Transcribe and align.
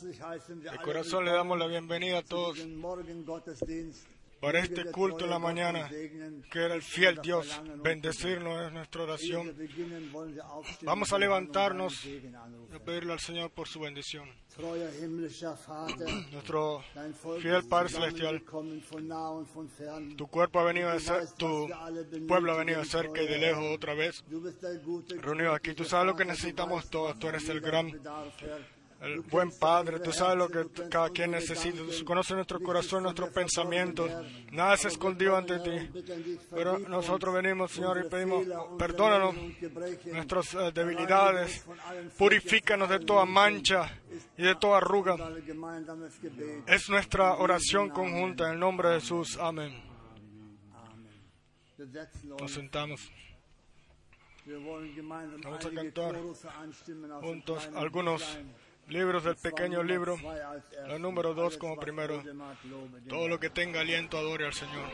De 0.00 0.78
corazón 0.84 1.24
le 1.24 1.32
damos 1.32 1.58
la 1.58 1.66
bienvenida 1.66 2.18
a 2.18 2.22
todos 2.22 2.58
para 4.40 4.60
este 4.60 4.84
culto 4.92 5.24
en 5.24 5.30
la 5.30 5.38
mañana, 5.38 5.88
que 5.88 6.58
era 6.60 6.74
el 6.74 6.82
fiel 6.82 7.18
Dios, 7.20 7.60
bendecirnos 7.82 8.66
es 8.66 8.72
nuestra 8.72 9.02
oración. 9.02 9.54
Vamos 10.82 11.12
a 11.12 11.18
levantarnos 11.18 12.04
y 12.04 12.22
a 12.72 12.78
pedirle 12.78 13.12
al 13.12 13.20
Señor 13.20 13.50
por 13.50 13.66
su 13.66 13.80
bendición. 13.80 14.28
Nuestro 16.32 16.82
fiel 17.40 17.64
Padre 17.68 17.88
Celestial, 17.88 18.42
tu 20.16 20.26
cuerpo 20.26 20.60
ha 20.60 20.64
venido 20.64 20.90
de 20.90 20.96
weißt, 20.96 21.36
tu 21.36 21.68
pueblo 22.26 22.52
ha 22.52 22.56
venido 22.56 22.80
de 22.80 22.86
cerca 22.86 23.22
y 23.22 23.28
de 23.28 23.38
lejos 23.38 23.64
otra 23.74 23.94
vez, 23.94 24.24
reunidos 25.20 25.54
aquí. 25.54 25.74
Tú 25.74 25.84
sabes 25.84 26.06
lo 26.06 26.16
que 26.16 26.24
necesitamos 26.24 26.90
todos. 26.90 27.18
Tú 27.18 27.28
eres 27.28 27.48
el 27.48 27.60
gran. 27.60 27.92
El 29.00 29.20
buen 29.20 29.50
Padre. 29.50 30.00
Tú 30.00 30.12
sabes 30.12 30.36
lo 30.36 30.48
que 30.48 30.88
cada 30.88 31.10
quien 31.10 31.30
necesita. 31.30 31.78
Tú 31.78 32.04
conoces 32.04 32.34
nuestro 32.34 32.60
corazón, 32.60 33.04
nuestros 33.04 33.30
pensamientos. 33.30 34.10
Nada 34.52 34.74
es 34.74 34.80
Aber 34.80 34.86
wir 34.86 34.92
escondido 34.92 35.32
kommen, 35.32 35.52
ante 35.52 35.70
ti. 35.70 36.38
Pero 36.50 36.78
nosotros 36.78 37.34
venimos, 37.34 37.72
Señor, 37.72 38.02
y 38.04 38.08
pedimos, 38.08 38.46
perdónanos 38.78 39.34
nuestras 40.06 40.54
eh, 40.54 40.72
debilidades, 40.72 41.64
purifícanos 42.16 42.88
de 42.88 43.00
toda 43.00 43.24
mancha 43.24 43.90
y 44.36 44.42
de 44.42 44.54
toda 44.56 44.78
arruga. 44.78 45.16
Es 46.66 46.88
nuestra 46.88 47.36
oración 47.36 47.90
conjunta 47.90 48.46
en 48.46 48.54
el 48.54 48.60
nombre 48.60 48.90
de 48.90 49.00
Jesús. 49.00 49.38
Amén. 49.40 49.82
Nos 52.40 52.50
sentamos 52.50 53.08
Vamos 55.44 55.66
a 55.66 55.70
cantar 55.70 56.16
juntos 57.20 57.68
algunos. 57.74 58.38
Libros 58.88 59.24
del 59.24 59.36
pequeño 59.36 59.82
libro. 59.82 60.18
La 60.86 60.98
número 60.98 61.34
dos 61.34 61.56
como 61.56 61.76
primero. 61.76 62.22
Todo 63.08 63.28
lo 63.28 63.38
que 63.38 63.50
tenga 63.50 63.80
aliento 63.80 64.18
adore 64.18 64.46
al 64.46 64.54
Señor. 64.54 64.88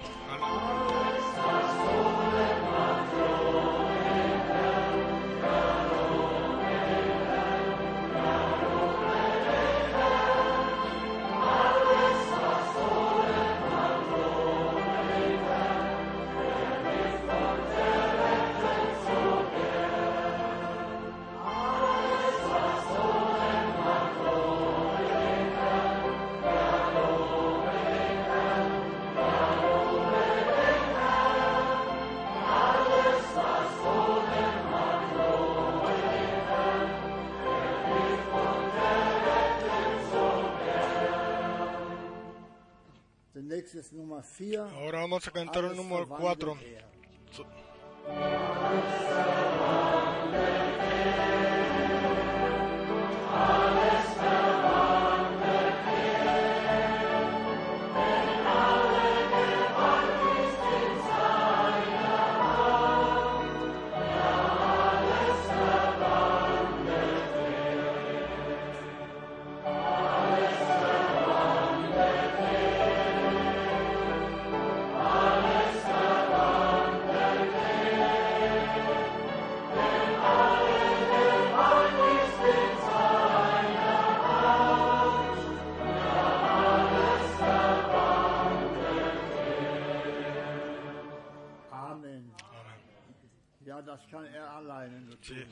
Vamos 45.14 45.29
a 45.29 45.31
cantar 45.31 45.64
el 45.64 45.77
número 45.77 46.09
4. 46.09 46.57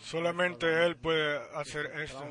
Solamente 0.00 0.86
Él 0.86 0.96
puede 0.96 1.38
hacer 1.54 1.86
esto, 2.00 2.24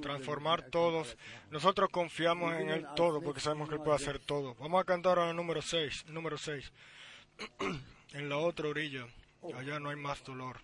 transformar 0.00 0.62
todos. 0.70 1.16
Nosotros 1.50 1.90
confiamos 1.90 2.54
en 2.54 2.70
Él 2.70 2.86
todo 2.96 3.20
porque 3.20 3.40
sabemos 3.40 3.68
que 3.68 3.76
Él 3.76 3.82
puede 3.82 3.96
hacer 3.96 4.18
todo. 4.18 4.54
Vamos 4.56 4.80
a 4.80 4.84
cantar 4.84 5.18
ahora 5.18 5.32
número 5.32 5.62
6. 5.62 6.06
Número 6.08 6.38
6. 6.38 6.72
en 8.12 8.28
la 8.28 8.38
otra 8.38 8.68
orilla. 8.68 9.06
Allá 9.54 9.78
no 9.78 9.90
hay 9.90 9.96
más 9.96 10.22
dolor. 10.24 10.56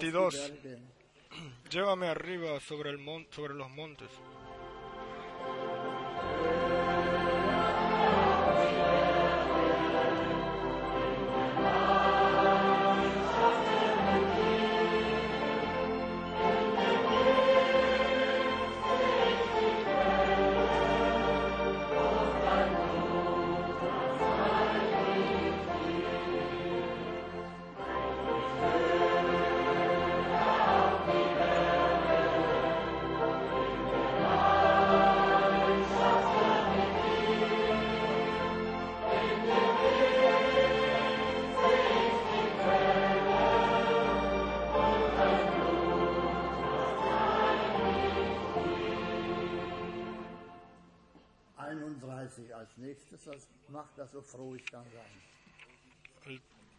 22. 0.00 0.34
Berge. 0.34 0.78
Llévame 1.70 2.08
arriba 2.08 2.58
sobre, 2.60 2.90
el 2.90 2.98
mon- 2.98 3.26
sobre 3.30 3.54
los 3.54 3.70
montes. 3.70 4.08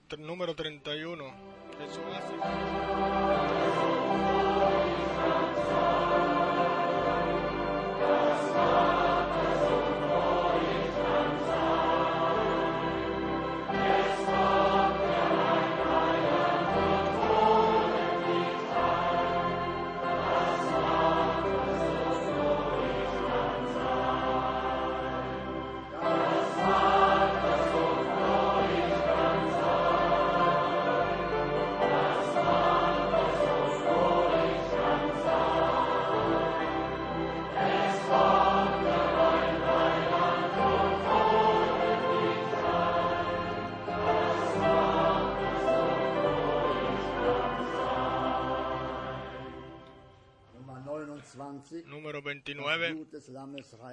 El 0.09 0.25
número 0.25 0.55
31. 0.55 1.25
Eso 1.79 2.01
hace. 2.15 2.33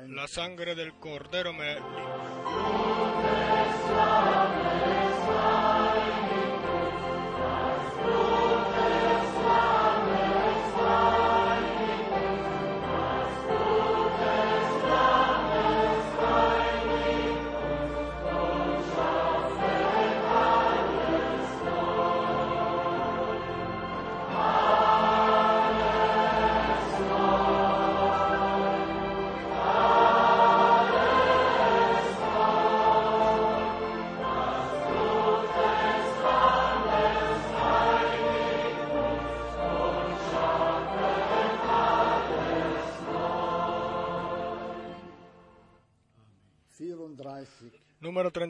la 0.08 0.26
sangre 0.26 0.74
del 0.74 0.98
cordero 0.98 1.52
me... 1.52 1.78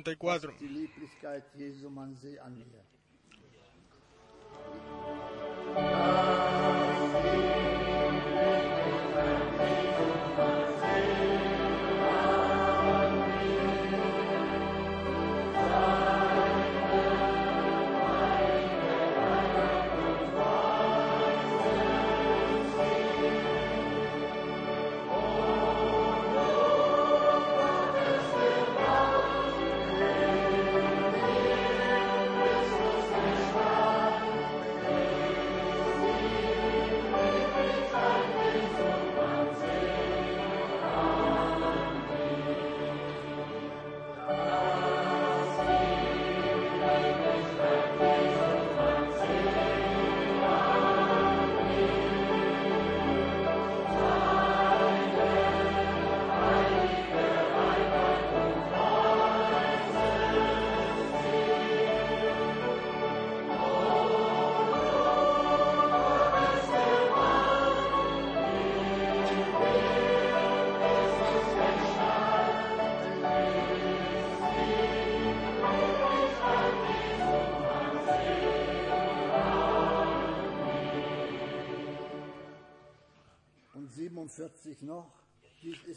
54. 0.04 0.52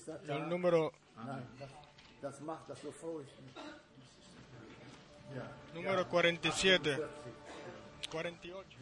Ich, 0.08 0.28
ja. 0.30 0.48
número 5.74 6.06
47. 6.06 6.98
48. 8.10 8.78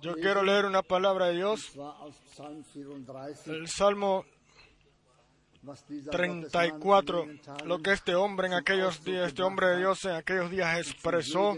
Yo 0.00 0.14
quiero 0.14 0.42
leer 0.42 0.64
una 0.64 0.82
palabra 0.82 1.26
de 1.26 1.34
Dios. 1.34 1.72
zwar 1.72 1.96
aus 2.00 2.16
Psalm 2.32 2.64
34, 2.64 3.54
El 3.54 3.68
Salmo 3.68 4.24
was 5.62 5.84
dieser 5.86 6.12
34, 6.12 6.78
Gottesmann 6.78 7.30
in 7.30 7.36
den 7.36 7.42
Tagen 7.42 7.68
lo 7.68 7.78
que 7.78 7.92
este 7.92 8.14
hombre 8.14 8.46
en 8.46 8.54
aquellos 8.54 9.02
días, 9.02 9.28
este 9.28 9.42
hombre 9.42 9.68
de. 9.68 9.78
Dios 9.78 10.04
en 10.04 10.12
aquellos 10.12 10.50
días 10.50 10.78
expresó 10.78 11.56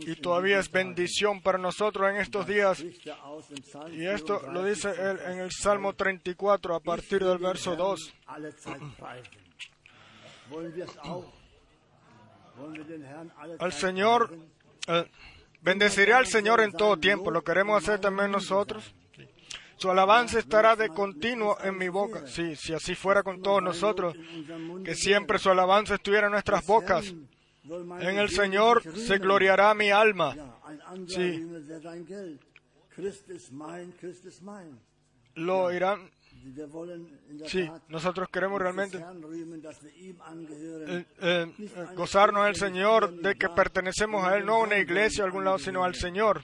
y 0.00 0.14
todavía 0.16 0.58
es 0.58 0.70
bendición 0.70 1.40
para 1.40 1.58
nosotros 1.58 2.10
en 2.10 2.16
estos 2.16 2.46
días. 2.46 2.84
Y 3.92 4.06
esto 4.06 4.42
lo 4.52 4.62
dice 4.64 4.92
34, 4.92 5.10
él 5.10 5.32
en 5.32 5.40
el 5.40 5.50
Salmo 5.52 5.94
34 5.94 6.74
a 6.74 6.80
partir 6.80 7.24
del 7.24 7.38
verso 7.38 7.76
2. 7.76 8.14
Alle 8.26 8.52
Zeit 8.52 8.82
preisen. 8.98 9.48
Wollen 10.50 10.74
wir 10.74 10.84
es 10.84 10.98
auch? 10.98 11.24
Wollen 12.56 12.74
wir 12.74 12.84
den 12.84 13.02
Herrn 13.02 13.30
alle 13.38 13.56
Al 13.58 13.72
Señor, 13.72 14.34
eh, 14.86 15.04
bendeciré 15.60 16.12
al 16.12 16.26
Señor 16.26 16.60
en 16.60 16.72
todo 16.72 16.96
tiempo. 16.96 17.30
¿Lo 17.30 17.42
queremos 17.42 17.82
hacer 17.82 18.00
también 18.00 18.30
nosotros? 18.30 18.94
Su 19.76 19.90
alabanza 19.90 20.40
estará 20.40 20.74
de 20.74 20.88
continuo 20.88 21.56
en 21.62 21.78
mi 21.78 21.88
boca. 21.88 22.26
Sí, 22.26 22.56
si 22.56 22.74
así 22.74 22.96
fuera 22.96 23.22
con 23.22 23.40
todos 23.40 23.62
nosotros, 23.62 24.14
que 24.84 24.94
siempre 24.96 25.38
su 25.38 25.50
alabanza 25.50 25.94
estuviera 25.94 26.26
en 26.26 26.32
nuestras 26.32 26.66
bocas. 26.66 27.14
En 28.00 28.18
el 28.18 28.28
Señor 28.30 28.82
se 28.96 29.18
gloriará 29.18 29.72
mi 29.74 29.90
alma. 29.90 30.34
Sí. 31.06 31.46
Lo 35.34 35.72
irán, 35.72 36.10
Sí, 37.46 37.68
nosotros 37.88 38.28
queremos 38.30 38.60
realmente 38.60 38.98
eh, 38.98 39.04
eh, 40.86 41.04
eh, 41.20 41.46
gozarnos 41.94 42.46
del 42.46 42.56
Señor, 42.56 43.12
de 43.20 43.34
que 43.34 43.48
pertenecemos 43.48 44.24
a 44.24 44.36
Él, 44.36 44.46
no 44.46 44.54
a 44.54 44.62
una 44.62 44.78
iglesia 44.78 45.24
a 45.24 45.26
algún 45.26 45.44
lado, 45.44 45.58
sino 45.58 45.84
al 45.84 45.94
Señor. 45.94 46.42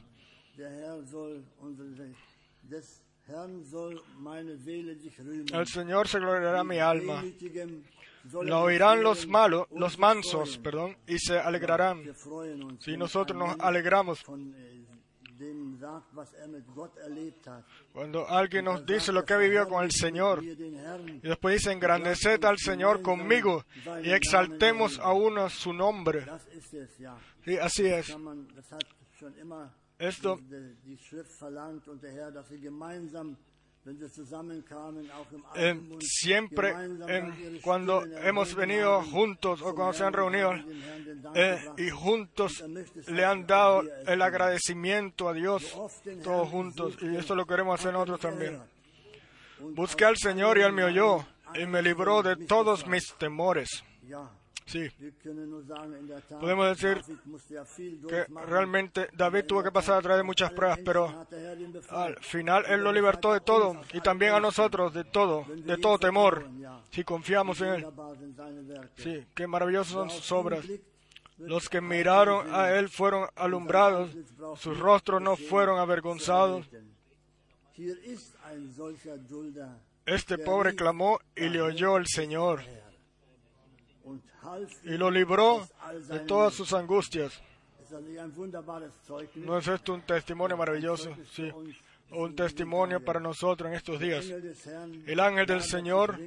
El 5.53 5.67
Señor 5.67 6.09
se 6.09 6.19
gloriará 6.19 6.65
mi 6.65 6.79
alma. 6.79 7.23
Lo 8.33 8.41
sich 8.41 8.53
oirán 8.53 9.03
los 9.03 9.27
malos, 9.27 9.67
los 9.71 9.99
mansos, 9.99 10.57
perdón, 10.57 10.97
y 11.07 11.19
se 11.19 11.39
alegrarán. 11.39 12.03
Si 12.79 12.97
nosotros 12.97 13.39
nos 13.39 13.61
alegramos 13.61 14.25
cuando 17.93 18.29
alguien 18.29 18.65
nos 18.65 18.85
dice 18.85 19.13
lo 19.13 19.25
que 19.25 19.37
vivió 19.37 19.69
con 19.69 19.85
el 19.85 19.91
Señor. 19.91 20.43
Y 20.43 21.21
después 21.21 21.57
dice, 21.57 21.73
engrandeced 21.73 22.45
al 22.45 22.59
Señor 22.59 23.03
conmigo 23.03 23.65
y 24.03 24.11
exaltemos 24.11 24.99
aún 24.99 25.39
a 25.39 25.49
su 25.49 25.73
nombre. 25.73 26.27
Sí, 27.45 27.57
así 27.59 27.87
es. 27.87 28.17
Esto 29.99 30.39
eh, 35.57 35.81
siempre 36.01 36.75
eh, 37.07 37.61
cuando 37.63 38.03
hemos 38.05 38.55
venido 38.55 39.03
juntos 39.03 39.61
o 39.61 39.75
cuando 39.75 39.93
se 39.93 40.05
han 40.05 40.13
reunido 40.15 40.55
eh, 41.35 41.59
y 41.77 41.91
juntos 41.91 42.63
er 42.63 43.11
le 43.11 43.25
han 43.27 43.47
dado 43.47 43.83
el 44.07 44.23
agradecimiento 44.23 45.29
a 45.29 45.35
Dios, 45.35 45.77
todos 46.23 46.49
juntos, 46.49 46.97
y 47.03 47.15
esto 47.17 47.35
lo 47.35 47.47
queremos 47.47 47.79
hacer 47.79 47.89
er 47.89 47.95
nosotros 47.95 48.21
también. 48.21 48.63
Busqué 49.75 50.07
al 50.07 50.17
Señor 50.17 50.57
y 50.57 50.63
Él 50.63 50.73
me 50.73 50.85
oyó 50.85 51.27
y 51.55 51.67
me 51.67 51.83
libró 51.83 52.23
de 52.23 52.37
todos 52.37 52.87
mis 52.87 53.15
temores. 53.19 53.85
Sí, 54.67 54.89
Podemos 56.41 56.69
decir 56.69 57.03
que 58.09 58.25
realmente 58.47 59.09
David 59.13 59.45
tuvo 59.47 59.63
que 59.63 59.71
pasar 59.71 59.99
a 59.99 60.03
través 60.03 60.21
de 60.21 60.23
muchas 60.23 60.53
pruebas, 60.53 60.79
pero 60.83 61.27
al 61.91 62.17
final 62.21 62.65
Él 62.69 62.83
lo 62.83 62.91
libertó 62.91 63.35
de 63.35 63.41
todo 63.41 63.81
y 63.93 64.01
también 64.01 64.33
a 64.33 64.41
nosotros 64.41 64.95
de 64.95 65.05
todo, 65.05 65.45
de 65.49 65.77
todo 65.77 65.99
temor, 65.99 66.49
si 66.91 67.05
confiamos 67.05 67.61
en 67.61 67.69
Él. 67.69 67.87
Sí, 68.97 69.27
qué 69.35 69.47
maravillosas 69.47 69.93
son 69.93 70.11
sus 70.11 70.33
obras. 70.33 70.65
Los 71.39 71.69
que 71.69 71.81
miraron 71.81 72.53
a 72.55 72.71
Él 72.71 72.89
fueron 72.89 73.29
alumbrados, 73.37 74.11
sus 74.57 74.79
rostros 74.79 75.21
no 75.21 75.37
fueron 75.37 75.79
avergonzados. 75.79 76.67
Este 80.07 80.39
pobre 80.39 80.75
clamó 80.75 81.19
y 81.37 81.49
le 81.49 81.61
oyó 81.61 81.97
el 81.99 82.07
Señor 82.07 82.63
y 84.85 84.97
lo 84.97 85.11
libró 85.11 85.67
de 86.09 86.21
todas 86.21 86.55
sus 86.55 86.73
angustias. 86.73 87.41
¿No 89.37 89.59
es 89.59 89.69
esto 89.69 89.95
un 89.95 90.03
testimonio 90.03 90.57
maravilloso? 90.57 91.15
Sí, 91.33 91.51
un 92.11 92.35
testimonio 92.35 93.05
para 93.05 93.21
nosotros 93.21 93.69
en 93.71 93.77
estos 93.77 94.01
días. 94.01 94.27
El 95.07 95.21
ángel 95.21 95.47
del 95.47 95.63
Señor 95.63 96.19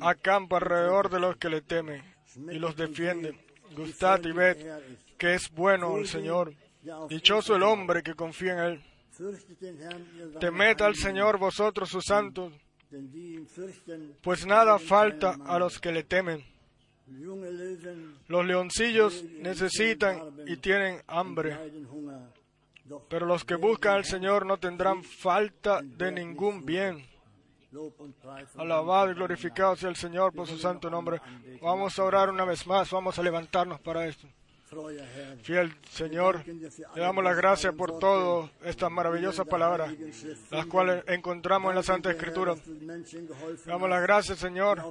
acampa 0.00 0.56
alrededor 0.56 1.10
de 1.10 1.20
los 1.20 1.36
que 1.36 1.48
le 1.48 1.62
temen 1.62 2.02
y 2.36 2.58
los 2.58 2.76
defiende. 2.76 3.38
Gustad 3.74 4.22
y 4.24 4.32
ved 4.32 4.56
que 5.16 5.34
es 5.34 5.50
bueno 5.50 5.96
el 5.96 6.06
Señor. 6.06 6.52
Dichoso 7.08 7.56
el 7.56 7.62
hombre 7.62 8.02
que 8.02 8.14
confía 8.14 8.52
en 8.52 8.58
Él. 8.58 8.82
Temed 10.40 10.80
al 10.80 10.96
Señor 10.96 11.38
vosotros 11.38 11.88
sus 11.88 12.04
santos, 12.04 12.52
pues 14.22 14.46
nada 14.46 14.78
falta 14.78 15.36
a 15.44 15.58
los 15.58 15.80
que 15.80 15.92
le 15.92 16.04
temen. 16.04 16.44
Los 18.28 18.46
leoncillos 18.46 19.24
necesitan 19.24 20.34
y 20.46 20.56
tienen 20.56 21.02
hambre, 21.06 21.58
pero 23.08 23.26
los 23.26 23.44
que 23.44 23.56
buscan 23.56 23.94
al 23.94 24.04
Señor 24.04 24.46
no 24.46 24.58
tendrán 24.58 25.02
falta 25.02 25.80
de 25.82 26.12
ningún 26.12 26.64
bien. 26.64 27.06
Alabado 28.56 29.10
y 29.10 29.14
glorificado 29.14 29.76
sea 29.76 29.88
el 29.88 29.96
Señor 29.96 30.32
por 30.32 30.46
su 30.46 30.58
santo 30.58 30.90
nombre. 30.90 31.20
Vamos 31.60 31.98
a 31.98 32.04
orar 32.04 32.30
una 32.30 32.44
vez 32.44 32.66
más, 32.66 32.90
vamos 32.90 33.18
a 33.18 33.22
levantarnos 33.22 33.80
para 33.80 34.06
esto. 34.06 34.28
Fiel 35.42 35.74
Señor, 35.90 36.44
le 36.46 37.00
damos 37.00 37.22
las 37.22 37.36
gracias 37.36 37.74
por 37.74 37.98
todas 37.98 38.50
estas 38.64 38.90
maravillosas 38.90 39.46
palabras, 39.46 39.92
las 40.50 40.66
cuales 40.66 41.04
encontramos 41.08 41.70
en 41.70 41.76
la 41.76 41.82
Santa 41.82 42.10
Escritura. 42.10 42.54
Le 42.54 43.02
damos 43.66 43.90
las 43.90 44.02
gracias, 44.02 44.38
Señor, 44.38 44.82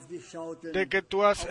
de 0.62 0.88
que 0.88 1.02
tú 1.02 1.24
has 1.24 1.48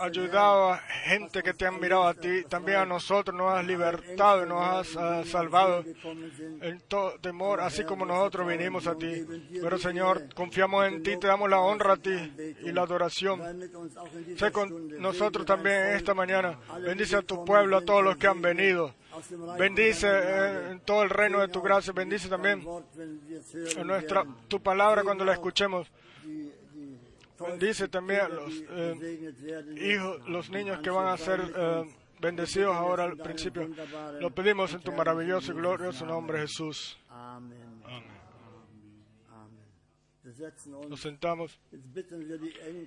ayudado 0.00 0.72
a 0.72 0.78
gente 0.78 1.42
que 1.42 1.54
te 1.54 1.66
han 1.66 1.80
mirado 1.80 2.04
a 2.04 2.14
ti, 2.14 2.44
también 2.48 2.78
a 2.78 2.86
nosotros 2.86 3.36
nos 3.36 3.52
has 3.52 3.64
libertado 3.64 4.40
nos 4.46 4.62
has 4.62 4.96
ah, 4.96 5.22
salvado 5.24 5.84
en 6.60 6.80
todo 6.88 7.18
temor, 7.20 7.60
así 7.60 7.84
como 7.84 8.04
nosotros 8.04 8.46
vinimos 8.46 8.86
a 8.86 8.94
ti. 8.96 9.24
Pero 9.60 9.78
Señor, 9.78 10.34
confiamos 10.34 10.86
en 10.86 11.02
ti, 11.02 11.16
te 11.16 11.26
damos 11.26 11.48
la 11.48 11.60
honra 11.60 11.94
a 11.94 11.96
ti 11.96 12.32
y 12.62 12.72
la 12.72 12.82
adoración. 12.82 13.40
Sé 14.36 14.50
con 14.50 15.00
nosotros 15.00 15.46
también 15.46 15.94
esta 15.94 16.14
mañana. 16.14 16.58
Bendice 16.82 17.19
a 17.20 17.22
tu 17.22 17.44
pueblo, 17.44 17.76
a 17.76 17.84
todos 17.84 18.02
los 18.02 18.16
que 18.16 18.26
han 18.26 18.42
venido. 18.42 18.94
Bendice 19.58 20.08
eh, 20.08 20.70
en 20.70 20.80
todo 20.80 21.02
el 21.02 21.10
reino 21.10 21.40
de 21.40 21.48
tu 21.48 21.60
gracia. 21.60 21.92
Bendice 21.92 22.28
también 22.28 22.64
nuestra, 23.84 24.24
tu 24.48 24.60
palabra 24.60 25.02
cuando 25.02 25.24
la 25.24 25.32
escuchemos. 25.32 25.90
Bendice 27.38 27.88
también 27.88 28.20
a 28.20 28.28
los 28.28 28.52
eh, 28.68 29.32
hijos, 29.80 30.28
los 30.28 30.50
niños 30.50 30.80
que 30.80 30.90
van 30.90 31.08
a 31.08 31.16
ser 31.16 31.40
eh, 31.56 31.84
bendecidos 32.20 32.76
ahora 32.76 33.04
al 33.04 33.16
principio. 33.16 33.68
Lo 34.20 34.30
pedimos 34.30 34.74
en 34.74 34.80
tu 34.80 34.92
maravilloso 34.92 35.52
y 35.52 35.54
glorioso 35.54 36.04
nombre, 36.04 36.40
Jesús. 36.40 36.98
Amén. 37.08 37.69
Nos 40.88 41.00
sentamos. 41.00 41.58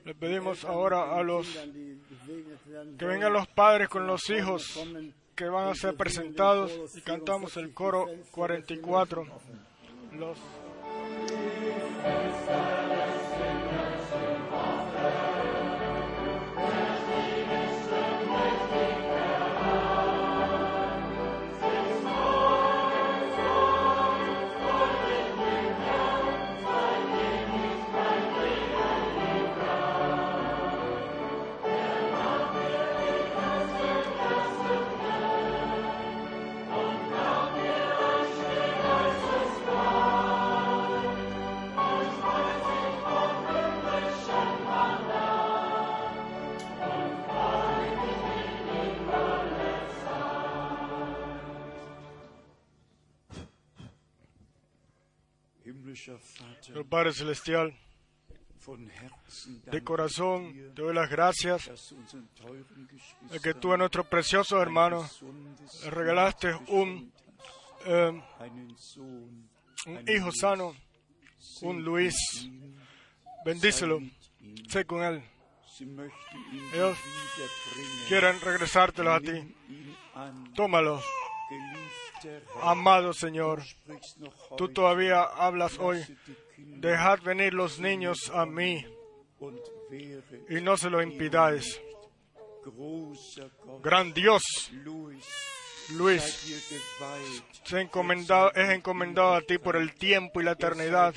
Le 0.04 0.16
pedimos 0.16 0.64
ahora 0.66 1.16
a 1.18 1.24
los 1.24 1.48
Que 2.98 3.06
vengan 3.06 3.34
los 3.34 3.48
padres 3.48 3.89
con 3.89 4.08
los 4.08 4.30
hijos 4.30 4.80
que 5.36 5.46
van 5.46 5.70
a 5.70 5.76
ser 5.76 5.96
presentados 5.96 6.96
y 6.96 7.02
cantamos 7.02 7.58
el 7.58 7.74
coro 7.74 8.08
44. 8.32 9.26
Los 10.14 10.38
El 56.74 56.86
Padre 56.86 57.13
Celestial, 57.13 57.78
de 59.65 59.84
corazón 59.84 60.53
te 60.74 60.82
doy 60.82 60.93
las 60.93 61.09
gracias 61.09 61.69
de 63.30 63.39
que 63.39 63.53
tú 63.53 63.74
a 63.74 63.78
nuestros 63.78 64.07
preciosos 64.07 64.61
hermanos 64.61 65.24
regalaste 65.89 66.53
Sohn, 66.53 67.11
un 69.86 70.09
hijo 70.09 70.32
sano, 70.32 70.76
un 71.61 71.84
Luis. 71.84 72.15
Bendícelo, 73.45 73.99
sé 74.69 74.86
con 74.86 75.03
él. 75.03 75.24
Ellos. 76.74 76.97
Quieren 78.07 78.39
regresártelo 78.39 79.11
a 79.13 79.19
ti. 79.19 79.32
Nimm 79.32 79.53
ihn 79.69 79.95
an, 80.13 80.53
Tómalo, 80.53 81.01
geliebter 81.49 82.43
Herr. 82.55 82.61
amado 82.61 83.13
Señor. 83.13 83.63
Tú 84.55 84.69
todavía 84.69 85.24
hablas 85.24 85.78
hoy. 85.80 86.05
Dejad 86.66 87.22
venir 87.22 87.53
los 87.53 87.80
niños 87.80 88.32
a 88.34 88.45
mí 88.45 88.86
y 90.49 90.61
no 90.61 90.78
se 90.78 90.89
lo 90.89 91.01
impidáis. 91.01 91.82
Gran 93.82 94.14
Dios, 94.14 94.43
Luis, 95.91 96.24
se 97.64 97.82
encomendado, 97.82 98.53
es 98.53 98.70
encomendado 98.70 99.34
a 99.34 99.41
ti 99.41 99.57
por 99.57 99.76
el 99.76 99.93
tiempo 99.95 100.39
y 100.39 100.45
la 100.45 100.51
eternidad. 100.53 101.14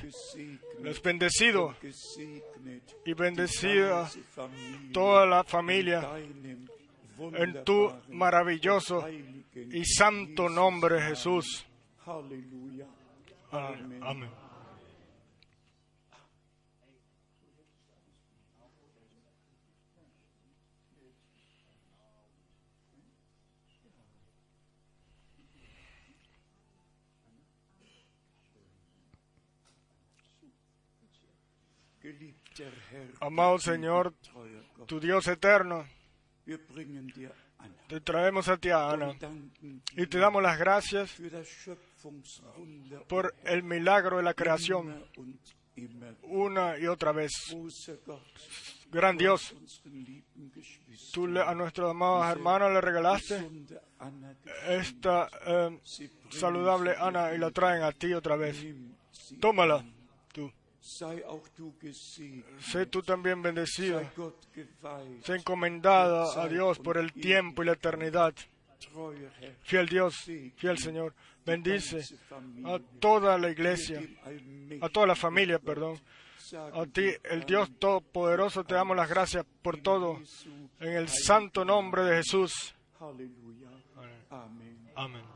Es 0.85 1.03
bendecido 1.03 1.75
y 3.05 3.15
bendecida 3.15 4.11
toda 4.93 5.27
la 5.27 5.45
familia 5.45 6.09
en 7.19 7.65
tu 7.65 7.93
maravilloso 8.09 9.07
y 9.55 9.85
santo 9.85 10.49
nombre, 10.49 11.01
Jesús. 11.01 11.67
Halleluja. 12.05 12.87
Amén. 14.03 14.46
Amado 33.21 33.59
Señor, 33.59 34.15
tu 34.87 35.01
Dios 35.01 35.27
eterno, 35.29 35.87
te 37.89 38.01
traemos 38.01 38.49
a 38.49 38.57
ti, 38.57 38.71
a 38.71 38.91
Ana, 38.91 39.15
y 39.97 40.07
te 40.07 40.19
damos 40.19 40.43
las 40.43 40.59
gracias 40.59 41.17
por 43.09 43.35
el 43.45 43.63
milagro 43.63 44.19
de 44.19 44.23
la 44.23 44.35
creación 44.35 45.05
una 46.23 46.79
y 46.79 46.87
otra 46.87 47.13
vez. 47.13 47.33
Gran 48.91 49.17
Dios, 49.17 49.55
tú 51.13 51.27
a 51.39 51.55
nuestros 51.55 51.91
amados 51.91 52.27
hermanos 52.31 52.73
le 52.73 52.81
regalaste 52.81 53.51
esta 54.69 55.29
eh, 55.45 55.81
saludable 56.31 56.95
Ana 56.99 57.35
y 57.35 57.39
la 57.39 57.51
traen 57.51 57.83
a 57.83 57.93
ti 57.93 58.13
otra 58.15 58.37
vez. 58.37 58.65
Tómala, 59.41 59.85
Sé 62.61 62.87
tú 62.87 63.03
también 63.03 63.43
bendecida. 63.43 64.11
Sé 65.23 65.35
encomendada 65.35 66.43
a 66.43 66.49
Dios 66.49 66.79
por 66.79 66.97
el 66.97 67.13
tiempo 67.13 67.63
y 67.63 67.67
la 67.67 67.73
eternidad. 67.73 68.35
Fiel 69.63 69.89
Dios, 69.89 70.15
fiel 70.57 70.79
Señor, 70.79 71.15
bendice 71.45 72.03
a 72.65 72.79
toda 73.01 73.37
la 73.39 73.51
iglesia, 73.51 74.01
a 74.81 74.89
toda 74.89 75.07
la 75.07 75.17
familia, 75.17 75.59
perdón. 75.59 75.99
A 76.73 76.87
ti, 76.87 77.11
el 77.25 77.45
Dios 77.45 77.69
Todopoderoso, 77.79 78.63
te 78.63 78.75
damos 78.75 78.97
las 78.97 79.09
gracias 79.09 79.45
por 79.63 79.79
todo. 79.79 80.21
En 80.79 80.93
el 80.93 81.09
santo 81.09 81.65
nombre 81.65 82.05
de 82.05 82.17
Jesús. 82.19 82.75
Amén. 84.95 85.36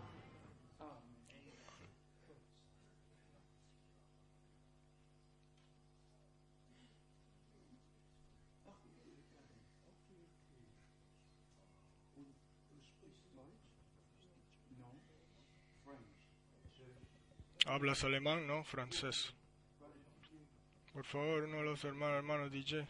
¿Hablas 17.70 18.02
alemán? 18.02 18.48
No, 18.48 18.64
francés. 18.64 19.32
Por 20.92 21.04
favor, 21.04 21.44
uno 21.44 21.58
de 21.58 21.62
los 21.62 21.84
hermanos, 21.84 22.16
hermanos 22.16 22.50
DJ. 22.50 22.84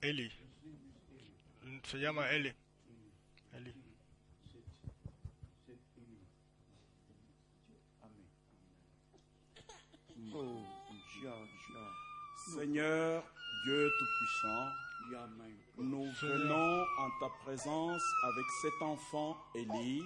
Eli. 0.00 0.32
Se 1.82 1.98
llama 1.98 2.30
Eli. 2.30 2.54
Eli. 3.52 3.74
Oh, 10.32 10.64
Seigneur 12.54 13.22
Dieu 13.66 13.90
Tout-Puissant, 13.98 14.87
nous 15.78 16.10
venons 16.20 16.82
en 16.98 17.10
ta 17.20 17.28
présence 17.44 18.02
avec 18.24 18.44
cet 18.62 18.82
enfant 18.82 19.36
Élie 19.54 20.02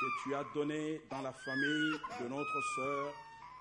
que 0.00 0.22
tu 0.22 0.34
as 0.34 0.44
donné 0.54 1.00
dans 1.10 1.22
la 1.22 1.32
famille 1.32 1.92
de 2.20 2.28
notre 2.28 2.60
sœur. 2.76 3.14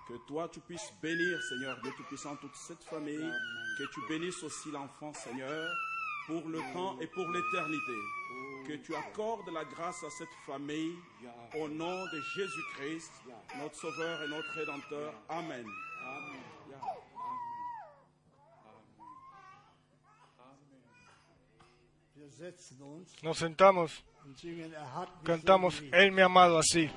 Que 0.08 0.14
toi 0.28 0.48
tu 0.50 0.60
puisses 0.62 0.94
bénir, 1.02 1.42
Seigneur 1.50 1.80
Dieu 1.82 1.92
Tout-Puissant, 1.98 2.36
toute 2.38 2.56
cette 2.56 2.84
famille. 2.84 3.32
Que 3.78 3.84
tu 3.94 4.00
bénisses 4.08 4.42
aussi 4.44 4.72
l'enfant, 4.72 5.14
Seigneur, 5.14 5.70
pour 6.28 6.48
le 6.48 6.60
temps 6.74 6.98
et 7.00 7.08
pour 7.08 7.28
l'éternité. 7.30 7.98
Que 8.68 8.76
tu 8.86 8.96
accordes 8.96 9.50
la 9.54 9.66
grâce 9.66 10.04
à 10.04 10.10
cette 10.10 10.34
famille 10.46 10.96
au 11.56 11.68
nom 11.68 12.06
de 12.06 12.22
Jésus-Christ, 12.36 13.12
notre 13.58 13.76
Sauveur 13.76 14.24
et 14.24 14.28
notre 14.28 14.52
Rédempteur. 14.54 15.14
Amen. 15.30 15.66
Amen, 16.02 16.47
Nos 23.24 23.38
sentamos, 23.38 24.04
cantamos. 25.24 25.82
Él 25.92 26.12
me 26.12 26.22
ha 26.22 26.26
amado 26.26 26.60
así. 26.60 26.90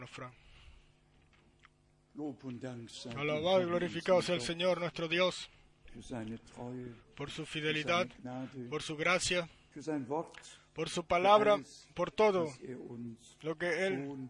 Hermano 0.00 0.06
Frank. 0.06 0.34
Alabado 3.16 3.62
y 3.62 3.66
glorificado 3.66 4.22
sea 4.22 4.34
el 4.34 4.40
Señor 4.40 4.80
nuestro 4.80 5.08
Dios 5.08 5.48
por 7.16 7.30
su 7.30 7.46
fidelidad, 7.46 8.08
por 8.68 8.82
su 8.82 8.96
gracia, 8.96 9.48
por 10.74 10.88
su 10.88 11.04
palabra, 11.04 11.58
por 11.94 12.10
todo 12.10 12.52
er 12.62 12.78
lo 13.42 13.56
que 13.56 13.86
Él 13.86 14.28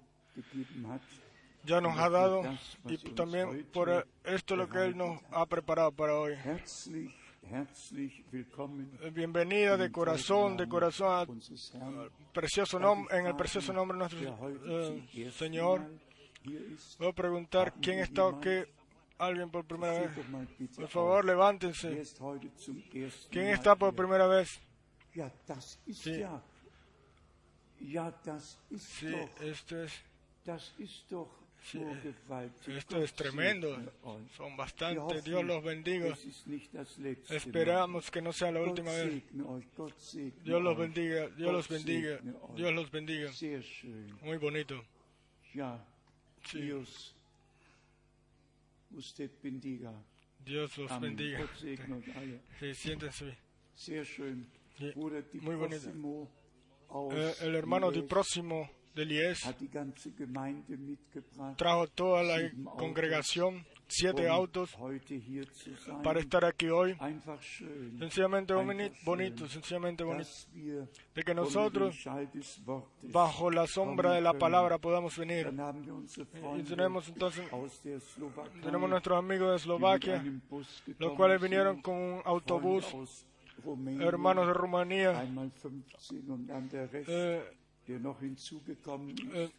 ya 1.65 1.81
nos 1.81 1.99
ha 1.99 2.09
dado 2.09 2.43
y 2.87 2.97
también 3.15 3.67
por 3.73 4.07
esto 4.25 4.57
lo 4.57 4.69
que 4.69 4.85
Él 4.85 4.97
nos 4.97 5.21
ha 5.31 5.47
preparado 5.47 5.93
para 5.93 6.15
hoy. 6.15 6.37
Willkommen 8.33 8.97
Bienvenida 9.13 9.77
de 9.77 9.91
corazón, 9.91 10.57
de 10.57 10.69
corazón 10.69 11.09
a 11.11 11.27
precioso 12.33 12.79
en 13.11 13.27
el 13.27 13.35
precioso 13.35 13.73
nombre 13.73 13.99
de 13.99 14.09
nuestro 14.09 14.53
eh, 15.15 15.31
Señor. 15.33 15.91
Voy 16.99 17.09
a 17.09 17.13
preguntar 17.13 17.75
quién 17.83 17.99
está 17.99 18.29
aquí, 18.29 18.71
alguien 19.19 19.51
por 19.51 19.65
primera 19.65 20.01
vez. 20.01 20.11
Por 20.77 20.89
favor, 20.89 21.25
levántense. 21.25 22.05
¿Quién 23.31 23.49
está 23.49 23.75
por 23.75 23.95
primera 23.97 24.29
vez? 24.29 24.61
Sí. 25.93 26.23
Sí, 28.79 29.13
esto 29.41 29.83
es, 29.83 29.93
Sí, 31.63 31.81
esto 32.69 33.03
es 33.03 33.13
tremendo. 33.15 33.77
Son 34.37 34.57
bastantes. 34.57 35.25
Dios 35.25 35.45
los 35.45 35.63
bendiga. 35.63 36.17
Esperamos 37.29 38.11
que 38.11 38.23
no 38.23 38.33
sea 38.33 38.51
la 38.51 38.63
última 38.63 38.91
vez. 38.93 39.23
Dios 40.43 40.63
los 40.63 40.77
bendiga, 40.77 41.29
Dios 41.29 41.53
los 41.53 41.69
bendiga. 41.69 42.21
Dios 42.57 42.73
los 42.73 42.91
bendiga. 42.91 43.31
Muy 44.23 44.39
bonito. 44.39 44.83
Sí. 46.45 46.61
Dios, 46.61 47.15
usted 48.93 49.31
bendiga. 49.43 49.93
Dios 50.45 50.79
los 50.79 51.01
bendiga. 51.01 51.47
Sí, 52.59 52.75
siéntense 52.75 53.37
Di 54.79 54.93
muy 55.41 55.55
bonito. 55.57 56.29
Eh, 57.13 57.35
el 57.43 57.55
hermano 57.55 57.91
Lies 57.91 58.05
Próximo 58.05 58.69
de 58.95 59.05
Lies 59.05 59.39
trajo 61.57 61.87
toda 61.89 62.23
la 62.23 62.51
congregación, 62.77 63.65
siete 63.87 64.29
um 64.29 64.33
autos, 64.33 64.77
para 66.03 66.21
estar 66.21 66.45
aquí 66.45 66.69
hoy. 66.69 66.97
Sencillamente 67.99 68.55
bonito, 69.05 69.49
sencillamente 69.49 70.05
bonito. 70.05 70.29
De 71.15 71.23
que 71.23 71.35
nosotros, 71.35 71.97
bajo 73.03 73.51
la 73.51 73.67
sombra 73.67 74.13
de 74.13 74.21
la 74.21 74.35
palabra, 74.35 74.79
podamos 74.79 75.17
venir. 75.17 75.53
Y 76.59 76.63
tenemos 76.63 77.09
entonces, 77.09 77.45
tenemos 78.63 78.91
nuestros 78.91 79.19
amigos 79.19 79.51
de 79.51 79.57
Eslovaquia, 79.57 80.25
los 80.99 81.13
cuales 81.15 81.41
vinieron 81.41 81.81
con 81.81 81.95
un 81.95 82.23
autobús, 82.25 82.87
hermanos 84.01 84.47
de 84.47 84.55
Rumanía, 84.55 85.21
einmal 85.21 85.51
15 85.53 86.31
und 86.31 86.49
dann 86.49 86.69
der 86.71 86.91
Rest, 86.91 87.09
eh, 87.09 87.43
eh, 87.97 89.51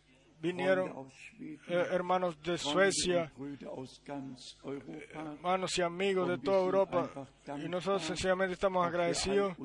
vinieron 0.42 1.08
eh, 1.40 1.58
hermanos 1.92 2.42
de 2.42 2.58
Suecia, 2.58 3.32
Europa. 3.38 4.92
hermanos 5.14 5.78
y 5.78 5.82
amigos 5.82 6.30
de 6.30 6.38
toda 6.38 6.60
Europa. 6.60 7.28
Y 7.64 7.70
nosotros 7.70 8.04
sencillamente 8.04 8.54
estamos 8.54 8.86
agradecidos 8.86 9.56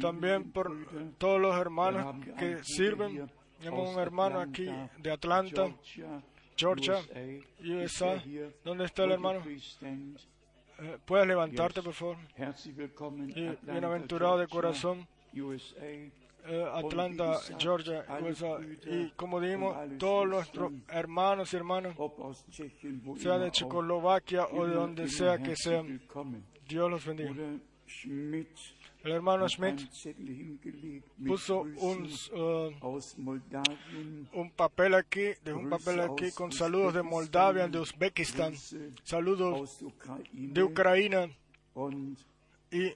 también 0.00 0.50
por 0.50 0.72
todos 1.18 1.40
los 1.40 1.56
hermanos 1.56 2.16
que 2.38 2.62
sirven. 2.64 3.30
Tenemos 3.58 3.94
un 3.94 4.00
hermano 4.00 4.40
aquí 4.40 4.68
de 4.98 5.10
Atlanta, 5.10 5.74
Georgia, 6.56 6.98
USA. 7.60 8.22
¿Dónde 8.64 8.84
está 8.84 9.04
el 9.04 9.12
hermano? 9.12 9.42
Eh, 10.78 10.98
¿Puedes 11.04 11.26
levantarte, 11.26 11.82
por 11.82 11.94
favor? 11.94 12.16
Y 13.34 13.48
bienaventurado 13.62 14.38
de 14.38 14.48
corazón, 14.48 15.06
eh, 15.32 16.10
Atlanta, 16.72 17.40
Georgia, 17.58 18.04
USA. 18.22 18.58
Y 18.86 19.10
como 19.16 19.40
dijimos, 19.40 19.76
todos 19.98 20.28
nuestros 20.28 20.72
hermanos 20.88 21.52
y 21.52 21.56
hermanas, 21.56 21.96
sea 23.16 23.38
de 23.38 23.50
Checoslovaquia 23.50 24.46
o 24.46 24.66
de 24.66 24.74
donde 24.74 25.08
sea 25.08 25.38
que 25.38 25.56
sean, 25.56 26.00
Dios 26.68 26.90
los 26.90 27.04
bendiga. 27.06 27.32
El 29.04 29.12
hermano 29.12 29.46
Schmidt 29.46 29.82
puso 31.26 31.60
un, 31.60 32.08
eh, 32.32 32.80
un 34.32 34.50
papel 34.50 34.94
aquí, 34.94 35.26
dejó 35.44 35.58
un 35.58 35.68
papel 35.68 36.00
aquí 36.00 36.32
con 36.32 36.50
saludos 36.52 36.94
de 36.94 37.02
Moldavia, 37.02 37.68
de 37.68 37.80
Uzbekistán, 37.80 38.54
saludos 39.02 39.84
de 40.32 40.62
Ucrania 40.62 41.28
y 42.74 42.92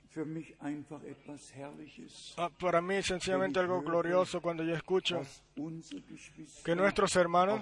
ah, 2.37 2.51
para 2.59 2.83
mí 2.83 3.01
sencillamente 3.01 3.61
algo 3.61 3.81
glorioso 3.81 4.41
cuando 4.41 4.65
yo 4.65 4.75
escucho 4.75 5.23
que 6.65 6.75
nuestros 6.75 7.15
hermanos 7.15 7.61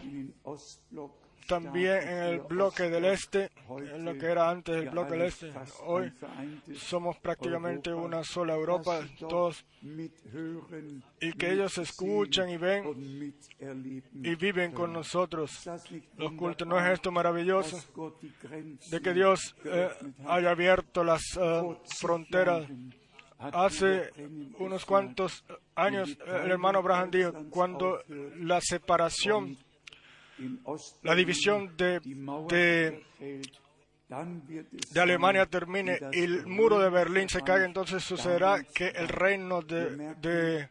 también 1.46 2.08
en 2.08 2.18
el 2.24 2.40
bloque 2.40 2.84
del 2.90 3.04
este, 3.06 3.50
en 3.68 4.04
lo 4.04 4.16
que 4.18 4.26
era 4.26 4.50
antes 4.50 4.76
el 4.76 4.90
bloque 4.90 5.12
del 5.12 5.22
este, 5.22 5.52
hoy 5.84 6.12
somos 6.74 7.16
prácticamente 7.18 7.92
una 7.92 8.22
sola 8.24 8.54
Europa, 8.54 9.00
todos, 9.18 9.64
y 11.20 11.32
que 11.32 11.52
ellos 11.52 11.78
escuchan 11.78 12.50
y 12.50 12.56
ven 12.56 13.34
y 14.12 14.34
viven 14.34 14.72
con 14.72 14.92
nosotros 14.92 15.68
los 16.16 16.32
cultos. 16.32 16.66
¿No 16.66 16.78
es 16.78 16.92
esto 16.92 17.10
maravilloso? 17.12 17.78
De 18.90 19.00
que 19.00 19.14
Dios 19.14 19.54
eh, 19.64 19.88
haya 20.26 20.50
abierto 20.50 21.04
las 21.04 21.22
eh, 21.40 21.62
fronteras. 21.98 22.68
Hace 23.38 24.12
unos 24.58 24.86
cuantos 24.86 25.44
años 25.74 26.16
el 26.26 26.50
hermano 26.50 26.78
Abraham 26.78 27.10
dijo, 27.10 27.32
cuando 27.50 28.00
la 28.36 28.60
separación, 28.62 29.58
la 31.02 31.14
división 31.14 31.76
de, 31.76 32.00
de, 32.48 33.02
Alemania 35.00 35.46
termine 35.46 35.98
y 36.12 36.20
el 36.24 36.46
muro 36.46 36.78
de 36.78 36.90
Berlín 36.90 37.28
se 37.28 37.42
caiga, 37.42 37.64
entonces 37.64 38.04
sucederá 38.04 38.62
que 38.62 38.88
el 38.88 39.08
reino 39.08 39.62
de, 39.62 40.14
de 40.16 40.68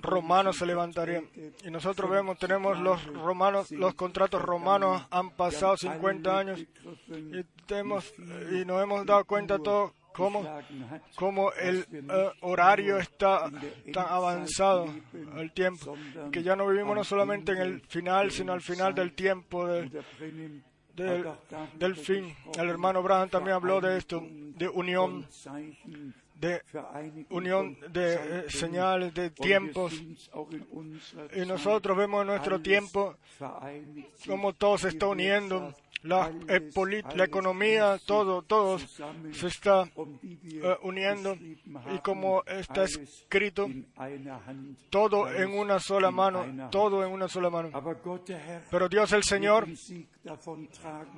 romanos 0.00 0.58
se 0.58 0.66
levantaría. 0.66 1.22
Y 1.64 1.70
nosotros 1.70 2.08
50 2.08 2.08
vemos, 2.10 2.38
tenemos 2.38 2.78
los 2.78 3.04
romanos, 3.06 3.70
los 3.70 3.94
contratos 3.94 4.40
romanos 4.40 5.06
han 5.10 5.30
pasado 5.30 5.76
50 5.76 6.38
años 6.38 6.60
y, 6.60 7.44
tenemos, 7.66 8.12
y 8.52 8.64
nos 8.64 8.82
hemos 8.82 9.04
dado 9.06 9.24
cuenta 9.24 9.58
todos 9.58 9.92
cómo, 10.14 10.44
cómo 11.16 11.52
el 11.52 11.86
eh, 11.92 12.30
horario 12.42 12.98
está 12.98 13.50
tan 13.92 14.06
avanzado 14.08 14.86
el 15.36 15.52
tiempo, 15.52 15.96
que 16.30 16.42
ya 16.42 16.54
no 16.54 16.66
vivimos 16.68 16.94
no 16.96 17.04
solamente 17.04 17.52
en 17.52 17.58
el 17.58 17.80
final, 17.80 18.30
sino 18.30 18.52
al 18.52 18.60
final 18.60 18.94
del 18.94 19.12
tiempo 19.12 19.66
del, 19.66 19.90
del, 20.94 21.26
del 21.76 21.96
fin. 21.96 22.34
El 22.56 22.70
hermano 22.70 23.00
Abraham 23.00 23.28
también 23.28 23.56
habló 23.56 23.80
de 23.80 23.98
esto, 23.98 24.22
de 24.24 24.68
unión, 24.68 25.26
de 26.34 26.62
unión 27.30 27.78
de 27.90 28.14
eh, 28.14 28.44
señales, 28.48 29.14
de 29.14 29.30
tiempos. 29.30 29.92
Y 31.34 31.40
nosotros 31.46 31.96
vemos 31.96 32.22
en 32.22 32.26
nuestro 32.28 32.60
tiempo 32.60 33.16
cómo 34.26 34.52
todo 34.52 34.78
se 34.78 34.88
está 34.88 35.06
uniendo, 35.06 35.74
la, 36.02 36.30
eh, 36.48 36.70
la 37.14 37.24
economía, 37.24 37.98
todo, 38.04 38.42
todo 38.42 38.78
se 38.78 39.46
está 39.46 39.84
wir 39.96 40.64
eh, 40.64 40.76
uniendo. 40.82 41.34
y 41.34 41.98
como 42.02 42.44
está 42.44 42.84
escrito, 42.84 43.68
todo 44.90 45.32
en 45.32 45.50
una 45.58 45.78
sola 45.78 46.10
mano, 46.10 46.68
todo 46.70 47.04
en 47.04 47.10
una 47.10 47.28
sola 47.28 47.48
mano. 47.48 47.70
Pero 48.70 48.88
Dios 48.88 49.12
el 49.12 49.22
Señor 49.22 49.66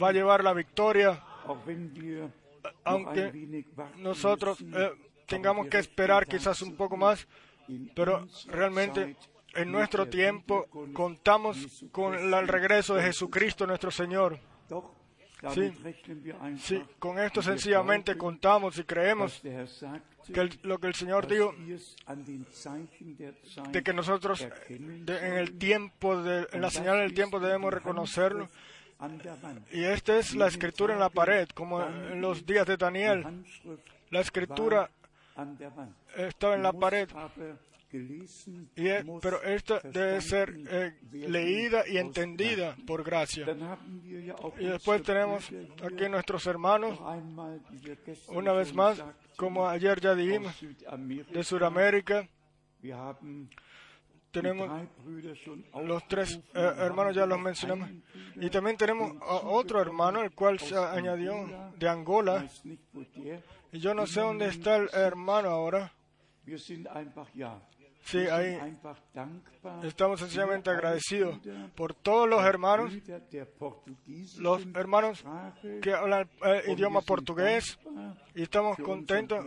va 0.01 0.09
a 0.09 0.13
llevar 0.13 0.45
la 0.45 0.53
victoria, 0.53 1.21
aunque 2.85 3.31
nosotros 3.99 4.61
eh, 4.61 4.91
tengamos 5.27 5.67
que 5.69 5.79
esperar 5.79 6.27
quizás 6.27 6.63
un 6.63 6.77
poco 6.77 6.97
más, 6.97 7.27
pero 7.95 8.27
realmente 8.49 9.17
en 9.55 9.73
nuestro 9.73 10.07
tiempo 10.11 10.67
contamos 10.93 11.85
con 11.93 12.15
el 12.15 12.49
regreso 12.49 12.95
de 12.95 13.03
Jesucristo 13.05 13.67
nuestro 13.67 13.91
Señor. 13.91 14.39
Sí. 15.55 15.61
Sí, 16.59 16.83
con 16.99 17.19
esto 17.19 17.43
sencillamente 17.43 18.17
contamos 18.17 18.79
y 18.79 18.85
creemos 18.85 19.41
que 20.33 20.41
el- 20.41 20.59
lo 20.63 20.79
que 20.79 20.87
el 20.87 20.95
Señor 20.95 21.27
dijo 21.27 21.55
de 23.73 23.83
que 23.83 23.93
nosotros 23.93 24.41
de- 25.05 25.27
en 25.29 25.35
el 25.35 25.59
tiempo, 25.59 26.17
de, 26.23 26.47
en 26.53 26.61
la 26.63 26.71
señal 26.71 26.99
del 26.99 27.15
tiempo 27.15 27.39
debemos 27.39 27.73
reconocerlo. 27.73 28.49
Y 29.73 29.85
esta 29.85 30.19
es 30.19 30.35
la 30.35 30.47
escritura 30.47 30.95
en 30.95 31.01
la 31.01 31.11
pared, 31.11 31.49
como 31.55 31.83
en 31.83 32.21
los 32.21 32.45
días 32.47 32.67
de 32.67 32.77
Daniel. 32.77 33.45
La 34.11 34.21
escritura 34.21 34.91
estaba 36.17 36.55
en 36.55 36.63
la 36.63 36.73
pared, 36.73 37.09
y 37.93 38.89
pero 39.21 39.43
esta 39.43 39.81
debe 39.81 40.21
ser 40.21 40.55
eh, 40.69 40.99
leída 41.13 41.85
y 41.87 41.99
entendida 41.99 42.77
por 42.87 43.05
gracia. 43.05 43.47
Y 44.59 44.65
después 44.67 45.03
tenemos 45.03 45.49
aquí 45.83 46.09
nuestros 46.09 46.47
hermanos, 46.47 46.99
una 48.29 48.53
vez 48.53 48.75
más, 48.75 49.03
como 49.37 49.69
ayer 49.69 50.01
ya 50.01 50.15
dijimos, 50.15 50.55
de 51.31 51.45
Sudamérica. 51.45 52.29
Tenemos 54.37 54.71
los 55.83 56.07
tres 56.09 56.39
eh, 56.53 56.73
hermanos, 56.79 57.17
ya 57.17 57.25
los 57.25 57.39
mencionamos. 57.39 57.89
Y 58.35 58.51
también 58.51 58.77
tenemos 58.77 59.13
a 59.23 59.37
otro 59.49 59.81
hermano, 59.81 60.21
el 60.23 60.33
cual 60.33 60.59
se 60.59 60.77
añadió 60.77 61.73
de 61.79 61.89
Angola. 61.89 62.47
Y 63.73 63.79
yo 63.79 63.95
no 63.95 64.07
sé 64.07 64.21
dónde 64.21 64.49
está 64.49 64.77
el 64.77 64.91
hermano 64.93 65.49
ahora. 65.49 65.91
Sí, 68.05 68.19
ahí 68.19 68.59
estamos 69.83 70.21
sencillamente 70.21 70.71
agradecidos 70.71 71.41
por 71.75 71.95
todos 71.95 72.29
los 72.29 72.45
hermanos, 72.45 72.93
los 74.39 74.67
hermanos 74.75 75.25
que 75.83 75.93
hablan 75.93 76.29
el 76.43 76.71
Und 76.71 76.79
idioma 76.79 77.01
portugués. 77.01 77.79
Y 78.35 78.43
estamos 78.43 78.77
contentos 78.77 79.45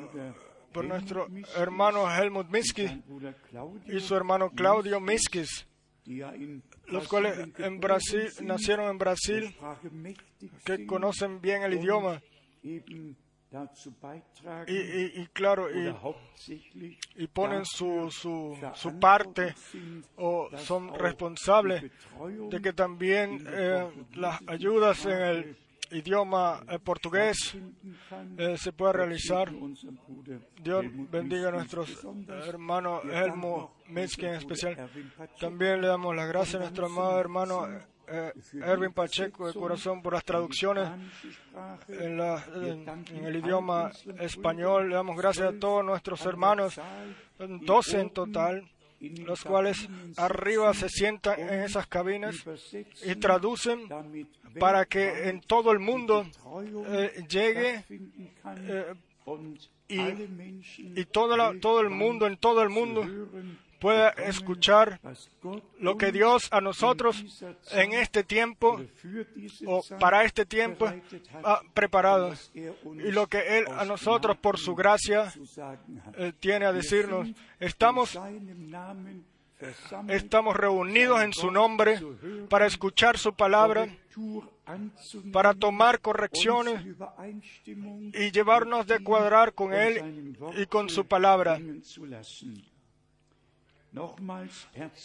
por 0.74 0.86
nuestro 0.86 1.28
hermano 1.58 2.06
Helmut 2.14 2.50
Miski 2.50 2.88
y 3.88 4.00
su 4.00 4.16
hermano 4.16 4.50
Claudio 4.52 5.00
Miskis, 5.00 5.68
los 6.88 7.08
cuales 7.08 7.38
en 7.60 7.80
Brasil 7.80 8.30
nacieron 8.42 8.90
en 8.90 8.98
Brasil, 8.98 9.56
que 10.66 10.86
conocen 10.86 11.40
bien 11.42 11.64
el 11.64 11.74
idioma. 11.76 12.22
Y, 14.68 14.76
y- 14.78 15.22
y 15.22 15.28
claro, 15.34 15.68
y, 17.16 17.28
ponen 17.28 17.66
su, 17.66 18.12
su, 18.12 18.56
su 18.76 19.00
parte 19.00 19.56
o 20.18 20.50
son 20.58 20.94
responsables 21.00 21.84
de 22.50 22.62
que 22.62 22.74
también 22.74 23.44
eh, 23.48 23.88
las 24.16 24.40
ayudas 24.48 25.04
en 25.06 25.22
el, 25.22 25.58
idioma 25.92 26.64
eh, 26.70 26.80
portugués 26.80 27.56
eh, 28.38 28.58
se 28.58 28.72
pueda 28.74 28.94
realizar. 28.94 29.52
Dios 30.62 30.86
bendiga 31.12 31.50
a 31.50 31.52
nuestros 31.52 32.06
hermanos 32.48 33.02
Helmo 33.06 33.76
Mitzki 33.88 34.26
en 34.26 34.34
especial. 34.36 34.90
También 35.40 35.82
le 35.82 35.88
damos 35.88 36.16
las 36.16 36.28
gracias 36.28 36.56
a 36.56 36.60
nuestro 36.60 36.86
amado 36.88 37.20
hermano 37.20 37.68
eh, 38.12 38.34
Erwin 38.64 38.92
Pacheco 38.92 39.48
de 39.48 39.54
corazón 39.54 40.02
por 40.02 40.14
las 40.14 40.24
traducciones 40.26 40.90
en, 41.88 42.18
la- 42.18 42.44
en 43.12 43.26
el 43.26 43.36
idioma 43.36 43.92
español. 44.20 44.90
Le 44.90 44.96
damos 44.96 45.16
gracias 45.18 45.54
a 45.54 45.60
todos 45.60 45.86
nuestros 45.86 46.26
hermanos, 46.26 46.80
12 47.38 48.00
en 48.02 48.10
total, 48.10 48.68
los 49.26 49.44
cuales 49.44 49.88
arriba 50.18 50.74
se 50.74 50.90
sientan 50.90 51.40
en 51.40 51.62
esas 51.64 51.88
cabinas 51.88 52.36
y 53.06 53.16
traducen 53.16 53.88
para 54.60 54.86
que 54.86 55.30
en 55.30 55.42
todo 55.42 55.72
el 55.72 55.80
mundo 55.80 56.26
eh, 56.88 57.24
llegue 57.30 57.84
eh, 58.68 58.94
y 59.88 61.06
la- 61.38 61.54
todo 61.60 61.82
el 61.82 61.90
mundo, 61.90 62.28
en 62.28 62.38
todo 62.38 62.62
el 62.62 62.70
mundo, 62.70 63.02
pueda 63.80 64.10
escuchar 64.10 65.00
lo 65.80 65.98
que 65.98 66.12
Dios 66.12 66.48
a 66.52 66.62
nosotros 66.62 67.44
en 67.72 67.94
este 67.94 68.24
tiempo 68.24 68.80
o 69.66 69.84
para 70.00 70.24
este 70.24 70.46
tiempo 70.46 70.92
ha 71.44 71.62
preparado 71.74 72.34
y 72.54 73.12
lo 73.12 73.28
que 73.28 73.60
Él 73.60 73.66
a 73.76 73.86
nosotros 73.86 74.38
por 74.38 74.58
su 74.60 74.76
gracia 74.76 75.34
eh, 76.18 76.34
tiene 76.40 76.66
a 76.66 76.74
decirnos. 76.74 77.30
Estamos, 77.60 78.20
estamos 80.08 80.56
reunidos 80.56 81.22
en 81.22 81.34
su 81.34 81.52
nombre 81.52 82.00
para 82.50 82.66
escuchar 82.66 83.18
su 83.18 83.34
palabra, 83.34 83.88
para 85.32 85.54
tomar 85.54 86.00
correcciones 86.02 86.86
y 87.66 88.32
llevarnos 88.32 88.88
de 88.88 89.00
cuadrar 89.04 89.54
con 89.54 89.74
Él 89.74 90.36
y 90.58 90.66
con 90.66 90.90
su 90.90 91.06
palabra. 91.06 91.60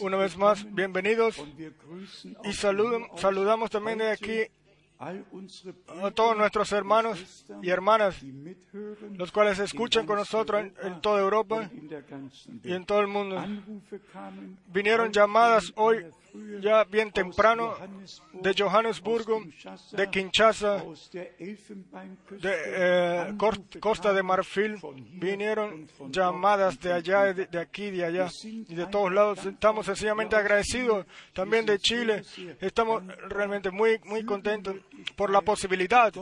Una 0.01 0.17
vez 0.19 0.37
más, 0.37 0.65
bienvenidos 0.75 1.39
y 2.45 2.49
saludam- 2.51 3.09
saludamos 3.17 3.71
también 3.71 3.99
de 3.99 4.11
aquí 4.11 4.43
a 6.03 6.11
todos 6.11 6.37
nuestros 6.37 6.71
hermanos 6.73 7.45
y 7.63 7.71
hermanas, 7.71 8.17
los 9.17 9.33
cuales 9.33 9.59
escuchan 9.59 10.07
con 10.07 10.17
nosotros 10.17 10.61
en, 10.63 10.75
en 10.83 11.01
toda 11.01 11.21
Europa 11.21 11.69
y 12.63 12.73
en 12.73 12.85
todo 12.85 13.01
el 13.01 13.07
mundo. 13.09 13.37
Vinieron 14.73 15.13
llamadas 15.13 15.73
hoy 15.77 16.05
ya 16.61 16.85
bien 16.85 17.13
temprano 17.13 17.75
de 18.33 18.55
Johannesburgo, 18.57 19.43
de 19.93 20.11
Kinshasa, 20.11 20.83
de 21.13 21.33
eh, 22.57 23.35
Costa 23.81 24.13
de 24.13 24.23
Marfil. 24.23 24.79
Vinieron 25.13 25.89
llamadas 26.09 26.79
de 26.81 26.93
allá, 26.93 27.33
de, 27.33 27.47
de 27.47 27.59
aquí, 27.59 27.91
de 27.91 28.05
allá 28.05 28.29
y 28.43 28.75
de 28.75 28.87
todos 28.87 29.13
lados. 29.13 29.47
Estamos 29.47 29.87
sencillamente 29.87 30.37
agradecidos. 30.37 31.07
También 31.33 31.67
de 31.67 31.79
Chile. 31.79 32.23
Estamos 32.61 33.03
realmente 33.29 33.71
muy, 33.71 34.01
muy 34.05 34.25
contentos 34.25 34.77
por 35.17 35.31
la 35.31 35.41
posibilidad, 35.41 36.13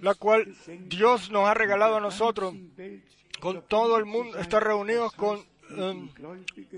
la 0.00 0.14
cual 0.14 0.54
Dios 0.86 1.30
nos 1.30 1.48
ha 1.48 1.54
regalado 1.54 1.96
a 1.96 2.00
nosotros, 2.00 2.54
con 3.40 3.62
todo 3.62 3.96
el 3.96 4.04
mundo, 4.04 4.38
estar 4.38 4.62
reunidos 4.62 5.12
con 5.12 5.44
em, 5.76 6.08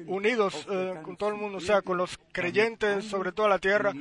unidos 0.07 0.67
eh, 0.71 0.95
con 1.03 1.17
todo 1.17 1.31
el 1.31 1.37
mundo, 1.37 1.59
o 1.59 1.61
sea, 1.61 1.83
con 1.83 1.97
los 1.97 2.19
creyentes 2.33 3.05
sobre 3.05 3.33
toda 3.33 3.49
la 3.49 3.59
tierra, 3.59 3.93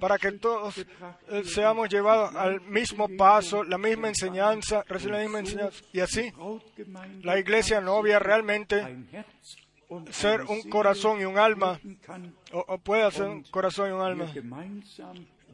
para 0.00 0.18
que 0.18 0.32
todos 0.32 0.78
eh, 0.78 1.42
seamos 1.44 1.88
llevados 1.88 2.34
al 2.34 2.60
mismo 2.62 3.08
paso, 3.16 3.64
la 3.64 3.78
misma 3.78 4.08
enseñanza, 4.08 4.84
recibir 4.88 5.14
la 5.14 5.20
misma 5.22 5.40
enseñanza, 5.40 5.82
y 5.92 6.00
así 6.00 6.32
la 7.22 7.38
iglesia 7.38 7.80
novia 7.80 8.18
realmente 8.18 9.06
ser 10.10 10.42
un 10.42 10.62
corazón 10.68 11.20
y 11.20 11.24
un 11.24 11.38
alma, 11.38 11.80
o, 12.52 12.64
o 12.68 12.78
puede 12.78 13.10
ser 13.10 13.28
un 13.28 13.42
corazón 13.44 13.90
y 13.90 13.92
un 13.92 14.00
alma, 14.00 14.32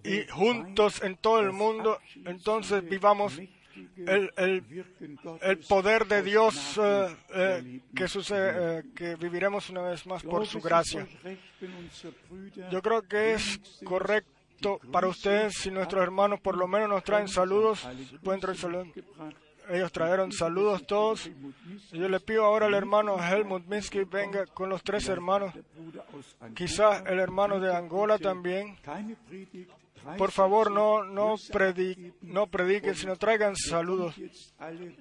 y 0.03 0.27
juntos 0.31 1.03
en 1.03 1.17
todo 1.17 1.41
el 1.41 1.53
mundo, 1.53 1.99
entonces 2.25 2.87
vivamos 2.89 3.41
el, 3.97 4.33
el, 4.37 4.65
el 5.43 5.59
poder 5.59 6.07
de 6.07 6.23
Dios 6.23 6.79
eh, 6.83 7.17
eh, 7.35 7.81
que 7.95 8.09
sucede, 8.09 8.79
eh, 8.79 8.83
que 8.95 9.17
viviremos 9.17 9.71
una 9.71 9.83
vez 9.83 10.07
más 10.07 10.23
por 10.23 10.47
su 10.47 10.61
gracia. 10.61 11.07
Yo 12.71 12.83
creo 12.83 13.03
que 13.03 13.35
es 13.35 13.61
correcto 13.85 14.81
para 14.91 15.09
ustedes 15.09 15.55
si 15.55 15.71
nuestros 15.71 16.03
hermanos 16.03 16.41
por 16.41 16.57
lo 16.57 16.67
menos 16.67 16.89
nos 16.89 17.05
traen 17.05 17.29
saludos, 17.29 17.87
pueden 18.23 18.41
traer 18.41 18.57
saludos. 18.57 18.89
Ellos 19.69 19.93
trajeron 19.93 20.31
saludos 20.31 20.87
todos. 20.87 21.31
Yo 21.91 22.09
le 22.09 22.21
pido 22.21 22.45
ahora 22.45 22.67
al 22.67 22.75
hermano 22.75 23.17
Helmut 23.19 23.67
Minsky 23.67 24.05
venga 24.05 24.47
con 24.47 24.69
los 24.69 24.83
tres 24.83 25.09
hermanos, 25.09 25.55
quizás 26.55 27.03
el 27.07 27.19
hermano 27.19 27.61
de 27.61 27.75
Angola 27.75 28.19
también. 28.19 28.77
Por 30.19 30.31
favor, 30.31 30.71
no, 30.71 31.03
no, 31.05 31.37
predi- 31.53 32.13
no 32.23 32.47
prediquen, 32.47 32.95
sino 32.95 33.17
traigan 33.17 33.55
saludos. 33.57 34.15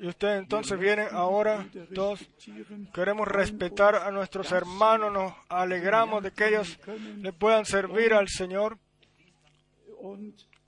Y 0.01 0.07
ustedes 0.07 0.39
entonces 0.39 0.79
vienen 0.79 1.07
ahora, 1.11 1.67
todos. 1.93 2.19
Queremos 2.93 3.27
respetar 3.27 3.95
a 3.95 4.11
nuestros 4.11 4.51
hermanos, 4.51 5.11
nos 5.11 5.33
alegramos 5.49 6.23
de 6.23 6.31
que 6.31 6.47
ellos 6.47 6.79
le 7.17 7.33
puedan 7.33 7.65
servir 7.65 8.13
al 8.13 8.27
Señor. 8.29 8.77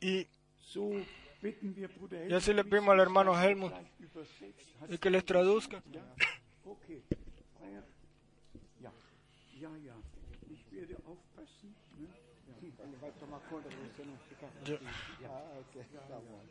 Y, 0.01 0.27
y 2.29 2.33
así 2.33 2.53
le 2.53 2.63
pedimos 2.63 2.89
al 2.93 2.99
hermano 2.99 3.39
Helmut 3.41 3.71
y 4.89 4.97
que 4.97 5.09
les 5.09 5.23
traduzca. 5.25 5.81
De. 14.63 14.71
Yo- 14.73 14.79
Ah, 15.29 15.59
ok. 15.59 15.83
Tá 16.07 16.19
bom. 16.19 16.41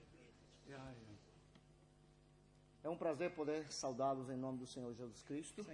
É 2.82 2.88
um 2.88 2.97
prazer 2.99 3.30
poder 3.34 3.64
saudá-los 3.72 4.28
em 4.28 4.36
nome 4.36 4.59
do 4.59 4.66
Senhor 4.66 4.92
Jesus 4.95 5.22
Cristo. 5.22 5.64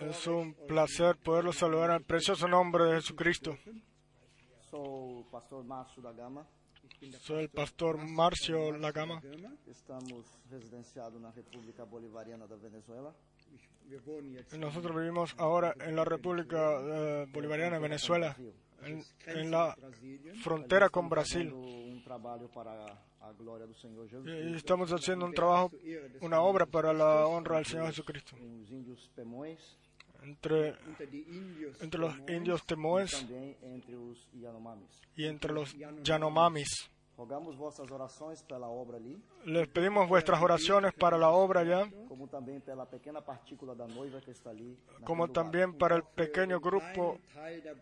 Es 0.00 0.26
un 0.26 0.52
placer 0.66 1.16
poderlos 1.18 1.56
saludar 1.56 1.90
al 1.92 2.02
precioso 2.02 2.48
nombre 2.48 2.84
de 2.86 2.94
Jesucristo. 3.00 3.56
Sou 4.70 5.20
o 5.20 5.24
pastor 5.30 5.62
Márcio 5.64 6.02
da 6.02 6.12
Gama. 6.12 6.46
Soy 7.20 7.42
el 7.44 7.48
pastor 7.50 7.96
Marcio 7.98 8.72
Lagama. 8.76 9.22
Estamos 9.66 10.24
residenciados 10.50 11.20
na 11.20 11.30
República 11.30 11.84
Bolivariana 11.84 12.46
da 12.46 12.56
Venezuela. 12.56 13.14
Nosotros 14.58 14.94
vivimos 14.94 15.34
ahora 15.38 15.74
en 15.80 15.96
la 15.96 16.04
República 16.04 16.58
eh, 16.80 17.26
Bolivariana 17.32 17.76
de 17.76 17.82
Venezuela, 17.82 18.36
en, 18.84 19.02
en 19.26 19.50
la 19.50 19.76
frontera 20.42 20.88
con 20.88 21.08
Brasil. 21.08 21.50
Fazendo 21.50 21.56
um 21.56 22.00
Y 24.26 24.30
Cristo. 24.32 24.56
estamos 24.56 24.92
haciendo 24.92 25.26
un 25.26 25.34
trabajo, 25.34 25.70
una 26.20 26.40
obra 26.40 26.66
para 26.66 26.92
la 26.92 27.26
honra 27.26 27.56
del 27.56 27.66
Señor 27.66 27.86
Jesucristo. 27.88 28.36
Pemões 29.14 29.58
Entre, 30.22 30.74
entre 31.80 31.98
los 31.98 32.14
indios 32.28 32.64
temoes 32.66 33.26
y 35.16 35.24
entre 35.24 35.52
los 35.52 35.74
Yanomamis. 36.02 36.90
Les 39.44 39.68
pedimos 39.68 40.08
vuestras 40.08 40.40
oraciones 40.42 40.92
para 40.92 41.18
la 41.18 41.30
obra 41.30 41.64
ya, 41.64 41.90
como 45.04 45.28
también 45.28 45.74
para 45.74 45.96
el 45.96 46.02
pequeño 46.02 46.60
grupo, 46.60 47.18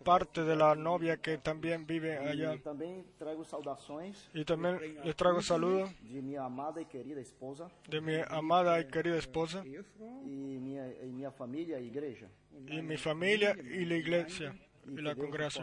parte 0.04 0.44
de 0.44 0.56
la 0.56 0.74
novia 0.74 1.16
que 1.18 1.38
también 1.38 1.86
vive 1.86 2.18
allá. 2.18 2.54
Y 4.34 4.44
también 4.44 4.80
les 5.04 5.16
traigo 5.16 5.42
saludos. 5.42 5.90
de 6.02 6.22
minha 6.22 6.44
amada 6.44 6.80
e 6.80 6.88
querida 6.88 7.20
esposa. 7.20 7.70
De 7.88 8.00
mi 8.00 8.14
amada 8.28 8.80
y 8.80 8.86
querida 8.88 9.16
esposa. 9.16 9.64
Y 12.66 12.82
mi 12.82 12.96
familia 12.96 13.56
y 13.56 13.84
la 13.84 13.96
iglesia 13.96 14.52
y 14.90 14.94
que 14.94 15.02
la 15.02 15.10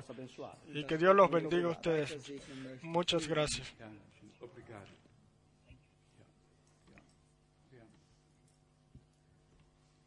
abençoar. 0.09 0.57
Y 0.73 0.86
que 0.86 0.97
Dios 0.97 1.15
los 1.15 1.30
bendiga 1.30 1.67
a 1.67 1.71
ustedes. 1.71 2.32
Muchas 2.82 3.28
gracias. 3.28 3.73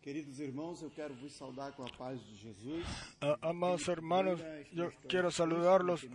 Queridos 0.00 0.40
irmãos, 0.40 0.80
eu 0.80 0.90
quero 0.90 1.12
vos 1.16 1.32
saudar 1.32 1.72
com 1.72 1.84
a 1.84 1.90
paz 1.90 2.18
de 2.24 2.34
Jesus. 2.36 2.82
Amados 3.42 3.86
hermanos, 3.88 4.40
yo 4.72 4.90
quiero 5.06 5.30
saludarlos 5.30 6.06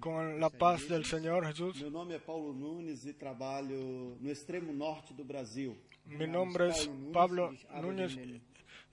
con 0.00 0.40
la 0.40 0.48
paz 0.48 0.88
del 0.88 1.04
Señor 1.04 1.44
Jesús. 1.44 1.78
Meu 1.82 1.90
nome 1.90 2.14
é 2.14 2.18
Paulo 2.18 2.54
Nunes 2.54 3.04
e 3.04 3.12
trabalho 3.12 4.16
no 4.22 4.30
extremo 4.30 4.72
norte 4.72 5.12
do 5.12 5.22
Brasil. 5.22 5.76
Mi 6.06 6.26
nombre 6.26 6.68
es 6.68 6.88
Pablo 7.12 7.52
Núñez 7.82 8.16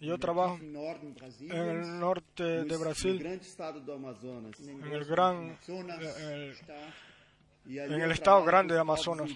yo 0.05 0.17
trabajo 0.17 0.57
norte 0.61 1.25
em 1.41 1.51
en 1.51 1.69
el 1.69 1.99
norte 1.99 2.43
de 2.43 2.77
Brasil, 2.77 3.17
Amazonas. 3.93 4.59
en 4.59 4.93
el 4.93 5.05
gran, 5.05 5.35
Amazonas 5.51 5.99
eh, 6.19 6.51
está 6.51 6.75
E 7.65 7.77
en 7.85 8.01
el 8.01 8.11
estado 8.11 8.43
grande 8.43 8.73
de 8.73 8.81
Amazonas. 8.81 9.29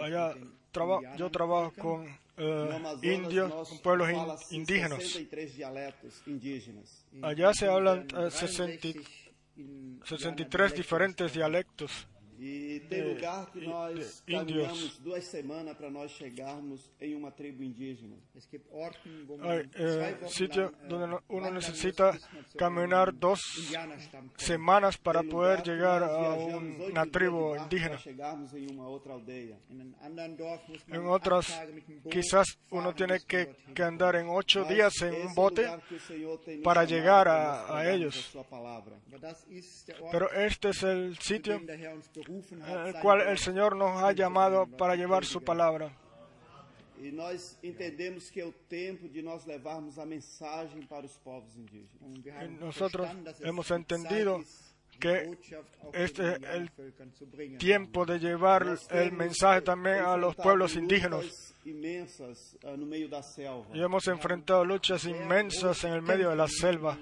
Allá 0.00 0.34
traba- 0.70 1.00
yo 1.16 1.28
trabajo 1.30 1.72
con 1.76 2.06
eh, 2.36 2.82
indios, 3.02 3.52
con 3.68 3.78
pueblos 3.78 4.10
in- 4.10 4.16
fala-se 4.16 4.54
indígenas. 4.56 4.98
63 5.02 5.56
dialetos 5.56 6.22
indígenas. 6.26 7.04
In 7.12 7.24
Allá 7.24 7.52
se 7.54 7.66
hablan 7.68 8.06
eh, 8.16 8.30
60 8.30 8.80
63 8.82 8.94
in 9.56 10.00
63 10.04 10.06
Indianerdialekten 10.06 10.76
diferentes 10.76 11.32
dialectos. 11.32 12.06
E 12.46 12.80
tem 12.90 13.02
De- 13.02 13.14
lugar 13.14 13.46
que 13.50 13.60
de- 13.60 13.66
nós 13.66 13.94
de 14.26 14.34
índios. 14.36 14.66
caminhamos 14.66 14.98
duas 14.98 15.24
semanas 15.24 15.74
para 15.78 15.88
nós 15.90 16.10
chegarmos 16.10 16.90
em 17.00 17.14
uma 17.14 17.30
tribo 17.30 17.62
indígena. 17.62 18.16
Hay 19.40 19.60
eh, 19.74 20.14
äh, 20.60 20.70
donde 20.86 21.06
no- 21.06 21.22
uno 21.30 21.50
necesita 21.50 22.12
caminar 22.58 23.12
dos 23.12 23.40
semanas 24.36 24.96
para 24.98 25.22
poder 25.22 25.62
llegar 25.62 26.02
a 26.02 26.34
una 26.90 27.06
dias 27.06 27.10
tribu 27.10 27.56
indígena. 27.56 27.98
em 30.88 30.94
En 30.96 31.00
acht 31.06 31.08
otras, 31.08 31.46
Boot 32.02 32.12
quizás 32.12 32.58
uno 32.70 32.92
tiene 32.94 33.20
que, 33.20 33.54
que 33.74 33.82
andar 33.82 34.16
en 34.16 34.28
ocho 34.28 34.64
días 34.64 34.92
en 35.00 35.14
un 35.14 35.30
é 35.30 35.34
bote 35.34 35.62
para 36.62 36.84
llegar 36.84 37.26
a- 37.26 37.78
a 37.78 37.90
ellos. 37.90 38.36
Pero 40.10 40.30
este 40.32 40.68
es 40.70 40.82
el 40.82 41.16
sitio 41.18 41.60
en 42.50 42.86
el 42.86 42.94
cual 43.00 43.20
el 43.22 43.38
Señor 43.38 43.76
nos 43.76 44.02
ha 44.02 44.12
llamado 44.12 44.66
para 44.66 44.96
llevar 44.96 45.24
su 45.24 45.42
palabra. 45.42 45.90
E 47.04 47.10
nós 47.10 47.58
entendemos 47.62 48.30
que 48.30 48.40
é 48.40 48.46
o 48.46 48.52
tempo 48.52 49.08
de 49.08 49.20
nós 49.20 49.44
levarmos 49.44 49.98
a 49.98 50.06
mensagem 50.06 50.86
para 50.86 51.04
os 51.04 51.16
povos 51.18 51.54
indígenas. 51.54 52.80
Es 52.80 53.40
hemos 53.42 53.70
entendido 53.70 54.42
que 54.98 55.36
este 55.92 56.32
es 56.32 56.38
el. 56.44 56.70
Tiempo 57.58 58.06
de 58.06 58.18
llevar 58.18 58.64
Nós 58.64 58.86
el 58.90 59.12
mensaje 59.12 59.60
también 59.62 59.98
a 59.98 60.16
los 60.16 60.34
pueblos 60.34 60.76
indígenas. 60.76 61.54
ah. 62.64 62.76
Y 63.74 63.82
hemos 63.82 64.08
enfrentado 64.08 64.64
luchas 64.64 65.04
inmensas 65.04 65.84
en 65.84 65.92
el 65.92 66.02
medio 66.02 66.30
de 66.30 66.36
la 66.36 66.48
selva. 66.48 66.96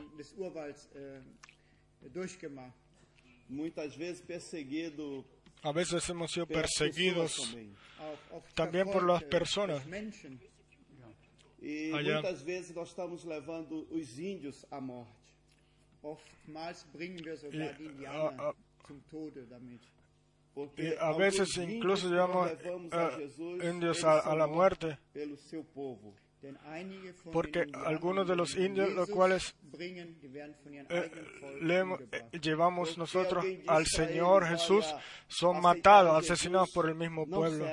Muitas 3.53 3.95
vezes 3.97 4.21
perseguido 4.23 5.25
A 5.63 5.73
veces 5.73 6.09
hemos 6.09 6.33
sido 6.33 6.47
pessoas 6.47 6.73
perseguidos 6.73 7.35
também. 7.37 7.73
También 8.55 8.85
por 8.87 9.03
verfolgt, 9.03 9.23
las 9.23 9.31
personas. 9.31 9.83
durch 9.85 9.87
Menschen. 9.87 10.41
E 11.61 11.93
Allá. 11.93 12.15
muitas 12.15 12.43
vezes 12.43 12.75
nós 12.75 12.89
estamos 12.89 13.25
levando 13.25 13.87
os 13.91 14.19
índios 14.19 14.67
à 14.71 14.81
morte. 14.81 15.13
Oftmals 16.03 16.85
bringen 16.93 17.25
wir 17.25 17.37
sogar 17.37 17.77
die 17.79 17.85
Indianer 17.85 18.35
ah, 18.41 18.49
ah, 18.51 18.55
zum 18.89 19.01
Tode 19.09 19.47
damit. 19.47 19.81
Porque 20.53 20.97
a 20.99 21.13
veces 21.13 21.57
índios 21.57 21.77
incluso 21.77 22.09
llevamos 22.09 22.51
a 22.93 23.13
eh, 23.13 23.17
Jesus, 23.19 24.05
a, 24.05 24.19
a 24.19 24.23
são 24.23 24.35
la 24.35 24.47
mortos 24.49 24.91
muerte. 24.91 24.99
pelo 25.13 25.37
seu 25.37 25.63
povo. 25.63 26.13
Porque 27.33 27.67
algunos 27.87 28.27
de 28.27 28.37
los 28.37 28.57
indios, 28.57 28.93
los 28.93 29.09
cuales, 29.09 29.55
Eh, 30.91 31.11
le 31.63 31.81
eh, 31.81 32.39
llevamos 32.43 32.99
nosotros 32.99 33.45
al 33.67 33.87
Señor 33.87 34.47
Jesús, 34.47 34.85
"Olha, 34.87 35.03
son 35.29 35.61
matados, 35.63 36.13
asesinados 36.25 36.71
por 36.73 36.89
el 36.89 36.95
mismo 36.95 37.25
pueblo. 37.27 37.65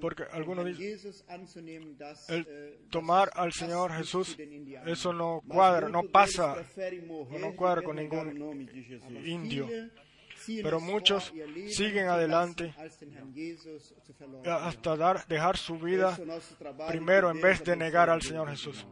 Porque 0.00 0.24
algunos 0.32 0.66
dicen, 0.66 0.82
El 2.28 2.40
äh, 2.48 2.78
tomar 2.90 3.30
al 3.34 3.52
Señor 3.52 3.92
Jesús, 3.92 4.36
eso 4.86 5.12
no 5.12 5.42
cuadra, 5.48 5.88
no 5.88 6.02
pasa 6.02 6.54
no 7.38 7.56
cuadra 7.56 7.82
con 7.82 7.96
ningún 7.96 8.68
indio. 9.26 9.68
Pero 10.46 10.80
muchos 10.80 11.32
siguen 11.68 12.08
adelante 12.08 12.74
verleugnen. 14.18 14.52
hasta 14.52 14.96
dar, 14.96 15.26
dejar 15.26 15.56
su 15.56 15.78
vida 15.78 16.18
primero 16.88 17.30
en 17.30 17.40
vez 17.40 17.62
de 17.64 17.76
negar 17.76 18.10
al 18.10 18.22
Señor 18.22 18.48
Jesús. 18.50 18.86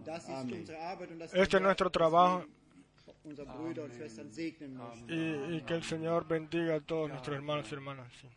Este 1.32 1.56
es 1.56 1.62
nuestro 1.62 1.90
trabajo 1.90 2.44
y, 5.08 5.56
y 5.56 5.62
que 5.62 5.74
el 5.74 5.82
Señor 5.82 6.26
bendiga 6.26 6.76
a 6.76 6.80
todos 6.80 7.08
nuestros 7.10 7.36
hermanos 7.36 7.70
y 7.70 7.74
hermanas. 7.74 8.12
sí. 8.20 8.28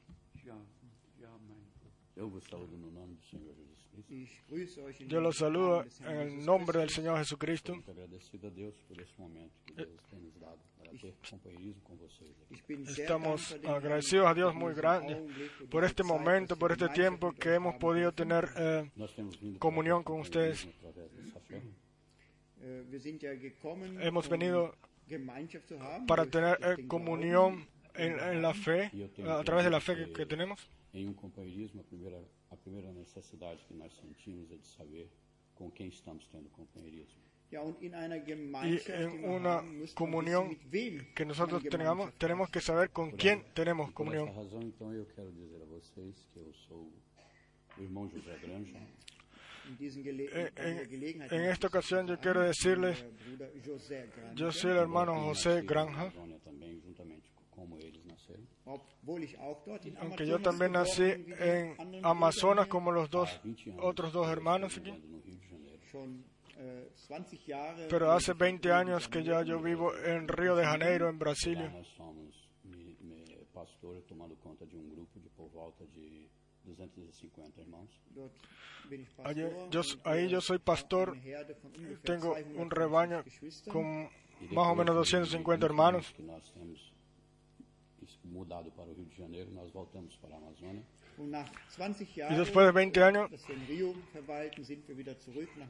Yo 5.07 5.21
los 5.21 5.37
saludo 5.37 5.85
en 6.01 6.15
el 6.17 6.45
nombre 6.45 6.79
del. 6.79 6.89
Señor 6.89 7.17
Jesucristo. 7.17 7.73
Sehr 10.99 11.13
Estamos 12.87 13.55
agradecidos 13.65 14.27
a 14.27 14.33
Dios 14.33 14.53
muy 14.53 14.73
grande 14.73 15.15
por 15.69 15.83
este 15.83 16.03
momento, 16.03 16.57
por 16.57 16.71
este 16.71 16.89
tiempo 16.89 17.31
que 17.33 17.55
hemos 17.55 17.75
podido 17.75 18.11
tener 18.11 18.49
eh, 18.55 18.89
Nós 18.95 19.13
temos 19.13 19.39
vindo 19.39 19.59
Comunhão 19.59 20.03
para 20.03 20.13
com 20.13 20.21
ter 20.21 20.51
ustedes. 20.51 20.67
gekommen, 23.39 24.01
Hemos 24.01 24.27
um 24.27 24.29
venido 24.29 24.75
para 26.07 26.25
tener 26.25 26.57
eh, 26.61 26.87
comunión 26.87 27.67
en, 27.95 28.19
en 28.19 28.41
la 28.41 28.53
fe, 28.53 28.91
a 29.25 29.43
través 29.43 29.65
de 29.65 29.71
la 29.71 29.79
fe 29.79 29.95
que, 29.95 30.13
que 30.13 30.25
tenemos. 30.25 30.69
Companheirismo, 31.15 31.81
a 31.81 31.83
primeira, 31.85 32.21
a 32.49 32.55
primeira 32.57 32.91
necessidade 32.91 33.63
que 33.65 33.73
nós 33.73 33.93
sentimos 33.93 34.51
é 34.51 34.57
de 34.57 34.67
saber 34.67 35.09
com 35.55 35.71
quem 35.71 35.87
estamos 35.87 36.27
tendo 36.27 36.49
companheirismo. 36.49 37.21
Y 37.51 38.91
en 38.91 39.25
una 39.29 39.63
comunión 39.93 40.57
que 41.13 41.25
nosotros 41.25 41.61
tengamos, 41.63 42.13
tenemos 42.17 42.49
que 42.49 42.61
saber 42.61 42.91
con 42.91 43.11
quién 43.11 43.43
tenemos 43.53 43.91
comunión. 43.91 44.29
En, 51.29 51.43
esta 51.45 51.67
ocasión 51.67 52.07
yo 52.07 52.19
quiero 52.19 52.41
decirles, 52.41 53.05
yo 54.35 54.51
soy 54.51 54.71
el 54.71 54.77
hermano 54.77 55.21
José 55.21 55.61
Granja, 55.61 56.11
aunque 59.99 60.25
yo 60.25 60.39
Amazonas 60.39 60.39
también 60.39 60.71
nací 60.71 61.03
en 61.03 61.75
Amazonas 62.03 62.67
como 62.67 62.91
los 62.91 63.09
dos 63.09 63.29
há 63.29 63.41
20 63.43 63.71
anos. 63.71 63.85
otros 63.85 64.13
dos 64.13 64.29
hermanos 64.29 64.77
aquí, 64.77 64.93
vivendo 66.61 66.87
no 66.87 66.87
Rio 66.87 66.87
de 66.87 66.91
Janeiro. 66.91 66.93
schon 66.95 67.17
äh, 67.17 67.25
20 67.25 67.37
Jahre 67.45 67.87
pero 67.89 68.11
hace 68.11 68.33
lebe 68.33 68.45
ich 68.49 68.61
20 68.61 68.67
in 68.69 68.73
años 68.75 69.07
que 69.09 69.23
ya 69.23 69.41
yo 69.43 69.59
vivo 69.59 69.95
en 69.97 70.27
Río 70.27 70.55
de 70.55 70.65
Janeiro, 70.65 71.09
en 71.09 71.17
Brasilia. 71.19 71.65
um 74.77 74.89
grupo 74.95 75.19
de 75.19 75.29
por 75.29 75.49
volta 75.51 75.83
de 75.93 76.29
250 76.63 77.59
irmãos. 77.61 77.89
Dort 78.11 78.33
bin 78.89 79.01
ich 79.01 79.09
Allí- 79.23 79.43
Pastor 79.43 79.69
yo- 79.71 79.83
ahí 80.05 80.25
äh, 80.25 80.29
yo 80.29 80.41
soy 80.41 80.57
habe 80.57 80.63
pastor, 80.65 81.13
Tengo 82.03 82.35
250 82.35 82.61
un 82.61 82.69
rebaño 82.71 83.23
con 83.71 84.09
E 84.41 84.53
más 84.53 84.67
o 84.67 84.75
menos 84.75 84.95
de 84.95 84.99
250 84.99 85.65
20 85.65 85.65
hermanos. 85.65 86.05
anos 86.05 86.13
que 86.15 86.23
nós 86.23 86.51
temos 86.53 86.93
es- 88.03 88.19
mudado 88.25 88.71
para 88.71 88.89
o 88.89 88.93
Rio 88.93 89.05
de 89.05 89.15
Janeiro, 89.15 89.51
nós 89.51 89.71
voltamos 89.73 90.15
para 90.17 90.35
a 90.35 90.37
Amazônia. 90.37 90.83
Und 91.21 91.29
nach 91.29 91.47
20 91.77 92.03
Y 92.31 92.35
después 92.35 92.65
de 92.65 92.71
20 92.71 93.03
años 93.03 93.29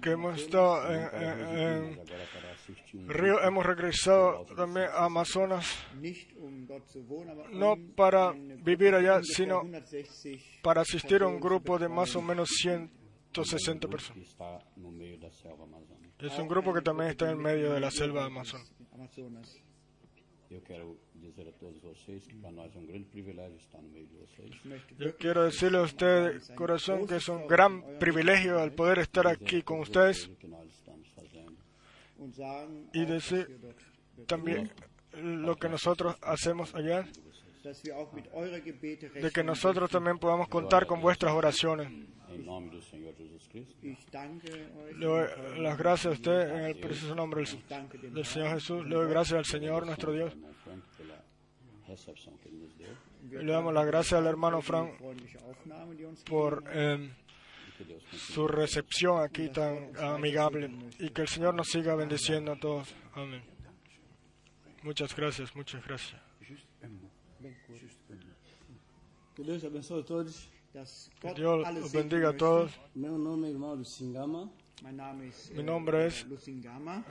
que 0.01 0.11
hemos 0.11 0.39
estado 0.41 0.89
en, 0.93 1.01
en- 1.21 1.99
en 2.95 3.09
Río, 3.09 3.41
hemos 3.43 3.65
regresado 3.65 4.45
también 4.55 4.87
160 4.87 4.93
a 4.93 5.05
Amazonas, 5.05 5.65
um 6.37 6.67
no 7.51 7.73
um 7.73 7.91
para 7.95 8.31
vivir 8.63 8.95
allá, 8.95 9.19
sino 9.23 9.61
160 9.61 10.61
para 10.63 10.81
asistir 10.81 11.21
a 11.21 11.27
un 11.27 11.39
grupo 11.41 11.77
de 11.77 11.89
más 11.89 12.15
o 12.15 12.21
menos 12.21 12.49
um 12.65 12.87
160 13.33 13.87
grupo 13.87 13.97
personas. 13.97 14.37
Es 16.19 16.39
un 16.39 16.47
grupo 16.47 16.73
que 16.73 16.81
también 16.81 17.09
está 17.09 17.29
en 17.29 17.39
medio 17.39 17.73
de 17.73 17.79
la 17.81 17.91
selva 17.91 18.21
de 18.21 18.27
Amazonas. 18.27 18.71
Para 21.21 21.49
estar 22.65 23.81
de 23.81 24.07
Yo 24.97 25.17
quiero 25.17 25.43
decirle 25.43 25.77
a 25.77 25.81
usted, 25.83 26.41
corazón, 26.55 27.07
que 27.07 27.17
es 27.17 27.29
un 27.29 27.47
gran 27.47 27.99
privilegio 27.99 28.61
el 28.63 28.71
poder 28.71 28.99
estar 28.99 29.27
aquí 29.27 29.61
con 29.61 29.81
ustedes 29.81 30.29
y 32.93 33.05
decir 33.05 33.59
también 34.27 34.71
lo 35.13 35.55
que 35.55 35.69
nosotros 35.69 36.15
hacemos 36.21 36.73
allá, 36.73 37.07
de 37.63 39.31
que 39.33 39.43
nosotros 39.43 39.89
también 39.91 40.17
podamos 40.17 40.47
contar 40.47 40.87
con 40.87 41.01
vuestras 41.01 41.33
oraciones. 41.33 41.91
Le 44.97 45.05
doy 45.05 45.27
las 45.59 45.77
gracias 45.77 46.05
a 46.05 46.15
usted 46.15 46.49
en 46.49 46.65
el 46.65 46.79
preciso 46.79 47.13
nombre 47.13 47.43
del. 47.43 48.25
Señor 48.25 48.53
Jesús. 48.53 48.85
Le 48.85 48.95
doy 48.95 49.09
gracias 49.09 49.37
al 49.37 49.45
Señor, 49.45 49.85
nuestro 49.85 50.13
Dios. 50.13 50.33
Le 53.29 53.51
damos 53.51 53.73
las 53.73 53.85
gracias 53.85 54.13
al 54.19 54.27
hermano 54.27 54.61
Frank 54.61 54.91
por 56.27 56.63
eh, 56.67 56.93
e 56.95 57.83
continue 57.83 58.01
su 58.11 58.47
recepción 58.47 59.21
aquí 59.21 59.49
tan 59.49 59.91
amigable 59.97 60.69
y 60.99 61.09
que 61.09 61.21
el 61.21 61.27
Señor 61.27 61.53
nos 61.55 61.67
siga 61.67 61.95
bendiciendo 61.95 62.51
a 62.51 62.59
todos. 62.59 62.93
Amén. 63.13 63.43
Muchas 64.83 65.15
gracias, 65.15 65.55
muchas 65.55 65.83
gracias. 65.85 66.19
Que 71.21 71.33
Dios 71.33 71.73
los 71.73 71.91
bendiga 71.91 72.29
a 72.29 72.37
todos. 72.37 72.71
Lucingama. 73.75 74.49
Mi 75.53 75.63
nombre 75.63 76.07
es. 76.07 76.25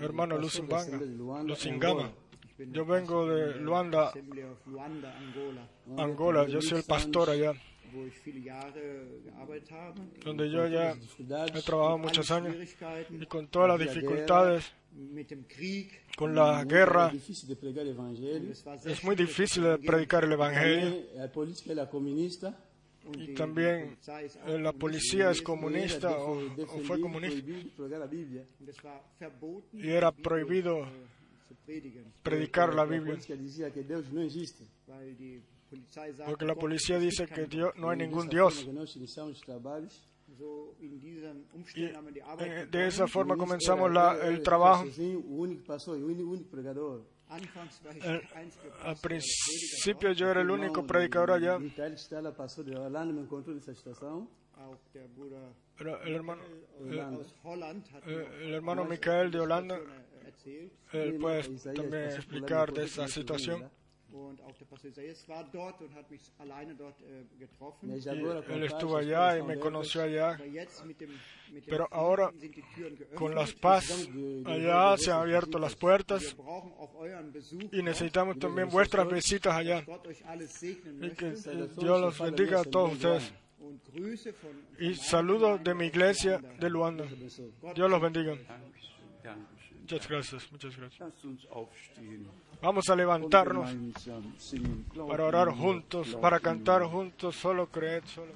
Hermano 0.00 0.38
Luanda, 0.38 1.48
Lucingama. 1.48 2.12
Yo 2.68 2.84
vengo 2.84 3.26
de 3.26 3.58
Luanda, 3.60 4.12
Angola. 5.96 6.46
Yo 6.46 6.60
soy 6.60 6.78
el 6.78 6.84
pastor 6.84 7.30
allá, 7.30 7.52
donde 10.24 10.50
yo 10.50 10.66
ya 10.66 10.92
he 10.92 11.62
trabajado 11.62 11.98
muchos 11.98 12.30
años. 12.30 12.56
Y 13.10 13.26
con 13.26 13.48
todas 13.48 13.68
las 13.68 13.94
dificultades, 13.94 14.72
con 16.16 16.34
la 16.34 16.64
guerra. 16.64 17.12
Es 18.84 19.04
muy 19.04 19.16
difícil 19.16 19.64
predicar 19.84 20.24
el 20.24 20.32
Evangelio. 20.32 21.04
Y 23.14 23.34
también 23.34 23.96
eh, 24.46 24.58
la 24.58 24.72
policía 24.72 25.30
es 25.30 25.40
comunista 25.40 26.18
o, 26.18 26.38
o 26.38 26.78
fue 26.84 27.00
comunista. 27.00 27.50
Y 29.72 29.90
era 29.90 30.12
prohibido 30.12 30.86
predicar 32.22 32.74
la 32.74 32.84
Biblia. 32.84 33.14
Porque 36.26 36.44
la 36.44 36.54
policía 36.54 36.98
dice 36.98 37.26
que 37.26 37.46
Dios, 37.46 37.72
no 37.76 37.90
hay 37.90 37.98
ningún 37.98 38.28
Dios. 38.28 38.66
Y 41.76 41.84
eh, 42.44 42.66
de 42.70 42.86
esa 42.88 43.06
forma 43.06 43.34
comenzamos 43.36 43.90
la- 43.92 44.12
el 44.28 44.42
trabajo. 44.42 44.84
Eh, 48.02 48.20
Al 48.82 48.96
principio 48.96 50.12
yo 50.12 50.28
era 50.30 50.40
el 50.40 50.50
único 50.50 50.84
predicador 50.86 51.30
allá. 51.32 51.58
Era 55.78 56.02
el 56.04 56.14
hermano, 56.16 56.42
hat 57.94 58.02
eh, 58.06 58.26
el 58.42 58.54
hermano 58.54 58.84
Micael 58.84 59.30
de 59.30 59.40
Holanda. 59.40 59.78
Él 60.92 61.18
puede 61.20 61.42
también 61.74 62.04
explicar 62.04 62.72
de 62.72 62.84
esa 62.84 63.08
situación. 63.08 63.70
Äh, 64.12 64.34
Él 68.48 68.64
estuvo 68.64 68.96
allá 68.96 69.38
y 69.38 69.42
me 69.42 69.58
conoció 69.58 70.02
allá. 70.02 70.38
Pero 71.66 71.88
ahora. 71.90 72.30
Con 73.14 73.34
las 73.34 73.52
paz, 73.52 74.08
allá 74.44 74.96
se 74.96 75.12
han 75.12 75.20
abierto 75.20 75.58
las 75.58 75.76
puertas 75.76 76.36
y 77.72 77.82
necesitamos 77.82 78.38
también 78.38 78.68
vuestras 78.68 79.08
visitas 79.08 79.54
allá. 79.54 79.84
Y 81.00 81.10
que 81.10 81.28
eh, 81.28 81.68
Dios 81.78 82.00
los 82.00 82.18
bendiga 82.18 82.60
a 82.60 82.64
todos 82.64 82.94
ustedes. 82.94 83.32
Y 84.78 84.94
saludos 84.94 85.62
de 85.62 85.74
mi 85.74 85.86
iglesia 85.86 86.38
de 86.38 86.70
Luanda. 86.70 87.04
Dios 87.74 87.90
los 87.90 88.00
bendiga. 88.00 88.36
Muchas 89.92 90.08
gracias, 90.08 90.52
muchas 90.52 90.76
gracias. 90.76 91.12
Vamos 92.62 92.88
a 92.88 92.96
levantarnos 92.96 93.74
para 95.08 95.24
orar 95.24 95.48
juntos, 95.50 96.16
para 96.20 96.38
cantar 96.38 96.84
juntos, 96.84 97.34
solo 97.36 97.66
creed, 97.66 98.04
solo. 98.04 98.32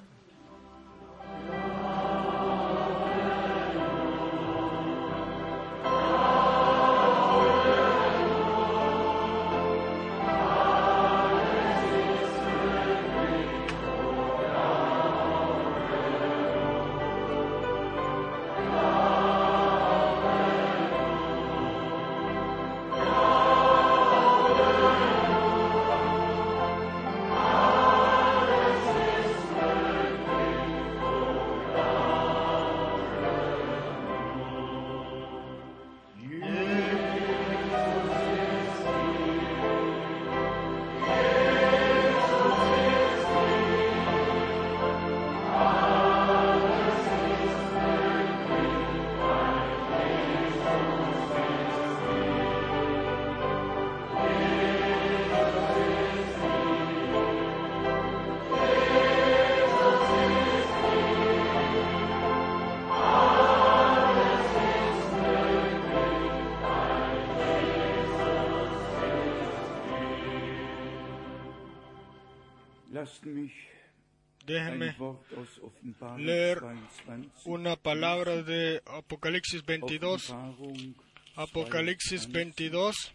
Leer 76.17 76.61
22. 76.61 77.45
una 77.45 77.75
palabra 77.75 78.43
de 78.43 78.81
Apocalipsis 78.85 79.63
22. 79.65 80.29
Offenbarung 80.29 80.95
Apocalipsis 81.35 82.27
22 82.27 82.95
22, 82.95 83.13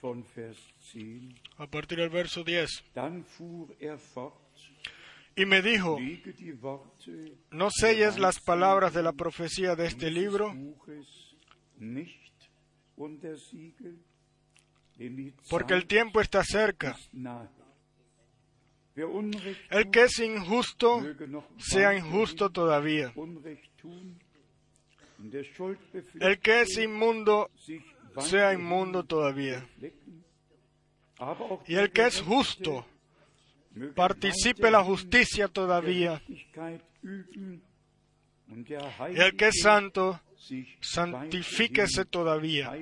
von 0.00 0.24
Vers 0.34 0.58
10. 0.92 1.34
a 1.58 1.66
partir 1.66 1.98
del 1.98 2.10
verso 2.10 2.42
10. 2.44 2.84
Dann 2.94 3.24
fuhr 3.24 3.74
er 3.80 3.98
fort, 3.98 4.34
Y 5.38 5.44
me 5.44 5.60
dijo, 5.60 5.98
no 7.50 7.68
selles 7.70 8.18
las 8.18 8.40
palabras 8.40 8.94
de 8.94 9.02
la 9.02 9.12
profecía 9.12 9.76
de 9.76 9.86
este 9.86 10.10
libro, 10.10 10.54
porque 15.50 15.74
el 15.74 15.86
tiempo 15.86 16.22
está 16.22 16.42
cerca. 16.42 16.96
El 18.96 19.90
que 19.90 20.04
es 20.04 20.18
injusto, 20.20 21.02
sea 21.58 21.94
injusto 21.94 22.50
todavía. 22.50 23.12
El 26.20 26.40
que 26.40 26.62
es 26.62 26.78
inmundo, 26.78 27.50
sea 28.20 28.54
inmundo 28.54 29.04
todavía. 29.04 29.68
Y 31.66 31.74
el 31.74 31.92
que 31.92 32.06
es 32.06 32.22
justo, 32.22 32.86
participe 33.94 34.70
la 34.70 34.82
justicia 34.82 35.48
todavía. 35.48 36.22
Y 36.28 36.46
el 39.20 39.36
que 39.36 39.48
es 39.48 39.60
santo, 39.60 40.20
santifíquese 40.80 42.06
todavía. 42.06 42.72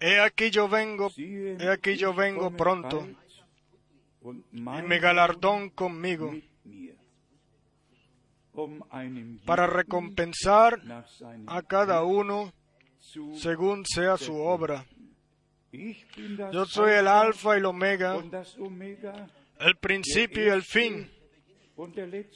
He 0.00 0.20
aquí 0.20 0.50
yo 0.50 0.68
vengo, 0.68 1.10
he 1.16 1.68
aquí 1.68 1.96
yo 1.96 2.14
vengo 2.14 2.50
pronto, 2.50 3.08
y 4.22 4.60
mi 4.60 4.98
galardón 4.98 5.70
conmigo, 5.70 6.32
para 9.44 9.66
recompensar 9.66 10.80
a 11.46 11.62
cada 11.62 12.04
uno 12.04 12.52
según 13.34 13.84
sea 13.86 14.16
su 14.16 14.36
obra. 14.36 14.86
Yo 16.52 16.64
soy 16.66 16.92
el 16.92 17.08
Alfa 17.08 17.54
y 17.54 17.58
el 17.58 17.66
Omega, 17.66 18.22
el 19.60 19.76
principio 19.80 20.44
y 20.44 20.48
el 20.48 20.62
fin, 20.62 21.10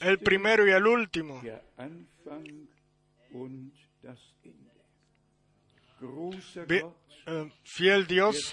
el 0.01 0.19
primero 0.19 0.67
y 0.67 0.73
el 0.73 0.87
último. 0.87 1.41
Eh, 7.25 7.53
fiel 7.63 8.07
Dios, 8.07 8.53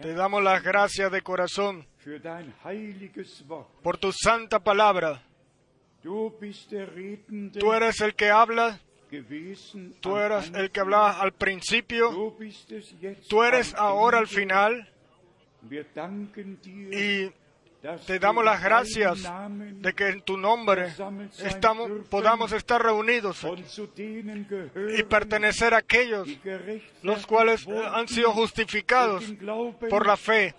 te 0.00 0.14
damos 0.14 0.42
las 0.42 0.62
gracias 0.62 1.12
de 1.12 1.20
corazón 1.20 1.86
por 3.82 3.98
tu 3.98 4.12
santa 4.12 4.60
palabra. 4.60 5.22
Tú 6.02 7.72
eres 7.72 8.00
el 8.00 8.14
que 8.14 8.30
habla, 8.30 8.80
tú 10.00 10.16
am 10.16 10.22
eres 10.22 10.52
el 10.54 10.70
que 10.70 10.80
hablaba 10.80 11.20
al 11.20 11.32
principio, 11.32 12.34
tú 13.28 13.42
eres 13.42 13.74
ahora 13.74 14.18
al 14.18 14.26
final. 14.26 14.88
Y 16.90 17.30
Te 18.06 18.18
damos 18.18 18.44
las 18.44 18.62
gracias 18.62 19.22
de 19.74 19.92
que 19.92 20.08
en 20.08 20.22
tu 20.22 20.38
nombre 20.38 20.94
podamos 22.08 22.52
estar 22.52 22.82
reunidos 22.82 23.46
y 24.96 25.02
pertenecer 25.02 25.74
a 25.74 25.78
aquellos 25.78 26.28
los 27.02 27.26
cuales 27.26 27.66
han 27.68 28.08
sido 28.08 28.32
justificados 28.32 29.24
por 29.90 30.06
la 30.06 30.16
fe 30.16 30.54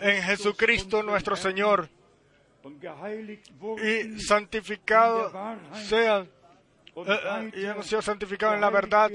en 0.00 0.22
Jesucristo 0.22 1.02
nuestro 1.02 1.36
Señor. 1.36 1.88
Y 3.82 4.20
santificados 4.20 5.32
sean 5.86 6.26
eh, 6.96 7.50
eh, 7.54 7.66
hemos 7.70 7.86
sido 7.86 8.02
santificados 8.02 8.54
en 8.54 8.60
la 8.60 8.70
verdad 8.70 9.10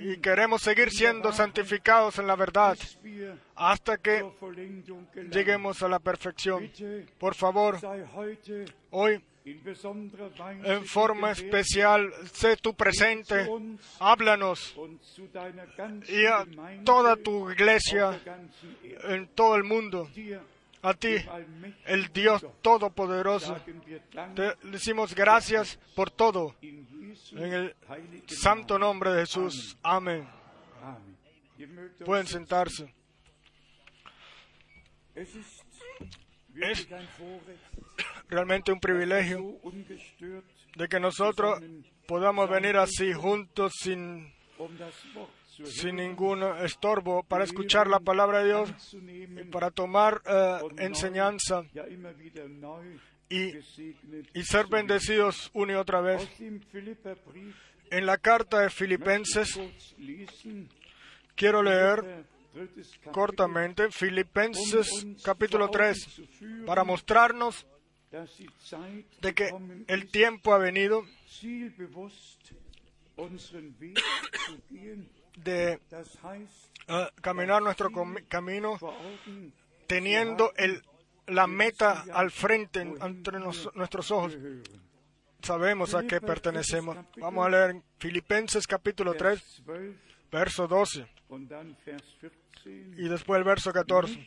y 0.00 0.16
queremos 0.18 0.62
seguir 0.62 0.90
siendo 0.90 1.32
santificados 1.32 2.18
en 2.18 2.26
la 2.26 2.36
verdad 2.36 2.76
hasta 3.54 3.98
que 3.98 4.24
lleguemos 5.30 5.82
a 5.82 5.88
la 5.88 5.98
perfección. 5.98 6.70
Por 7.18 7.34
favor, 7.34 7.78
hoy 8.90 9.22
en 10.64 10.84
forma 10.84 11.30
especial, 11.30 12.12
sé 12.32 12.56
tú 12.56 12.74
presente, 12.74 13.48
háblanos 14.00 14.74
y 16.08 16.26
a 16.26 16.44
toda 16.84 17.16
tu 17.16 17.48
iglesia 17.50 18.20
en 19.04 19.28
todo 19.28 19.54
el 19.54 19.62
mundo, 19.62 20.08
a 20.86 20.94
ti, 20.94 21.16
el 21.86 22.12
Dios 22.12 22.46
Todopoderoso. 22.62 23.56
Te 24.36 24.54
decimos 24.68 25.14
gracias 25.14 25.80
por 25.96 26.12
todo. 26.12 26.54
En 26.62 27.52
el 27.52 27.76
santo 28.28 28.78
nombre 28.78 29.12
de 29.12 29.20
Jesús. 29.20 29.76
Amén. 29.82 30.28
Pueden 32.04 32.26
sentarse. 32.26 32.94
Es 35.16 36.88
Realmente 38.28 38.70
un 38.70 38.78
privilegio 38.78 39.60
de 40.76 40.88
que 40.88 41.00
nosotros 41.00 41.60
podamos 42.06 42.48
venir 42.48 42.76
así 42.76 43.12
juntos 43.12 43.72
sin, 43.82 44.32
sin 45.64 45.96
ningún 45.96 46.42
estorbo 46.62 47.22
para 47.22 47.44
escuchar 47.44 47.86
la 47.88 48.00
palabra 48.00 48.40
de 48.40 48.46
Dios, 48.46 48.96
y 49.02 49.44
para 49.44 49.70
tomar 49.70 50.22
eh, 50.26 50.58
enseñanza 50.78 51.64
y, 53.28 54.42
ser 54.42 54.66
bendecidos 54.66 55.50
una 55.52 55.72
y 55.72 55.76
otra 55.76 56.00
vez. 56.00 56.28
En 57.90 58.06
la 58.06 58.18
carta 58.18 58.60
de 58.60 58.70
Filipenses 58.70 59.58
quiero 61.34 61.62
leer 61.62 62.24
cortamente 63.12 63.90
Filipenses 63.90 65.06
capítulo 65.22 65.68
vor 65.68 65.82
Augen 65.82 65.94
3 65.94 66.04
zu 66.04 66.26
führen, 66.26 66.64
para 66.64 66.84
mostrarnos 66.84 67.66
de 69.20 69.34
que 69.34 69.50
el 69.88 70.10
tiempo 70.10 70.54
ha 70.54 70.58
venido 70.58 71.04
de 75.36 75.78
eh, 76.88 77.06
caminar 77.20 77.62
nuestro 77.62 77.90
camino 78.28 78.78
teniendo 79.86 80.52
el, 80.56 80.82
la 81.26 81.46
meta 81.46 82.04
al 82.12 82.30
frente 82.30 82.80
en- 82.80 82.96
entre 83.02 83.38
nuestros 83.40 84.10
ojos. 84.10 84.36
Sabemos 85.42 85.94
a 85.94 86.02
qué 86.02 86.20
pertenecemos. 86.20 86.96
Vamos 87.18 87.46
a 87.46 87.50
leer 87.50 87.82
Filipenses 87.98 88.66
capítulo 88.66 89.14
3, 89.14 89.62
Vers 89.64 89.66
12 89.66 89.96
verso 90.30 90.66
12 90.66 91.06
und 91.28 91.48
dann 91.48 91.76
Vers 91.84 92.02
14. 92.20 92.94
y 92.96 93.08
después 93.08 93.38
el 93.38 93.44
verso 93.44 93.72
14. 93.72 94.18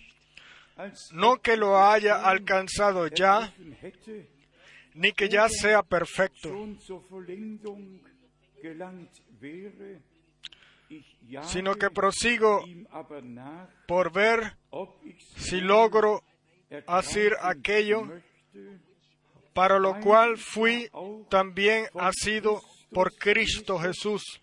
Als 0.77 1.11
No 1.11 1.41
que 1.41 1.57
lo 1.57 1.77
haya 1.77 2.21
alcanzado 2.23 3.07
ya, 3.07 3.53
ni 4.93 5.11
que 5.11 5.27
ya 5.27 5.49
sea 5.49 5.83
perfecto, 5.83 6.49
sino 11.43 11.75
que 11.75 11.89
prosigo 11.89 12.63
por 13.87 14.11
ver 14.11 14.57
si 15.37 15.61
logro 15.61 16.23
hacer 16.87 17.35
aquello 17.41 18.03
para 19.53 19.79
lo 19.79 19.99
cual 19.99 20.37
fui 20.37 20.89
también 21.29 21.85
asido 21.95 22.61
por 22.91 23.13
Cristo 23.15 23.77
Jesús. 23.79 24.41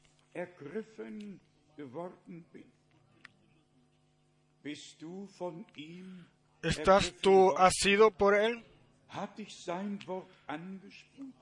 ¿Estás 6.62 7.14
tú 7.20 7.56
asido 7.56 8.10
por 8.10 8.34
Él? 8.34 8.64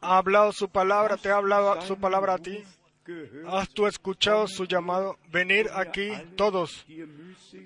¿Ha 0.01 0.19
hablado 0.19 0.53
su 0.53 0.69
palabra? 0.69 1.17
¿Te 1.17 1.31
ha 1.31 1.37
hablado 1.37 1.81
su 1.83 1.97
palabra 1.99 2.35
a 2.35 2.39
ti? 2.39 2.63
¿Has 3.47 3.69
tú 3.71 3.87
escuchado 3.87 4.47
su 4.49 4.65
llamado? 4.65 5.19
Venir 5.31 5.69
aquí 5.75 6.11
todos 6.37 6.87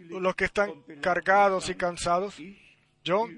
los 0.09 0.35
que 0.35 0.47
están 0.47 0.83
cargados 1.01 1.69
y 1.69 1.75
cansados. 1.75 2.37
Yo 3.05 3.29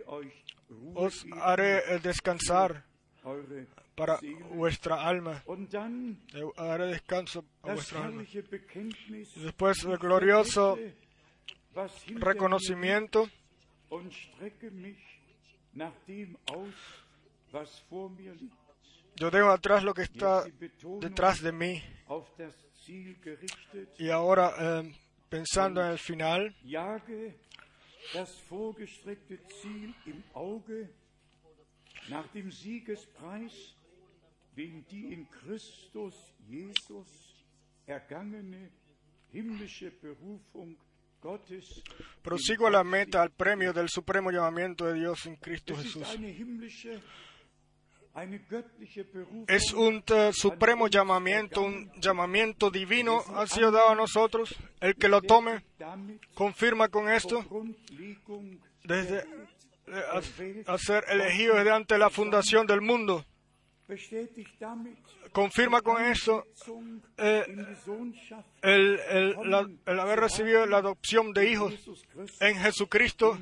os 0.94 1.26
haré 1.42 1.98
descansar 2.00 2.84
para 3.94 4.18
vuestra 4.52 5.06
alma. 5.06 5.42
Haré 6.56 6.86
descanso 6.86 7.44
a 7.62 7.74
vuestra 7.74 8.04
alma. 8.04 8.24
después 9.36 9.84
el 9.84 9.98
glorioso 9.98 10.78
reconocimiento 12.16 13.28
Yo 19.16 19.30
dejo 19.30 19.50
atrás 19.50 19.82
lo 19.84 19.92
que 19.94 20.02
está 20.02 20.44
detrás 21.00 21.42
de 21.42 21.52
mí. 21.52 21.82
y 23.98 24.10
ahora 24.10 24.54
eh, 24.58 24.94
pensando 25.28 25.80
en 25.82 25.92
el 25.92 25.98
final, 25.98 26.54
prosigo 42.22 42.66
a 42.66 42.70
la 42.70 42.82
meta, 42.82 43.22
al 43.22 43.30
premio 43.30 43.72
del 43.72 43.88
supremo 43.88 44.30
llamamiento 44.30 44.86
de 44.86 44.94
Dios 44.94 45.26
en 45.26 45.36
Cristo 45.36 45.74
Es 45.74 45.80
ist 45.80 45.94
Jesús. 45.94 46.08
Es 49.46 49.72
un 49.72 50.02
supremo 50.32 50.88
llamamiento, 50.88 51.62
un 51.62 51.90
llamamiento 52.00 52.70
divino 52.70 53.22
ha 53.34 53.46
sido 53.46 53.70
dado 53.70 53.90
a 53.90 53.94
nosotros. 53.94 54.54
El 54.80 54.96
que 54.96 55.08
lo 55.08 55.22
tome 55.22 55.62
confirma 56.34 56.88
con 56.88 57.08
esto 57.08 57.44
desde 58.84 59.24
eh, 59.86 60.64
ser 60.78 61.04
elegido 61.08 61.56
desde 61.56 61.70
antes 61.70 61.98
la 61.98 62.10
fundación 62.10 62.66
del 62.66 62.80
mundo. 62.80 63.24
Confirma 65.32 65.80
con 65.80 66.02
eso 66.04 66.44
eh, 67.16 67.44
el, 68.62 69.00
el- 69.10 70.00
haber 70.00 70.20
recibido 70.20 70.66
la 70.66 70.78
adopción 70.78 71.32
de 71.32 71.50
hijos 71.50 71.74
en 72.40 72.56
Jesucristo, 72.56 73.38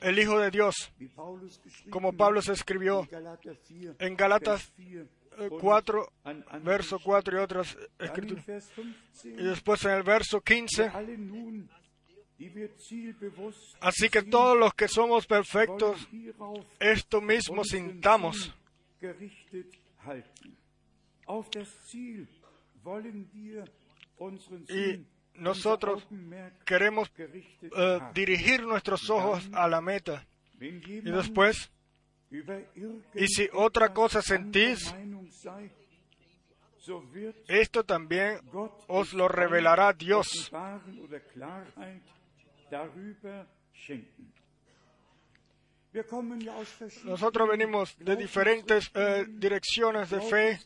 el 0.00 0.18
Hijo 0.18 0.38
de 0.38 0.50
Dios, 0.50 0.92
como 1.90 2.12
Pablo 2.12 2.40
se 2.42 2.52
escribió 2.52 3.02
in 3.02 3.08
Galater 3.10 3.56
4, 3.68 3.96
en 3.98 4.16
Galatas 4.16 4.72
Vers 4.76 5.08
4 5.38 5.38
eh, 5.38 5.48
und 5.50 5.60
4, 5.60 6.12
an 6.24 6.44
anderen 6.48 6.64
verso 6.64 6.98
4 6.98 7.36
y 7.36 7.40
otras 7.40 7.76
escrituras. 7.98 8.44
Y 8.48 8.52
15, 9.22 9.42
después 9.42 9.84
en 9.84 9.90
el 9.92 10.02
verso 10.02 10.40
15, 10.40 10.88
alle 10.88 11.16
nun, 11.16 11.68
die 12.38 12.50
wir 12.50 12.70
zielbewusst 12.76 13.76
así 13.80 14.08
que 14.08 14.22
todos 14.22 14.56
los 14.56 14.72
que 14.74 14.86
somos 14.88 15.26
perfectos, 15.26 16.08
esto 16.78 17.20
mismo 17.20 17.64
sintamos. 17.64 18.54
Y 24.68 25.06
nosotros 25.34 26.06
queremos 26.64 27.10
eh, 27.18 28.00
dirigir 28.14 28.62
nuestros 28.62 29.08
ojos 29.10 29.48
a 29.52 29.68
la 29.68 29.80
meta. 29.80 30.26
Y 30.60 31.00
después, 31.02 31.70
y 33.14 33.26
si 33.28 33.48
otra 33.52 33.92
cosa 33.92 34.20
sentís, 34.22 34.94
esto 37.46 37.84
también 37.84 38.40
os 38.88 39.12
lo 39.12 39.28
revelará 39.28 39.92
Dios. 39.92 40.50
Nosotros 47.04 47.48
venimos 47.48 47.96
de 47.98 48.16
diferentes 48.16 48.90
eh, 48.94 49.24
direcciones 49.28 50.10
de 50.10 50.20
fe, 50.20 50.60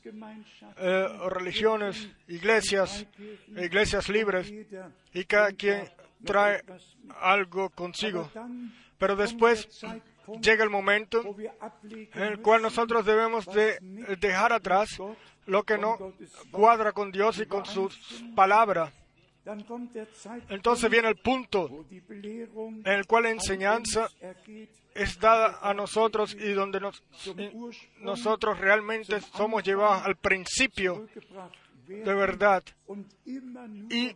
eh, 0.78 1.08
religiones, 1.28 2.08
iglesias, 2.28 3.06
iglesias 3.48 4.08
libres, 4.08 4.52
y 5.14 5.24
cada 5.24 5.52
quien 5.52 5.88
trae 6.24 6.62
algo 7.20 7.70
consigo. 7.70 8.30
Pero 8.98 9.16
después 9.16 9.68
llega 10.40 10.64
el 10.64 10.70
momento 10.70 11.22
en 11.90 12.22
el 12.22 12.40
cual 12.40 12.62
nosotros 12.62 13.04
debemos 13.04 13.46
de 13.46 13.78
dejar 14.20 14.52
atrás 14.52 14.98
lo 15.46 15.62
que 15.64 15.78
no 15.78 16.14
cuadra 16.50 16.92
con 16.92 17.10
Dios 17.12 17.38
y 17.38 17.46
con 17.46 17.64
su 17.64 17.90
palabra. 18.34 18.92
Entonces 20.50 20.90
viene 20.90 21.08
el 21.08 21.16
punto 21.16 21.68
en 22.84 22.92
el 22.92 23.06
cual 23.06 23.24
la 23.24 23.30
enseñanza 23.30 24.08
es 24.94 25.18
dada 25.18 25.58
a 25.62 25.74
nosotros 25.74 26.34
y 26.34 26.52
donde 26.52 26.78
nos- 26.80 27.02
nosotros 27.98 28.58
realmente 28.60 29.20
somos 29.20 29.62
llevados 29.64 30.04
al 30.06 30.16
principio 30.16 31.08
de 31.88 32.14
verdad 32.14 32.62
y 33.90 34.14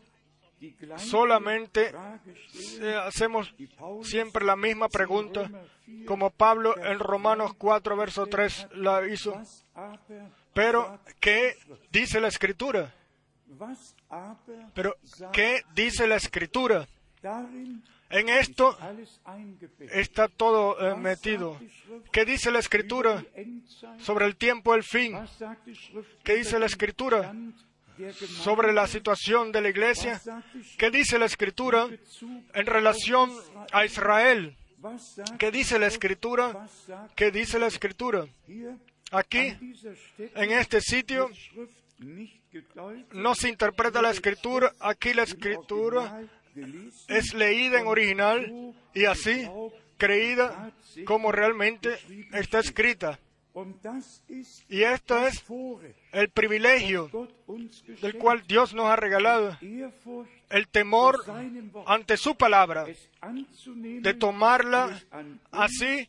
solamente 0.98 1.92
hacemos 3.04 3.52
siempre 4.04 4.44
la 4.44 4.56
misma 4.56 4.88
pregunta 4.88 5.50
como 6.06 6.30
Pablo 6.30 6.76
en 6.78 6.98
Romanos 6.98 7.52
4 7.58 7.96
verso 7.96 8.26
3 8.26 8.68
la 8.74 9.06
hizo. 9.08 9.34
Pero, 10.54 11.00
¿qué 11.20 11.54
dice 11.92 12.20
la 12.20 12.28
escritura? 12.28 12.94
Pero, 14.74 14.96
¿qué 15.32 15.62
dice 15.74 16.06
la 16.06 16.16
escritura? 16.16 16.86
En 18.08 18.28
esto 18.28 18.76
está 19.90 20.28
todo 20.28 20.78
eh, 20.80 20.96
metido. 20.96 21.58
¿Qué 22.12 22.24
dice 22.24 22.50
la 22.50 22.60
escritura 22.60 23.24
sobre 23.98 24.26
el 24.26 24.36
tiempo 24.36 24.72
del 24.72 24.84
fin? 24.84 25.18
¿Qué 26.22 26.36
dice 26.36 26.58
la 26.58 26.66
escritura 26.66 27.34
sobre 28.42 28.72
la 28.72 28.86
situación 28.86 29.50
de 29.50 29.60
la 29.60 29.68
iglesia? 29.70 30.20
¿Qué 30.78 30.90
dice 30.90 31.18
la 31.18 31.26
escritura 31.26 31.88
en 32.54 32.66
relación 32.66 33.32
a 33.72 33.84
Israel? 33.84 34.56
¿Qué 35.38 35.50
dice 35.50 35.78
la 35.78 35.86
escritura? 35.86 36.68
¿Qué 37.16 37.30
dice 37.32 37.58
la 37.58 37.66
escritura? 37.66 38.26
Aquí, 39.10 39.56
en 40.18 40.52
este 40.52 40.80
sitio, 40.80 41.30
no 43.12 43.34
se 43.34 43.48
interpreta 43.48 44.02
la 44.02 44.10
escritura. 44.10 44.72
Aquí 44.80 45.14
la 45.14 45.22
escritura 45.22 46.22
es 47.08 47.34
leída 47.34 47.80
en 47.80 47.86
original 47.86 48.74
y 48.94 49.04
así 49.04 49.48
creída 49.96 50.72
como 51.04 51.32
realmente 51.32 51.98
está 52.32 52.60
escrita. 52.60 53.18
Y 54.68 54.82
esto 54.82 55.26
es 55.26 55.42
el 56.12 56.28
privilegio 56.28 57.10
del 58.02 58.18
cual 58.18 58.42
Dios 58.46 58.74
nos 58.74 58.86
ha 58.86 58.96
regalado, 58.96 59.56
el 60.50 60.68
temor 60.68 61.24
ante 61.86 62.18
su 62.18 62.36
palabra, 62.36 62.84
de 62.84 64.14
tomarla 64.14 65.00
así 65.50 66.08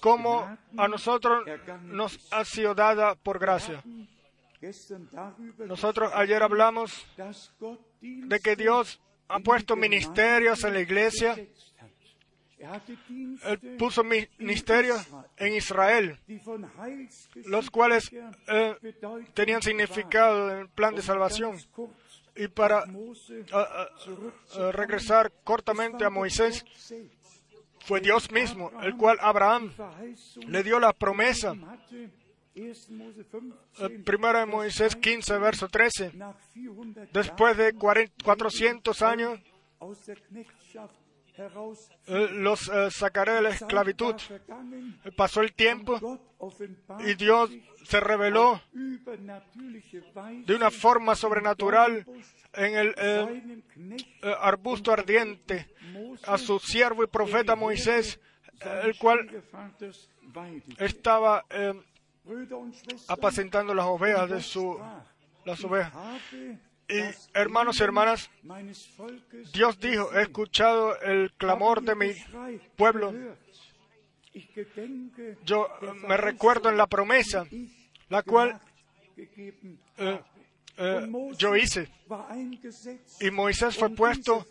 como 0.00 0.58
a 0.76 0.88
nosotros 0.88 1.44
nos 1.84 2.32
ha 2.32 2.44
sido 2.44 2.74
dada 2.74 3.14
por 3.14 3.38
gracia. 3.38 3.82
Nosotros 5.66 6.12
ayer 6.14 6.42
hablamos 6.42 7.06
de 8.00 8.40
que 8.40 8.56
Dios 8.56 9.00
ha 9.28 9.40
puesto 9.40 9.76
ministerios 9.76 10.64
en 10.64 10.74
la 10.74 10.80
iglesia. 10.80 11.36
Él 13.44 13.76
puso 13.78 14.02
mi- 14.04 14.26
ministerios 14.38 15.06
en 15.36 15.54
Israel, 15.54 16.18
los 17.46 17.68
cuales 17.70 18.10
eh, 18.48 18.76
tenían 19.34 19.60
significado 19.60 20.50
en 20.50 20.58
el 20.60 20.68
plan 20.68 20.94
de 20.94 21.02
salvación. 21.02 21.58
Y 22.36 22.48
para 22.48 22.84
ah, 23.52 23.88
ah, 24.56 24.72
regresar 24.72 25.30
cortamente 25.44 26.04
a 26.04 26.10
Moisés, 26.10 26.64
fue 27.80 28.00
Dios 28.00 28.30
mismo, 28.30 28.70
el 28.82 28.96
cual 28.96 29.18
Abraham 29.20 29.72
le 30.46 30.62
dio 30.62 30.80
la 30.80 30.92
promesa. 30.94 31.54
Primero 34.04 34.40
en 34.40 34.48
Moisés 34.48 34.94
15, 34.96 35.38
verso 35.38 35.68
13. 35.68 36.12
Después 37.12 37.56
de 37.56 37.72
40 37.72 38.24
400 38.24 39.02
años, 39.02 39.40
eh, 42.06 42.28
los 42.30 42.68
eh, 42.68 42.90
sacaré 42.90 43.32
de 43.32 43.42
la 43.42 43.50
esclavitud. 43.50 44.14
Pasó 45.16 45.40
el 45.40 45.52
tiempo 45.52 46.20
y 47.00 47.14
Dios 47.14 47.50
se 47.84 47.98
reveló 48.00 48.62
de 50.46 50.54
una 50.54 50.70
forma 50.70 51.16
sobrenatural 51.16 52.06
en 52.52 52.76
el 52.76 52.94
eh, 52.96 53.42
arbusto 54.40 54.92
ardiente 54.92 55.68
a 56.24 56.38
su 56.38 56.60
siervo 56.60 57.02
y 57.02 57.08
profeta 57.08 57.56
Moisés, 57.56 58.20
el 58.84 58.96
cual 58.98 59.42
estaba 60.78 61.44
eh, 61.50 61.74
apacentando 63.08 63.74
las 63.74 63.86
ovejas 63.86 64.30
de 64.30 64.40
su 64.40 64.78
las 65.44 65.62
ovejas. 65.64 65.92
Y 66.88 67.00
hermanos 67.34 67.80
y 67.80 67.82
hermanas, 67.82 68.30
Dios 69.52 69.78
dijo, 69.80 70.12
he 70.14 70.22
escuchado 70.22 70.98
el 71.00 71.32
clamor 71.32 71.82
de 71.82 71.94
mi 71.94 72.12
pueblo. 72.76 73.12
Yo 75.44 75.66
eh, 75.80 75.92
me 76.06 76.16
recuerdo 76.16 76.68
en 76.68 76.76
la 76.76 76.86
promesa, 76.86 77.46
la 78.08 78.22
cual 78.22 78.58
eh, 79.98 80.20
eh, 80.76 81.12
yo 81.38 81.56
hice. 81.56 81.88
Y 83.20 83.30
Moisés 83.30 83.76
fue 83.76 83.90
puesto 83.90 84.46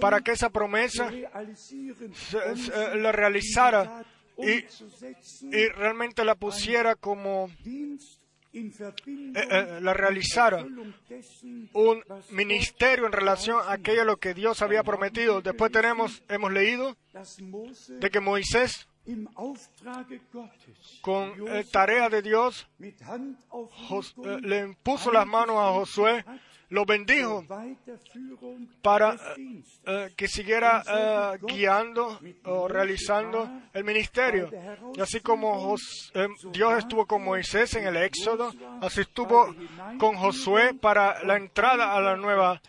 para 0.00 0.20
que 0.20 0.32
esa 0.32 0.50
promesa 0.50 1.10
se- 2.14 2.96
la 2.96 3.12
realizara 3.12 4.04
y, 4.38 4.64
y 5.52 5.68
realmente 5.68 6.24
la 6.24 6.34
pusiera 6.34 6.94
como 6.96 7.50
eh, 9.34 9.48
eh, 9.50 9.78
la 9.80 9.94
realizara 9.94 10.58
un 11.72 12.02
ministerio 12.30 13.06
en 13.06 13.12
relación 13.12 13.58
a 13.66 13.72
aquello 13.72 14.04
lo 14.04 14.18
que 14.18 14.34
Dios 14.34 14.60
había 14.62 14.82
prometido. 14.82 15.40
Después 15.40 15.72
tenemos, 15.72 16.22
hemos 16.28 16.52
leído 16.52 16.96
de 18.00 18.10
que 18.10 18.20
Moisés, 18.20 18.86
con 21.00 21.32
eh, 21.48 21.64
tarea 21.72 22.08
de 22.08 22.22
Dios, 22.22 22.68
Jos- 23.88 24.14
eh, 24.24 24.38
le 24.42 24.58
impuso 24.60 25.10
las 25.12 25.26
manos 25.26 25.56
a 25.56 25.72
Josué, 25.72 26.24
lo 26.72 26.86
bendijo 26.86 27.44
para 28.80 29.14
eh, 29.36 29.62
eh, 29.84 30.08
que 30.16 30.26
siguiera 30.26 30.82
eh, 30.88 31.38
guiando 31.42 32.18
o 32.44 32.66
realizando 32.66 33.48
el 33.74 33.84
ministerio. 33.84 34.50
Y 34.94 35.00
así 35.00 35.20
como 35.20 35.76
Dios 36.50 36.78
estuvo 36.78 37.06
con 37.06 37.24
Moisés 37.24 37.74
en 37.74 37.86
el 37.86 37.96
Éxodo, 37.98 38.52
así 38.80 39.02
estuvo 39.02 39.54
con 39.98 40.16
Josué 40.16 40.72
para 40.72 41.22
la 41.24 41.36
entrada 41.36 41.94
a 41.94 42.00
la 42.00 42.16
nueva 42.16 42.60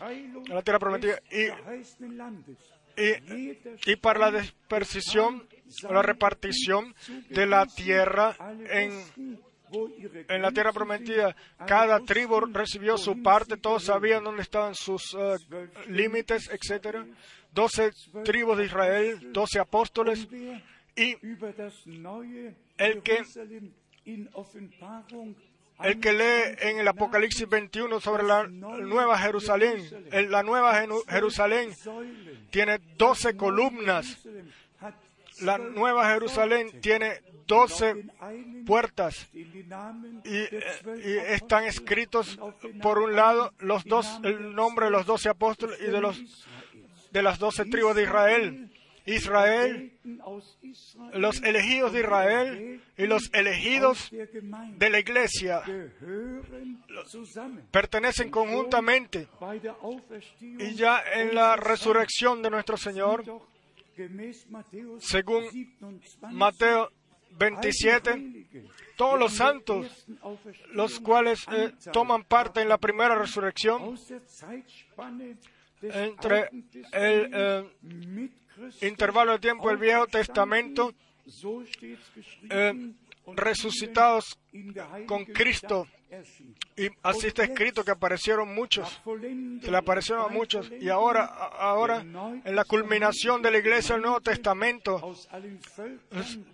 la 0.48 0.62
tierra 0.62 0.80
prometida 0.80 1.20
y, 1.32 1.46
y, 3.02 3.58
y 3.86 3.96
para 3.96 4.20
la 4.20 4.40
dispersión, 4.42 5.48
la 5.90 6.02
repartición 6.02 6.94
de 7.30 7.46
la 7.46 7.66
tierra 7.66 8.36
en 8.70 8.92
en 10.28 10.42
la 10.42 10.52
tierra 10.52 10.72
prometida, 10.72 11.36
cada 11.68 12.00
tribu 12.00 12.40
recibió 12.42 12.98
su 12.98 13.22
parte, 13.22 13.58
todos 13.58 13.84
sabían 13.84 14.24
dónde 14.24 14.42
estaban 14.42 14.76
sus 14.76 15.16
eh, 15.18 15.38
límites, 15.88 16.50
etcétera. 16.50 17.06
Doce 17.52 17.92
tribus 18.24 18.58
de 18.58 18.66
Israel, 18.66 19.32
doce 19.32 19.60
apóstoles, 19.60 20.28
y 20.96 21.16
el 22.78 23.02
que, 23.02 23.24
el 25.84 26.00
que 26.00 26.14
lee 26.14 26.70
en 26.70 26.80
el 26.80 26.88
Apocalipsis 26.88 27.48
21 27.48 28.00
sobre 28.00 28.24
la 28.24 28.48
nueva 28.48 29.18
Jerusalén, 29.18 29.84
la 30.30 30.44
nueva 30.44 30.84
Jerusalén 31.08 31.72
tiene 32.50 32.80
doce 32.98 33.36
columnas, 33.36 34.20
la 35.42 35.58
nueva 35.58 36.10
Jerusalén 36.10 36.80
tiene 36.82 37.22
doce 37.48 38.06
puertas 38.66 39.30
y, 39.34 39.40
eh, 40.26 40.64
y 41.04 41.12
están 41.34 41.66
escritos 41.66 42.40
por 42.82 43.00
un 43.00 43.16
lado 43.16 43.54
los 43.60 43.84
dos 43.86 44.20
el 44.24 44.54
nombre 44.56 44.86
de 44.86 44.92
los 44.92 45.06
doce 45.06 45.30
apóstoles 45.30 45.80
y 45.82 45.92
de 45.92 46.02
los 46.02 46.22
de 47.12 47.22
las 47.22 47.40
doce 47.40 47.66
tribus 47.66 47.96
de 47.96 48.04
Israel. 48.04 48.70
Israel 49.06 49.92
los 51.14 51.42
elegidos 51.44 51.92
de 51.92 52.00
Israel 52.00 52.82
y 52.98 53.06
los 53.06 53.30
elegidos 53.34 54.10
de 54.12 54.90
la 54.90 55.00
iglesia 55.00 55.62
pertenecen 57.72 58.32
conjuntamente. 58.32 59.28
Y 60.40 60.74
ya 60.76 61.04
en 61.16 61.36
la 61.36 61.56
resurrección 61.58 62.42
de 62.42 62.50
nuestro 62.50 62.78
Señor 62.78 63.24
según 65.00 65.44
Mateo 66.32 66.90
27 67.38 68.44
todos 68.96 69.20
los 69.20 69.34
santos 69.34 70.06
los 70.72 71.00
cuales 71.00 71.46
eh, 71.52 71.72
toman 71.92 72.24
parte 72.24 72.62
en 72.62 72.70
la 72.70 72.78
primera 72.78 73.16
resurrección. 73.16 73.98
Entre 75.82 76.50
el 76.94 77.30
eh, 77.34 77.70
intervalo 78.82 79.34
de 79.34 79.40
tiempo 79.40 79.68
del 79.70 79.78
Viejo 79.78 80.08
Testamento, 80.08 80.94
eh, 82.50 82.94
resucitados 83.28 84.38
con 85.08 85.26
Cristo. 85.26 85.88
Y 86.76 86.90
así 87.02 87.28
está 87.28 87.44
escrito 87.44 87.84
que 87.84 87.92
aparecieron 87.92 88.54
muchos, 88.54 89.02
se 89.62 89.72
le 89.72 89.78
aparecieron 89.78 90.26
a 90.26 90.28
muchos. 90.28 90.72
Y 90.80 90.90
ahora, 90.90 91.26
ahora, 91.26 92.02
en 92.02 92.56
la 92.56 92.66
culminación 92.66 93.42
de 93.42 93.52
la 93.52 93.58
iglesia 93.58 93.96
del 93.96 94.04
Nuevo 94.04 94.22
Testamento, 94.22 95.16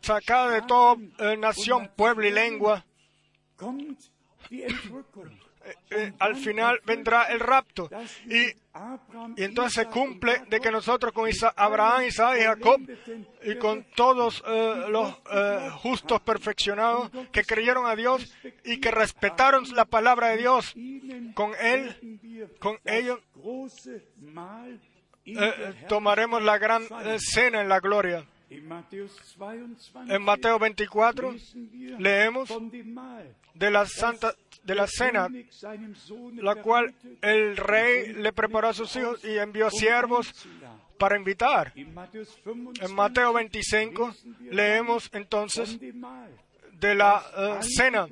sacada 0.02 0.52
de 0.52 0.62
toda 0.62 0.96
eh, 1.20 1.38
nación, 1.38 1.92
pueblo 1.96 2.26
y 2.26 2.32
lengua, 2.32 2.86
eh, 5.90 6.14
al 6.20 6.36
final 6.36 6.80
vendrá 6.86 7.24
el 7.24 7.40
rapto. 7.40 7.90
Y, 8.28 8.48
y 9.38 9.44
entonces 9.44 9.88
cumple 9.88 10.42
de 10.50 10.60
que 10.60 10.72
nosotros 10.72 11.12
con 11.12 11.28
Isa- 11.30 11.54
Abraham, 11.56 12.04
Isaac 12.04 12.38
y 12.40 12.44
Jacob 12.44 12.82
y 13.44 13.56
con 13.56 13.84
todos 13.96 14.44
eh, 14.48 14.86
los 14.90 15.14
eh, 15.32 15.70
justos 15.82 16.22
perfeccionados 16.22 17.10
que 17.32 17.44
creyeron 17.44 17.86
a 17.88 17.96
Dios 17.96 18.32
y 18.64 18.80
que 18.80 18.92
respetaron 18.92 19.64
la 19.74 19.86
palabra 19.86 20.28
de 20.30 20.38
Dios, 20.38 20.74
con 21.34 21.52
él, 21.60 22.50
con 22.60 22.78
ellos, 22.86 23.20
eh, 25.26 25.36
eh, 25.36 25.86
tomaremos 25.88 26.42
la 26.44 26.58
gran 26.58 26.84
eh, 27.06 27.18
cena 27.20 27.62
en 27.62 27.70
la 27.70 27.80
gloria. 27.80 28.26
En 28.50 30.22
Mateo 30.24 30.60
24 30.60 31.36
leemos 32.00 32.50
de 33.54 33.72
la 33.72 33.86
santa 33.86 34.34
de 34.64 34.76
la 34.76 34.88
cena, 34.88 35.28
la 36.36 36.56
cual 36.56 36.94
el 37.22 37.58
rey 37.58 38.14
le 38.14 38.34
preparó 38.34 38.70
a 38.70 38.74
sus 38.74 38.96
hijos 38.96 39.24
y 39.24 39.38
envió 39.38 39.70
siervos 39.70 40.48
para 40.98 41.16
invitar. 41.18 41.74
En 41.76 42.96
Mateo 42.96 43.34
25 43.34 44.16
leemos 44.52 45.10
entonces 45.14 45.80
de 46.74 46.96
la 46.96 47.24
eh, 47.38 47.58
cena, 47.62 48.08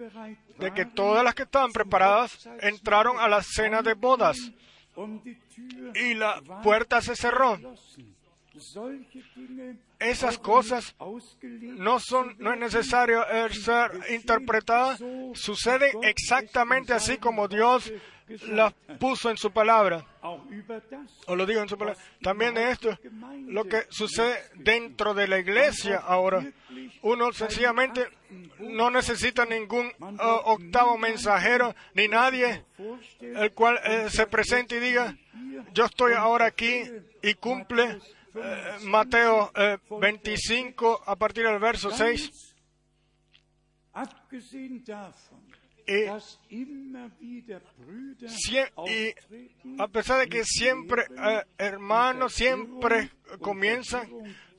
de 0.59 0.73
que 0.73 0.85
todas 0.85 1.23
las 1.23 1.35
que 1.35 1.43
estaban 1.43 1.71
preparadas 1.71 2.49
entraron 2.59 3.17
a 3.19 3.27
la 3.27 3.41
cena 3.41 3.81
de 3.81 3.93
bodas 3.93 4.37
y 5.95 6.13
la 6.15 6.41
puerta 6.63 7.01
se 7.01 7.15
cerró. 7.15 7.57
Esas 9.99 10.37
cosas 10.37 10.95
no 11.61 11.99
son, 11.99 12.35
no 12.39 12.53
es 12.53 12.59
necesario 12.59 13.27
eh, 13.29 13.53
ser 13.53 13.91
interpretadas, 14.11 15.01
suceden 15.33 16.03
exactamente 16.03 16.93
así 16.93 17.17
como 17.17 17.47
Dios 17.47 17.91
las 18.47 18.73
puso 18.99 19.29
en 19.29 19.37
su 19.37 19.51
palabra. 19.51 20.05
O 21.27 21.35
lo 21.35 21.45
digo 21.45 21.61
en 21.61 21.69
su 21.69 21.77
palabra. 21.77 22.01
También 22.21 22.53
de 22.53 22.71
esto, 22.71 22.97
lo 23.47 23.65
que 23.65 23.85
sucede 23.89 24.37
dentro 24.55 25.13
de 25.13 25.27
la 25.27 25.39
iglesia 25.39 25.97
ahora. 25.97 26.45
Uno 27.01 27.31
sencillamente 27.31 28.07
no 28.59 28.91
necesita 28.91 29.45
ningún 29.45 29.87
eh, 29.87 29.93
octavo 30.19 30.97
mensajero 30.97 31.73
ni 31.93 32.07
nadie 32.07 32.65
el 33.21 33.51
cual 33.53 33.79
eh, 33.85 34.07
se 34.09 34.27
presente 34.27 34.77
y 34.77 34.79
diga, 34.79 35.17
yo 35.73 35.85
estoy 35.85 36.13
ahora 36.13 36.45
aquí 36.45 36.83
y 37.21 37.33
cumple 37.35 37.99
Mateo 38.83 39.51
eh, 39.55 39.77
25 39.89 41.03
a 41.05 41.15
partir 41.15 41.45
del 41.45 41.59
verso 41.59 41.91
6. 41.91 42.55
Y, 45.87 46.03
y 48.89 49.13
a 49.79 49.87
pesar 49.87 50.19
de 50.19 50.27
que 50.27 50.43
siempre 50.43 51.03
eh, 51.17 51.43
hermanos 51.57 52.33
siempre 52.33 53.09
comienzan 53.39 54.09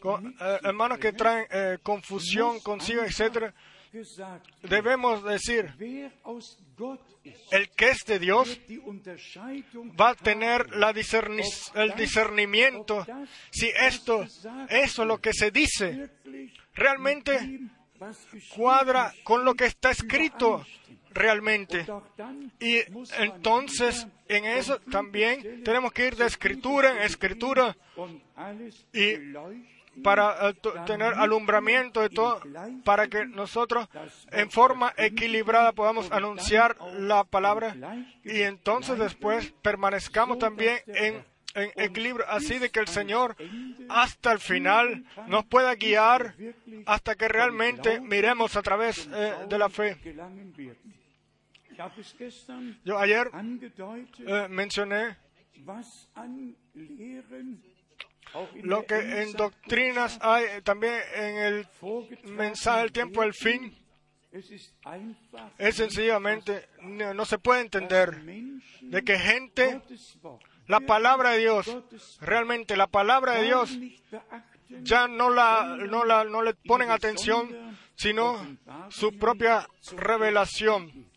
con 0.00 0.26
eh, 0.28 0.58
hermanos 0.62 0.98
que 0.98 1.12
traen 1.12 1.46
eh, 1.50 1.78
confusión 1.82 2.60
consigo, 2.60 3.02
etcétera, 3.02 3.54
debemos 4.62 5.24
decir 5.24 5.72
el 7.50 7.68
que 7.70 7.88
es 7.90 8.04
de 8.06 8.18
Dios 8.18 8.58
va 10.00 10.10
a 10.10 10.14
tener 10.14 10.74
la 10.76 10.92
discerni- 10.92 11.42
el 11.74 11.94
discernimiento. 11.94 13.06
si 13.50 13.68
esto, 13.68 14.26
eso 14.68 15.04
lo 15.04 15.18
que 15.18 15.32
se 15.32 15.50
dice, 15.50 16.10
realmente 16.74 17.60
cuadra 18.54 19.12
con 19.24 19.44
lo 19.44 19.54
que 19.54 19.66
está 19.66 19.90
escrito 19.90 20.64
realmente. 21.10 21.84
Y 22.60 22.78
entonces 23.18 24.06
en 24.28 24.44
eso 24.44 24.78
también 24.90 25.64
tenemos 25.64 25.92
que 25.92 26.06
ir 26.06 26.16
de 26.16 26.26
escritura 26.26 26.92
en 26.92 26.98
escritura 27.02 27.76
y 28.92 29.16
para 30.02 30.50
eh, 30.50 30.54
tener 30.86 31.14
alumbramiento 31.14 32.00
de 32.00 32.10
todo, 32.10 32.40
para 32.84 33.08
que 33.08 33.26
nosotros 33.26 33.88
en 34.30 34.50
forma 34.50 34.92
equilibrada 34.96 35.72
podamos 35.72 36.10
anunciar 36.12 36.76
la 36.98 37.24
palabra 37.24 37.76
y 38.24 38.42
entonces 38.42 38.98
después 38.98 39.52
permanezcamos 39.62 40.38
también 40.38 40.78
en, 40.86 41.24
en 41.54 41.70
equilibrio, 41.76 42.26
así 42.28 42.58
de 42.58 42.70
que 42.70 42.80
el 42.80 42.88
Señor 42.88 43.36
hasta 43.88 44.32
el 44.32 44.38
final 44.38 45.04
nos 45.26 45.44
pueda 45.46 45.74
guiar 45.74 46.34
hasta 46.86 47.14
que 47.14 47.28
realmente 47.28 48.00
miremos 48.00 48.56
a 48.56 48.62
través 48.62 49.08
eh, 49.12 49.34
de 49.48 49.58
la 49.58 49.68
fe. 49.68 49.96
Yo 52.84 52.98
ayer 52.98 53.30
eh, 54.26 54.46
mencioné 54.50 55.16
lo 58.62 58.84
que 58.84 59.22
en 59.22 59.32
doctrinas 59.32 60.18
hay 60.22 60.44
eh, 60.44 60.62
también 60.62 60.94
en 61.14 61.36
el 61.36 61.68
mensaje 62.24 62.80
del 62.80 62.92
tiempo 62.92 63.22
del 63.22 63.34
fin 63.34 63.76
es 65.58 65.76
sencillamente 65.76 66.68
no, 66.82 67.14
no 67.14 67.24
se 67.24 67.38
puede 67.38 67.62
entender 67.62 68.22
de 68.80 69.02
que 69.02 69.18
gente 69.18 69.80
la 70.66 70.80
palabra 70.80 71.30
de 71.30 71.38
Dios 71.38 71.76
realmente 72.20 72.76
la 72.76 72.86
palabra 72.86 73.34
de 73.34 73.44
Dios 73.44 73.78
ya 74.82 75.08
no 75.08 75.30
la 75.30 75.76
no 75.88 76.04
la 76.04 76.24
no 76.24 76.42
le 76.42 76.54
ponen 76.54 76.90
atención 76.90 77.76
sino 77.94 78.58
su 78.90 79.16
propia 79.18 79.66
revelación 79.96 81.08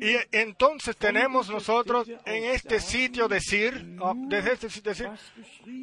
y 0.00 0.16
entonces 0.32 0.96
tenemos 0.96 1.48
nosotros 1.48 2.08
en 2.26 2.44
este 2.44 2.78
sitio 2.80 3.26
decir, 3.26 3.96
ah, 4.02 4.12
desde 4.14 4.52
este 4.52 4.70
sitio 4.70 4.92
decir, 4.92 5.08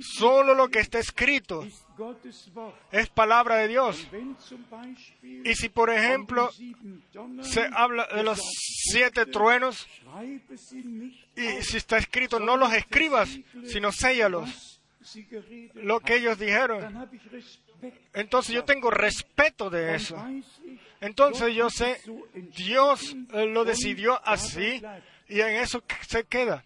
solo 0.01 0.53
lo 0.53 0.69
que 0.69 0.79
está 0.79 0.99
escrito 0.99 1.65
es 2.91 3.09
palabra 3.09 3.57
de 3.57 3.67
Dios. 3.67 4.07
Y 5.23 5.55
si, 5.55 5.69
por 5.69 5.89
ejemplo, 5.89 6.51
se 7.41 7.67
habla 7.73 8.07
de 8.13 8.23
los 8.23 8.39
siete 8.39 9.25
truenos, 9.25 9.87
y 11.35 11.63
si 11.63 11.77
está 11.77 11.97
escrito, 11.97 12.39
no 12.39 12.57
los 12.57 12.73
escribas, 12.73 13.29
sino 13.65 13.91
séllalos, 13.91 14.81
lo 15.73 15.99
que 15.99 16.17
ellos 16.17 16.37
dijeron. 16.37 17.09
Entonces 18.13 18.53
yo 18.53 18.63
tengo 18.63 18.91
respeto 18.91 19.69
de 19.69 19.95
eso. 19.95 20.15
Entonces 21.01 21.53
yo 21.53 21.69
sé, 21.69 22.01
Dios 22.55 23.15
eh, 23.33 23.45
lo 23.45 23.65
decidió 23.65 24.19
así 24.27 24.81
y 25.27 25.41
en 25.41 25.55
eso 25.55 25.83
se 26.07 26.23
queda. 26.25 26.63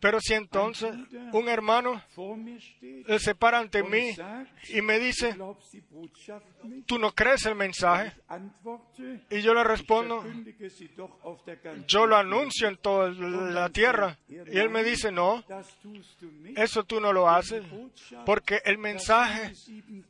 Pero 0.00 0.20
si 0.20 0.34
entonces 0.34 0.94
un 1.32 1.48
hermano 1.48 2.02
se 3.18 3.34
para 3.34 3.58
ante 3.58 3.82
mí 3.82 4.14
y 4.68 4.80
me 4.82 4.98
dice, 4.98 5.36
tú 6.86 6.98
no 6.98 7.12
crees 7.12 7.46
el 7.46 7.56
mensaje, 7.56 8.12
y 9.30 9.40
yo 9.40 9.54
le 9.54 9.64
respondo, 9.64 10.24
yo 11.86 12.06
lo 12.06 12.16
anuncio 12.16 12.68
en 12.68 12.76
toda 12.76 13.10
la 13.10 13.68
tierra, 13.70 14.18
y 14.28 14.58
él 14.58 14.70
me 14.70 14.84
dice, 14.84 15.10
no, 15.10 15.44
eso 16.56 16.84
tú 16.84 17.00
no 17.00 17.12
lo 17.12 17.28
haces, 17.28 17.64
porque 18.24 18.60
el 18.64 18.78
mensaje, 18.78 19.52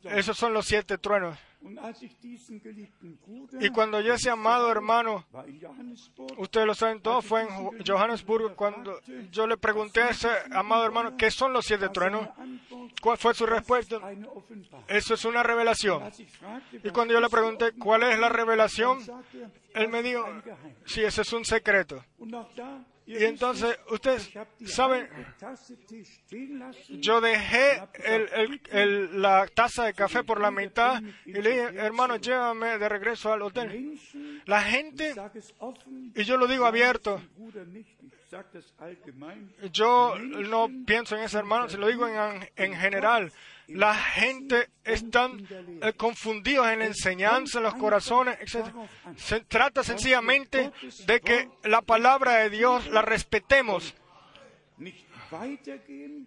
esos 0.04 0.36
son 0.36 0.52
los 0.52 0.66
siete 0.66 0.98
truenos. 0.98 1.38
Y 3.61 3.70
cuando 3.70 4.01
yo 4.01 4.15
ese 4.15 4.31
amado 4.31 4.70
hermano, 4.70 5.24
ustedes 6.39 6.66
lo 6.66 6.74
saben 6.74 7.01
todos, 7.01 7.24
fue 7.24 7.43
en 7.43 7.49
Jo- 7.49 7.73
Johannesburgo, 7.85 8.55
cuando 8.55 9.01
yo 9.33 9.47
le 9.47 9.57
pregunté 9.57 10.03
a 10.03 10.11
ese 10.11 10.28
amado 10.53 10.85
hermano, 10.85 11.16
¿qué 11.16 11.31
son 11.31 11.53
los 11.53 11.65
siete 11.66 11.89
truenos? 11.89 12.28
¿Cuál 13.03 13.19
fue 13.19 13.35
su 13.35 13.47
respuesta? 13.47 13.97
Eso 14.89 15.15
es 15.15 15.24
una 15.24 15.43
revelación. 15.43 16.03
Y 16.85 16.91
cuando 16.91 17.15
yo 17.15 17.20
le 17.20 17.28
pregunté, 17.28 17.73
¿cuál 17.73 18.03
es 18.05 18.19
la 18.19 18.28
revelación? 18.28 18.99
Él 19.74 19.89
me 19.89 20.03
dijo, 20.03 20.24
sí, 20.85 21.03
ese 21.03 21.23
es 21.23 21.33
un 21.33 21.45
secreto. 21.45 22.05
Y 23.07 23.24
entonces, 23.24 23.78
ustedes 23.91 24.28
saben, 24.66 25.09
yo 27.01 27.20
dejé 27.20 27.81
el- 28.73 29.23
la 29.23 29.47
taza 29.47 29.85
de 29.85 29.95
café 29.95 30.24
por 30.24 30.41
la 30.41 30.51
mitad 30.51 31.01
y 31.24 31.33
le 31.35 31.51
dije, 31.51 31.77
hermano, 31.78 32.16
llévame 32.16 32.78
de 32.78 32.89
regreso 32.89 33.33
al 33.33 33.43
hotel. 33.43 33.69
La 34.47 34.61
gente, 34.62 35.15
y 36.16 36.24
yo 36.24 36.37
lo 36.37 36.47
digo 36.49 36.66
abierto, 36.66 37.20
Yo 39.73 40.16
no 40.19 40.69
pienso 40.85 41.16
en 41.16 41.23
ese 41.23 41.39
hermano, 41.39 41.69
se 41.69 41.78
lo 41.78 41.87
digo 41.87 42.09
en, 42.09 42.49
en 42.57 42.74
general. 42.74 43.33
La 43.68 43.94
gente 43.94 44.68
están 44.84 45.47
eh, 45.82 45.93
confundidos 45.94 46.68
en 46.68 46.78
la 46.78 46.86
enseñanza, 46.86 47.59
en 47.59 47.64
los 47.64 47.74
corazones, 47.74 48.38
etc. 48.40 48.72
Se 49.16 49.40
trata 49.40 49.82
sencillamente 49.82 50.72
de 51.06 51.20
que 51.20 51.51
la 51.64 51.82
palabra 51.82 52.36
de 52.36 52.51
Dios 52.51 52.86
la 52.88 53.02
respetemos 53.02 53.94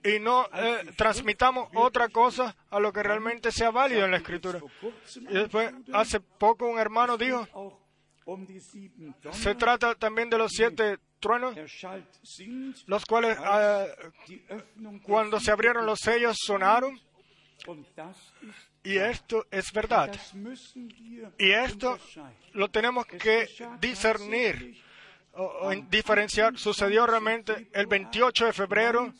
y 0.03 0.20
no 0.20 0.48
eh, 0.53 0.91
transmitamos 0.98 1.70
otra 1.76 2.10
cosa 2.10 2.56
a 2.70 2.80
lo 2.80 2.91
que 2.91 3.03
realmente 3.03 3.52
sea 3.52 3.72
válido 3.72 4.06
en 4.06 4.11
la 4.11 4.18
escritura. 4.18 4.60
Y 5.16 5.34
después, 5.34 5.74
hace 5.94 6.20
poco 6.20 6.68
un 6.68 6.80
hermano 6.80 7.18
dijo, 7.18 7.48
se 9.32 9.56
trata 9.56 9.95
también 9.95 10.30
de 10.30 10.38
los 10.38 10.52
siete 10.52 10.98
truenos, 11.20 11.56
los 12.86 13.06
cuales 13.06 13.38
ah, 13.40 13.86
cuando 15.03 15.40
se 15.40 15.52
abrieron 15.52 15.86
los 15.86 15.99
sellos 15.99 16.38
sonaron, 16.40 16.99
y 18.84 18.98
esto 18.98 19.45
es 19.52 19.72
verdad. 19.73 20.11
Y 21.38 21.52
esto 21.52 21.99
lo 22.53 22.69
tenemos 22.69 23.06
que 23.06 23.48
discernir 23.81 24.81
o, 25.34 25.44
o 25.44 25.72
en- 25.72 25.88
diferenciar. 25.90 26.57
Sucedió 26.57 27.06
realmente 27.06 27.68
el 27.73 27.86
28 27.88 28.45
de 28.48 28.53
febrero 28.53 29.14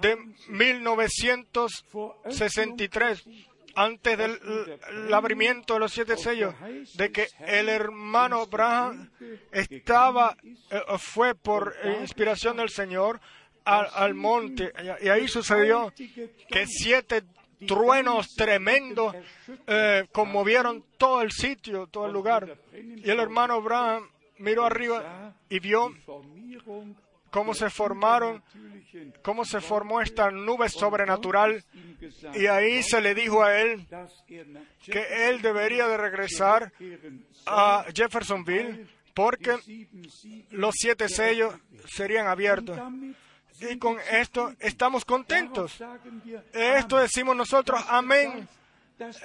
de 0.00 0.16
1963, 0.48 3.24
antes 3.76 4.18
del 4.18 4.38
el 5.06 5.12
abrimiento 5.14 5.74
de 5.74 5.80
los 5.80 5.92
siete 5.92 6.16
sellos, 6.16 6.54
de 6.94 7.10
que 7.10 7.26
el 7.46 7.68
hermano 7.68 8.46
Braham 8.46 9.10
estaba, 9.50 10.36
eh, 10.70 10.80
fue 10.98 11.34
por 11.34 11.74
eh, 11.82 11.98
inspiración 12.00 12.56
del 12.56 12.70
Señor 12.70 13.20
al, 13.64 13.88
al 13.94 14.14
monte. 14.14 14.72
Y 15.02 15.08
ahí 15.08 15.26
sucedió 15.26 15.92
que 16.48 16.66
siete 16.66 17.22
truenos 17.66 18.34
tremendos 18.34 19.14
eh, 19.66 20.06
conmovieron 20.12 20.84
todo 20.98 21.22
el 21.22 21.30
sitio, 21.30 21.86
todo 21.86 22.06
el 22.06 22.12
lugar. 22.12 22.58
Y 22.72 23.10
el 23.10 23.20
hermano 23.20 23.54
Abraham 23.54 24.08
miró 24.38 24.64
arriba 24.64 25.34
y 25.48 25.58
vio 25.58 25.92
cómo 27.30 27.54
se 27.54 27.68
formaron, 27.70 28.42
cómo 29.22 29.44
se 29.44 29.60
formó 29.60 30.00
esta 30.00 30.30
nube 30.30 30.68
sobrenatural. 30.68 31.64
Y 32.34 32.46
ahí 32.46 32.82
se 32.82 33.00
le 33.00 33.14
dijo 33.14 33.42
a 33.42 33.60
él 33.60 33.86
que 34.84 35.28
él 35.28 35.42
debería 35.42 35.88
de 35.88 35.96
regresar 35.96 36.72
a 37.46 37.86
Jeffersonville 37.94 38.86
porque 39.14 39.56
los 40.50 40.74
siete 40.76 41.08
sellos 41.08 41.54
serían 41.86 42.26
abiertos. 42.26 42.78
Y 43.70 43.78
con 43.78 43.98
esto 44.10 44.52
estamos 44.58 45.04
contentos. 45.04 45.82
Esto 46.52 46.98
decimos 46.98 47.36
nosotros, 47.36 47.82
amén. 47.88 48.48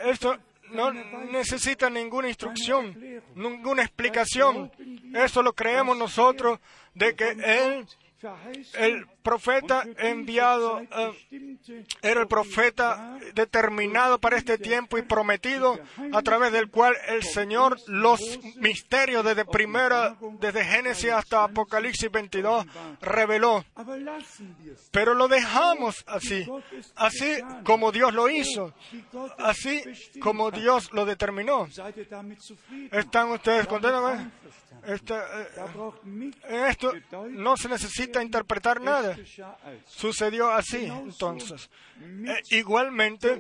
Esto 0.04 0.38
no 0.72 0.92
necesita 0.92 1.90
ninguna 1.90 2.28
instrucción, 2.28 2.96
ninguna 3.36 3.84
explicación. 3.84 4.72
Eso 5.14 5.42
lo 5.42 5.54
creemos 5.54 5.98
nosotros 5.98 6.60
de 6.94 7.16
que 7.16 7.30
Él, 7.30 7.88
el 8.78 9.08
profeta 9.24 9.86
enviado, 9.98 10.82
eh, 10.82 11.58
era 12.02 12.22
el 12.22 12.28
profeta 12.28 13.18
determinado 13.34 14.20
para 14.20 14.38
este 14.38 14.58
tiempo 14.58 14.98
y 14.98 15.04
prometido 15.04 15.80
a 16.12 16.22
través 16.22 16.52
del 16.52 16.70
cual 16.70 16.96
el 17.08 17.24
Señor 17.24 17.78
los 17.88 18.20
misterios 18.58 19.24
desde 19.24 19.46
primera, 19.46 20.18
desde 20.40 20.66
Génesis 20.66 21.12
hasta 21.12 21.44
Apocalipsis 21.44 22.12
22 22.12 22.66
reveló. 23.02 23.64
Pero 24.92 25.14
lo 25.14 25.28
dejamos 25.28 26.04
así, 26.08 26.46
así 26.96 27.38
como 27.64 27.92
Dios 27.92 28.14
lo 28.14 28.30
hizo, 28.30 28.74
así 29.38 29.84
como 30.20 30.52
Dios 30.52 30.92
lo 30.92 31.06
determinó. 31.06 31.68
¿Están 32.92 33.32
ustedes 33.32 33.68
contentos? 33.68 34.20
Eh, 34.86 36.66
esto 36.70 36.94
no 37.30 37.58
se 37.58 37.70
necesita 37.70 38.22
interpretar 38.22 38.82
nada. 38.82 39.18
Sucedió 39.86 40.52
así, 40.52 40.86
entonces. 40.86 41.70
Eh, 42.02 42.42
igualmente, 42.52 43.40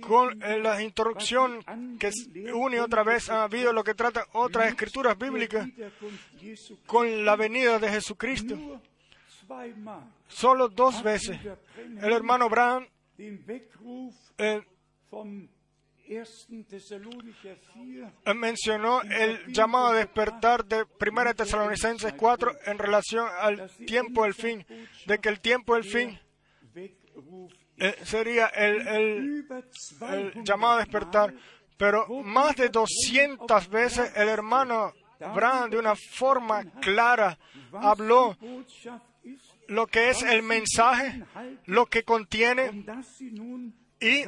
con 0.00 0.42
eh, 0.42 0.58
la 0.58 0.82
introducción 0.82 1.62
que 1.98 2.10
una 2.52 2.76
y 2.76 2.78
otra 2.78 3.02
vez 3.02 3.28
ha 3.30 3.44
habido 3.44 3.72
lo 3.72 3.84
que 3.84 3.94
trata 3.94 4.26
otras 4.32 4.68
escrituras 4.68 5.18
bíblicas 5.18 5.68
con 6.86 7.24
la 7.24 7.36
venida 7.36 7.78
de 7.78 7.88
Jesucristo. 7.88 8.80
Solo 10.28 10.68
dos 10.68 11.02
veces 11.02 11.38
el 12.00 12.12
hermano 12.12 12.48
Brown 12.48 12.88
mencionó 18.34 19.02
el 19.02 19.52
llamado 19.52 19.88
a 19.88 19.96
despertar 19.96 20.64
de 20.64 20.84
1 21.00 21.34
Tesalonicenses 21.34 22.12
4 22.14 22.52
en 22.66 22.78
relación 22.78 23.26
al 23.40 23.70
tiempo 23.86 24.24
del 24.24 24.34
fin, 24.34 24.64
de 25.06 25.18
que 25.18 25.28
el 25.28 25.40
tiempo 25.40 25.74
del 25.74 25.84
fin 25.84 26.18
eh, 27.78 27.96
sería 28.04 28.46
el, 28.48 28.86
el, 28.86 29.44
über 29.44 29.64
el 30.10 30.32
200 30.32 30.44
llamado 30.44 30.74
a 30.74 30.78
despertar. 30.78 31.34
Pero 31.76 32.06
más 32.22 32.54
de 32.56 32.68
200 32.68 33.68
veces 33.68 34.12
el 34.14 34.28
hermano 34.28 34.92
Brown 35.34 35.70
de 35.70 35.78
una 35.78 35.94
forma 35.96 36.64
clara 36.80 37.38
habló 37.72 38.36
lo 39.68 39.86
que 39.86 40.10
es 40.10 40.22
el 40.22 40.42
mensaje, 40.42 41.24
lo 41.66 41.86
que 41.86 42.02
contiene 42.04 42.84
y, 44.00 44.24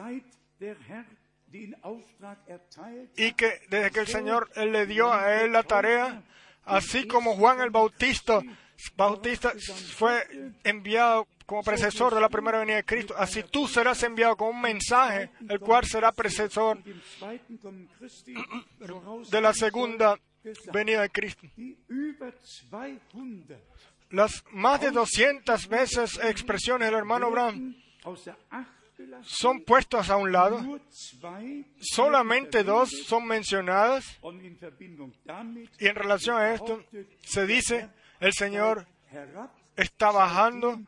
erteilt 2.47 3.19
y 3.19 3.33
que 3.33 3.61
desde 3.69 3.91
que 3.91 4.01
el 4.01 4.07
Señor 4.07 4.51
le 4.57 4.87
dio 4.87 5.13
a 5.13 5.41
él 5.43 5.53
la 5.53 5.63
tarea, 5.63 6.23
así 6.65 7.07
como 7.07 7.35
Juan 7.37 7.61
el 7.61 7.71
Bautista, 7.71 8.41
Bautista 8.97 9.53
fue 9.97 10.27
enviado 10.65 11.27
como 11.47 11.63
precesor 11.63 12.15
de 12.15 12.21
la 12.21 12.29
primera 12.29 12.59
venida 12.59 12.77
de 12.77 12.85
Cristo, 12.85 13.15
así 13.17 13.43
tú 13.45 13.69
serás 13.69 14.03
enviado 14.03 14.37
con 14.37 14.49
un 14.49 14.61
mensaje, 14.61 15.31
el 15.49 15.61
cual 15.61 15.85
será 15.85 16.13
precesor 16.13 16.79
de 19.31 19.41
la 19.41 19.53
segunda 19.53 20.19
venida 20.73 21.03
de 21.03 21.11
Cristo. 21.11 21.47
die 21.57 21.77
über 21.89 22.33
200 22.33 23.59
Las 24.11 24.45
más 24.53 24.81
de 24.81 24.91
200 24.91 25.69
veces 25.69 26.21
expresiones 26.23 26.89
del 26.89 26.99
hermano 26.99 27.31
gelassen, 27.31 27.77
son 29.23 29.63
puestas 29.63 30.11
a 30.11 30.17
un 30.17 30.33
lado, 30.33 30.81
solamente 31.81 32.63
dos 32.63 32.91
son 33.07 33.27
mencionadas 33.27 34.05
y 35.79 35.87
en 35.87 35.95
relación 35.95 36.37
a 36.37 36.55
esto 36.55 36.83
se 37.23 37.47
dice 37.47 37.89
el 38.21 38.33
Señor 38.33 38.87
está 39.77 40.11
bajando 40.11 40.81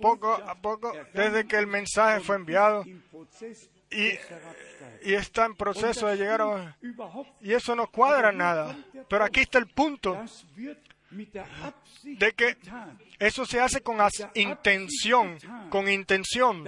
poco 0.00 0.32
a 0.32 0.54
poco 0.54 0.92
desde 1.12 1.46
que 1.46 1.56
el 1.56 1.66
mensaje 1.66 2.20
fue 2.20 2.36
enviado 2.36 2.84
y, 3.90 4.12
y 5.08 5.14
está 5.14 5.46
en 5.46 5.54
proceso 5.54 6.06
de 6.08 6.16
llegar 6.16 6.42
a... 6.42 6.76
Y 7.40 7.52
eso 7.52 7.76
no 7.76 7.86
cuadra 7.86 8.32
nada. 8.32 8.76
Pero 9.08 9.24
aquí 9.24 9.40
está 9.40 9.58
el 9.58 9.68
punto 9.68 10.18
de 12.02 12.32
que 12.32 12.56
eso 13.18 13.46
se 13.46 13.60
hace 13.60 13.82
con 13.82 13.98
intención, 14.34 15.38
con 15.70 15.88
intención, 15.88 16.64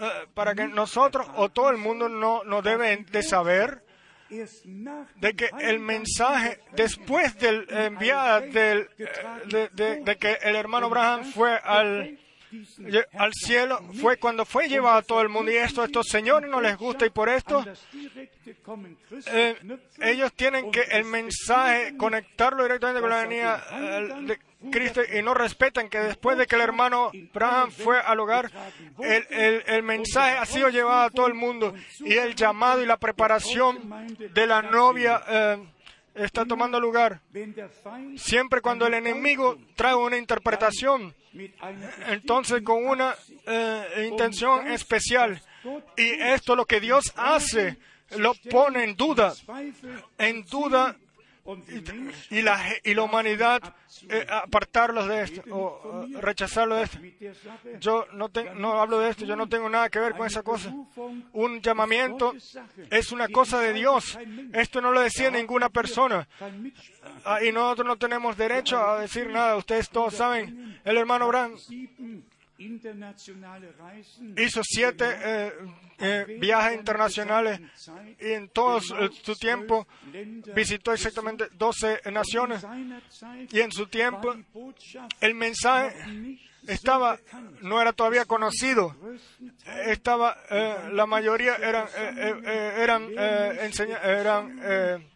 eh, 0.00 0.26
para 0.34 0.54
que 0.54 0.66
nosotros 0.68 1.26
o 1.36 1.48
todo 1.50 1.70
el 1.70 1.76
mundo 1.76 2.08
no, 2.08 2.42
no 2.44 2.62
debe 2.62 2.96
de 3.10 3.22
saber 3.22 3.82
de 5.16 5.34
que 5.34 5.50
el 5.60 5.80
mensaje 5.80 6.60
después 6.72 7.36
del 7.38 7.66
enviado 7.68 8.42
del, 8.42 8.88
eh, 8.98 9.08
de, 9.46 9.68
de- 9.70 10.00
de 10.04 10.16
que 10.16 10.38
el 10.42 10.54
hermano 10.54 10.86
Abraham 10.86 11.24
fue 11.32 11.56
al, 11.56 12.16
al 13.18 13.32
cielo 13.34 13.80
fue 14.00 14.16
cuando 14.18 14.44
fue 14.44 14.68
llevado 14.68 14.98
a 14.98 15.02
todo 15.02 15.20
el 15.20 15.28
mundo 15.28 15.50
y 15.50 15.56
esto 15.56 15.82
a 15.82 15.86
estos 15.86 16.06
señores 16.08 16.48
no 16.50 16.60
les 16.60 16.76
gusta 16.76 17.06
y 17.06 17.10
por 17.10 17.28
esto 17.28 17.64
eh, 19.32 19.56
ellos 20.00 20.32
tienen 20.34 20.70
que 20.70 20.82
el 20.82 21.04
mensaje 21.04 21.96
conectarlo 21.96 22.62
directamente 22.62 23.00
con 23.00 23.10
la 23.10 23.22
venida 23.22 23.64
eh, 23.72 24.38
Cristo 24.70 25.00
y 25.02 25.22
no 25.22 25.32
respetan 25.34 25.88
que 25.88 25.98
después 26.00 26.36
de 26.36 26.46
que 26.46 26.54
el 26.56 26.60
hermano 26.60 27.10
Abraham 27.34 27.70
fue 27.70 27.98
al 28.00 28.20
hogar, 28.20 28.50
el, 29.02 29.26
el- 29.30 29.62
el 29.66 29.82
mensaje 29.82 30.36
ha 30.36 30.44
sido 30.44 30.68
llevado 30.68 31.02
a 31.04 31.10
todo 31.10 31.26
el 31.26 31.34
mundo 31.34 31.74
y 32.00 32.12
el 32.14 32.34
llamado 32.34 32.82
y 32.82 32.86
la 32.86 32.98
preparación 32.98 33.78
de 34.34 34.46
la 34.46 34.60
novia 34.62 35.22
eh, 35.28 35.58
está 36.14 36.44
tomando 36.44 36.78
lugar. 36.78 37.20
Siempre 38.18 38.60
cuando 38.60 38.86
el 38.86 38.94
enemigo 38.94 39.56
trae 39.76 39.94
una 39.94 40.18
interpretación, 40.18 41.14
entonces 42.08 42.62
con 42.62 42.84
una 42.84 43.14
eh, 43.46 44.08
intención 44.10 44.66
especial. 44.68 45.40
Y 45.96 46.02
esto 46.20 46.54
lo 46.56 46.66
que 46.66 46.80
Dios 46.80 47.12
hace 47.16 47.76
lo 48.18 48.34
pone 48.50 48.82
en 48.84 48.96
duda, 48.96 49.32
en 50.18 50.44
duda 50.44 50.96
y 52.30 52.42
la, 52.42 52.60
y 52.84 52.94
la 52.94 53.02
humanidad 53.02 53.62
eh, 54.08 54.26
apartarlos 54.30 55.08
de 55.08 55.22
esto 55.22 55.42
o 55.50 56.04
eh, 56.06 56.20
rechazarlos 56.20 56.78
de 56.78 56.84
esto. 56.84 56.98
Yo 57.80 58.06
no, 58.12 58.28
te- 58.28 58.54
no 58.54 58.80
hablo 58.80 58.98
de 59.00 59.10
esto, 59.10 59.24
yo 59.24 59.36
no 59.36 59.48
tengo 59.48 59.68
nada 59.68 59.88
que 59.88 59.98
ver 59.98 60.14
con 60.14 60.26
esa 60.26 60.42
cosa. 60.42 60.72
Un 61.32 61.60
llamamiento 61.60 62.34
es 62.90 63.12
una 63.12 63.28
cosa 63.28 63.60
de 63.60 63.72
Dios. 63.72 64.18
Esto 64.52 64.80
no 64.80 64.92
lo 64.92 65.00
decía 65.00 65.30
ninguna 65.30 65.68
persona. 65.68 66.26
Ah, 67.24 67.42
y 67.42 67.52
nosotros 67.52 67.86
no 67.86 67.96
tenemos 67.96 68.36
derecho 68.36 68.78
a 68.82 69.00
decir 69.00 69.28
nada. 69.28 69.56
Ustedes 69.56 69.88
todos 69.90 70.14
saben, 70.14 70.80
el 70.84 70.96
hermano 70.96 71.30
Reisen 71.30 72.24
hizo 74.36 74.60
siete 74.62 75.04
eh, 75.22 75.52
eh, 75.98 76.36
viajes 76.38 76.78
internacionales 76.78 77.60
y 78.20 78.32
en 78.32 78.48
todo 78.50 78.80
su, 78.80 78.94
su 79.22 79.34
tiempo 79.36 79.86
visitó 80.54 80.92
exactamente 80.92 81.46
12 81.52 82.02
naciones 82.12 82.64
y 83.50 83.60
en 83.60 83.72
su 83.72 83.86
tiempo 83.86 84.34
el 85.20 85.34
mensaje 85.34 86.38
estaba 86.66 87.18
no 87.62 87.80
era 87.80 87.92
todavía 87.92 88.24
conocido. 88.26 88.94
Estaba 89.86 90.36
eh, 90.50 90.90
la 90.92 91.06
mayoría 91.06 91.56
eran 91.56 91.86
eh, 91.86 92.12
eh, 92.16 92.42
eh, 92.44 92.72
eran 92.78 93.08
eh, 93.16 93.70
eran 94.04 94.60
eh, 94.62 95.09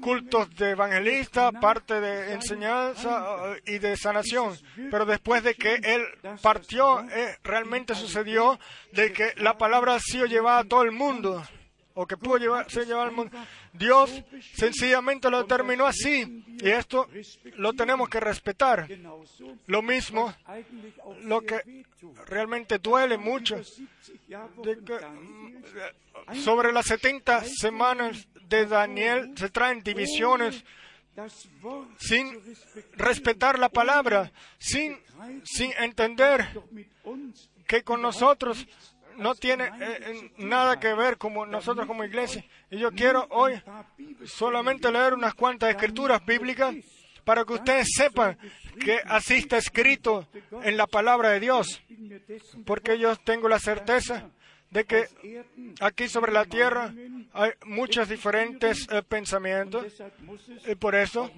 cultos 0.00 0.54
de 0.56 0.70
evangelista, 0.70 1.52
parte 1.52 2.00
de 2.00 2.32
enseñanza 2.32 3.54
eh, 3.54 3.74
y 3.74 3.78
de 3.78 3.96
sanación. 3.96 4.56
Pero 4.90 5.04
después 5.04 5.42
de 5.42 5.54
que 5.54 5.74
él 5.74 6.02
partió, 6.42 7.00
eh, 7.10 7.36
realmente 7.42 7.94
sucedió 7.94 8.58
de 8.92 9.12
que 9.12 9.34
la 9.36 9.56
palabra 9.58 9.94
ha 9.94 10.00
sido 10.00 10.26
llevada 10.26 10.60
a 10.60 10.64
todo 10.64 10.82
el 10.82 10.92
mundo, 10.92 11.42
o 11.94 12.06
que 12.06 12.16
pudo 12.16 12.38
llevar, 12.38 12.70
ser 12.70 12.86
llevada 12.86 13.06
al 13.06 13.12
mundo. 13.12 13.36
Dios 13.72 14.22
sencillamente 14.54 15.30
lo 15.30 15.42
determinó 15.42 15.86
así, 15.86 16.44
y 16.60 16.68
esto 16.68 17.08
lo 17.56 17.72
tenemos 17.72 18.08
que 18.08 18.20
respetar. 18.20 18.88
Lo 19.66 19.82
mismo, 19.82 20.34
lo 21.22 21.42
que 21.42 21.84
realmente 22.26 22.78
duele 22.78 23.18
mucho, 23.18 23.62
70 23.62 23.90
Jahre 24.28 24.48
de 24.62 24.74
von 24.74 24.84
que, 24.84 24.92
Daniel 24.98 25.62
mm, 26.28 26.34
sobre 26.36 26.72
las 26.72 26.86
70 26.86 27.44
semanas 27.44 28.26
de 28.50 28.66
Daniel 28.66 29.32
se 29.36 29.48
traen 29.48 29.82
divisiones 29.82 30.64
sin 31.98 32.38
respetar 32.96 33.58
la 33.58 33.68
palabra, 33.68 34.30
sin, 34.58 34.98
sin 35.44 35.72
entender 35.78 36.48
que 37.66 37.82
con 37.82 38.02
nosotros 38.02 38.66
no 39.16 39.34
tiene 39.34 39.64
eh, 39.64 39.70
eh, 39.80 40.32
nada 40.38 40.80
que 40.80 40.92
ver 40.94 41.18
como 41.18 41.46
nosotros 41.46 41.86
como 41.86 42.04
iglesia. 42.04 42.44
Y 42.70 42.78
yo 42.78 42.90
quiero 42.90 43.26
hoy 43.30 43.60
solamente 44.24 44.90
leer 44.90 45.14
unas 45.14 45.34
cuantas 45.34 45.70
escrituras 45.70 46.24
bíblicas 46.24 46.74
para 47.24 47.44
que 47.44 47.52
ustedes 47.52 47.88
sepan 47.94 48.38
que 48.82 49.00
así 49.04 49.34
está 49.34 49.58
escrito 49.58 50.26
en 50.62 50.76
la 50.76 50.86
palabra 50.86 51.30
de 51.30 51.40
Dios, 51.40 51.82
porque 52.64 52.98
yo 52.98 53.14
tengo 53.16 53.48
la 53.48 53.58
certeza 53.58 54.30
de 54.70 54.84
que 54.84 55.08
aquí 55.80 56.08
sobre 56.08 56.32
la 56.32 56.44
tierra 56.44 56.94
hay 57.32 57.50
muchos 57.66 58.08
diferentes 58.08 58.86
eh, 58.90 59.02
pensamientos 59.02 59.86
y 60.66 60.74
por 60.76 60.94
eso 60.94 61.30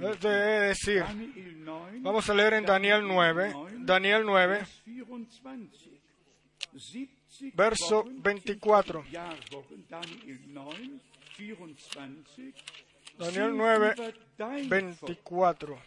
eh, 0.00 0.14
debe 0.20 0.60
decir, 0.68 1.02
Daniel 1.02 1.64
9 1.64 1.98
vamos 2.00 2.28
a 2.28 2.34
leer 2.34 2.54
en 2.54 2.64
Daniel 2.64 3.06
9, 3.06 3.54
Daniel 3.78 4.22
9, 4.26 4.66
Vers 4.66 4.82
24 4.82 6.74
70 6.76 7.56
verso 7.56 7.98
Wochen, 7.98 8.22
24. 8.22 9.04
70 9.04 9.10
Jahrwochen, 9.10 9.84
Daniel 13.18 13.56
9 13.56 13.94
24 14.68 15.78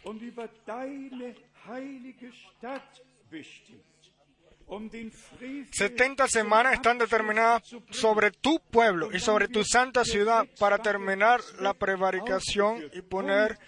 70 5.72 6.28
semanas 6.28 6.74
están 6.74 6.98
determinadas 6.98 7.62
sobre 7.90 8.30
tu 8.30 8.60
pueblo 8.70 9.08
y 9.12 9.18
sobre 9.20 9.48
tu 9.48 9.64
santa 9.64 10.04
ciudad 10.04 10.46
para 10.58 10.78
terminar 10.78 11.40
la 11.60 11.74
prevaricación 11.74 12.84
y 12.92 13.00
poner 13.02 13.58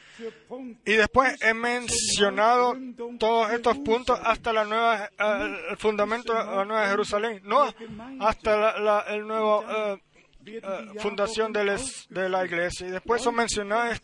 y 0.85 0.93
después 0.93 1.40
he 1.43 1.55
mencionado 1.55 2.77
todos 3.18 3.51
estos 3.52 3.78
puntos 3.78 4.20
hasta 4.22 4.52
la 4.52 4.64
nueva 4.64 5.06
eh, 5.18 5.56
el 5.70 5.77
fundamento 5.78 6.32
de 6.35 6.44
la 6.44 6.64
nueva 6.66 6.89
Jerusalén. 6.89 7.40
No 7.44 7.72
hasta 8.20 8.78
la- 8.78 9.05
el 9.09 9.27
nuevo 9.27 9.64
eh, 9.68 10.02
eh, 10.46 10.60
fundación 11.00 11.52
de, 11.52 11.64
les- 11.64 12.06
de 12.08 12.28
la 12.28 12.44
iglesia 12.44 12.88
y 12.88 12.90
después 12.90 13.22
son 13.22 13.34
mencionadas 13.36 14.00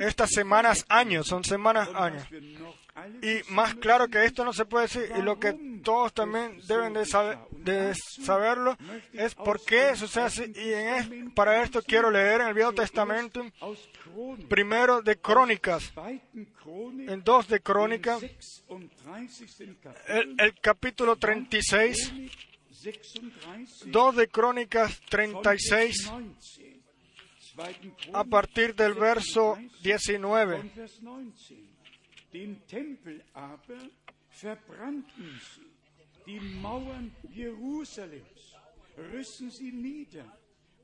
estas 0.00 0.30
semanas 0.30 0.84
años 0.88 1.26
son 1.26 1.44
semanas 1.44 1.88
años 1.94 2.24
y 3.22 3.40
más 3.52 3.74
claro 3.76 4.06
que 4.08 4.22
esto 4.24 4.44
no 4.44 4.52
se 4.52 4.66
puede 4.66 4.84
decir, 4.86 5.10
y 5.18 5.22
lo 5.22 5.40
que 5.40 5.54
todos 5.82 6.12
también 6.12 6.60
deben 6.68 6.92
de, 6.92 7.06
saber, 7.06 7.38
de 7.50 7.94
saberlo, 8.22 8.76
es 9.14 9.34
por 9.34 9.64
qué 9.64 9.96
sucede 9.96 10.24
así. 10.24 10.52
Y 10.54 10.72
en 10.74 11.30
para 11.34 11.62
esto 11.62 11.80
quiero 11.82 12.10
leer 12.10 12.42
en 12.42 12.48
el 12.48 12.54
Viejo 12.54 12.74
Testamento, 12.74 13.46
primero 14.46 15.00
de 15.00 15.16
Crónicas, 15.16 15.90
en 17.08 17.24
dos 17.24 17.48
de 17.48 17.60
Crónicas, 17.60 18.20
36. 19.04 19.76
Kapitel, 19.80 19.94
el, 20.08 20.34
el 20.38 20.54
capítulo 20.60 21.16
36, 21.16 22.12
36, 22.82 23.92
dos 23.92 24.16
de 24.16 24.26
Crónicas 24.26 25.00
36, 25.08 26.10
19. 26.10 26.82
Zweiten 27.38 27.94
a 28.12 28.24
partir 28.24 28.74
del 28.74 28.94
verso 28.94 29.56
19. 29.84 30.24
und 30.24 30.72
Vers 30.74 31.00
19. 31.00 31.68
Den 32.32 32.66
Tempel 32.66 33.22
aber 33.34 33.78
verbrannten 34.30 35.40
sie, 35.54 35.66
die 36.26 36.40
Mauern 36.40 37.14
Jerusalems 37.30 38.56
rissen 39.12 39.50
sie 39.50 39.70
nieder 39.70 40.26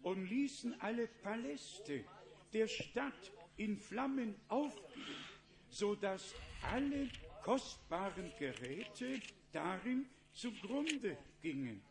und 0.03 0.25
ließen 0.27 0.81
alle 0.81 1.09
Paläste 1.09 2.05
der 2.53 2.69
Stadt 2.69 3.33
in 3.57 3.77
Flammen 3.77 4.37
aufgehen, 4.49 5.25
so 5.69 5.97
dass 5.97 6.35
alle 6.63 7.09
kostbaren 7.43 8.31
Geräte 8.39 9.21
darin 9.53 10.07
zugrunde 10.33 11.17
gingen. 11.41 11.83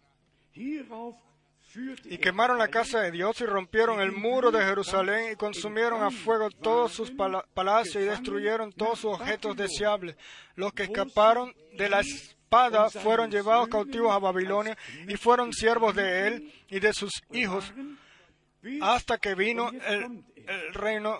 Y 2.05 2.17
quemaron 2.17 2.57
la 2.57 2.69
casa 2.69 3.01
de 3.01 3.11
Dios 3.11 3.39
y 3.41 3.45
rompieron 3.45 3.99
el 4.01 4.11
muro 4.11 4.51
de 4.51 4.63
Jerusalén 4.63 5.33
y 5.33 5.35
consumieron 5.35 6.01
a 6.03 6.09
fuego 6.11 6.49
todos 6.49 6.91
sus 6.93 7.11
pala- 7.11 7.45
palacios 7.53 8.03
y 8.03 8.07
destruyeron 8.07 8.71
todos 8.71 8.99
sus 8.99 9.13
objetos 9.13 9.55
deseables. 9.55 10.15
Los 10.55 10.73
que 10.73 10.83
escaparon 10.83 11.53
de 11.77 11.89
la 11.89 11.99
espada 11.99 12.89
fueron 12.89 13.29
llevados 13.29 13.67
cautivos 13.67 14.11
a 14.11 14.19
Babilonia 14.19 14.77
y 15.07 15.15
fueron 15.17 15.51
siervos 15.53 15.93
de 15.95 16.27
él 16.27 16.53
y 16.69 16.79
de 16.79 16.93
sus 16.93 17.11
hijos 17.31 17.71
hasta 18.81 19.17
que 19.17 19.35
vino 19.35 19.69
el, 19.69 20.23
el 20.47 20.73
reino. 20.73 21.19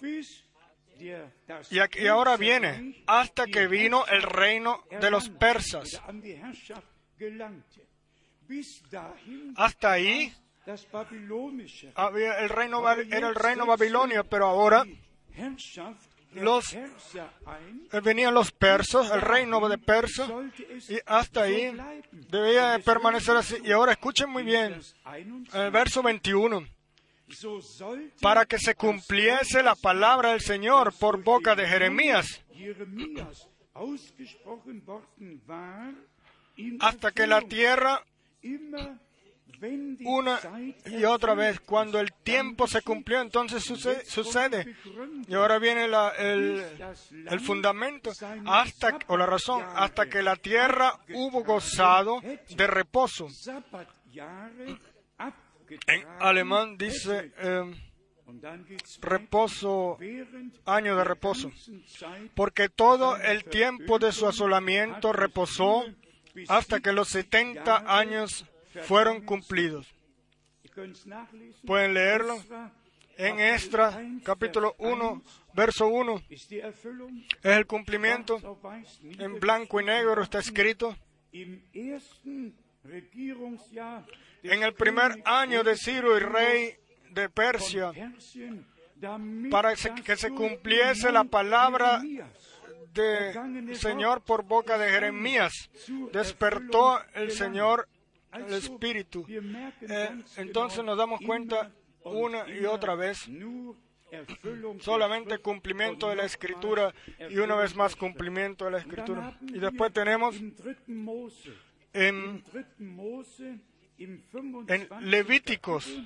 Y, 1.70 1.80
aquí- 1.80 2.00
y 2.00 2.08
ahora 2.08 2.36
viene, 2.38 3.04
hasta 3.06 3.46
que 3.46 3.68
vino 3.68 4.06
el 4.08 4.24
reino 4.24 4.84
de 5.00 5.12
los 5.12 5.30
persas. 5.30 6.02
Hasta 9.58 9.92
ahí. 9.94 10.34
había 11.96 12.40
el 12.40 12.50
reino, 12.50 12.82
era 12.92 13.30
el 13.30 13.36
reino 13.36 13.66
babilonio, 13.66 14.24
pero 14.26 14.48
ahora 14.48 14.84
los- 16.34 16.74
eh, 17.94 18.00
venían 18.02 18.34
los 18.34 18.52
persas, 18.52 19.10
el 19.12 19.22
reino 19.22 19.68
de 19.70 19.78
es 20.70 20.90
y 20.90 21.00
hasta 21.06 21.44
ahí 21.44 21.72
debía 22.30 22.78
permanecer 22.84 23.38
así. 23.38 23.56
Y 23.64 23.72
ahora 23.72 23.94
escuchen 23.94 24.30
muy 24.30 24.44
bien, 24.44 24.74
Vers 24.74 24.96
21, 25.06 25.48
en 25.54 25.62
el 25.62 25.72
verso 25.72 26.04
21, 26.04 26.68
so 27.30 27.62
sollte 27.62 28.14
para 28.22 28.46
que 28.46 28.60
se 28.60 28.76
cumpliese 28.76 29.64
la 29.64 29.76
palabra 29.76 30.32
del 30.32 30.42
Señor 30.42 30.94
por 31.00 31.24
boca 31.24 31.56
de 31.56 31.66
Jeremías, 31.68 32.44
hasta 36.82 37.12
que 37.12 37.26
la 37.28 37.42
tierra 37.42 38.04
una 40.06 40.40
y 40.86 41.04
otra 41.06 41.34
vez, 41.34 41.60
cuando 41.62 42.00
el 42.00 42.14
tiempo 42.14 42.68
se 42.68 42.82
cumplió, 42.84 43.22
entonces 43.22 43.64
sucede. 43.64 44.76
Y 45.28 45.34
ahora 45.34 45.58
viene 45.58 45.88
la- 45.88 46.10
el, 46.18 46.64
el 47.28 47.40
fundamento, 47.40 48.12
hasta, 48.46 49.00
o 49.08 49.18
la 49.18 49.26
razón, 49.26 49.64
hasta 49.76 50.08
que 50.08 50.22
la 50.22 50.36
tierra 50.36 50.94
hubo 51.14 51.44
gozado 51.44 52.22
de 52.22 52.68
reposo. 52.68 53.28
En 55.88 56.06
alemán 56.20 56.78
dice 56.78 57.32
eh, 57.40 57.74
geht's 58.68 59.00
reposo, 59.02 59.98
año 60.66 60.96
de 60.96 61.04
reposo. 61.04 61.52
porque 62.36 62.70
todo 62.70 63.18
el 63.18 63.44
tiempo 63.46 63.98
de 64.00 64.12
su 64.12 64.28
asolamiento 64.28 65.12
reposó 65.14 65.84
hasta 66.48 66.80
que 66.80 66.92
los 66.92 67.10
70 67.10 67.84
años 67.88 68.46
fueron 68.84 69.22
cumplidos. 69.22 69.88
Pueden 71.66 71.94
leerlo. 71.94 72.38
En 73.18 73.40
Esdras, 73.40 73.98
capítulo 74.24 74.76
1, 74.78 75.24
verso 75.54 75.88
1, 75.88 76.22
ist 76.30 76.52
die 76.52 76.60
Erfüllung. 76.60 77.26
es 77.42 77.58
el 77.58 77.66
cumplimiento. 77.66 78.60
En 79.02 79.40
blanco 79.40 79.82
y 79.82 79.86
negro 79.86 80.22
está 80.22 80.38
escrito. 80.38 80.96
En 81.32 81.64
el 84.64 84.74
primer 84.76 85.22
año 85.26 85.64
de 85.64 85.76
Ciro 85.76 86.16
y 86.16 86.20
rey 86.20 86.76
de 87.10 87.28
Persia, 87.30 87.92
para 89.50 89.74
que 89.76 90.16
se 90.16 90.30
cumpliese 90.30 91.12
la 91.12 91.24
palabra 91.24 92.04
de 92.98 93.76
Señor 93.76 94.22
por 94.22 94.44
boca 94.44 94.78
de 94.78 94.90
Jeremías, 94.90 95.70
despertó 96.12 97.00
el 97.14 97.32
Señor 97.32 97.88
el 98.34 98.54
Espíritu. 98.54 99.26
Eh, 99.30 100.24
entonces 100.38 100.84
nos 100.84 100.98
damos 100.98 101.22
cuenta 101.26 101.72
una 102.04 102.50
y 102.50 102.66
otra 102.66 102.96
vez 102.96 103.30
solamente 104.80 105.38
cumplimiento 105.40 106.10
de 106.10 106.16
la 106.16 106.26
Escritura 106.26 106.94
y 107.30 107.38
una 107.38 107.56
vez 107.56 107.76
más 107.76 107.96
cumplimiento 107.96 108.66
de 108.66 108.72
la 108.72 108.78
Escritura. 108.80 109.38
Y 109.42 109.60
después 109.60 109.92
tenemos 109.94 110.36
en, 111.94 112.16
im 112.16 112.44
dritten 112.44 112.96
Mose, 112.96 113.60
im 113.98 114.22
25. 114.32 114.74
en 114.74 115.10
Levíticos, 115.10 116.00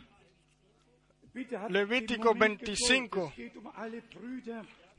Levítico 1.70 2.30
den 2.30 2.38
Moment 2.40 2.62
25. 2.62 3.34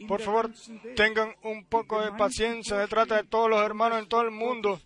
Por 0.08 0.20
favor, 0.20 0.50
tengan 0.96 1.34
un 1.42 1.64
poco 1.64 2.00
de 2.00 2.12
paciencia. 2.12 2.80
Se 2.80 2.88
trata 2.88 3.16
de 3.16 3.24
todos 3.24 3.48
los 3.48 3.62
hermanos 3.62 3.98
en 4.00 4.08
todo 4.08 4.22
el 4.22 4.30
mundo. 4.30 4.80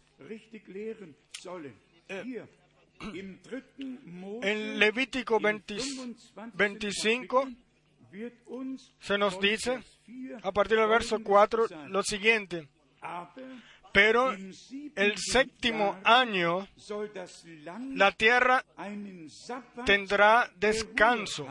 Mose, 4.04 4.48
En 4.50 4.78
Levítico 4.78 5.36
im 5.36 5.42
20 5.42 5.74
25. 5.74 6.54
25 6.54 7.40
Kapitel, 7.40 7.56
wird 8.10 8.32
uns 8.46 8.92
se 9.00 9.18
nos 9.18 9.38
dice, 9.40 9.72
Vers 9.72 9.98
4 10.06 10.48
a 10.48 10.52
partir 10.52 10.78
del 10.78 10.88
verso 10.88 11.16
folgendes 11.16 11.28
4, 11.28 11.62
gesagt. 11.68 11.90
lo 11.90 12.02
siguiente. 12.02 12.68
Pero 13.92 14.32
el 14.32 15.16
séptimo 15.16 15.98
año 16.04 16.66
la 17.94 18.12
tierra 18.12 18.64
tendrá 19.84 20.50
descanso, 20.56 21.46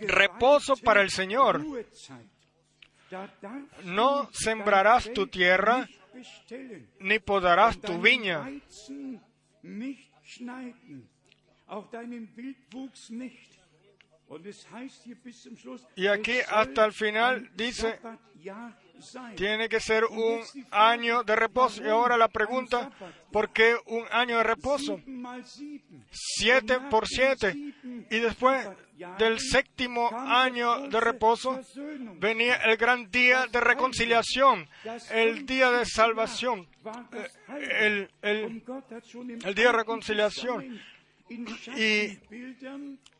reposo 0.00 0.76
para 0.76 1.02
el 1.02 1.10
Señor. 1.10 1.64
No 3.84 4.28
sembrarás 4.32 5.12
tu 5.12 5.26
tierra, 5.26 5.88
ni 7.00 7.18
podarás 7.18 7.80
tu 7.80 8.00
viña, 8.00 8.48
Y 15.96 16.06
aquí 16.06 16.38
hasta 16.48 16.84
el 16.84 16.92
final 16.92 17.50
dice. 17.54 18.00
Tiene 19.36 19.68
que 19.68 19.80
ser 19.80 20.04
un 20.04 20.40
año 20.70 21.22
de 21.22 21.36
reposo. 21.36 21.84
Y 21.84 21.88
ahora 21.88 22.16
la 22.16 22.28
pregunta, 22.28 22.90
¿por 23.32 23.50
qué 23.50 23.76
un 23.86 24.04
año 24.10 24.38
de 24.38 24.44
reposo? 24.44 25.00
Siete 26.10 26.78
por 26.90 27.06
siete. 27.06 27.54
Y 28.10 28.18
después 28.18 28.68
del 29.18 29.40
séptimo 29.40 30.10
año 30.12 30.88
de 30.88 31.00
reposo 31.00 31.60
venía 32.16 32.56
el 32.56 32.76
gran 32.76 33.10
día 33.10 33.46
de 33.50 33.60
reconciliación, 33.60 34.68
el 35.10 35.46
día 35.46 35.70
de 35.70 35.84
salvación, 35.84 36.68
eh, 37.12 38.08
el, 38.22 38.62
el 39.42 39.54
día 39.54 39.66
de 39.66 39.72
reconciliación. 39.72 40.80
Y 41.76 42.18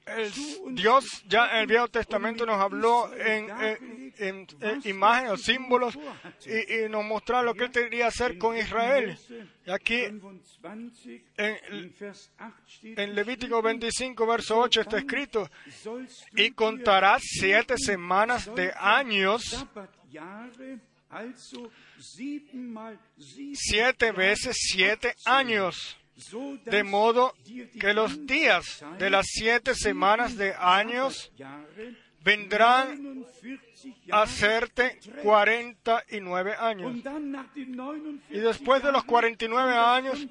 el 0.07 0.31
Dios 0.75 1.25
ya 1.27 1.47
en 1.53 1.57
el 1.61 1.67
Viejo 1.67 1.89
Testamento 1.89 2.45
nos 2.45 2.61
habló 2.61 3.11
en, 3.15 3.49
en- 3.51 4.15
en- 4.19 4.47
en 4.61 4.83
imágenes 4.85 5.33
o 5.33 5.37
símbolos 5.39 5.97
y, 6.45 6.85
y 6.85 6.89
nos 6.91 7.03
mostró 7.05 7.43
lo 7.43 7.55
que 7.55 7.65
Él 7.65 7.71
quería 7.71 8.09
hacer 8.09 8.37
con 8.37 8.57
Israel. 8.59 9.17
Y 9.67 9.71
aquí 9.71 10.03
en, 11.39 13.15
Levítico 13.15 13.63
25, 13.63 14.27
verso 14.27 14.59
8 14.59 14.83
está 14.83 14.99
escrito, 14.99 15.51
y 16.37 16.51
contarás 16.51 17.23
siete 17.25 17.77
semanas 17.79 18.55
de 18.55 18.73
años, 18.77 19.65
siete 23.55 24.13
veces 24.13 24.57
siete 24.61 25.15
años, 25.25 25.97
de 26.65 26.85
modo 26.85 27.35
que 27.79 27.93
los 27.93 28.27
días 28.27 28.85
de 28.99 29.11
las 29.11 29.27
siete 29.29 29.75
semanas 29.75 30.37
de 30.37 30.55
años 30.55 31.33
vendrán 32.25 33.25
a 34.11 34.23
hacerte 34.23 34.99
49 35.23 36.55
años. 36.59 36.97
Y 38.31 38.39
después 38.39 38.83
de 38.83 38.93
los 38.93 39.05
49 39.05 39.73
años 39.75 40.27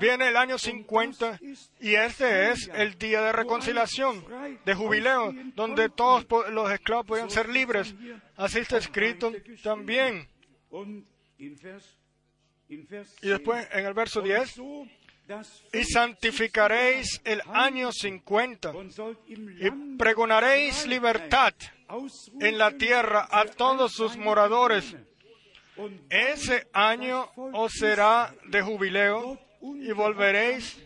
viene 0.00 0.28
el 0.28 0.36
año 0.36 0.56
50 0.56 1.38
y 1.80 1.94
este 1.94 2.50
es 2.50 2.70
el 2.74 2.98
día 2.98 3.20
de 3.20 3.32
reconciliación, 3.32 4.24
de 4.64 4.74
jubileo, 4.74 5.34
donde 5.54 5.90
todos 5.90 6.26
los 6.50 6.70
esclavos 6.70 7.04
podían 7.06 7.30
ser 7.30 7.48
libres. 7.50 7.94
Así 8.36 8.60
está 8.60 8.78
escrito 8.78 9.30
también. 9.62 10.28
Y 13.22 13.28
después 13.28 13.66
en 13.72 13.86
el 13.86 13.94
verso 13.94 14.20
10, 14.20 14.60
y 15.72 15.84
santificaréis 15.84 17.20
el 17.24 17.40
año 17.52 17.90
50 17.92 18.72
y 19.26 19.96
pregonaréis 19.96 20.86
libertad 20.86 21.54
en 22.40 22.58
la 22.58 22.70
tierra 22.72 23.28
a 23.30 23.44
todos 23.46 23.92
sus 23.92 24.16
moradores. 24.16 24.94
Ese 26.10 26.68
año 26.72 27.30
os 27.36 27.72
será 27.72 28.34
de 28.48 28.62
jubileo 28.62 29.38
y 29.72 29.92
volveréis. 29.92 30.80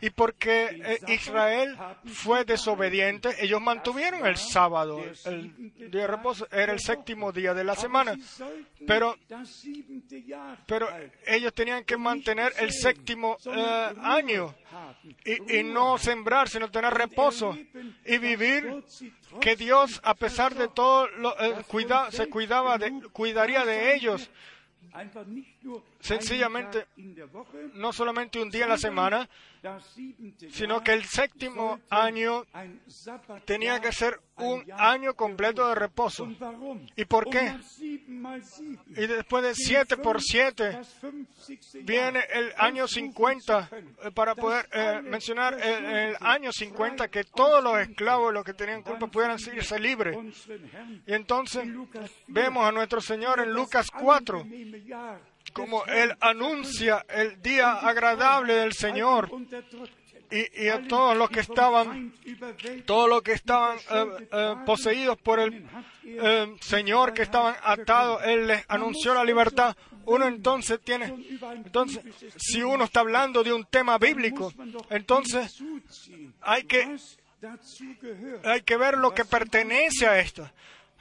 Y 0.00 0.10
porque 0.10 0.82
eh, 0.84 1.12
Israel 1.12 1.76
fue 2.06 2.44
desobediente, 2.44 3.30
ellos 3.38 3.60
mantuvieron 3.60 4.26
el 4.26 4.36
sábado, 4.36 5.02
el 5.24 5.54
día 5.90 6.02
de 6.02 6.06
reposo, 6.06 6.48
era 6.50 6.72
el 6.72 6.80
séptimo 6.80 7.30
día 7.32 7.54
de 7.54 7.64
la 7.64 7.76
semana. 7.76 8.16
Pero, 8.86 9.16
pero 10.66 10.88
ellos 11.26 11.54
tenían 11.54 11.84
que 11.84 11.96
mantener 11.96 12.52
el 12.58 12.72
séptimo 12.72 13.36
eh, 13.44 13.94
año 14.02 14.54
y, 15.24 15.58
y 15.58 15.62
no 15.62 15.98
sembrar, 15.98 16.48
sino 16.48 16.70
tener 16.70 16.92
reposo 16.92 17.56
y 18.04 18.18
vivir 18.18 18.82
que 19.40 19.56
Dios, 19.56 20.00
a 20.02 20.14
pesar 20.14 20.54
de 20.54 20.68
todo, 20.68 21.06
lo, 21.08 21.38
eh, 21.40 21.64
se 22.10 22.28
cuidaba 22.28 22.78
de, 22.78 22.92
cuidaría 23.12 23.64
de 23.64 23.94
ellos. 23.94 24.30
Sencillamente, 26.00 26.86
no 27.74 27.92
solamente 27.92 28.40
un 28.40 28.50
día 28.50 28.64
en 28.64 28.70
la 28.70 28.78
semana, 28.78 29.28
sino 30.50 30.82
que 30.82 30.92
el 30.92 31.04
séptimo 31.04 31.80
año 31.90 32.44
tenía 33.44 33.80
que 33.80 33.92
ser 33.92 34.18
un 34.36 34.64
año 34.76 35.14
completo 35.14 35.68
de 35.68 35.74
reposo. 35.76 36.28
¿Y 36.96 37.04
por 37.04 37.30
qué? 37.30 37.54
Y 38.88 39.06
después 39.06 39.44
de 39.44 39.54
siete 39.54 39.96
por 39.96 40.20
siete 40.20 40.80
viene 41.82 42.20
el 42.32 42.52
año 42.56 42.88
50 42.88 43.70
eh, 43.72 44.10
para 44.12 44.34
poder 44.34 44.68
eh, 44.72 45.00
mencionar 45.02 45.54
el, 45.54 45.84
el 45.84 46.16
año 46.20 46.50
50 46.52 47.08
que 47.08 47.24
todos 47.24 47.62
los 47.62 47.78
esclavos, 47.78 48.32
los 48.32 48.44
que 48.44 48.54
tenían 48.54 48.82
culpa, 48.82 49.06
pudieran 49.06 49.38
irse 49.38 49.78
libres. 49.78 50.16
Y 51.06 51.12
entonces 51.12 51.68
vemos 52.26 52.64
a 52.64 52.72
nuestro 52.72 53.00
Señor 53.00 53.40
en 53.40 53.52
Lucas 53.52 53.88
4 53.90 54.44
como 55.52 55.84
Él 55.86 56.14
anuncia 56.20 57.04
el 57.08 57.40
día 57.42 57.72
agradable 57.72 58.54
del 58.54 58.72
Señor 58.72 59.30
y, 60.32 60.68
a 60.68 60.86
todos 60.88 61.16
los 61.16 61.28
que 61.30 61.40
estaban, 61.40 62.12
todos 62.86 63.08
los 63.08 63.22
que 63.22 63.32
estaban 63.32 63.76
eh, 63.78 64.28
eh, 64.32 64.54
poseídos 64.64 65.18
por 65.18 65.38
el 65.40 65.66
eh, 66.04 66.56
Señor, 66.60 67.12
que 67.12 67.22
estaban 67.22 67.54
atados, 67.62 68.22
Él 68.24 68.46
les 68.46 68.64
anunció 68.68 69.14
la 69.14 69.24
libertad. 69.24 69.76
Uno 70.04 70.26
entonces 70.26 70.80
tiene, 70.82 71.14
entonces, 71.54 72.02
si 72.36 72.62
uno 72.62 72.84
está 72.84 73.00
hablando 73.00 73.44
de 73.44 73.52
un 73.52 73.64
tema 73.66 73.98
bíblico, 73.98 74.52
entonces 74.90 75.62
hay 76.40 76.64
que, 76.64 76.96
hay 78.42 78.62
que 78.62 78.76
ver 78.76 78.98
lo 78.98 79.14
que 79.14 79.24
pertenece 79.24 80.08
a 80.08 80.18
esto. 80.18 80.50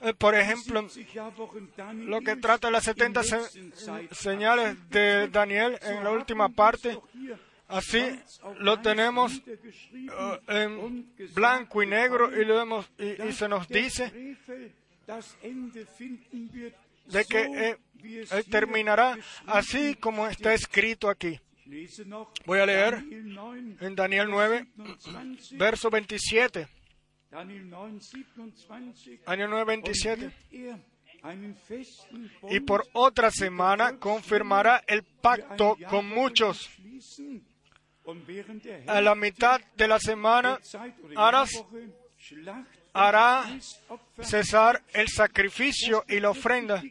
Eh, 0.04 0.14
Por 0.18 0.34
ejemplo, 0.36 0.88
lo 1.94 2.22
que 2.22 2.36
trata 2.38 2.72
las 2.72 2.84
70 2.86 3.24
se- 3.24 3.72
señales 4.12 4.90
de 4.90 5.28
Daniel 5.28 5.78
en 5.84 6.04
la 6.04 6.10
última 6.12 6.50
parte, 6.50 6.98
así 7.68 8.02
lo 8.60 8.80
tenemos 8.82 9.42
eh, 9.46 10.40
en 10.48 11.14
blanco 11.36 11.84
y 11.84 11.88
negro 11.88 12.36
y, 12.40 12.46
lo 12.46 12.56
vemos, 12.56 12.90
y, 12.98 13.32
se 13.32 13.48
nos 13.48 13.68
dice 13.68 14.12
de 17.06 17.26
que 17.26 17.70
eh, 18.04 18.44
terminará 18.50 19.18
así 19.46 19.96
como 19.96 20.28
está 20.28 20.54
escrito 20.54 21.10
aquí. 21.10 21.40
Voy 22.46 22.60
a 22.60 22.66
leer 22.66 22.96
Daniel 22.96 23.34
9, 23.34 23.76
en 23.82 23.96
Daniel 23.96 24.28
9, 24.30 24.68
27. 24.76 25.56
verso 25.58 25.90
27. 25.90 26.68
Daniel 27.32 27.70
9, 27.70 28.02
27. 28.02 29.24
Año 29.26 29.48
9, 29.48 29.62
Und 29.62 29.68
27. 29.68 30.32
wird 30.52 30.80
er 31.24 32.52
Y 32.52 32.60
por 32.60 32.84
otra 32.94 33.32
semana 33.32 33.98
confirmará 33.98 34.84
el 34.88 35.04
pacto 35.04 35.78
con 35.90 36.10
muchos. 36.10 36.70
A 38.88 39.02
la 39.02 39.16
mitad 39.16 39.62
de 39.78 39.88
la 39.88 40.00
semana 40.00 40.60
harás- 41.16 41.64
hará 42.94 43.46
cesar 44.22 44.82
el 44.94 45.08
sacrificio 45.08 46.04
y 46.10 46.20
la 46.20 46.32
ofrenda. 46.32 46.84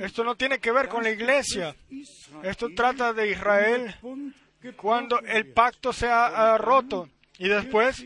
Esto 0.00 0.24
no 0.24 0.34
tiene 0.34 0.58
que 0.58 0.72
ver 0.72 0.88
con 0.88 1.04
la 1.04 1.10
iglesia. 1.10 1.76
Esto 2.42 2.70
trata 2.74 3.12
de 3.12 3.30
Israel 3.30 3.94
cuando 4.76 5.20
el 5.20 5.52
pacto 5.52 5.92
sea 5.92 6.54
ah, 6.54 6.58
roto. 6.58 7.08
Y 7.38 7.48
después, 7.48 8.04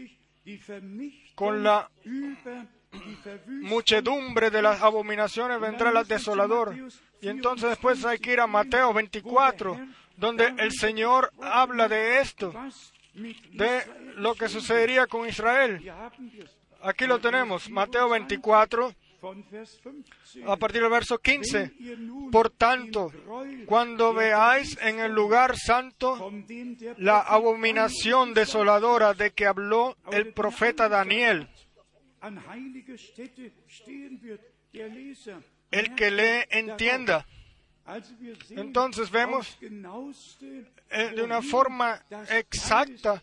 con 1.41 1.63
la 1.63 1.89
muchedumbre 3.47 4.51
de 4.51 4.61
las 4.61 4.83
abominaciones 4.83 5.59
vendrá 5.59 5.89
el 5.89 6.07
desolador. 6.07 6.77
Y 7.23 7.29
entonces 7.29 7.71
después 7.71 8.05
hay 8.05 8.19
que 8.19 8.35
ir 8.35 8.41
a 8.41 8.47
Mateo 8.47 8.93
24, 8.93 9.81
donde 10.19 10.53
el 10.59 10.71
Señor 10.73 11.33
habla 11.41 11.89
de 11.89 12.21
esto, 12.21 12.53
de 13.15 13.83
lo 14.17 14.35
que 14.35 14.51
sucedería 14.51 15.07
con 15.07 15.27
Israel. 15.27 15.91
Aquí 16.83 17.07
lo 17.07 17.19
tenemos, 17.21 17.71
Mateo 17.71 18.11
24, 18.11 18.83
von 18.85 18.93
Vers 18.93 18.95
15. 18.95 19.10
A 20.47 20.57
partir 20.57 20.83
del 20.83 20.91
verso 20.91 21.19
15. 21.19 21.59
Wenn 21.59 21.75
ihr 21.79 21.99
nun 21.99 22.31
Por 22.31 22.51
tanto, 22.51 23.13
cuando 23.67 24.15
veáis 24.15 24.79
en 24.81 25.01
el 25.01 25.13
lugar 25.13 25.57
santo 25.57 26.33
la 26.99 27.21
abominación 27.21 28.35
desoladora 28.35 29.15
de 29.15 29.33
que 29.33 29.47
habló 29.47 29.97
el 30.11 30.33
profeta 30.33 30.89
Daniel, 30.89 31.49
el 35.71 35.95
que 35.95 36.11
lee 36.11 36.45
entienda. 36.51 37.27
Entonces 38.51 39.11
vemos 39.11 39.59
eh, 39.61 41.13
de 41.15 41.23
una 41.23 41.43
forma 41.43 42.01
exacta 42.31 43.23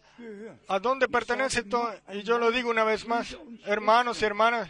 a 0.68 0.80
dónde 0.80 1.08
pertenece 1.08 1.64
todo. 1.64 1.94
Y 2.14 2.24
yo 2.24 2.38
lo 2.38 2.52
digo 2.52 2.70
una 2.70 2.84
vez 2.84 3.08
más, 3.08 3.38
hermanos 3.66 4.22
y 4.22 4.26
hermanas, 4.26 4.70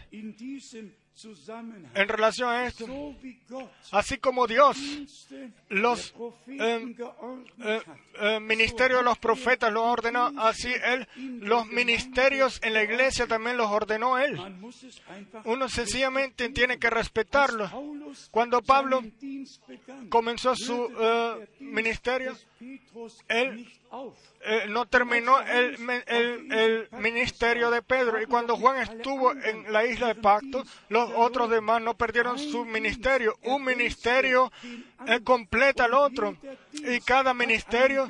en 1.94 2.08
relación 2.08 2.48
a 2.48 2.66
esto, 2.66 2.86
así 3.90 4.18
como 4.18 4.46
Dios 4.46 4.76
los 5.68 6.14
eh, 6.46 6.94
eh, 7.64 7.82
eh, 8.20 8.40
ministerio 8.40 8.98
de 8.98 9.02
los 9.02 9.18
profetas 9.18 9.72
los 9.72 9.82
ordenó, 9.82 10.32
así 10.38 10.72
Él, 10.84 11.08
los 11.40 11.66
ministerios 11.66 12.60
en 12.62 12.74
la 12.74 12.84
iglesia 12.84 13.26
también 13.26 13.56
los 13.56 13.68
ordenó 13.68 14.18
Él. 14.18 14.38
Uno 15.44 15.68
sencillamente 15.68 16.50
tiene 16.50 16.78
que 16.78 16.88
respetarlo. 16.88 17.68
Paulus 17.68 18.28
Cuando 18.30 18.62
Pablo 18.62 19.02
comenzó 20.08 20.54
su 20.54 20.88
ministerio, 21.58 22.36
él 23.28 23.66
eh, 24.44 24.66
no 24.68 24.86
terminó 24.86 25.40
el, 25.40 25.78
me- 25.78 26.02
el- 26.06 26.52
el 26.52 26.88
ministerio 26.98 27.70
de 27.70 27.82
Pedro. 27.82 28.20
Y 28.20 28.26
cuando 28.26 28.56
Juan 28.56 28.80
estuvo 28.82 29.32
en 29.32 29.72
la 29.72 29.84
isla 29.86 30.08
de 30.08 30.14
Pacto, 30.16 30.64
los 30.88 31.10
otros 31.16 31.48
demás 31.50 31.80
no 31.82 31.96
perdieron 31.96 32.38
su 32.38 32.64
ministerio. 32.64 33.36
Un 33.44 33.64
ministerio 33.64 34.50
eh, 35.06 35.20
completa 35.22 35.84
al 35.84 35.94
otro. 35.94 36.36
Y 36.72 37.00
cada 37.00 37.32
ministerio 37.34 38.08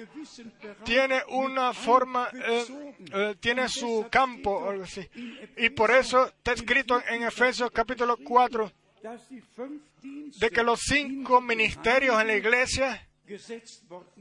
tiene 0.84 1.22
una 1.28 1.72
forma, 1.72 2.28
eh, 2.34 3.36
tiene 3.40 3.68
su 3.68 4.06
campo, 4.10 4.50
o 4.50 4.70
algo 4.70 4.84
así. 4.84 5.08
Y 5.56 5.70
por 5.70 5.90
eso 5.90 6.26
está 6.26 6.52
escrito 6.52 7.00
en 7.08 7.22
Efesios 7.22 7.70
capítulo 7.70 8.16
4 8.16 8.72
dass 9.00 9.28
die 9.28 9.40
fünf 9.54 9.80
Dienste 10.02 10.40
de 10.44 10.50
que 10.50 10.62
los 10.64 10.80
cinco 10.80 11.40
ministerios 11.40 12.20
en 12.20 12.26
la 12.26 12.34
iglesia 12.34 13.07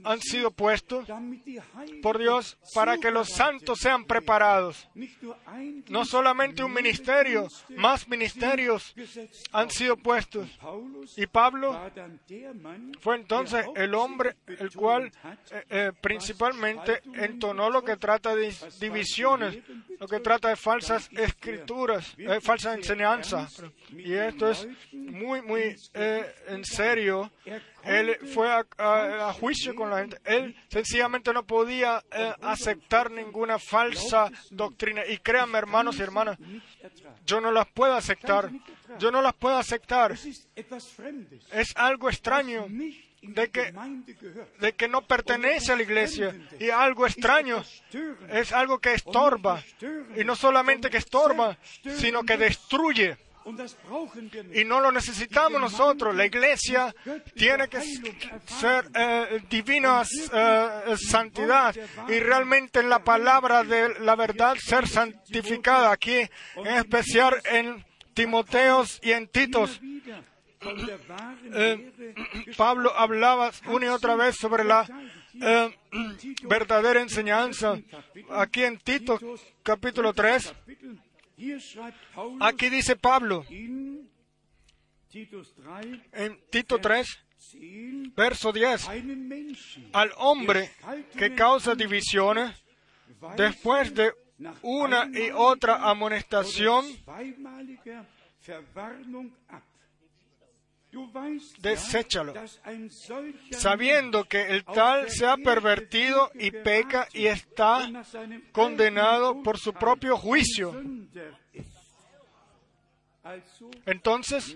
han 0.03 0.19
sido 0.21 0.51
puestos 0.51 1.07
por 2.01 2.17
Dios 2.17 2.57
para 2.73 2.97
que 2.97 3.11
los 3.11 3.29
santos 3.29 3.79
sean 3.79 4.05
preparados. 4.05 4.88
No 5.89 6.05
solamente 6.05 6.63
un 6.63 6.73
ministerio, 6.73 7.47
más 7.69 8.07
ministerios 8.07 8.93
han 9.51 9.69
sido 9.69 9.97
puestos. 9.97 10.47
Y 11.15 11.27
Pablo 11.27 11.79
fue 12.99 13.15
entonces 13.15 13.65
el 13.75 13.93
hombre 13.95 14.35
el 14.47 14.71
cual 14.71 15.11
eh, 15.51 15.63
eh, 15.69 15.91
principalmente 16.01 17.01
entonó 17.13 17.69
lo 17.69 17.84
que 17.84 17.97
trata 17.97 18.35
de 18.35 18.53
divisiones, 18.79 19.57
lo 19.99 20.07
que 20.07 20.19
trata 20.19 20.49
de 20.49 20.55
falsas 20.55 21.09
escrituras, 21.11 22.13
eh, 22.17 22.39
falsa 22.41 22.73
enseñanza. 22.73 23.47
Y 23.91 24.13
esto 24.13 24.49
es 24.49 24.67
muy, 24.91 25.41
muy 25.41 25.75
eh, 25.93 26.35
en 26.47 26.65
serio. 26.65 27.31
Él 27.88 28.18
fue 28.34 28.49
a, 28.51 29.34
juicio 29.34 29.73
con 29.76 29.89
la 29.89 29.99
gente. 29.99 30.18
Él 30.26 30.55
sencillamente 30.69 31.31
no 31.34 31.45
podía 31.45 32.03
eh, 32.11 32.34
aceptar 32.41 33.09
ninguna 33.11 33.59
falsa 33.59 34.31
doctrina. 34.51 35.05
Y 35.05 35.18
créanme, 35.18 35.57
hermanos 35.57 35.97
y 35.99 36.01
hermanas, 36.01 36.38
yo 37.26 37.41
no 37.41 37.51
las 37.51 37.68
puedo 37.68 37.93
aceptar. 37.95 38.49
Yo 38.99 39.11
no 39.11 39.22
las 39.22 39.34
puedo 39.34 39.57
aceptar. 39.57 40.14
Es 41.51 41.76
algo 41.76 42.09
extraño 42.09 42.65
de 43.22 43.49
que- 43.49 43.72
de 44.59 44.73
que 44.73 44.88
no 44.88 45.01
pertenece 45.01 45.72
a 45.73 45.76
la 45.76 45.81
iglesia 45.84 46.35
y 46.59 46.69
algo 46.69 47.05
extraño 47.07 47.64
es 48.30 48.53
algo 48.53 48.80
que 48.80 48.93
estorba 48.93 49.61
y 50.15 50.23
no 50.23 50.35
solamente 50.35 50.89
que 50.89 50.97
estorba 50.97 51.57
sino 51.97 52.23
que 52.23 52.38
destruye 52.38 53.18
Y 54.53 54.65
no 54.65 54.82
lo 54.82 54.91
necesitamos 54.91 55.61
nosotros. 55.61 56.15
La 56.15 56.26
iglesia 56.26 56.94
tiene 57.36 57.68
que 57.69 57.80
ser 57.82 58.90
eh, 58.94 59.41
divina 59.49 60.03
eh, 60.34 60.95
santidad. 60.98 61.76
Y 62.10 62.19
realmente 62.19 62.80
en 62.80 62.90
la 62.90 63.03
palabra 63.03 63.64
de 63.64 63.99
la 63.99 64.15
verdad 64.15 64.56
ser 64.57 64.88
santificada 64.88 65.91
aquí 65.91 66.18
en 66.56 66.68
especial 66.68 67.41
en 67.45 67.86
Timoteos 68.14 68.99
y 69.02 69.11
en 69.11 69.28
Titos. 69.28 69.80
Eh, 71.53 71.91
Pablo 72.57 72.91
hablaba 72.98 73.52
una 73.68 73.86
y 73.86 73.90
otra 73.90 74.15
vez 74.15 74.36
sobre 74.36 74.64
la 74.64 74.88
eh, 75.40 75.78
verdadera 76.44 77.02
enseñanza. 77.02 77.78
Aquí 78.32 78.64
en 78.64 78.78
Tito 78.80 79.19
capítulo 79.64 80.14
3, 80.14 80.53
Aquí 82.39 82.69
dice 82.69 82.95
Pablo, 82.95 83.45
in 83.49 84.09
Titus 85.07 85.53
3, 85.53 85.99
en 86.14 86.39
Tito 86.49 86.80
3, 86.80 87.07
10, 87.53 88.15
verso 88.15 88.51
10, 88.51 88.89
einen 88.89 89.27
Menschen, 89.27 89.89
al 89.93 90.11
hombre 90.18 90.72
que 91.15 91.35
causa 91.35 91.76
divisiones 91.76 92.51
después 93.35 93.93
de 93.93 94.14
una 94.64 95.09
y 95.14 95.30
otra 95.31 95.88
amonestación, 95.88 96.85
Deséchalo, 101.59 102.34
sabiendo 103.51 104.23
que 104.26 104.47
el 104.47 104.64
tal 104.64 105.09
se 105.09 105.26
ha 105.26 105.38
pervertido 105.38 106.31
y 106.34 106.51
peca 106.51 107.07
y 107.14 107.27
está 107.27 107.89
condenado 108.51 109.43
por 109.43 109.59
su 109.59 109.73
propio 109.73 110.18
juicio. 110.18 110.73
Entonces, 113.85 114.55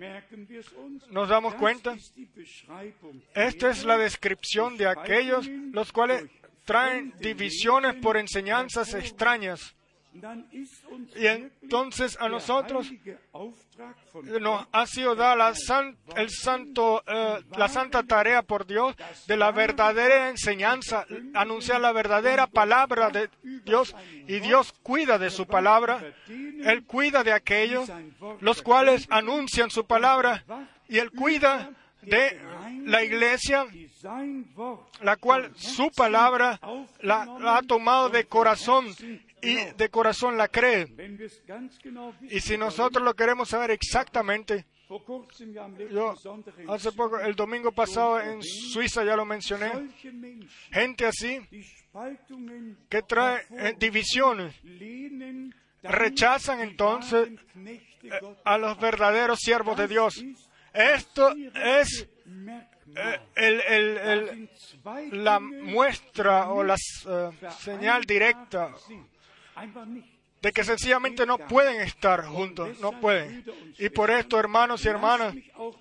nos 1.10 1.30
damos 1.30 1.56
cuenta, 1.56 1.96
esta 3.36 3.70
es 3.70 3.84
la 3.84 3.98
descripción 3.98 4.78
de 4.78 4.88
aquellos 4.88 5.48
los 5.48 5.92
cuales 5.92 6.30
traen 6.66 7.14
divisiones 7.20 7.96
por 7.96 8.18
enseñanzas 8.18 8.94
extrañas. 8.94 9.76
Y 11.16 11.26
entonces 11.28 12.18
a 12.20 12.28
nosotros 12.30 12.92
von 13.32 14.42
nos 14.42 14.68
ha 14.72 14.86
sido 14.86 15.16
dada 15.16 15.36
la, 15.36 15.56
san- 15.56 15.98
el 16.16 16.30
santo, 16.30 17.02
eh, 17.08 17.42
la 17.58 17.68
santa 17.70 18.04
tarea 18.04 18.42
por 18.44 18.66
Dios 18.68 18.96
de 19.28 19.38
la 19.38 19.52
verdadera 19.52 20.30
enseñanza, 20.30 21.06
anunciar 21.34 21.80
la 21.82 21.92
verdadera 21.94 22.48
palabra 22.48 23.10
de 23.10 23.30
Dios. 23.64 23.96
Y 24.28 24.40
Dios 24.42 24.74
cuida 24.84 25.18
de 25.18 25.30
su 25.30 25.46
palabra. 25.48 26.02
Él 26.28 26.84
cuida 26.86 27.24
de 27.24 27.34
aquellos 27.34 27.90
los 28.42 28.62
cuales 28.62 29.08
anuncian 29.10 29.70
su 29.70 29.86
palabra. 29.86 30.44
Y 30.90 30.98
Él 31.00 31.12
cuida 31.12 31.72
de 32.02 32.40
la 32.86 33.04
iglesia, 33.04 33.66
la 35.02 35.16
cual 35.18 35.52
su 35.56 35.90
palabra 35.92 36.60
la, 37.02 37.26
la 37.40 37.58
ha 37.58 37.62
tomado 37.62 38.10
de 38.10 38.26
corazón 38.26 38.88
y 39.42 39.56
de 39.78 39.90
corazón 39.90 40.38
la 40.38 40.48
cree. 40.48 40.88
Y 42.30 42.40
si 42.40 42.58
nosotros 42.58 43.04
lo 43.04 43.14
queremos 43.16 43.50
saber 43.50 43.72
exactamente, 43.72 44.66
Yo 45.90 46.16
hace 46.68 46.92
poco, 46.92 47.18
el 47.20 47.34
domingo 47.36 47.72
pasado 47.72 48.20
en 48.20 48.44
Suiza 48.44 49.04
ya 49.06 49.16
lo 49.16 49.24
mencioné, 49.26 49.72
gente 50.72 51.06
así 51.06 51.40
que 52.90 53.02
trae 53.02 53.42
eh, 53.52 53.74
divisiones, 53.80 54.54
rechazan 55.84 56.60
entonces 56.60 57.30
eh, 58.04 58.20
a 58.44 58.58
los 58.58 58.78
verdaderos 58.80 59.40
siervos 59.40 59.78
de 59.78 59.88
Dios. 59.88 60.24
Esto 60.74 61.34
es 61.56 62.08
eh, 62.98 63.20
el- 63.36 64.50
la 65.24 65.40
muestra 65.40 66.50
o 66.52 66.64
la 66.64 66.76
señal 67.60 68.04
directa. 68.04 68.74
De 70.42 70.52
que 70.52 70.64
sencillamente 70.64 71.26
no 71.26 71.38
pueden 71.38 71.82
estar 71.82 72.26
juntos, 72.26 72.80
no 72.80 73.00
pueden. 73.00 73.46
Y 73.78 73.90
por 73.90 74.10
esto, 74.10 74.40
hermanos 74.40 74.84
y 74.86 74.88
hermanas, 74.88 75.36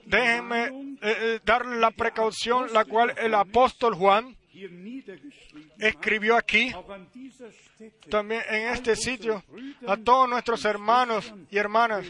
déjenme 0.05 0.64
eh, 0.66 0.98
eh, 1.02 1.40
darle 1.44 1.76
la 1.76 1.90
precaución 1.90 2.72
la 2.72 2.84
cual 2.84 3.14
el 3.16 3.34
apóstol 3.34 3.94
Juan 3.94 4.36
escribió 5.78 6.36
aquí, 6.36 6.72
también 8.10 8.42
en 8.51 8.68
este 8.68 8.97
sitio, 8.97 9.42
a 9.86 9.97
todos 9.97 10.28
nuestros 10.28 10.64
hermanos 10.66 11.32
y 11.51 11.56
hermanas 11.56 12.06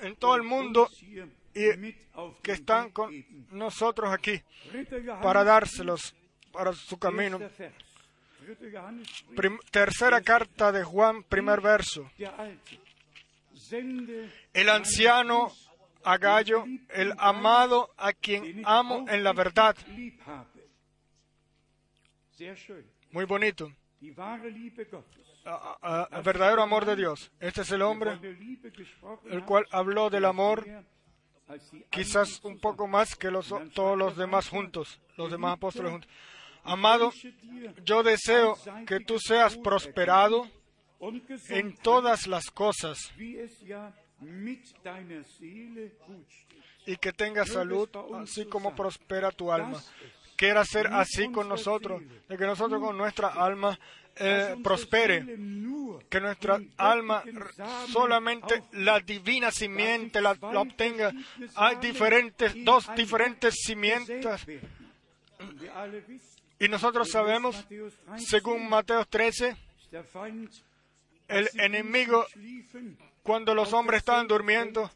en 0.00 0.16
todo 0.16 0.34
el 0.36 0.42
mundo 0.42 0.88
y 1.54 1.94
que 2.42 2.52
están 2.52 2.90
con 2.90 3.12
nosotros 3.50 4.10
aquí 4.10 4.40
para 5.22 5.44
dárselos 5.44 6.14
para 6.52 6.72
su 6.72 6.98
camino. 6.98 7.38
Tercera 9.70 10.20
carta 10.20 10.70
de 10.72 10.84
Juan, 10.84 11.22
primer 11.24 11.60
verso. 11.60 12.10
El 14.52 14.68
anciano 14.68 15.52
a 16.04 16.18
Gallo, 16.18 16.64
el 16.90 17.12
amado 17.18 17.90
a 17.96 18.12
quien 18.12 18.62
amo 18.64 19.06
en 19.08 19.24
la 19.24 19.32
verdad. 19.32 19.76
Muy 23.12 23.24
bonito. 23.24 23.72
A- 25.82 26.20
verdadero 26.22 26.62
amor 26.62 26.84
de 26.84 26.96
Dios. 26.96 27.30
Este 27.40 27.62
es 27.62 27.70
el 27.70 27.82
hombre 27.82 28.18
el 29.30 29.44
cual 29.44 29.64
habló 29.70 30.10
del 30.10 30.24
amor 30.24 30.64
quizás 31.90 32.40
un 32.44 32.58
poco 32.58 32.86
más 32.88 33.14
que 33.16 33.30
los, 33.30 33.52
todos 33.72 33.96
los 33.96 34.16
demás 34.16 34.48
juntos, 34.48 35.00
los 35.16 35.30
demás 35.30 35.54
apóstoles 35.54 35.92
juntos. 35.92 36.10
Amado, 36.66 37.12
yo 37.84 38.02
deseo 38.02 38.58
que 38.86 39.00
tú 39.00 39.18
seas 39.18 39.56
prosperado 39.56 40.48
en 41.48 41.76
todas 41.76 42.26
las 42.26 42.50
cosas 42.50 43.12
y 46.86 46.96
que 46.96 47.12
tengas 47.12 47.50
salud, 47.50 47.88
así 48.20 48.46
como 48.46 48.74
prospera 48.74 49.30
tu 49.30 49.52
alma. 49.52 49.80
Quiera 50.36 50.64
ser 50.64 50.88
así 50.88 51.30
con 51.30 51.48
nosotros, 51.48 52.02
de 52.28 52.36
que 52.36 52.44
nosotros 52.44 52.80
con 52.80 52.96
nuestra 52.96 53.28
alma 53.28 53.78
eh, 54.16 54.56
prospere, 54.62 55.24
que 56.08 56.20
nuestra 56.20 56.60
alma 56.76 57.22
solamente 57.90 58.64
la 58.72 59.00
divina 59.00 59.50
simiente 59.50 60.20
la, 60.20 60.32
obtenga. 60.32 61.12
Hay 61.54 61.76
diferentes, 61.76 62.52
dos 62.64 62.88
diferentes 62.96 63.54
simientas 63.54 64.44
Y 66.58 66.68
nosotros 66.68 67.10
sabemos, 67.10 67.56
Matthäus 67.56 67.94
13, 68.06 68.26
según 68.26 68.68
Mateo 68.68 69.04
13, 69.04 69.56
der 69.90 70.04
Feind, 70.04 70.50
el 71.28 71.48
enemigo 71.58 72.24
cuando 73.22 73.54
los 73.54 73.72
hombres 73.72 73.98
estaban 73.98 74.26
durmiendo 74.26 74.90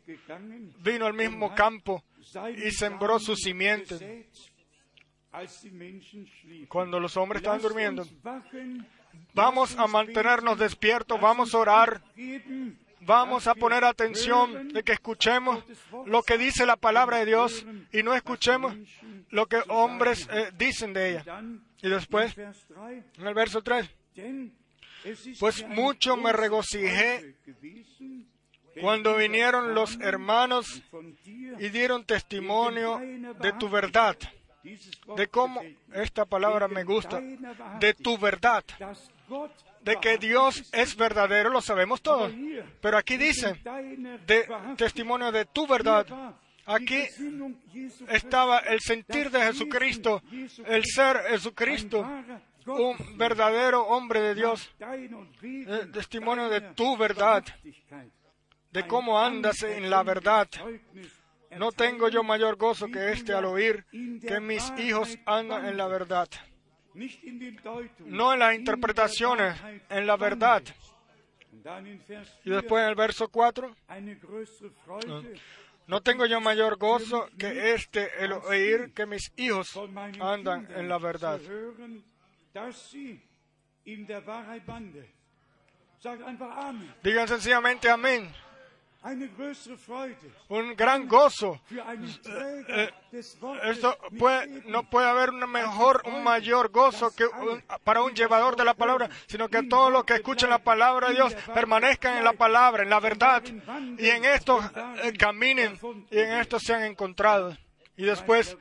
vino 0.78 1.06
al 1.06 1.14
mismo 1.14 1.54
campo 1.54 2.02
y 2.56 2.70
sembró 2.70 3.18
su 3.18 3.36
simiente. 3.36 4.28
Cuando 6.68 6.98
los 6.98 7.16
hombres 7.16 7.40
estaban 7.40 7.60
durmiendo, 7.60 8.06
vamos 9.34 9.76
a 9.76 9.86
mantenernos 9.86 10.58
despiertos, 10.58 11.20
vamos 11.20 11.54
a 11.54 11.58
orar, 11.58 12.02
vamos 13.00 13.46
a 13.46 13.54
poner 13.54 13.84
atención 13.84 14.68
de 14.68 14.82
que 14.82 14.92
escuchemos 14.92 15.64
lo 16.06 16.22
que 16.22 16.38
dice 16.38 16.66
la 16.66 16.76
palabra 16.76 17.18
de 17.18 17.26
Dios 17.26 17.66
y 17.92 18.02
no 18.02 18.14
escuchemos 18.14 18.76
lo 19.30 19.46
que 19.46 19.62
hombres 19.68 20.28
eh, 20.32 20.50
dicen 20.56 20.92
de 20.92 21.10
ella. 21.10 21.42
Y 21.82 21.88
después, 21.88 22.34
Vers 22.36 22.66
3, 22.68 23.04
en 23.18 23.26
el 23.26 23.34
verso 23.34 23.62
3, 23.62 23.88
denn 24.14 24.52
es 25.04 25.26
ist 25.26 25.40
pues 25.40 25.66
mucho 25.66 26.16
me 26.16 26.32
regocijé 26.32 27.36
cuando 28.80 29.16
vinieron 29.16 29.74
los 29.74 29.98
hermanos 30.00 30.82
y 31.58 31.68
dieron 31.70 32.04
testimonio 32.04 32.98
de 33.40 33.52
tu 33.54 33.68
verdad, 33.68 34.16
de 35.16 35.26
cómo, 35.28 35.60
esta 35.92 36.24
palabra 36.24 36.68
me 36.68 36.84
gusta, 36.84 37.20
de 37.80 37.94
tu 37.94 38.18
verdad, 38.18 38.64
de 39.82 39.96
que 39.96 40.18
Dios 40.18 40.68
es 40.72 40.96
verdadero, 40.96 41.50
lo 41.50 41.60
sabemos 41.60 42.02
todos. 42.02 42.32
Pero 42.80 42.96
aquí 42.96 43.16
dice, 43.16 43.60
de 44.26 44.48
testimonio 44.76 45.32
de 45.32 45.46
tu 45.46 45.66
verdad. 45.66 46.06
Aquí 46.66 47.02
estaba 48.08 48.58
el 48.58 48.80
sentir 48.80 49.30
de 49.30 49.40
Jesucristo, 49.40 50.22
el 50.66 50.84
ser 50.84 51.16
Jesucristo, 51.30 52.06
un 52.66 52.96
verdadero 53.16 53.86
hombre 53.86 54.20
de 54.20 54.34
Dios, 54.34 54.70
eh, 54.80 55.86
testimonio 55.92 56.48
de 56.48 56.60
tu 56.60 56.96
verdad, 56.96 57.42
de 58.70 58.86
cómo 58.86 59.18
andas 59.18 59.62
en 59.62 59.90
la 59.90 60.02
verdad. 60.02 60.48
No 61.56 61.72
tengo 61.72 62.08
yo 62.08 62.22
mayor 62.22 62.56
gozo 62.56 62.86
que 62.86 63.10
este 63.10 63.32
al 63.32 63.46
oír 63.46 63.84
que 63.90 64.38
mis 64.38 64.72
hijos 64.78 65.18
andan 65.26 65.66
en 65.66 65.76
la 65.76 65.88
verdad. 65.88 66.28
No 68.06 68.32
en 68.32 68.38
las 68.38 68.54
interpretaciones, 68.54 69.56
en 69.88 70.06
la 70.06 70.16
verdad. 70.16 70.62
Y 72.44 72.50
después 72.50 72.82
en 72.82 72.88
el 72.90 72.94
verso 72.94 73.28
4, 73.28 73.76
no 75.86 76.00
tengo 76.02 76.26
yo 76.26 76.40
mayor 76.40 76.76
gozo 76.76 77.28
que 77.38 77.72
este 77.74 78.24
el 78.24 78.32
oír 78.32 78.92
que 78.94 79.06
mis 79.06 79.32
hijos 79.36 79.78
andan 80.20 80.68
en 80.74 80.88
la 80.88 80.98
verdad. 80.98 81.40
Digan 87.02 87.28
sencillamente 87.28 87.90
amén. 87.90 88.30
Un 90.48 90.74
gran 90.76 91.08
gozo. 91.08 91.60
Eh, 92.68 92.90
Esto 93.64 93.96
puede, 94.18 94.46
no 94.66 94.82
puede 94.90 95.08
haber 95.08 95.30
un 95.30 95.50
mejor, 95.50 96.02
un 96.06 96.22
mayor 96.22 96.70
gozo 96.70 97.10
que 97.16 97.24
un- 97.26 97.62
para 97.82 98.02
un 98.02 98.12
llevador 98.14 98.56
de 98.56 98.64
la 98.64 98.74
palabra, 98.74 99.08
sino 99.26 99.48
que 99.48 99.62
todos 99.62 99.90
los 99.90 100.04
que 100.04 100.14
escuchen 100.16 100.50
la 100.50 100.58
palabra 100.58 101.08
de 101.08 101.14
Dios 101.14 101.34
permanezcan 101.54 102.18
en 102.18 102.24
la 102.24 102.34
palabra, 102.34 102.82
en 102.82 102.90
la 102.90 103.00
verdad, 103.00 103.42
y 103.98 104.06
en 104.08 104.24
esto 104.26 104.60
eh, 105.02 105.12
caminen 105.18 105.78
y 106.10 106.18
en 106.18 106.32
esto 106.32 106.58
sean 106.60 106.82
encontrados. 106.84 107.56
Y 107.96 108.04
después 108.04 108.56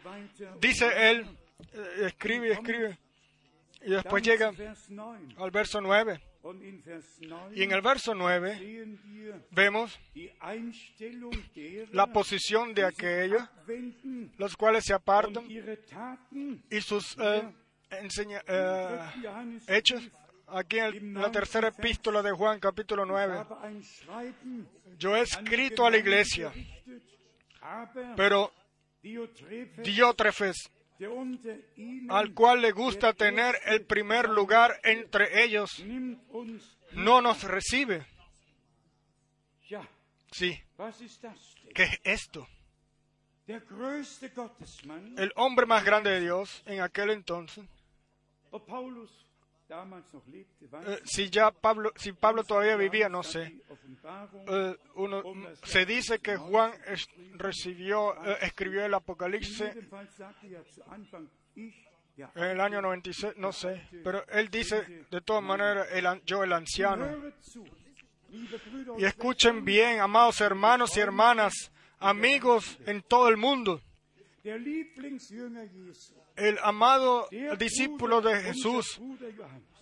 dice 0.62 1.12
él, 1.12 1.26
eh, 1.74 2.06
escribe 2.08 2.52
escribe, 2.54 2.98
y 3.82 3.92
después 3.92 4.24
llega 4.24 4.52
al 5.38 5.52
verso 5.52 5.82
9. 5.82 6.22
Y 7.56 7.64
en 7.64 7.72
el 7.72 7.82
verso 7.82 8.14
9 8.16 8.58
vemos 9.52 10.00
la 11.92 12.08
posición 12.08 12.74
de 12.74 12.86
aquellos, 12.86 13.42
los 14.38 14.56
cuales 14.56 14.86
se 14.86 14.94
apartan, 14.94 15.46
y 16.70 16.82
sus 16.82 17.16
eh, 17.20 17.44
enseña- 17.92 18.44
eh, 18.48 19.00
hechos. 19.68 20.04
Aquí 20.52 20.80
en 20.80 21.14
la 21.14 21.32
tercera 21.32 21.68
epístola 21.68 22.24
de 22.24 22.32
Juan, 22.32 22.60
capítulo 22.60 23.06
9. 23.06 23.46
Yo 24.98 25.16
he 25.16 25.22
escrito 25.22 25.86
a 25.86 25.92
la 25.92 25.98
iglesia, 25.98 26.52
pero 28.16 28.52
Diótrefes, 29.84 30.70
al 32.10 32.34
cual 32.34 32.62
le 32.62 32.72
gusta 32.72 33.14
tener 33.14 33.56
el 33.66 33.86
primer 33.86 34.30
lugar 34.30 34.80
entre 34.84 35.44
ellos, 35.44 35.84
no 36.92 37.22
nos 37.22 37.44
recibe. 37.44 38.06
Sí, 40.32 40.60
¿qué 41.74 41.84
es 41.84 42.00
esto? 42.04 42.48
El 45.18 45.32
hombre 45.36 45.66
más 45.66 45.84
grande 45.84 46.12
de 46.12 46.20
Dios 46.22 46.62
en 46.66 46.82
aquel 46.82 47.10
entonces, 47.12 47.66
eh, 50.88 51.00
si 51.06 51.30
ya 51.30 51.52
Pablo, 51.52 51.92
si 51.96 52.12
Pablo 52.14 52.44
todavía 52.44 52.76
vivía, 52.76 53.08
no 53.10 53.22
sé. 53.24 53.62
Eh, 54.48 54.76
uno, 54.96 55.22
se 55.64 55.86
dice 55.86 56.20
que 56.20 56.38
Juan 56.38 56.72
es- 56.88 57.08
recibió, 57.36 58.14
eh, 58.26 58.38
escribió 58.42 58.84
el 58.86 58.94
Apocalipsis 58.94 59.62
en 62.36 62.44
el 62.44 62.60
año 62.62 62.82
96, 62.82 63.34
no 63.38 63.52
sé, 63.54 63.88
pero 64.04 64.26
él 64.30 64.50
dice 64.50 65.06
de 65.10 65.22
todas 65.22 65.44
maneras, 65.44 65.88
el 65.92 66.06
yo 66.26 66.44
el 66.44 66.52
anciano. 66.54 67.06
Y 68.98 69.06
escuchen 69.06 69.64
bien, 69.66 70.00
amados 70.02 70.42
hermanos 70.42 70.96
y 70.98 71.00
hermanas, 71.00 71.72
amigos 72.00 72.78
en 72.86 73.02
todo 73.04 73.30
el 73.30 73.38
mundo. 73.38 73.82
El 76.36 76.58
amado 76.64 77.28
discípulo 77.58 78.22
de 78.22 78.40
Jesús, 78.42 79.00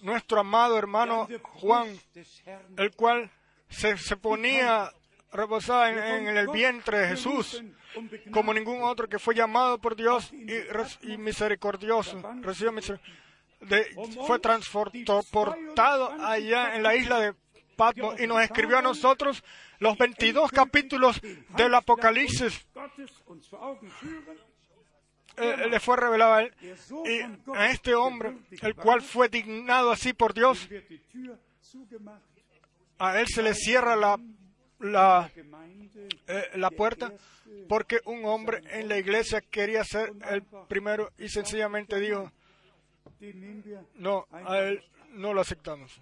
nuestro 0.01 0.39
amado 0.39 0.77
hermano 0.77 1.27
Juan, 1.59 1.87
el 2.77 2.91
cual 2.95 3.31
se, 3.69 3.97
se 3.97 4.17
ponía 4.17 4.91
reposada 5.31 5.89
en, 5.89 6.27
en 6.29 6.37
el 6.37 6.47
vientre 6.47 6.99
de 6.99 7.07
Jesús, 7.09 7.61
como 8.31 8.53
ningún 8.53 8.81
otro 8.83 9.07
que 9.07 9.19
fue 9.19 9.35
llamado 9.35 9.79
por 9.79 9.95
Dios 9.95 10.31
y, 10.33 10.53
y 11.13 11.17
misericordioso, 11.17 12.21
recibió 12.41 12.71
miseric- 12.71 13.01
de- 13.61 13.85
fue 14.25 14.39
transportado 14.39 16.11
allá 16.23 16.75
en 16.75 16.83
la 16.83 16.95
isla 16.95 17.19
de 17.19 17.33
Patmos 17.75 18.19
y 18.19 18.25
nos 18.27 18.41
escribió 18.41 18.77
a 18.77 18.81
nosotros 18.81 19.43
los 19.79 19.97
22 19.97 20.51
capítulos 20.51 21.19
del 21.55 21.73
Apocalipsis. 21.75 22.65
Eh, 25.37 25.67
le 25.69 25.79
fue 25.79 25.97
revelado 25.97 26.33
a 26.33 26.41
él 26.43 26.53
y 27.05 27.53
a 27.55 27.71
este 27.71 27.95
hombre, 27.95 28.37
el 28.61 28.75
cual 28.75 29.01
fue 29.01 29.29
dignado 29.29 29.91
así 29.91 30.13
por 30.13 30.33
Dios, 30.33 30.67
a 32.99 33.19
él 33.19 33.27
se 33.27 33.43
le 33.43 33.53
cierra 33.53 33.95
la, 33.95 34.19
la, 34.79 35.31
eh, 36.27 36.43
la 36.55 36.71
puerta 36.71 37.13
porque 37.67 37.99
un 38.05 38.25
hombre 38.25 38.61
en 38.71 38.87
la 38.87 38.97
iglesia 38.97 39.41
quería 39.41 39.83
ser 39.83 40.11
el 40.29 40.43
primero 40.67 41.11
y 41.17 41.29
sencillamente 41.29 41.99
dijo, 41.99 42.31
no, 43.95 44.25
a 44.31 44.59
él 44.59 44.83
no 45.11 45.33
lo 45.33 45.41
aceptamos. 45.41 45.99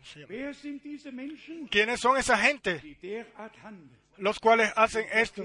¿Quiénes 1.70 2.00
son 2.00 2.18
esa 2.18 2.38
gente? 2.38 2.98
Los 4.18 4.40
cuales 4.40 4.72
hacen 4.76 5.06
esto. 5.12 5.44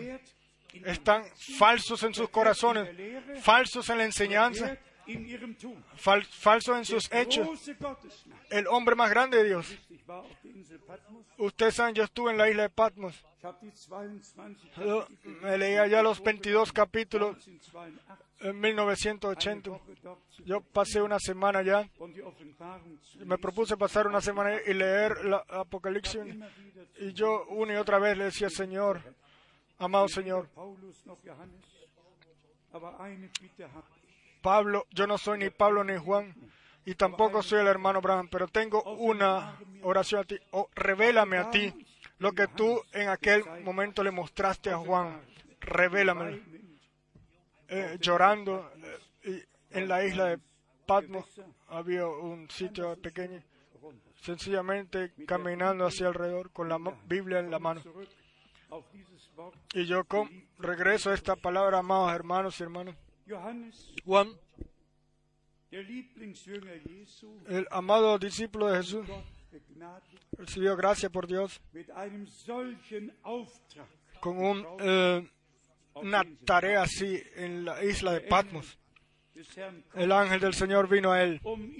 Están 0.85 1.25
falsos 1.59 2.03
en 2.03 2.15
sus 2.15 2.29
corazones, 2.29 2.89
falsos 3.43 3.89
en 3.91 3.99
la 3.99 4.05
enseñanza, 4.05 4.79
falsos 5.97 6.77
en 6.77 6.85
sus 6.85 7.13
hechos. 7.13 7.49
El 8.51 8.67
hombre 8.69 8.95
más 8.95 9.11
grande 9.11 9.39
de 9.39 9.45
Dios. 9.45 9.79
Ustedes 11.39 11.75
saben, 11.75 11.95
yo 11.95 12.05
estuve 12.05 12.33
en 12.33 12.39
la 12.39 12.51
isla 12.51 12.65
de 12.65 12.71
Patmos. 12.71 13.25
Ich 13.41 13.47
habe 13.47 13.57
die 13.63 13.73
22 13.73 14.77
Yo 14.77 15.07
me 15.41 15.57
leía 15.57 15.87
ya 15.87 16.03
los 16.03 16.21
22 16.21 16.75
capítulos 16.75 17.37
1982 17.47 18.21
en 18.41 18.61
1980. 18.61 19.71
Woche 19.71 20.03
dort 20.03 20.21
zu 20.29 20.45
Yo 20.45 20.61
pasé 20.61 21.01
una 21.01 21.19
semana 21.19 21.63
zu 21.63 23.25
Me 23.25 23.39
propuse 23.39 23.79
pasar 23.79 24.07
una 24.07 24.21
semana 24.21 24.61
y 24.67 24.75
leer 24.75 25.25
la 25.25 25.43
Apocalipsis. 25.49 26.21
Y 26.99 27.15
yo 27.15 27.47
una 27.49 27.73
y 27.73 27.77
otra 27.77 27.99
vez 27.99 28.19
le 28.19 28.25
decía, 28.25 28.51
Señor, 28.51 29.01
amado 29.81 30.09
Señor. 30.09 30.49
Pablo, 34.41 34.87
yo 34.91 35.07
no 35.07 35.19
soy 35.19 35.39
ni 35.39 35.51
Pablo 35.51 35.83
ni 35.83 35.97
Juan, 35.97 36.35
y 36.85 36.95
tampoco 36.95 37.43
soy 37.43 37.61
el 37.61 37.67
hermano 37.67 37.99
Abraham, 37.99 38.29
pero 38.31 38.49
tengo 38.49 38.83
una 38.95 39.59
oración 39.83 40.23
a 40.23 40.25
ti. 40.25 40.39
Oh, 40.53 40.69
revélame 40.75 41.39
a 41.39 41.51
ti 41.51 41.75
lo 42.19 42.33
que 42.33 42.47
tú 42.49 42.81
en 42.93 43.09
aquel 43.09 43.45
momento 43.63 44.03
le 44.03 44.11
mostraste 44.11 44.71
a 44.71 44.79
Juan. 44.79 45.21
Revélamelo. 45.61 46.39
Eh, 47.69 47.99
llorando 48.01 48.71
eh, 49.23 49.47
en 49.71 49.89
la 49.89 50.05
isla 50.05 50.25
de 50.27 50.39
Patmos 50.87 51.25
había 51.69 52.07
un 52.07 52.51
sitio 52.51 52.97
pequeño, 52.97 53.41
sencillamente 54.17 55.13
caminando 55.27 55.87
hacia 55.87 56.09
alrededor 56.09 56.51
con 56.51 56.69
la 56.69 56.79
Biblia 57.07 57.39
en 57.39 57.51
la 57.51 57.61
mano. 57.61 57.83
Y 59.75 59.87
yo 59.87 60.05
con, 60.05 60.29
regreso 60.59 61.11
a 61.11 61.15
esta 61.15 61.37
palabra, 61.37 61.79
amados 61.79 62.13
hermanos 62.13 62.61
y 62.61 62.63
hermanas. 62.63 62.97
Juan, 64.05 64.29
el 65.71 67.69
amado 67.71 68.19
discípulo 68.19 68.69
de 68.69 68.79
Jesús, 68.79 69.07
recibió 70.33 70.77
gracia 70.77 71.11
por 71.11 71.27
Dios 71.27 71.61
con 74.21 74.37
un, 74.37 74.67
eh, 74.81 75.31
una 75.95 76.25
tarea 76.45 76.83
así 76.83 77.23
en 77.37 77.65
la 77.65 77.83
isla 77.85 78.13
de 78.13 78.21
Patmos. 78.23 78.79
El 79.95 80.13
ángel 80.13 80.41
del 80.41 80.55
Señor 80.55 80.89
vino 80.89 81.13
a 81.13 81.23
él 81.23 81.41
um 81.45 81.73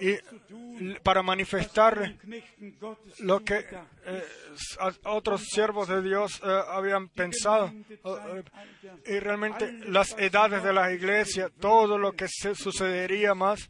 y 0.00 0.94
para 1.02 1.22
Gottes 1.22 3.20
lo 3.20 3.40
que 3.44 3.64
eh, 4.06 4.22
otros 5.04 5.44
siervos 5.44 5.88
de 5.88 6.02
Dios 6.02 6.40
eh, 6.44 6.60
habían 6.68 7.08
pensado. 7.08 7.72
Eh, 8.04 8.42
y 9.06 9.18
realmente 9.20 9.70
las 9.88 10.16
edades 10.18 10.62
de 10.62 10.72
la 10.72 10.92
iglesia, 10.92 11.50
todo 11.60 11.98
lo 11.98 12.12
que 12.12 12.26
sucedería 12.54 13.34
más, 13.34 13.68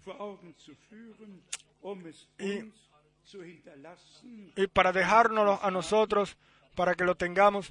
Y- 2.39 2.73
y 4.57 4.67
para 4.69 4.93
dejárnoslo 4.93 5.59
a 5.63 5.71
nosotros, 5.71 6.37
para 6.77 6.95
que 6.95 7.05
lo 7.05 7.15
tengamos. 7.17 7.71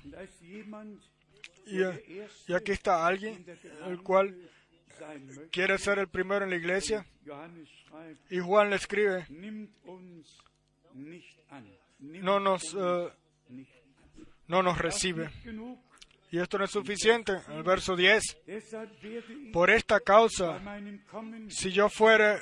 Y, 1.65 1.81
y 2.47 2.53
aquí 2.53 2.71
está 2.73 3.05
alguien, 3.07 3.45
el 3.87 4.01
cual 4.03 4.35
sein 5.03 5.25
möchte. 5.25 5.49
quiere 5.49 5.77
ser 5.77 5.99
el 5.99 6.07
primero 6.07 6.45
en 6.45 6.51
la 6.51 6.55
iglesia. 6.55 7.05
Y 8.29 8.39
Juan 8.39 8.69
le 8.69 8.75
escribe, 8.75 9.25
no 11.99 12.39
nos, 12.39 12.73
eh, 12.73 13.09
no 14.47 14.63
nos 14.63 14.77
recibe. 14.77 15.29
Y 16.31 16.39
esto 16.39 16.57
no 16.57 16.65
es 16.65 16.71
suficiente. 16.71 17.33
El 17.49 17.63
verso 17.63 17.95
10. 17.95 18.23
Deshalb 18.47 18.89
werde 19.03 19.33
ich 19.33 19.51
Por 19.53 19.69
esta 19.69 19.99
causa, 19.99 20.59
si 21.49 21.71
yo 21.71 21.89
fuere, 21.89 22.41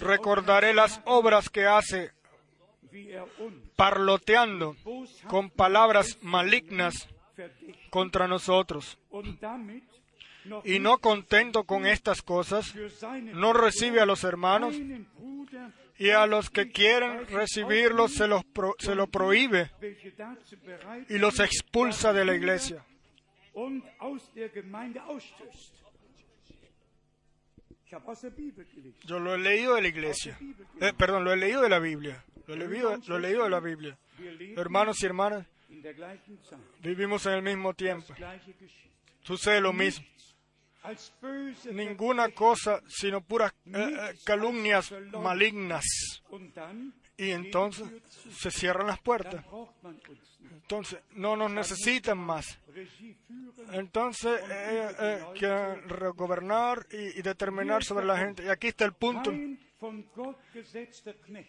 recordaré 0.00 0.74
las 0.74 1.00
obras 1.06 1.48
que 1.48 1.64
hace 1.64 2.12
parloteando 3.76 4.76
con 5.26 5.50
palabras 5.50 6.18
malignas 6.22 7.08
contra 7.90 8.28
nosotros. 8.28 8.98
Y 10.64 10.78
no 10.78 10.98
contento 10.98 11.64
con 11.64 11.86
estas 11.86 12.22
cosas, 12.22 12.72
no 13.34 13.52
recibe 13.52 14.00
a 14.00 14.06
los 14.06 14.22
hermanos 14.24 14.74
y 15.98 16.10
a 16.10 16.26
los 16.26 16.50
que 16.50 16.70
quieren 16.70 17.26
recibirlos 17.28 18.12
se, 18.14 18.28
los 18.28 18.44
pro- 18.44 18.74
se 18.78 18.94
lo 18.94 19.06
prohíbe 19.06 19.70
y 21.08 21.18
los 21.18 21.40
expulsa 21.40 22.12
de 22.12 22.24
la 22.24 22.34
iglesia. 22.34 22.84
Yo 29.06 29.18
lo 29.20 29.34
he 29.34 29.38
leído 29.38 29.74
de 29.76 29.82
la 29.82 29.88
iglesia. 29.88 30.36
Eh, 30.80 30.92
perdón, 30.96 31.24
lo 31.24 31.32
he 31.32 31.36
leído 31.36 31.62
de 31.62 31.68
la 31.68 31.78
Biblia. 31.78 32.24
Lo 32.46 32.54
he 32.54 32.58
leído, 32.58 32.96
lo 33.06 33.16
he 33.16 33.20
leído 33.20 33.44
de 33.44 33.50
la 33.50 33.60
Biblia. 33.60 33.98
Hermanos 34.56 35.02
y 35.02 35.06
hermanas, 35.06 35.46
vivimos 36.82 37.24
en 37.26 37.32
el 37.34 37.42
mismo 37.42 37.74
tiempo. 37.74 38.12
Sucede 39.22 39.60
lo 39.60 39.72
mismo. 39.72 40.04
Ninguna 41.72 42.30
cosa 42.30 42.80
sino 42.88 43.20
puras 43.20 43.52
eh, 43.66 43.72
eh, 43.74 44.18
calumnias 44.24 44.92
malignas. 45.20 45.84
Y 47.16 47.30
entonces 47.30 47.88
se 48.36 48.50
cierran 48.50 48.86
las 48.86 49.00
puertas. 49.00 49.44
Entonces 50.52 51.00
no 51.12 51.36
nos 51.36 51.50
necesitan 51.50 52.18
más. 52.18 52.58
Entonces 53.72 54.40
eh, 54.50 54.88
eh, 54.98 55.24
quieren 55.38 55.88
regobernar 55.88 56.86
y, 56.90 57.18
y 57.18 57.22
determinar 57.22 57.84
sobre 57.84 58.04
la 58.04 58.18
gente. 58.18 58.44
Y 58.44 58.48
aquí 58.48 58.68
está 58.68 58.84
el 58.84 58.92
punto. 58.92 59.32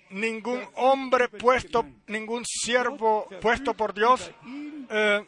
Ningún 0.10 0.62
hombre 0.76 1.30
puesto, 1.30 1.86
ningún 2.08 2.44
siervo 2.46 3.28
puesto 3.42 3.74
por 3.74 3.94
Dios 3.94 4.32
eh, 4.90 5.26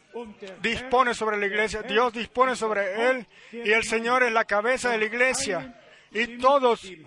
dispone 0.60 1.14
sobre 1.14 1.38
la 1.38 1.46
iglesia. 1.46 1.82
Dios 1.82 2.12
dispone 2.12 2.54
sobre 2.56 3.10
él 3.10 3.26
y 3.52 3.70
el 3.70 3.84
Señor 3.84 4.22
es 4.22 4.32
la 4.32 4.44
cabeza 4.44 4.90
de 4.90 4.98
la 4.98 5.04
iglesia. 5.06 5.76
Y 6.12 6.38
todos 6.38 6.84
eh, 6.84 6.98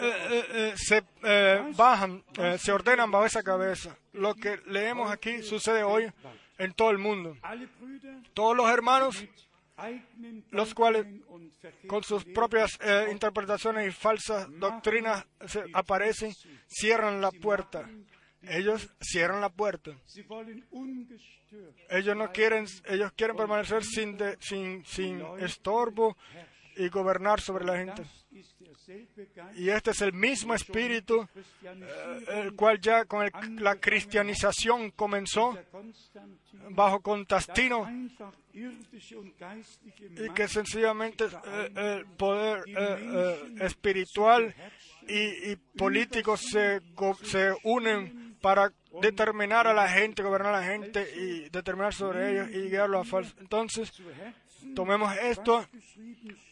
eh, 0.00 0.44
eh, 0.52 0.72
se 0.76 1.02
eh, 1.24 1.72
bajan, 1.76 2.22
eh, 2.38 2.56
se 2.58 2.70
ordenan 2.72 3.10
bajo 3.10 3.26
esa 3.26 3.42
cabeza. 3.42 3.96
Lo 4.12 4.34
que 4.34 4.60
leemos 4.66 5.10
aquí 5.10 5.42
sucede 5.42 5.82
hoy 5.82 6.10
en 6.58 6.72
todo 6.74 6.90
el 6.90 6.98
mundo. 6.98 7.36
Todos 8.34 8.56
los 8.56 8.68
hermanos, 8.70 9.24
los 10.50 10.74
cuales 10.74 11.06
con 11.86 12.02
sus 12.02 12.24
propias 12.24 12.78
eh, 12.80 13.08
interpretaciones 13.12 13.88
y 13.88 13.92
falsas 13.92 14.48
doctrinas 14.58 15.24
se 15.46 15.64
aparecen, 15.72 16.32
cierran 16.66 17.20
la 17.20 17.30
puerta. 17.30 17.88
Ellos 18.42 18.88
cierran 19.00 19.40
la 19.40 19.48
puerta. 19.50 19.92
Ellos 21.90 22.16
no 22.16 22.30
quieren, 22.32 22.66
ellos 22.86 23.12
quieren 23.16 23.36
permanecer 23.36 23.82
sin, 23.84 24.16
de- 24.16 24.36
sin, 24.40 24.84
sin 24.84 25.20
estorbo 25.40 26.16
y 26.78 26.88
gobernar 26.88 27.40
sobre 27.40 27.64
la 27.64 27.76
gente. 27.76 28.02
Y 29.56 29.68
este 29.68 29.90
es 29.90 30.00
el 30.00 30.12
mismo 30.12 30.54
espíritu 30.54 31.28
eh, 31.62 32.24
el 32.28 32.54
cual 32.54 32.80
ya 32.80 33.04
con 33.04 33.24
el- 33.26 33.32
la 33.62 33.74
cristianización 33.76 34.90
comenzó 34.92 35.58
bajo 36.70 37.00
Constantino 37.00 37.86
y 38.52 40.28
que 40.34 40.48
sencillamente 40.48 41.24
eh, 41.24 41.70
el 42.00 42.06
poder 42.16 42.64
eh, 42.66 43.54
espiritual 43.60 44.54
y, 45.08 45.56
político 45.76 46.36
se, 46.36 46.80
se 47.24 47.54
unen 47.64 48.36
para 48.40 48.72
determinar 49.00 49.66
a 49.66 49.72
la 49.74 49.88
gente, 49.88 50.22
gobernar 50.22 50.54
a 50.54 50.60
la 50.60 50.66
gente 50.66 51.08
y 51.16 51.48
determinar 51.50 51.94
sobre 51.94 52.30
ellos 52.32 52.48
y 52.50 52.68
guiarlos 52.70 53.06
a 53.06 53.10
falso. 53.10 53.34
Entonces, 53.40 53.92
tomemos 54.74 55.16
esto 55.16 55.66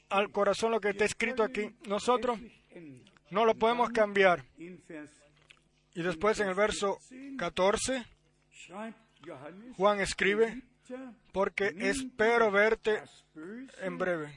al 0.08 0.30
corazón 0.30 0.72
lo 0.72 0.80
que 0.80 0.90
está 0.90 1.04
escrito 1.04 1.42
aquí. 1.42 1.74
Nosotros 1.88 2.38
no 3.30 3.44
lo 3.44 3.54
podemos 3.54 3.90
cambiar. 3.90 4.44
Y 5.94 6.02
después 6.02 6.38
en 6.40 6.48
el 6.48 6.54
verso 6.54 6.98
14, 7.38 8.04
Juan 9.76 10.00
escribe, 10.00 10.62
porque 11.32 11.74
espero 11.78 12.50
verte 12.50 13.02
en 13.80 13.98
breve. 13.98 14.34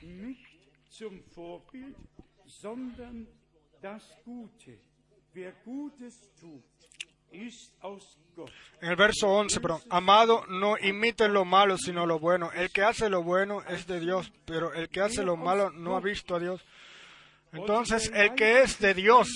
En 8.81 8.89
el 8.89 8.95
verso 8.95 9.27
11, 9.27 9.59
perdón, 9.59 9.81
amado, 9.89 10.45
no 10.47 10.77
imites 10.77 11.29
lo 11.29 11.45
malo, 11.45 11.77
sino 11.77 12.05
lo 12.05 12.19
bueno. 12.19 12.51
El 12.53 12.71
que 12.71 12.83
hace 12.83 13.09
lo 13.09 13.23
bueno 13.23 13.61
es 13.67 13.87
de 13.87 13.99
Dios, 13.99 14.31
pero 14.45 14.73
el 14.73 14.89
que 14.89 15.01
hace 15.01 15.23
lo 15.23 15.35
malo 15.35 15.69
no 15.71 15.95
ha 15.95 15.99
visto 15.99 16.35
a 16.35 16.39
Dios. 16.39 16.65
Entonces, 17.51 18.11
el 18.13 18.35
que 18.35 18.61
es 18.61 18.79
de 18.79 18.93
Dios 18.93 19.27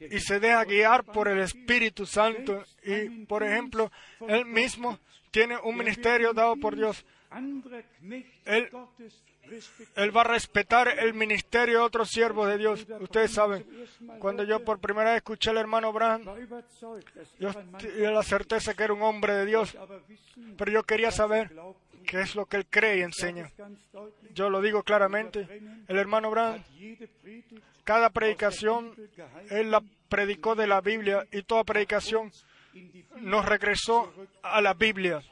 y 0.00 0.18
se 0.18 0.40
deja 0.40 0.64
guiar 0.64 1.04
por 1.04 1.28
el 1.28 1.40
Espíritu 1.40 2.06
Santo 2.06 2.64
y, 2.82 3.24
por 3.26 3.42
ejemplo, 3.42 3.90
él 4.26 4.46
mismo 4.46 4.98
tiene 5.30 5.56
un 5.58 5.76
ministerio 5.76 6.32
dado 6.32 6.56
por 6.56 6.76
Dios. 6.76 7.04
Él-. 8.44 8.70
Él 9.96 10.16
va 10.16 10.22
a 10.22 10.24
respetar 10.24 10.88
el 10.98 11.14
ministerio 11.14 11.78
de 11.78 11.84
otros 11.84 12.08
siervos 12.10 12.48
de 12.48 12.58
Dios. 12.58 12.86
Ustedes 13.00 13.32
saben, 13.32 13.66
cuando 14.18 14.44
yo 14.44 14.64
por 14.64 14.78
primera 14.78 15.10
vez 15.10 15.18
escuché 15.18 15.50
al 15.50 15.58
hermano 15.58 15.92
dass 15.92 17.36
yo 17.38 17.52
tenía 17.78 18.10
la 18.10 18.22
certeza 18.22 18.74
que 18.74 18.84
era 18.84 18.92
un 18.92 19.02
hombre 19.02 19.34
de 19.34 19.46
Dios, 19.46 19.76
pero 20.56 20.70
yo 20.70 20.82
quería 20.82 21.10
saber 21.10 21.50
qué 22.06 22.20
es 22.20 22.34
lo 22.34 22.46
que 22.46 22.58
él 22.58 22.66
cree 22.68 22.98
y 22.98 23.02
enseña. 23.02 23.50
Yo 24.34 24.50
lo 24.50 24.60
digo 24.60 24.82
claramente, 24.82 25.46
el 25.88 25.98
hermano 25.98 26.30
Predigt 26.30 27.60
cada 27.84 28.10
predicación, 28.10 28.94
él 29.50 29.70
la 29.70 29.82
predicó 30.08 30.54
de 30.54 30.66
la 30.66 30.80
Biblia 30.80 31.26
y 31.32 31.42
toda 31.42 31.64
predicación 31.64 32.30
nos 33.16 33.44
regresó 33.44 34.12
a 34.42 34.60
la 34.60 34.74
Biblia. 34.74 35.22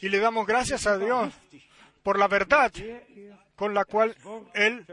Y 0.00 0.08
le 0.08 0.18
damos 0.18 0.46
gracias 0.46 0.86
a 0.86 0.98
Dios 0.98 1.34
por 2.02 2.18
la 2.18 2.28
verdad 2.28 2.72
er 2.76 3.36
con 3.56 3.74
la 3.74 3.84
cual 3.84 4.16
Él 4.54 4.86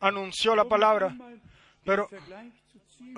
anunció 0.00 0.56
la 0.56 0.64
palabra. 0.64 1.16
Pero 1.84 2.08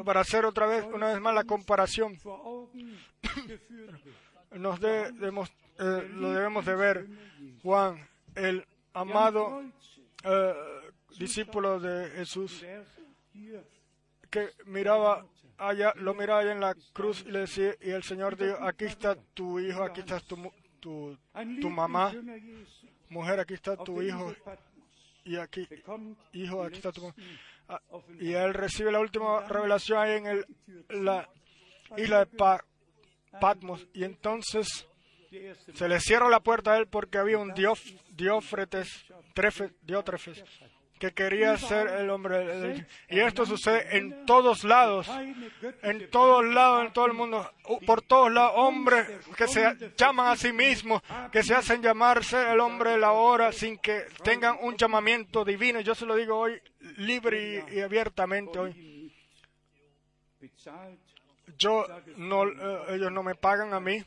para 0.05 0.21
hacer 0.21 0.45
otra 0.45 0.67
vez, 0.67 0.85
una 0.85 1.09
vez 1.09 1.21
más, 1.21 1.35
la 1.35 1.45
comparación, 1.45 2.19
nos 4.53 4.81
de- 4.81 5.13
eh, 5.79 6.09
lo 6.15 6.33
debemos 6.33 6.65
de 6.67 6.77
ver. 6.77 7.07
Juan, 7.63 8.07
el 8.35 8.67
amado 8.93 9.63
eh, 10.25 10.55
discípulo 11.19 11.81
de 11.81 12.11
Jesús, 12.11 12.63
que 14.31 14.49
miraba 14.67 15.25
allá, 15.57 15.93
lo 15.97 16.15
miraba 16.15 16.41
allá 16.41 16.53
en 16.53 16.61
la 16.61 16.75
cruz 16.93 17.25
y 17.27 17.31
le 17.31 17.41
decía, 17.41 17.75
y 17.81 17.91
el 17.91 18.03
Señor 18.03 18.37
dijo, 18.37 18.57
aquí 18.63 18.85
está 18.85 19.17
tu 19.35 19.59
hijo, 19.61 19.83
aquí 19.83 20.01
está 20.01 20.21
tu, 20.21 20.37
tu, 20.81 21.17
tu 21.61 21.71
mamá, 21.71 22.13
mujer, 23.11 23.41
aquí 23.41 23.55
está 23.55 23.77
tu 23.77 24.01
hijo, 24.03 24.35
y 25.25 25.37
aquí, 25.37 25.69
hijo, 26.33 26.63
aquí 26.63 26.77
está 26.77 26.93
tu 26.93 27.13
Ah, 27.69 27.81
Offenbarungen. 27.91 28.27
y 28.27 28.35
él 28.35 28.55
recibe 28.55 28.91
la 28.91 28.99
última 28.99 29.47
revelación 29.47 29.99
ahí 29.99 30.17
en 30.17 30.27
el, 30.27 30.47
la 31.05 31.29
isla 31.97 32.21
de 32.21 32.27
Pa- 32.27 32.65
Patmos. 33.41 33.87
Y 33.95 34.03
entonces 34.03 34.89
se 35.75 35.89
le 35.89 36.01
cierra 36.01 36.29
la 36.29 36.41
puerta 36.41 36.73
a 36.73 36.79
él 36.79 36.89
porque 36.89 37.19
había 37.19 37.39
un 37.39 37.55
diófretes, 38.11 38.89
trefe, 39.35 39.71
diótrefes, 39.83 40.43
que 41.01 41.13
quería 41.13 41.57
ser 41.57 41.89
el 41.89 42.11
hombre. 42.11 42.87
y 43.09 43.19
esto 43.21 43.47
sucede 43.47 43.97
en 43.97 44.27
todos 44.27 44.65
lados, 44.65 45.09
en 45.83 46.11
todos 46.11 46.45
lados, 46.45 46.87
en 46.87 46.93
todo 46.93 47.07
el 47.07 47.15
mundo, 47.15 47.51
por 47.87 48.03
todos 48.03 48.31
lados, 48.31 48.53
hombres 48.57 49.09
que 49.37 49.49
se 49.49 49.93
llaman 49.97 50.29
a 50.29 50.37
sí 50.37 50.53
mismos, 50.53 51.03
que 51.33 51.43
se 51.43 51.55
hacen 51.55 51.83
llamar 51.83 52.23
ser 52.23 52.49
el 52.49 52.61
hombre 52.61 52.91
de 52.91 52.99
la 52.99 53.13
hora 53.13 53.51
sin 53.51 53.79
que 53.79 54.05
tengan 54.23 54.59
un 54.61 54.77
llamamiento 54.77 55.43
divino. 55.45 55.81
Yo 55.81 55.95
se 55.95 56.05
lo 56.05 56.15
digo 56.15 56.37
hoy 56.39 56.61
libre 56.99 57.65
y, 57.73 57.77
y 57.79 57.81
abiertamente 57.81 58.59
hoy. 58.59 59.17
Yo 61.59 61.87
no, 62.17 62.47
eh, 62.47 62.85
ellos 62.91 63.11
no 63.11 63.23
me 63.23 63.35
pagan 63.35 63.73
a 63.75 63.81
mí. 63.81 64.05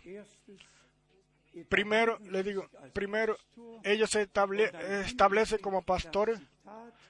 Primero, 1.69 2.17
le 2.29 2.41
digo, 2.43 2.67
primero 2.93 3.37
ellos 3.83 4.09
se 4.09 4.21
estable- 4.27 4.71
establecen 5.05 5.59
como 5.59 5.81
pastores 5.83 6.39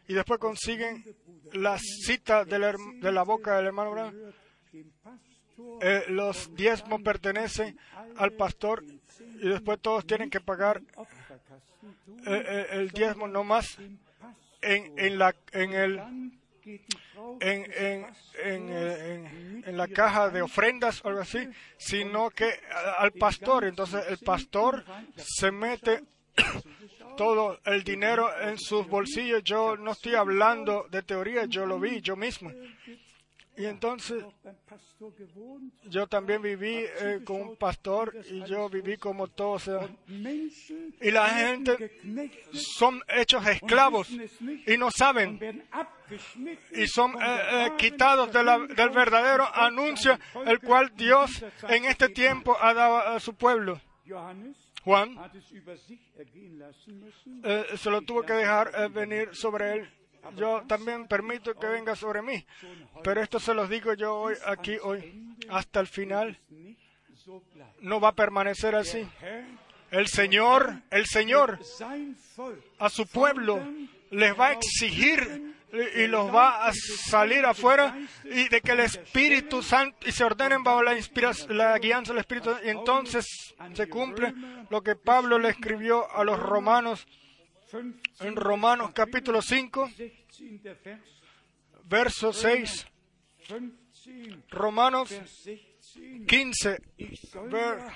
y 0.07 0.13
después 0.13 0.39
consiguen 0.39 1.03
la 1.53 1.77
cita 1.77 2.45
de 2.45 3.11
la 3.11 3.23
boca 3.23 3.57
del 3.57 3.67
hermano 3.67 3.91
Branham. 3.91 4.33
Eh, 5.81 6.05
los 6.09 6.53
diezmos 6.55 7.01
pertenecen 7.01 7.77
al 8.17 8.33
pastor 8.33 8.83
y 8.83 9.47
después 9.47 9.79
todos 9.81 10.05
tienen 10.05 10.29
que 10.29 10.41
pagar 10.41 10.81
eh, 12.25 12.43
eh, 12.45 12.67
el 12.71 12.89
diezmo 12.89 13.27
no 13.27 13.43
más 13.43 13.77
en, 14.61 14.97
en, 14.97 15.19
la, 15.19 15.35
en, 15.51 15.73
el, 15.73 15.99
en, 17.39 17.71
en, 18.43 19.63
en, 19.65 19.77
la 19.77 19.87
caja 19.89 20.29
de 20.29 20.41
ofrendas 20.41 21.03
o 21.03 21.09
algo 21.09 21.21
así, 21.21 21.47
sino 21.77 22.29
que 22.29 22.49
al 22.97 23.11
pastor. 23.11 23.65
Entonces 23.65 24.05
el 24.07 24.17
pastor 24.19 24.83
se 25.17 25.51
mete 25.51 26.03
todo 27.17 27.59
el 27.65 27.83
dinero 27.83 28.29
en 28.41 28.57
sus 28.57 28.87
bolsillos. 28.87 29.43
Yo 29.43 29.77
no 29.77 29.91
estoy 29.91 30.15
hablando 30.15 30.87
de 30.89 31.03
teoría, 31.03 31.45
yo 31.45 31.65
lo 31.65 31.79
vi 31.79 32.01
yo 32.01 32.15
mismo. 32.15 32.51
Y 33.55 33.65
entonces 33.65 34.23
yo 35.83 36.07
también 36.07 36.41
viví 36.41 36.85
eh, 36.99 37.21
con 37.23 37.41
un 37.41 37.55
pastor 37.55 38.15
y 38.31 38.43
yo 38.45 38.67
viví 38.67 38.97
como 38.97 39.27
todos. 39.27 39.69
Y 40.07 41.11
la 41.11 41.29
gente 41.29 41.99
son 42.51 42.99
hechos 43.07 43.45
esclavos 43.45 44.09
y 44.09 44.75
no 44.77 44.89
saben 44.89 45.67
y 46.71 46.87
son 46.87 47.11
eh, 47.21 47.39
eh, 47.51 47.71
quitados 47.77 48.31
del 48.33 48.89
verdadero 48.89 49.45
anuncio 49.53 50.17
el 50.45 50.59
cual 50.59 50.91
Dios 50.95 51.43
en 51.69 51.85
este 51.85 52.09
tiempo 52.09 52.57
ha 52.59 52.73
dado 52.73 52.97
a 52.97 53.19
su 53.19 53.35
pueblo. 53.35 53.79
Juan 54.83 55.17
eh, 57.43 57.65
se 57.77 57.89
lo 57.89 58.01
tuvo 58.01 58.23
que 58.23 58.33
dejar 58.33 58.71
eh, 58.75 58.87
venir 58.89 59.33
sobre 59.33 59.73
él. 59.73 59.89
Yo 60.35 60.63
también 60.67 61.07
permito 61.07 61.53
que 61.53 61.67
venga 61.67 61.95
sobre 61.95 62.21
mí, 62.21 62.45
pero 63.03 63.21
esto 63.21 63.39
se 63.39 63.53
los 63.53 63.69
digo 63.69 63.93
yo 63.93 64.15
hoy, 64.15 64.35
aquí, 64.45 64.77
hoy, 64.81 65.35
hasta 65.49 65.81
el 65.81 65.87
final. 65.87 66.37
No 67.81 67.99
va 67.99 68.09
a 68.09 68.15
permanecer 68.15 68.75
así. 68.75 69.05
El 69.91 70.07
Señor, 70.07 70.81
el 70.89 71.05
Señor 71.05 71.59
a 72.79 72.89
su 72.89 73.05
pueblo 73.05 73.61
les 74.11 74.39
va 74.39 74.47
a 74.47 74.51
exigir 74.53 75.52
y 75.73 76.07
los 76.07 76.33
va 76.33 76.67
a 76.67 76.73
salir 76.73 77.45
afuera 77.45 77.97
y 78.25 78.47
de 78.47 78.61
que 78.61 78.73
el 78.73 78.81
Espíritu 78.81 79.63
Santo 79.63 80.07
y 80.07 80.11
se 80.11 80.23
ordenen 80.23 80.63
bajo 80.63 80.83
la 80.83 80.95
la 81.49 81.79
guianza 81.79 82.13
del 82.13 82.19
Espíritu 82.19 82.51
y 82.63 82.69
entonces 82.69 83.55
se 83.73 83.89
cumple 83.89 84.33
lo 84.69 84.81
que 84.81 84.95
Pablo 84.95 85.39
le 85.39 85.49
escribió 85.49 86.09
a 86.15 86.23
los 86.23 86.39
romanos 86.39 87.07
15, 87.71 88.27
en 88.27 88.35
Romanos 88.35 88.91
capítulo 88.93 89.41
5 89.41 89.89
16, 89.97 90.61
der 90.61 90.77
Vers 90.83 91.01
verso 91.85 92.31
6 92.33 92.87
15, 93.47 94.43
Romanos 94.49 95.09
Vers 95.09 95.43
16. 95.43 96.27
15 96.27 96.77
Ich 96.97 97.19
soll 97.31 97.49
Ver- 97.49 97.91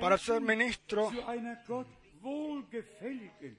para 0.00 0.18
ser 0.18 0.40
ministro 0.40 1.10
zu 1.10 1.26
einer 1.26 1.56
Gott 1.66 1.86
wohlgefälligen, 2.20 3.56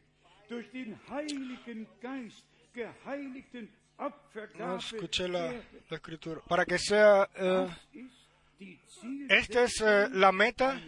durch 0.48 0.70
den 0.72 1.00
Heiligen 1.10 1.88
Geist 2.02 2.46
geheiligten 2.74 3.70
No 3.98 4.06
Opfergabe 4.08 4.78
escuché 4.78 5.28
la, 5.28 5.52
la 5.90 5.96
escritura. 5.96 6.42
Para 6.48 6.66
que 6.66 6.78
sea... 6.78 7.30
eh, 7.36 7.68
esta 9.30 9.64
es 9.64 9.82
eh, 9.82 10.10
la 10.12 10.32
meta 10.32 10.82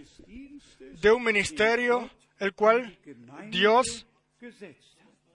de 1.02 1.12
un 1.12 1.24
ministerio 1.24 2.10
el 2.40 2.54
cual 2.54 2.98
Dios. 3.50 4.06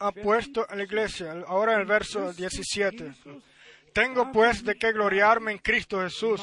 Ha 0.03 0.13
puesto 0.13 0.67
en 0.69 0.79
la 0.79 0.85
iglesia. 0.85 1.33
Ahora 1.47 1.75
en 1.75 1.81
el 1.81 1.87
verso 1.87 2.33
17. 2.33 3.13
Tengo 3.93 4.33
pues 4.33 4.65
de 4.65 4.75
qué 4.77 4.93
gloriarme 4.93 5.53
en 5.53 5.59
Cristo 5.59 6.01
Jesús. 6.01 6.41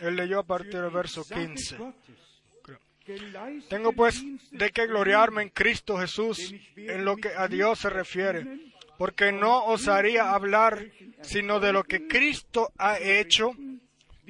Él 0.00 0.16
leyó 0.16 0.40
a 0.40 0.44
partir 0.44 0.80
del 0.80 0.90
verso 0.90 1.24
Sache 1.24 1.46
15. 1.46 1.76
Gottes 1.76 2.16
Creo. 2.62 2.78
geleistete 3.04 3.68
Tengo 3.68 3.92
pues 3.92 4.22
de 4.50 4.70
qué 4.70 4.86
gloriarme 4.86 5.42
en 5.42 5.48
Cristo 5.50 5.98
Jesús 5.98 6.54
en 6.76 7.04
lo 7.04 7.16
que 7.16 7.28
a 7.28 7.48
Dios 7.48 7.80
se 7.80 7.90
refiere, 7.90 8.72
porque 8.98 9.32
no 9.32 9.64
osaría 9.66 10.32
hablar 10.32 10.86
sino 11.22 11.60
de 11.60 11.72
lo 11.72 11.84
que 11.84 12.06
Cristo 12.06 12.72
ha 12.78 12.98
hecho 12.98 13.52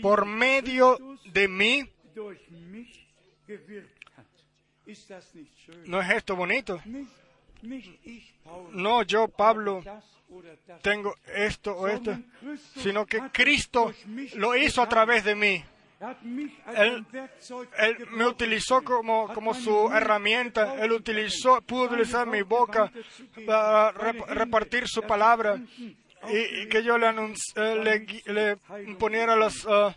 por 0.01 0.26
medio 0.26 0.98
de 1.32 1.48
mí. 1.48 1.90
¿No 5.84 6.01
es 6.01 6.10
esto 6.10 6.36
bonito? 6.36 6.80
No 8.72 9.02
yo, 9.02 9.28
Pablo, 9.28 9.82
tengo 10.82 11.14
esto 11.34 11.72
o 11.76 11.88
esto, 11.88 12.18
sino 12.82 13.06
que 13.06 13.20
Cristo 13.32 13.93
lo 14.36 14.56
hizo 14.56 14.82
a 14.82 14.88
través 14.88 15.24
de 15.24 15.34
mí. 15.34 15.64
Él- 16.76 17.06
Él 17.78 18.06
me 18.10 18.26
utilizó 18.26 18.82
como, 18.82 19.32
como 19.32 19.55
su 19.55 19.90
herramienta. 19.93 20.74
Él 20.84 20.93
utilizó, 20.93 21.62
pudo 21.62 21.84
utilizar 21.84 22.26
mi 22.26 22.43
boca 22.43 22.93
para 23.47 23.93
rep- 23.94 24.26
repartir 24.26 24.86
su 24.86 25.02
palabra 25.02 25.59
y, 26.28 26.66
que 26.68 26.82
yo 26.82 26.98
le, 26.98 27.09
eh, 27.09 27.76
le, 27.82 28.22
le 28.32 28.59
imponiera 28.86 29.36
las 29.36 29.66
ah, 29.66 29.97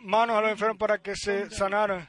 manos 0.00 0.36
a 0.36 0.40
los 0.42 0.50
enfermos 0.52 0.76
para 0.78 0.98
que 0.98 1.16
se 1.16 1.50
sanaran. 1.50 2.08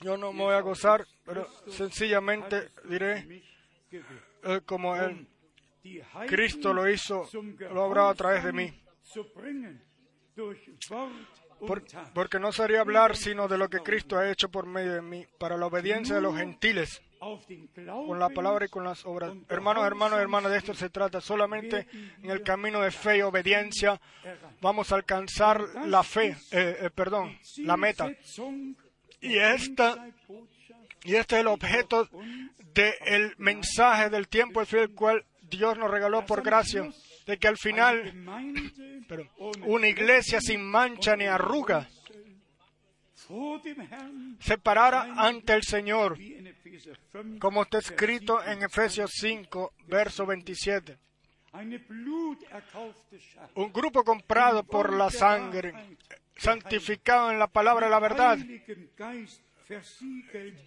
Yo 0.00 0.16
no 0.16 0.32
me 0.32 0.42
voy 0.44 0.54
a 0.54 0.60
gozar, 0.60 1.06
pero 1.24 1.48
sencillamente 1.68 2.68
diré 2.88 3.42
eh, 4.44 4.60
como 4.64 4.94
Él. 4.96 5.26
Cristo 6.28 6.72
lo 6.72 6.88
hizo, 6.88 7.24
lo 7.72 7.80
ha 7.82 7.84
obrado 7.86 8.08
a 8.08 8.14
través 8.14 8.44
de 8.44 8.52
mí. 8.52 8.82
Por- 11.66 11.82
porque 12.14 12.38
no 12.38 12.52
sería 12.52 12.80
hablar 12.82 13.16
sino 13.16 13.48
de 13.48 13.58
lo 13.58 13.68
que 13.68 13.78
Cristo 13.80 14.16
ha 14.16 14.30
hecho 14.30 14.48
por 14.48 14.66
medio 14.66 14.92
de 14.94 15.02
mí, 15.02 15.26
para 15.38 15.56
la 15.56 15.66
obediencia 15.66 16.14
de 16.14 16.20
los 16.20 16.36
gentiles. 16.36 17.02
Con 18.06 18.20
la 18.20 18.28
palabra 18.28 18.66
y 18.66 18.68
con 18.68 18.84
las 18.84 19.04
obras. 19.04 19.32
Hermanos, 19.48 19.84
hermanos, 19.84 20.20
hermanas, 20.20 20.52
de 20.52 20.58
esto 20.58 20.72
se 20.74 20.88
trata. 20.88 21.20
Solamente 21.20 21.88
en 22.22 22.30
el 22.30 22.42
camino 22.44 22.80
de 22.80 22.92
fe 22.92 23.16
y 23.18 23.22
obediencia 23.22 24.00
vamos 24.60 24.92
a 24.92 24.96
alcanzar 24.96 25.60
la 25.86 26.04
fe, 26.04 26.36
eh, 26.52 26.76
eh, 26.82 26.90
perdón, 26.94 27.36
la 27.56 27.76
meta. 27.76 28.08
Y 29.20 29.38
esta, 29.38 30.10
y 31.04 31.14
este 31.14 31.36
es 31.36 31.40
el 31.40 31.46
objeto 31.48 32.08
del 32.74 33.34
mensaje 33.38 34.10
del 34.10 34.28
tiempo, 34.28 34.62
el 34.62 34.94
cual 34.94 35.24
Dios 35.42 35.76
nos 35.76 35.90
regaló 35.90 36.24
por 36.24 36.42
gracia, 36.42 36.88
de 37.26 37.38
que 37.38 37.48
al 37.48 37.56
final, 37.56 38.14
una 39.62 39.88
iglesia 39.88 40.40
sin 40.40 40.64
mancha 40.64 41.16
ni 41.16 41.26
arruga 41.26 41.88
Herrn, 43.28 44.38
separara 44.40 45.12
ante 45.16 45.52
el 45.52 45.62
Señor, 45.62 46.16
wie 46.16 46.38
in 46.38 46.46
Epheser 46.46 46.98
5, 47.12 47.38
como 47.38 47.62
está 47.62 47.78
escrito 47.78 48.42
en 48.42 48.62
Efesios 48.62 49.10
5, 49.20 49.74
verso 49.86 50.24
27. 50.24 50.98
Un 53.54 53.72
grupo 53.72 54.04
comprado 54.04 54.64
por 54.64 54.92
la 54.92 55.10
sangre, 55.10 55.72
santificado 56.36 57.30
en 57.30 57.38
la 57.38 57.46
palabra 57.46 57.86
de 57.86 57.90
la 57.90 57.98
verdad, 58.00 58.38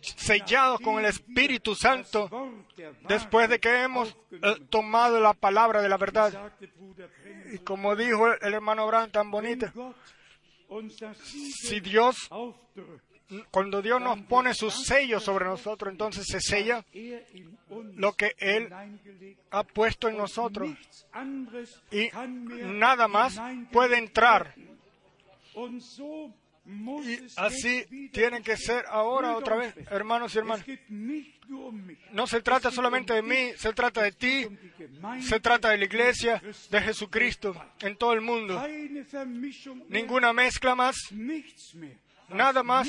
sellados 0.01 0.79
con 0.81 0.99
el 0.99 1.05
Espíritu 1.05 1.75
Santo, 1.75 2.29
después 3.07 3.49
de 3.49 3.59
que 3.59 3.83
hemos 3.83 4.15
eh, 4.31 4.55
tomado 4.69 5.19
la 5.19 5.33
palabra 5.33 5.81
de 5.81 5.89
la 5.89 5.97
verdad. 5.97 6.53
Y 7.51 7.59
como 7.59 7.95
dijo 7.95 8.27
el, 8.27 8.37
el 8.41 8.53
hermano 8.53 8.83
Abraham 8.83 9.11
tan 9.11 9.31
bonito, 9.31 9.71
si 11.23 11.79
Dios, 11.79 12.29
cuando 13.49 13.81
Dios 13.81 14.01
nos 14.01 14.19
pone 14.21 14.53
su 14.53 14.69
sello 14.69 15.19
sobre 15.19 15.45
nosotros, 15.45 15.91
entonces 15.91 16.25
se 16.27 16.41
sella 16.41 16.83
lo 17.95 18.13
que 18.13 18.35
Él 18.37 18.69
ha 19.51 19.63
puesto 19.63 20.09
en 20.09 20.17
nosotros. 20.17 20.69
Y 21.91 22.09
nada 22.65 23.07
más 23.07 23.39
puede 23.71 23.97
entrar. 23.97 24.53
Y 27.03 27.19
así 27.37 28.09
tiene 28.11 28.41
que 28.41 28.55
ser 28.55 28.85
ahora 28.87 29.35
otra 29.35 29.55
vez, 29.55 29.75
hermanos 29.89 30.35
y 30.35 30.37
hermanas. 30.37 30.65
No 32.11 32.27
se 32.27 32.41
trata 32.41 32.71
solamente 32.71 33.13
de 33.13 33.21
mí, 33.21 33.51
se 33.57 33.73
trata 33.73 34.03
de 34.03 34.11
ti, 34.11 34.47
se 35.21 35.39
trata 35.39 35.69
de 35.69 35.77
la 35.77 35.85
iglesia, 35.85 36.41
de 36.69 36.81
Jesucristo, 36.81 37.55
en 37.81 37.97
todo 37.97 38.13
el 38.13 38.21
mundo. 38.21 38.61
Ninguna 39.89 40.33
mezcla 40.33 40.75
más, 40.75 40.95
nada 42.29 42.63
más 42.63 42.87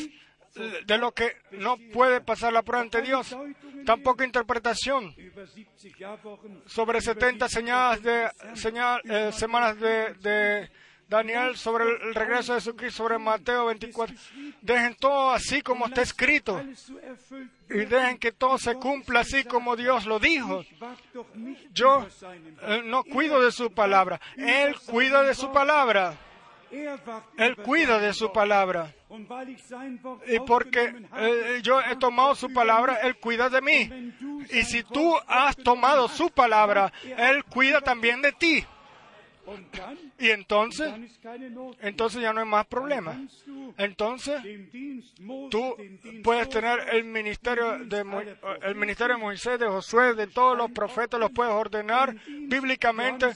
de 0.55 0.99
lo 0.99 1.13
que 1.13 1.37
no 1.53 1.77
puede 1.93 2.21
pasar 2.21 2.53
la 2.53 2.63
prueba 2.63 2.83
ante 2.83 3.03
Dios. 3.03 3.37
Tampoco 3.87 4.23
interpretación 4.23 5.15
über 5.17 5.49
70 5.49 5.99
Jahrwochen 5.99 6.63
sobre 6.67 7.01
70 7.01 7.49
señales 7.49 8.03
de, 8.03 8.31
señal- 8.55 9.01
eh, 9.05 9.33
semanas 9.33 9.79
de, 9.81 10.15
de 10.15 10.71
Daniel, 11.09 11.57
sobre 11.57 11.85
el, 11.85 12.15
regreso 12.15 12.55
de 12.55 12.61
Jesucristo, 12.61 13.03
sobre 13.03 13.19
Mateo 13.19 13.67
24. 13.67 14.15
Dejen 14.63 14.95
todo 14.95 15.33
así 15.33 15.61
como 15.61 15.87
está 15.87 16.01
escrito 16.03 16.63
y 17.69 17.79
dejen 17.85 18.19
que 18.19 18.33
todo 18.33 18.57
se 18.57 18.75
cumpla 18.77 19.21
así 19.21 19.45
como 19.45 19.75
Dios 19.77 20.07
lo 20.07 20.19
dijo. 20.21 20.65
Yo 21.73 22.07
eh, 22.63 22.83
no 22.85 23.03
cuido 23.05 23.43
de 23.43 23.51
su 23.53 23.73
palabra, 23.73 24.21
Él 24.37 24.77
cuida 24.87 25.23
de 25.23 25.35
su 25.35 25.51
palabra, 25.53 26.15
Él 27.37 27.57
cuida 27.57 27.99
de 27.99 28.15
su 28.15 28.33
palabra. 28.33 28.95
Y 30.27 30.41
porque 30.41 30.95
eh, 31.17 31.61
yo 31.63 31.81
he 31.83 31.97
tomado 31.97 32.35
su 32.35 32.53
palabra, 32.53 33.01
Él 33.03 33.17
cuida 33.17 33.51
de 33.51 33.61
mí. 33.61 34.13
Y 34.51 34.63
si 34.63 34.83
tú 34.83 35.15
has 35.27 35.55
tomado 35.57 36.09
su 36.09 36.31
palabra, 36.31 36.93
Él 37.05 37.45
cuida 37.45 37.83
también 37.83 38.23
de 38.23 38.33
ti. 38.33 38.67
Y 40.19 40.31
entonces, 40.31 40.93
entonces 41.81 42.23
ya 42.23 42.33
no 42.33 42.41
hay 42.41 42.47
más 42.47 42.67
problema. 42.67 43.21
Entonces, 43.77 44.41
tú 45.51 45.77
puedes 46.23 46.49
tener 46.49 46.89
el 46.93 47.05
ministerio 47.05 47.79
de 47.81 48.05
el 48.63 48.75
ministerio 48.77 49.17
de 49.17 49.21
Moisés, 49.23 49.59
de 49.59 49.67
Josué, 49.67 50.15
de 50.15 50.27
todos 50.29 50.57
los 50.57 50.71
profetas, 50.71 51.19
los 51.19 51.33
puedes 51.33 51.53
ordenar 51.53 52.15
bíblicamente. 52.29 53.33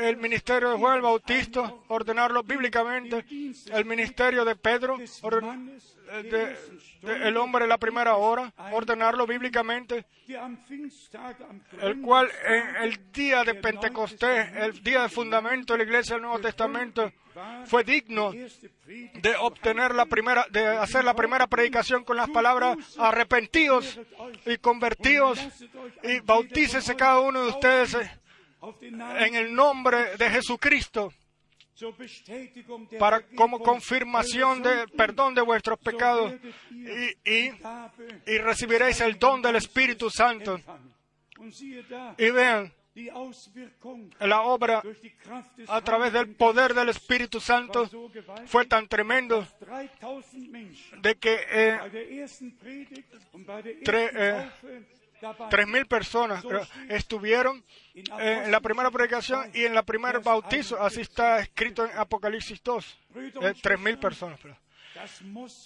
El 0.00 0.16
ministerio 0.16 0.70
de 0.70 0.78
Juan 0.78 0.96
el 0.96 1.02
Bautista, 1.02 1.74
ordenarlo 1.88 2.42
bíblicamente. 2.42 3.24
El 3.72 3.84
ministerio 3.84 4.44
de 4.44 4.56
Pedro, 4.56 4.96
orden- 5.22 5.78
de- 6.22 6.56
de 7.02 7.28
el 7.28 7.36
hombre 7.36 7.62
de 7.64 7.68
la 7.68 7.78
primera 7.78 8.16
hora, 8.16 8.52
ordenarlo 8.72 9.26
bíblicamente. 9.26 10.04
el 11.82 12.00
cual 12.00 12.30
en 12.46 12.76
el 12.82 13.12
día 13.12 13.44
de 13.44 13.54
Pentecostés, 13.54 14.52
el 14.56 14.82
día 14.82 15.02
de 15.02 15.08
fundamento 15.10 15.74
de 15.74 15.78
la 15.80 15.84
iglesia 15.84 16.14
del 16.16 16.22
Nuevo 16.22 16.38
Testamento, 16.40 17.12
fue 17.66 17.82
digno 17.84 18.32
de 19.20 19.36
obtener 19.40 19.94
la 19.94 20.06
primera, 20.06 20.46
de 20.50 20.66
hacer 20.66 21.04
la 21.04 21.14
primera 21.14 21.46
predicación 21.46 22.04
con 22.04 22.16
las 22.16 22.30
palabras 22.30 22.76
arrepentidos 22.98 23.98
y 24.46 24.56
convertidos 24.58 25.38
y 26.04 26.20
bautícese 26.20 26.94
cada 26.96 27.20
uno 27.20 27.42
de 27.42 27.48
ustedes 27.50 27.96
en 29.18 29.34
el 29.34 29.54
nombre 29.54 30.16
de 30.16 30.30
Jesucristo 30.30 31.12
para 32.98 33.22
como 33.34 33.58
confirmación 33.58 34.58
eurer 34.58 34.62
de 34.76 34.80
Sünden. 34.82 34.96
perdón 34.96 35.34
de 35.34 35.40
vuestros 35.42 35.78
pecados 35.78 36.32
y, 36.70 37.30
y, 37.30 38.38
recibiréis 38.38 39.00
el 39.00 39.18
don 39.18 39.42
del 39.42 39.56
Espíritu 39.56 40.08
Santo. 40.10 40.60
Y 42.18 42.30
vean 42.30 42.72
la 44.20 44.42
obra 44.42 44.80
a 45.66 45.80
través 45.80 46.12
del 46.12 46.28
poder 46.36 46.74
del 46.74 46.90
Espíritu 46.90 47.40
Santo 47.40 47.90
fue 48.46 48.66
tan 48.66 48.86
tremendo 48.86 49.44
3000 49.58 50.48
Menschen 50.50 51.02
de 51.02 51.16
que 51.16 51.40
eh, 51.50 51.78
Tre- 53.84 54.10
eh, 54.14 54.50
Taufe 55.20 55.38
dabei 55.38 55.50
tres 55.50 55.66
mil 55.66 55.86
personas 55.86 56.42
creo, 56.44 56.66
estuvieron 56.88 57.64
eh, 57.94 58.42
en 58.44 58.50
la 58.50 58.60
primera 58.60 58.90
predicación 58.90 59.50
y 59.54 59.64
en 59.64 59.74
la 59.74 59.82
primera 59.82 60.18
bautizo. 60.18 60.80
Así 60.80 61.00
está 61.00 61.40
escrito 61.40 61.84
en 61.84 61.96
Apocalipsis 61.96 62.62
2. 62.62 62.98
Brüder 63.10 63.32
Eh, 63.34 63.48
und 63.48 63.62
tres 63.62 63.78
mil 63.78 63.96
Schwestern, 63.96 64.00
personas. 64.00 64.40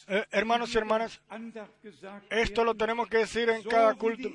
Eh, 0.08 0.24
hermanos 0.30 0.74
y 0.74 0.78
hermanas, 0.78 1.20
esto 2.30 2.64
lo 2.64 2.74
tenemos 2.74 3.08
que 3.08 3.18
decir 3.18 3.50
en 3.50 3.62
cada 3.62 3.94
culto. 3.94 4.30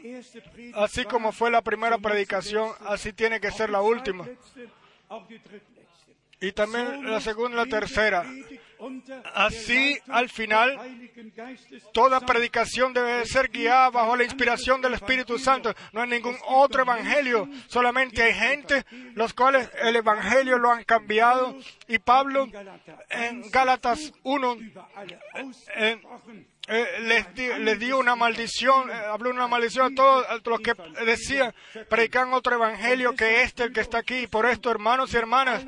Así 0.75 1.03
como 1.05 1.31
fue 1.31 1.49
la 1.49 1.61
primera 1.61 1.97
predicación, 1.97 2.71
así 2.85 3.11
tiene 3.11 3.39
que 3.39 3.51
ser 3.51 3.69
la 3.69 3.81
última. 3.81 4.27
Y 6.39 6.51
también 6.51 7.09
la 7.09 7.21
segunda 7.21 7.61
y 7.61 7.65
la 7.65 7.65
tercera. 7.65 8.23
Así, 9.33 9.97
al 10.09 10.29
final, 10.29 10.77
Toda 11.93 12.19
predicación 12.21 12.93
debe 12.93 13.25
ser 13.25 13.49
guiada 13.49 13.89
bajo 13.89 14.15
la 14.15 14.23
inspiración 14.23 14.81
del 14.81 14.93
Espíritu 14.95 15.37
Santo. 15.39 15.73
No 15.91 16.01
hay 16.01 16.09
ningún 16.09 16.35
otro 16.47 16.81
evangelio. 16.83 17.47
Solamente 17.67 18.21
hay 18.23 18.33
gente 18.33 18.85
los 19.15 19.33
cuales 19.33 19.69
el 19.81 19.95
evangelio 19.95 20.57
lo 20.57 20.71
han 20.71 20.83
cambiado. 20.83 21.55
Y 21.87 21.99
Pablo 21.99 22.47
en 23.09 23.49
Gálatas 23.51 24.11
1 24.23 24.57
eh, 25.75 26.01
eh, 26.67 26.87
les, 27.01 27.33
di- 27.35 27.53
les 27.59 27.77
dio 27.79 27.97
una 27.99 28.15
maldición, 28.15 28.89
eh, 28.89 28.93
habló 28.93 29.29
una 29.31 29.47
maldición 29.47 29.91
a 29.91 29.95
todos 29.95 30.25
a 30.29 30.39
los 30.43 30.59
que 30.61 30.73
decían, 31.05 31.53
predican 31.89 32.33
otro 32.33 32.55
evangelio 32.55 33.15
que 33.15 33.41
este, 33.43 33.63
el 33.63 33.73
que 33.73 33.81
está 33.81 33.97
aquí. 33.99 34.27
Por 34.27 34.45
esto, 34.45 34.71
hermanos 34.71 35.13
y 35.13 35.17
hermanas, 35.17 35.65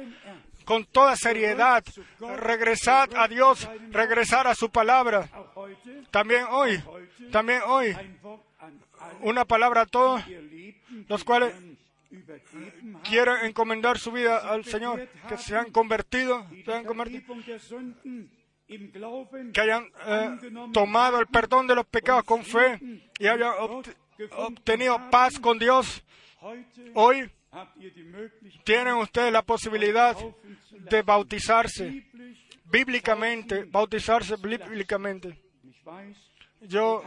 con 0.66 0.86
toda 0.86 1.16
seriedad, 1.16 1.84
regresad 2.38 3.10
a 3.16 3.28
Dios, 3.28 3.70
regresar 3.92 4.48
a 4.48 4.56
su 4.56 4.70
palabra. 4.70 5.30
También 6.12 6.46
hoy, 6.50 6.82
también 7.32 7.62
hoy, 7.66 7.96
una 9.22 9.46
palabra 9.46 9.82
a 9.82 9.86
todos 9.86 10.22
los 11.08 11.24
cuales 11.24 11.54
quieren 13.04 13.46
encomendar 13.46 13.98
su 14.00 14.12
vida 14.12 14.38
al 14.38 14.66
Señor, 14.66 15.08
que 15.30 15.38
se 15.38 15.56
han 15.56 15.72
convertido, 15.72 16.46
que 19.54 19.62
hayan 19.62 19.86
eh, 20.08 20.38
tomado 20.74 21.20
el 21.20 21.28
perdón 21.28 21.68
de 21.68 21.76
los 21.76 21.86
pecados 21.86 22.24
con 22.24 22.44
fe 22.44 22.80
y 23.20 23.28
hayan 23.28 23.54
obt- 23.60 23.94
obtenido 24.32 25.00
paz 25.12 25.40
con 25.40 25.60
Dios. 25.60 26.04
Hoy 26.96 27.30
tienen 28.64 28.96
ustedes 28.96 29.32
la 29.32 29.42
posibilidad 29.42 30.16
de 30.72 31.02
bautizarse 31.02 32.06
bíblicamente, 32.66 33.64
bautizarse 33.66 34.36
bíblicamente. 34.38 35.40
Yo, 36.62 37.04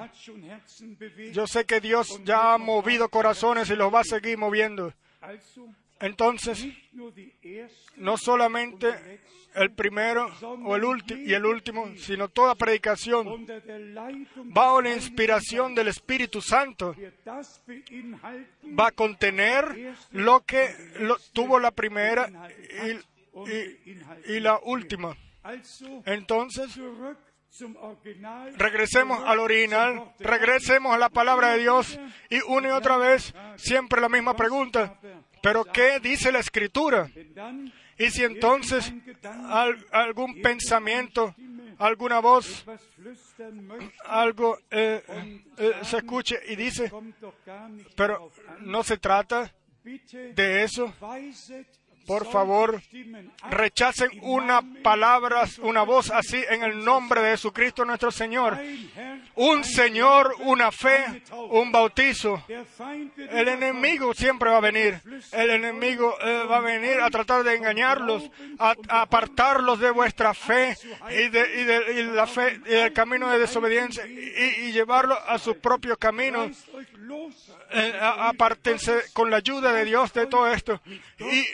yo 1.33 1.47
sé 1.47 1.65
que 1.65 1.81
Dios 1.81 2.21
ya 2.25 2.55
ha 2.55 2.59
movido 2.59 3.09
corazones 3.09 3.69
y 3.71 3.77
los 3.77 3.93
va 3.93 4.01
a 4.01 4.05
seguir 4.05 4.39
moviendo. 4.39 4.93
Entonces, 6.01 6.67
no 7.97 8.17
solamente 8.17 9.21
el 9.55 9.73
primero 9.73 10.31
o 10.65 10.77
el 10.77 10.85
último 10.85 11.21
y 11.21 11.35
el 11.35 11.45
último, 11.45 11.89
sino 11.97 12.29
toda 12.29 12.55
predicación 12.55 13.47
bajo 14.45 14.83
la 14.83 14.95
inspiración 14.95 15.75
del 15.75 15.89
Espíritu 15.89 16.41
Santo 16.41 16.95
va 18.79 18.89
a 18.89 18.93
contener 18.93 19.97
lo 20.13 20.45
que 20.45 20.69
tuvo 21.33 21.59
la 21.59 21.71
primera 21.71 22.31
y 24.27 24.41
la 24.41 24.61
última. 24.63 25.17
Entonces, 26.05 26.79
regresemos 28.57 29.23
al 29.25 29.39
original, 29.41 30.13
regresemos 30.19 30.93
a 30.95 30.99
la 30.99 31.09
palabra 31.09 31.53
de 31.53 31.59
Dios 31.61 31.99
y 32.31 32.41
una 32.43 32.69
y 32.69 32.71
otra 32.73 32.97
vez 32.97 33.35
siempre 33.57 34.01
la 34.01 34.09
misma 34.09 34.35
pregunta. 34.37 34.99
Pero 35.43 35.65
¿qué 35.65 36.01
dice 36.01 36.31
la 36.33 36.41
escritura? 36.41 37.09
Y 37.97 38.11
si 38.11 38.23
entonces 38.25 38.93
al- 39.49 39.85
algún 39.93 40.41
pensamiento, 40.43 41.35
alguna 41.79 42.21
voz, 42.21 42.65
algo 44.05 44.59
eh, 44.71 45.03
eh, 45.57 45.73
se 45.83 45.99
escuche 45.99 46.39
y 46.49 46.57
dice, 46.57 46.93
pero 47.97 48.31
no 48.61 48.83
se 48.85 48.99
trata 48.99 49.53
de 50.35 50.63
eso, 50.65 50.93
por 52.09 52.27
favor, 52.33 52.83
rechacen 53.51 54.09
una 54.23 54.63
palabra, 54.83 55.45
una 55.61 55.83
voz 55.83 56.11
así 56.11 56.43
en 56.49 56.63
el 56.63 56.83
nombre 56.83 57.21
de 57.21 57.33
Jesucristo 57.33 57.85
nuestro 57.85 58.11
Señor. 58.11 58.59
Un 59.35 59.63
Señor, 59.63 60.35
una 60.41 60.73
fe, 60.73 61.23
un 61.51 61.71
bautizo. 61.71 62.43
El 63.31 63.49
enemigo 63.49 64.15
siempre 64.15 64.49
va 64.49 64.57
a 64.57 64.61
venir. 64.61 65.01
El 65.33 65.51
enemigo 65.51 66.17
eh, 66.23 66.45
va 66.51 66.57
a 66.57 66.61
venir 66.61 66.99
a 66.99 67.11
tratar 67.11 67.45
de 67.45 67.55
engañarlos, 67.55 68.31
a, 68.59 68.75
apartarlos 68.89 69.79
de 69.79 69.91
vuestra 69.91 70.33
fe 70.33 70.77
y 71.11 71.29
de, 71.29 71.61
y 71.61 71.65
de- 71.65 72.05
la 72.05 72.27
fe 72.27 72.59
y 72.65 72.71
del 72.71 72.93
camino 72.95 73.29
de 73.31 73.39
desobediencia 73.39 74.07
y, 74.07 74.73
llevarlos 74.73 75.19
a 75.27 75.39
sus 75.39 75.57
propios 75.57 75.99
caminos. 75.99 76.57
Eh, 77.71 77.93
apártense 78.01 79.03
con 79.13 79.31
la 79.31 79.39
ayuda 79.39 79.73
de 79.73 79.85
Dios 79.85 80.13
de 80.15 80.27
todo 80.27 80.49
esto 80.49 80.81
y 81.19 81.45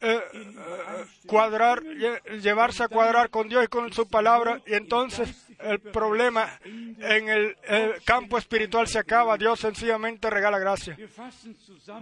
eh, 0.00 0.20
eh, 0.30 1.04
cuadrar, 1.26 1.82
lle- 1.82 2.20
llevarse 2.40 2.82
a 2.82 2.88
cuadrar 2.88 3.30
con 3.30 3.48
Dios 3.48 3.64
y 3.64 3.68
con 3.68 3.92
su 3.92 4.08
palabra 4.08 4.60
y 4.66 4.74
entonces 4.74 5.46
el 5.60 5.78
problema 5.80 6.58
en 6.64 7.28
el, 7.28 7.56
el 7.62 8.02
campo 8.04 8.36
espiritual 8.36 8.88
se 8.88 8.98
acaba. 8.98 9.36
Dios 9.38 9.60
sencillamente 9.60 10.28
regala 10.28 10.58
gracia. 10.58 10.96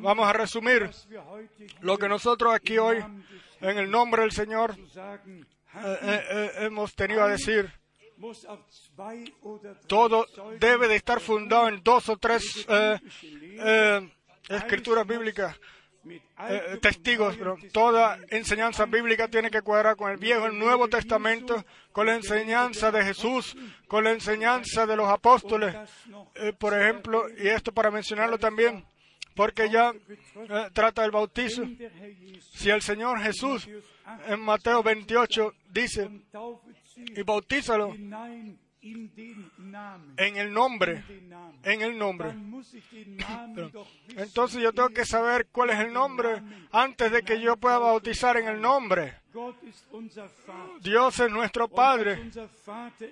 Vamos 0.01 0.27
a 0.27 0.33
resumir 0.33 0.89
lo 1.81 1.99
que 1.99 2.09
nosotros 2.09 2.55
aquí 2.55 2.79
hoy, 2.79 3.05
en 3.61 3.77
el 3.79 3.91
nombre 3.91 4.23
del 4.23 4.33
Señor, 4.33 4.75
eh, 4.79 5.99
eh, 6.03 6.25
eh, 6.31 6.51
hemos 6.61 6.95
tenido 6.95 7.23
a 7.23 7.29
decir. 7.29 7.71
Todo 9.87 10.27
debe 10.59 10.89
de 10.89 10.97
estar 10.97 11.21
fundado 11.21 11.69
en 11.69 11.83
dos 11.83 12.09
o 12.09 12.17
tres 12.19 12.67
eh, 12.69 12.99
escrituras 14.49 15.07
bíblicas, 15.07 15.57
eh, 16.05 16.79
testigos. 16.81 17.37
pero 17.37 17.57
toda 17.73 18.19
enseñanza 18.31 18.87
bíblica 18.87 19.29
tiene 19.29 19.51
que 19.51 19.63
cuadrar 19.63 19.97
con 19.97 20.11
el 20.11 20.17
Viejo 20.17 20.47
el 20.47 20.59
Nuevo 20.59 20.89
Testamento, 20.89 21.65
con 21.93 22.07
la 22.07 22.15
enseñanza 22.15 22.91
de 22.91 23.05
Jesús, 23.05 23.57
con 23.87 24.05
la 24.05 24.13
enseñanza 24.13 24.87
de 24.87 24.97
los 24.97 25.09
apóstoles. 25.09 25.75
Eh, 26.35 26.53
por 26.59 26.79
ejemplo, 26.79 27.25
y 27.39 27.49
esto 27.49 27.73
para 27.73 27.91
mencionarlo 27.91 28.39
también, 28.39 28.85
porque 29.35 29.69
ya 29.71 29.93
eh, 29.93 30.69
trata 30.73 31.03
del 31.03 31.11
bautizo. 31.11 31.63
Si 32.53 32.71
el 32.71 32.83
Señor 32.83 33.21
Jesús 33.21 33.69
en 34.27 34.41
Mateo 34.41 34.83
28 34.83 35.55
dice, 35.71 36.11
y 36.97 37.23
bautízalo 37.23 37.95
en 38.83 40.37
el 40.37 40.53
nombre, 40.53 41.05
en 41.63 41.83
el 41.83 41.99
nombre. 41.99 42.35
Entonces 44.17 44.63
yo 44.63 44.73
tengo 44.73 44.89
que 44.91 45.05
saber 45.05 45.49
cuál 45.53 45.71
es 45.71 45.79
el 45.81 45.93
nombre 45.93 46.43
antes 46.73 47.13
de 47.13 47.23
que 47.23 47.41
yo 47.41 47.57
pueda 47.57 47.79
bautizar 47.79 48.37
en 48.37 48.49
el 48.49 48.61
nombre. 48.61 49.21
Dios 50.81 51.21
es 51.21 51.31
nuestro 51.31 51.69
Padre. 51.69 52.31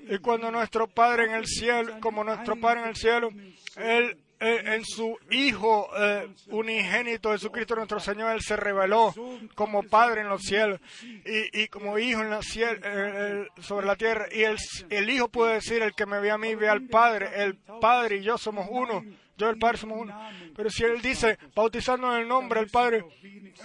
Y 0.08 0.18
cuando 0.18 0.50
nuestro 0.50 0.86
Padre 0.88 1.26
en 1.26 1.34
el 1.34 1.46
cielo, 1.46 1.98
como 2.00 2.24
nuestro 2.24 2.56
Padre 2.56 2.82
en 2.82 2.88
el 2.88 2.96
cielo, 2.96 3.28
Él 3.76 4.16
eh, 4.40 4.62
en 4.74 4.84
su 4.84 5.16
Hijo 5.30 5.88
eh, 5.98 6.28
unigénito 6.48 7.32
Jesucristo 7.32 7.74
nuestro 7.74 8.00
Señor, 8.00 8.32
Él 8.32 8.40
se 8.40 8.56
reveló 8.56 9.12
como 9.54 9.82
Padre 9.82 10.20
en 10.22 10.28
los 10.28 10.42
cielos 10.42 10.80
y, 11.02 11.62
y 11.62 11.68
como 11.68 11.98
Hijo 11.98 12.20
en 12.22 12.30
la 12.30 12.40
ciel- 12.40 12.80
eh, 12.84 13.46
eh, 13.56 13.62
sobre 13.62 13.86
la 13.86 13.96
tierra. 13.96 14.26
Y 14.32 14.42
el, 14.42 14.56
el 14.90 15.10
Hijo 15.10 15.28
puede 15.28 15.54
decir, 15.54 15.82
el 15.82 15.94
que 15.94 16.06
me 16.06 16.20
ve 16.20 16.30
a 16.30 16.38
mí, 16.38 16.54
ve 16.54 16.68
al 16.68 16.86
Padre. 16.86 17.28
El 17.42 17.56
Padre 17.80 18.16
y 18.16 18.22
yo 18.22 18.38
somos 18.38 18.66
uno. 18.70 19.02
Yo 19.36 19.46
y 19.46 19.50
el 19.50 19.58
Padre 19.58 19.78
somos 19.78 19.98
uno. 20.00 20.18
Pero 20.56 20.68
si 20.70 20.84
Él 20.84 21.00
dice, 21.00 21.38
bautizando 21.54 22.12
en 22.14 22.22
el 22.22 22.28
nombre 22.28 22.60
del 22.60 22.70
Padre, 22.70 23.04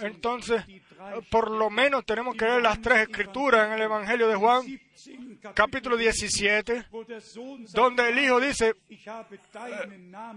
entonces 0.00 0.62
por 1.30 1.50
lo 1.50 1.70
menos 1.70 2.04
tenemos 2.04 2.36
que 2.36 2.44
leer 2.44 2.62
las 2.62 2.80
tres 2.80 3.08
escrituras 3.08 3.66
en 3.66 3.74
el 3.74 3.82
Evangelio 3.82 4.28
de 4.28 4.34
Juan, 4.34 4.80
capítulo 5.54 5.96
17, 5.96 6.86
donde 7.72 8.08
el 8.08 8.18
Hijo 8.18 8.40
dice, 8.40 8.74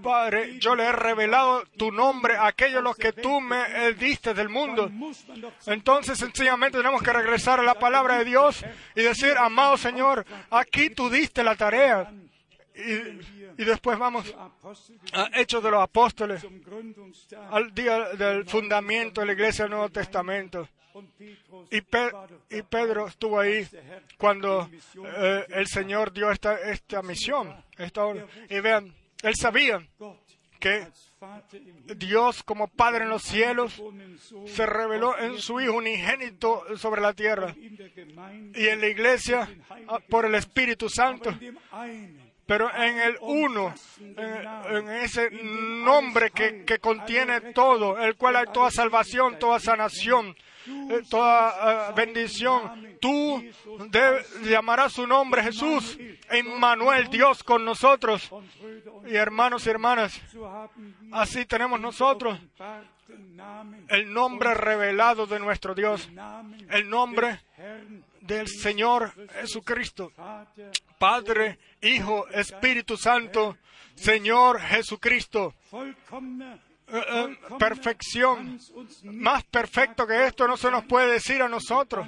Padre, 0.03 0.59
yo 0.59 0.75
le 0.75 0.83
he 0.85 0.91
revelado 0.91 1.63
tu 1.77 1.91
nombre 1.91 2.35
a 2.35 2.47
aquellos 2.47 2.83
los 2.83 2.95
que 2.95 3.13
tú 3.13 3.39
me 3.39 3.93
diste 3.93 4.33
del 4.33 4.49
mundo. 4.49 4.91
Entonces, 5.65 6.17
sencillamente 6.17 6.77
tenemos 6.77 7.01
que 7.01 7.13
regresar 7.13 7.59
a 7.59 7.63
la 7.63 7.75
palabra 7.75 8.17
de 8.17 8.25
Dios 8.25 8.63
y 8.95 9.01
decir, 9.01 9.37
amado 9.37 9.77
Señor, 9.77 10.25
aquí 10.49 10.89
tú 10.89 11.09
diste 11.09 11.43
la 11.43 11.55
tarea. 11.55 12.11
Y, 12.77 13.61
y 13.61 13.65
después 13.65 13.97
vamos 13.97 14.33
a 15.13 15.29
Hechos 15.39 15.63
de 15.63 15.71
los 15.71 15.81
Apóstoles, 15.81 16.41
al 17.51 17.73
día 17.73 18.09
del 18.09 18.45
fundamento 18.45 19.21
de 19.21 19.27
la 19.27 19.33
iglesia 19.33 19.63
del 19.65 19.71
Nuevo 19.71 19.89
Testamento. 19.89 20.67
Y, 21.69 21.81
Pe- 21.81 22.11
y 22.49 22.61
Pedro 22.63 23.07
estuvo 23.07 23.39
ahí 23.39 23.67
cuando 24.17 24.69
eh, 25.05 25.45
el 25.49 25.67
Señor 25.67 26.11
dio 26.11 26.31
esta, 26.31 26.55
esta 26.59 27.01
misión. 27.03 27.53
esta. 27.77 28.01
Y 28.49 28.59
vean, 28.61 28.93
él 29.21 29.35
sabía 29.35 29.85
que 30.59 30.87
Dios 31.95 32.41
como 32.43 32.67
Padre 32.67 33.03
en 33.03 33.09
los 33.09 33.21
cielos 33.23 33.79
se 34.47 34.65
reveló 34.65 35.17
en 35.19 35.37
su 35.37 35.59
Hijo 35.61 35.73
unigénito 35.73 36.63
sobre 36.77 37.01
la 37.01 37.13
tierra 37.13 37.53
y 38.55 38.67
en 38.67 38.81
la 38.81 38.87
iglesia 38.87 39.47
ah, 39.87 39.99
por 40.09 40.25
el 40.25 40.33
Espíritu 40.35 40.89
Santo, 40.89 41.29
pero 42.47 42.73
en 42.73 42.97
el 42.99 43.17
uno, 43.21 43.75
en, 43.99 44.89
ese 44.89 45.29
nombre 45.29 46.31
que, 46.31 46.79
contiene 46.79 47.41
todo, 47.53 47.99
el 47.99 48.15
cual 48.15 48.37
hay 48.37 48.45
toda 48.53 48.71
salvación, 48.71 49.37
toda 49.37 49.59
sanación, 49.59 50.35
eh, 50.65 51.03
toda 51.09 51.89
eh, 51.89 51.93
bendición. 51.95 52.97
Tú 53.01 53.43
llamarás 54.43 54.93
su 54.93 55.05
nombre 55.05 55.43
Jesús, 55.43 55.99
Emmanuel, 56.29 57.09
Dios 57.09 57.43
con 57.43 57.65
nosotros. 57.65 58.31
Y 59.05 59.15
hermanos 59.15 59.67
y 59.67 59.69
hermanas, 59.69 60.19
así 61.11 61.45
tenemos 61.45 61.79
nosotros 61.81 62.39
el 63.89 64.13
nombre 64.13 64.53
revelado 64.53 65.27
de 65.27 65.39
nuestro 65.39 65.75
Dios, 65.75 66.09
el 66.69 66.89
nombre 66.89 67.41
del 68.27 68.47
Señor 68.47 69.13
Jesucristo. 69.39 70.11
Padre, 70.99 71.57
Hijo, 71.81 72.27
Espíritu 72.29 72.97
Santo, 72.97 73.57
Señor 73.95 74.59
Jesucristo. 74.59 75.53
Eh, 76.89 77.03
eh, 77.09 77.37
perfección. 77.59 78.59
Más 79.03 79.43
perfecto 79.43 80.07
que 80.07 80.25
esto 80.25 80.47
no 80.47 80.55
se 80.55 80.71
nos 80.71 80.85
puede 80.85 81.11
decir 81.11 81.41
a 81.41 81.49
nosotros. 81.49 82.07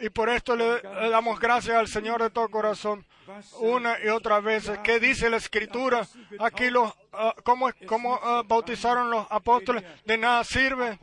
Y 0.00 0.08
por 0.10 0.30
esto 0.30 0.56
le, 0.56 0.82
le 0.82 1.10
damos 1.10 1.38
gracias 1.38 1.76
al 1.76 1.88
Señor 1.88 2.22
de 2.22 2.30
todo 2.30 2.48
corazón. 2.48 3.04
Una 3.60 3.96
y 4.02 4.08
otra 4.08 4.40
vez. 4.40 4.70
¿Qué 4.82 4.98
dice 4.98 5.30
la 5.30 5.36
Escritura? 5.36 6.06
Aquí 6.38 6.70
los, 6.70 6.92
ah, 7.12 7.34
¿cómo, 7.44 7.70
cómo, 7.86 8.18
ah, 8.22 8.42
bautizaron 8.46 9.10
los 9.10 9.26
apóstoles? 9.30 9.84
De 10.04 10.16
nada 10.16 10.42
sirve. 10.44 10.98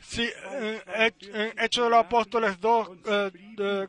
Si 0.00 0.22
en 0.46 1.52
Hechos 1.58 1.84
de 1.84 1.90
los 1.90 1.98
Apóstoles 1.98 2.60
2, 2.60 2.90
eh, 3.04 3.30
de 3.56 3.88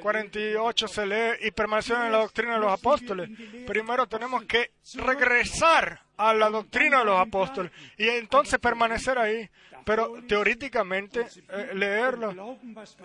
48 0.00 0.88
se 0.88 1.06
lee 1.06 1.46
y 1.46 1.50
permanecer 1.50 1.96
en 1.96 2.12
la 2.12 2.18
doctrina 2.18 2.54
de 2.54 2.60
los 2.60 2.72
apóstoles. 2.72 3.30
Primero 3.66 4.06
tenemos 4.06 4.44
que 4.44 4.72
regresar 4.94 6.00
a 6.16 6.32
la 6.32 6.48
doctrina 6.48 7.00
de 7.00 7.04
los 7.06 7.20
apóstoles 7.20 7.72
y 7.96 8.08
entonces 8.08 8.58
permanecer 8.58 9.18
ahí. 9.18 9.48
Pero 9.84 10.20
teóricamente 10.26 11.26
eh, 11.48 11.70
leerlo 11.74 12.58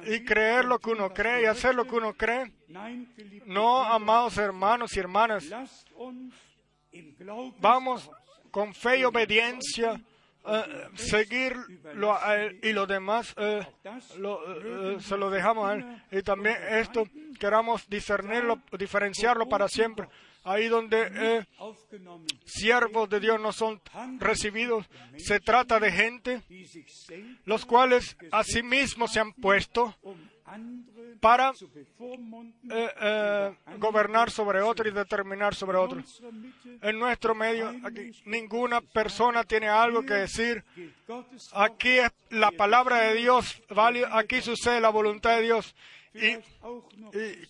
y 0.06 0.24
creer 0.26 0.66
lo 0.66 0.80
que 0.80 0.90
uno 0.90 1.14
cree 1.14 1.44
y 1.44 1.46
hacer 1.46 1.76
lo 1.76 1.86
que 1.86 1.96
uno 1.96 2.14
cree. 2.14 2.52
No, 3.46 3.84
amados 3.84 4.38
hermanos 4.38 4.96
y 4.96 5.00
hermanas, 5.00 5.46
vamos 7.60 8.10
con 8.50 8.74
fe 8.74 9.00
y 9.00 9.04
obediencia 9.04 10.02
eh, 10.46 10.88
seguir 10.96 11.56
él 12.36 12.60
y 12.64 12.74
lo 12.74 12.88
demás 12.88 13.34
eh, 13.38 13.66
eh, 13.84 14.00
eh, 14.16 14.98
se 15.00 15.18
lo 15.18 15.30
dejamos 15.30 15.70
a 15.70 15.74
él. 15.74 16.04
Y 16.12 16.22
también 16.22 16.58
esto 16.70 17.08
queramos 17.40 17.88
discernirlo, 17.90 18.62
diferenciarlo 18.78 19.48
para 19.48 19.68
siempre. 19.68 20.08
Ahí 20.44 20.68
donde 20.70 21.08
eh, 21.14 21.46
siervos 22.46 23.08
de 23.10 23.20
Dios 23.20 23.40
no 23.40 23.52
son 23.52 23.80
recibidos, 24.18 24.90
se 25.18 25.40
trata 25.40 25.80
de 25.80 25.92
gente 25.92 26.42
los 27.46 27.66
cuales 27.66 28.18
a 28.32 28.44
sí 28.44 28.64
mismos 28.64 29.12
se 29.12 29.20
han 29.20 29.34
puesto 29.34 29.96
para 31.20 31.52
eh, 31.52 32.90
eh, 33.02 33.56
gobernar 33.78 34.32
sobre 34.32 34.62
otro 34.62 34.88
y 34.88 34.92
determinar 34.92 35.54
sobre 35.56 35.78
otro. 35.78 36.02
En 36.82 37.00
nuestro 37.00 37.36
medio, 37.36 37.70
aquí, 37.84 38.12
ninguna 38.26 38.82
persona 38.82 39.44
tiene 39.44 39.70
algo 39.70 40.04
que 40.04 40.16
decir. 40.16 40.64
Aquí 41.54 42.00
es 42.00 42.12
la 42.30 42.52
palabra 42.52 42.98
de 43.02 43.16
Dios, 43.16 43.62
aquí 44.12 44.42
sucede 44.42 44.82
la 44.82 44.90
voluntad 44.90 45.36
de 45.38 45.44
Dios. 45.44 45.76
Y, 46.14 46.38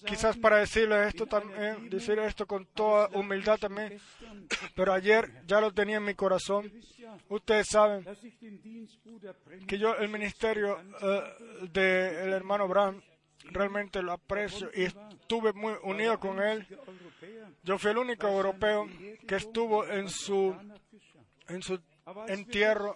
quizás 0.05 0.37
para 0.37 0.57
decirle 0.57 1.07
esto 1.07 1.25
también, 1.25 1.89
decir 1.89 2.19
esto 2.19 2.45
con 2.45 2.65
toda 2.67 3.09
humildad 3.13 3.57
también, 3.57 3.99
pero 4.75 4.93
ayer 4.93 5.43
ya 5.47 5.59
lo 5.59 5.71
tenía 5.73 5.97
en 5.97 6.05
mi 6.05 6.13
corazón. 6.13 6.71
Ustedes 7.29 7.67
saben 7.67 8.05
que 9.67 9.77
yo 9.79 9.95
el 9.95 10.09
ministerio 10.09 10.79
eh, 11.01 11.69
del 11.71 12.33
hermano 12.33 12.67
Brown 12.67 13.03
realmente 13.45 14.01
lo 14.03 14.13
aprecio 14.13 14.69
y 14.73 14.83
estuve 14.83 15.53
muy 15.53 15.73
unido 15.83 16.19
con 16.19 16.39
él. 16.41 16.67
Yo 17.63 17.77
fui 17.79 17.91
el 17.91 17.97
único 17.97 18.27
europeo 18.27 18.87
que 19.27 19.35
estuvo 19.35 19.85
en 19.87 20.07
su 20.09 20.55
en 21.47 21.61
su 21.63 21.79
entierro. 22.27 22.95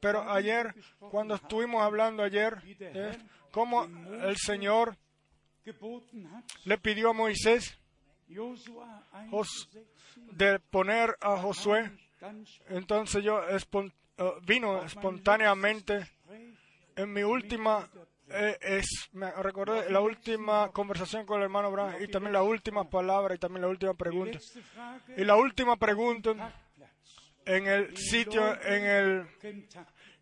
Pero 0.00 0.30
ayer, 0.30 0.74
cuando 1.10 1.34
estuvimos 1.34 1.82
hablando 1.82 2.22
ayer, 2.22 2.58
es 2.78 3.16
como 3.54 3.84
el 3.84 4.36
Señor 4.36 4.96
le 6.64 6.78
pidió 6.78 7.10
a 7.10 7.12
Moisés 7.12 7.78
de 10.32 10.58
poner 10.58 11.16
a 11.20 11.36
Josué, 11.36 11.92
entonces 12.68 13.22
yo 13.22 13.40
eh, 13.48 13.60
vino 14.44 14.82
espontáneamente 14.82 16.10
en 16.96 17.12
mi 17.12 17.22
última 17.22 17.88
eh, 18.28 18.58
es 18.60 19.08
me 19.12 19.30
recordé 19.30 19.88
la 19.88 20.00
última 20.00 20.72
conversación 20.72 21.24
con 21.24 21.38
el 21.38 21.44
hermano 21.44 21.70
Brown 21.70 21.94
y 22.02 22.08
también 22.08 22.32
la 22.32 22.42
última 22.42 22.90
palabra 22.90 23.36
y 23.36 23.38
también 23.38 23.62
la 23.62 23.68
última 23.68 23.94
pregunta 23.94 24.40
y 25.16 25.24
la 25.24 25.36
última 25.36 25.76
pregunta 25.76 26.52
en 27.46 27.66
el 27.66 27.96
sitio 27.96 28.60
en 28.62 28.84
el. 28.84 29.26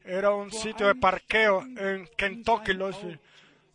Era 0.04 0.30
un 0.30 0.50
sitio 0.50 0.86
de 0.86 0.94
parqueo 0.94 1.62
en 1.62 2.08
Kentucky. 2.16 2.72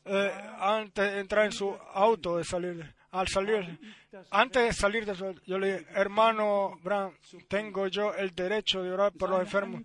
Eh, 0.09 0.31
antes 0.59 1.13
de 1.13 1.19
entrar 1.19 1.45
en 1.45 1.51
su 1.51 1.75
auto, 1.93 2.37
de 2.37 2.45
salir, 2.45 2.95
al 3.11 3.27
salir, 3.27 3.77
antes 4.31 4.63
de 4.63 4.73
salir 4.73 5.05
de 5.05 5.15
su, 5.15 5.35
yo 5.45 5.59
le 5.59 5.79
dije, 5.79 5.91
hermano 5.95 6.79
Brown, 6.81 7.13
tengo 7.49 7.87
yo 7.87 8.13
el 8.13 8.33
derecho 8.33 8.81
de 8.81 8.91
orar 8.91 9.11
por 9.11 9.29
los 9.29 9.41
enfermos. 9.41 9.83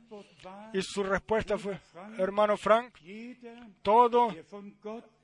Y 0.72 0.80
su 0.82 1.02
respuesta 1.02 1.58
fue, 1.58 1.78
hermano 2.18 2.56
Frank, 2.56 2.94
todo 3.82 4.34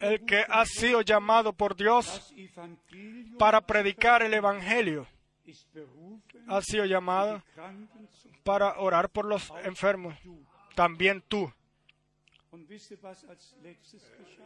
el 0.00 0.24
que 0.26 0.44
ha 0.48 0.64
sido 0.64 1.02
llamado 1.02 1.52
por 1.52 1.76
Dios 1.76 2.34
para 3.38 3.60
predicar 3.60 4.22
el 4.22 4.34
Evangelio, 4.34 5.06
ha 6.48 6.60
sido 6.60 6.84
llamado 6.84 7.42
para 8.42 8.78
orar 8.78 9.10
por 9.10 9.26
los 9.26 9.52
enfermos. 9.64 10.14
También 10.78 11.24
tú. 11.26 11.52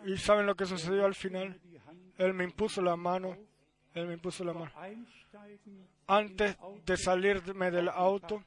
¿Y 0.07 0.17
saben 0.17 0.47
lo 0.47 0.55
que 0.55 0.65
sucedió 0.65 1.05
al 1.05 1.15
final? 1.15 1.61
Él 2.17 2.33
me 2.33 2.45
impuso 2.45 2.81
la 2.81 2.97
mano. 2.97 3.37
Él 3.93 4.07
me 4.07 4.15
impuso 4.15 4.43
la 4.43 4.55
mano. 4.55 4.73
Antes 6.07 6.57
de 6.87 6.97
salirme 6.97 7.71
del 7.71 7.91
auto, 7.91 8.43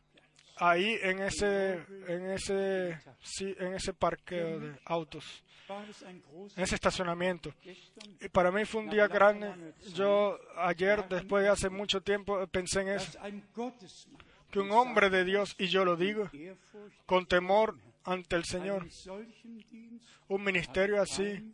ahí 0.55 0.97
en 0.99 1.19
ese, 1.21 1.85
en 2.07 2.31
ese, 2.31 2.99
sí, 3.21 3.55
en 3.59 3.75
ese 3.75 3.93
parqueo 3.93 4.59
de 4.59 4.79
autos, 4.85 5.43
en 6.55 6.63
ese 6.63 6.73
estacionamiento. 6.73 7.53
Y 8.19 8.29
para 8.29 8.49
mí 8.51 8.65
fue 8.65 8.81
un 8.81 8.89
día 8.89 9.07
grande. 9.07 9.75
Yo 9.93 10.39
ayer, 10.57 11.07
después 11.07 11.43
de 11.43 11.49
hace 11.49 11.69
mucho 11.69 12.01
tiempo, 12.01 12.47
pensé 12.47 12.81
en 12.81 12.89
eso. 12.89 13.19
Que 14.56 14.61
un 14.61 14.72
hombre 14.72 15.10
de 15.10 15.26
Dios, 15.26 15.53
y 15.60 15.68
yo 15.68 15.84
lo 15.84 15.98
digo, 15.98 16.32
con 17.06 17.26
temor 17.26 17.77
ante 18.06 18.38
el 18.38 18.45
Señor, 18.45 18.88
un 20.30 20.44
ministerio 20.45 21.02
así, 21.02 21.53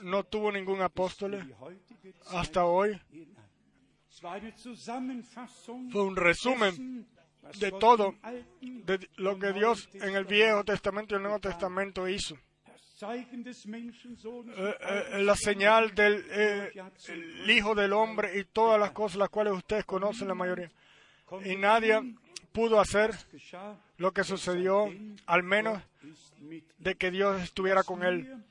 no 0.00 0.24
tuvo 0.24 0.50
ningún 0.50 0.80
apóstol 0.80 1.54
hasta 2.28 2.64
hoy. 2.64 2.98
Fue 5.92 6.02
un 6.02 6.16
resumen 6.16 7.06
de 7.60 7.72
todo, 7.72 8.14
de 8.62 9.06
lo 9.16 9.38
que 9.38 9.52
Dios 9.52 9.90
en 9.92 10.16
el 10.16 10.24
Viejo 10.24 10.64
Testamento 10.64 11.14
y 11.14 11.16
el 11.16 11.24
Nuevo 11.24 11.40
Testamento 11.40 12.08
hizo. 12.08 12.38
Eh, 13.02 14.74
eh, 14.80 15.22
la 15.22 15.36
señal 15.36 15.94
del 15.94 16.24
eh, 16.30 16.72
el 17.08 17.50
Hijo 17.50 17.74
del 17.74 17.92
Hombre 17.92 18.38
y 18.38 18.44
todas 18.44 18.80
las 18.80 18.92
cosas 18.92 19.18
las 19.18 19.28
cuales 19.28 19.52
ustedes 19.52 19.84
conocen 19.84 20.28
la 20.28 20.34
mayoría. 20.34 20.72
Y 21.44 21.56
nadie 21.56 22.14
pudo 22.52 22.80
hacer 22.80 23.14
lo 23.96 24.12
que 24.12 24.24
sucedió, 24.24 24.92
al 25.26 25.42
menos 25.42 25.82
de 26.78 26.94
que 26.94 27.10
Dios 27.10 27.42
estuviera 27.42 27.82
con 27.82 28.02
él. 28.02 28.44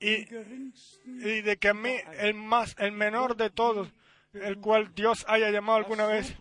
Y, 0.00 0.24
de 0.24 1.56
que 1.58 1.68
a 1.68 1.74
mí, 1.74 1.94
el 2.18 2.34
más, 2.34 2.76
el 2.78 2.92
menor 2.92 3.36
de 3.36 3.50
todos, 3.50 3.88
el 4.32 4.58
cual 4.58 4.94
Dios 4.94 5.24
haya 5.28 5.50
llamado 5.50 5.78
alguna 5.78 6.06
vez, 6.06 6.36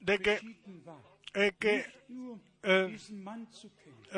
de 0.00 0.18
que, 0.18 0.40
eh, 1.34 1.52
que 1.58 1.86
eh, 2.62 2.98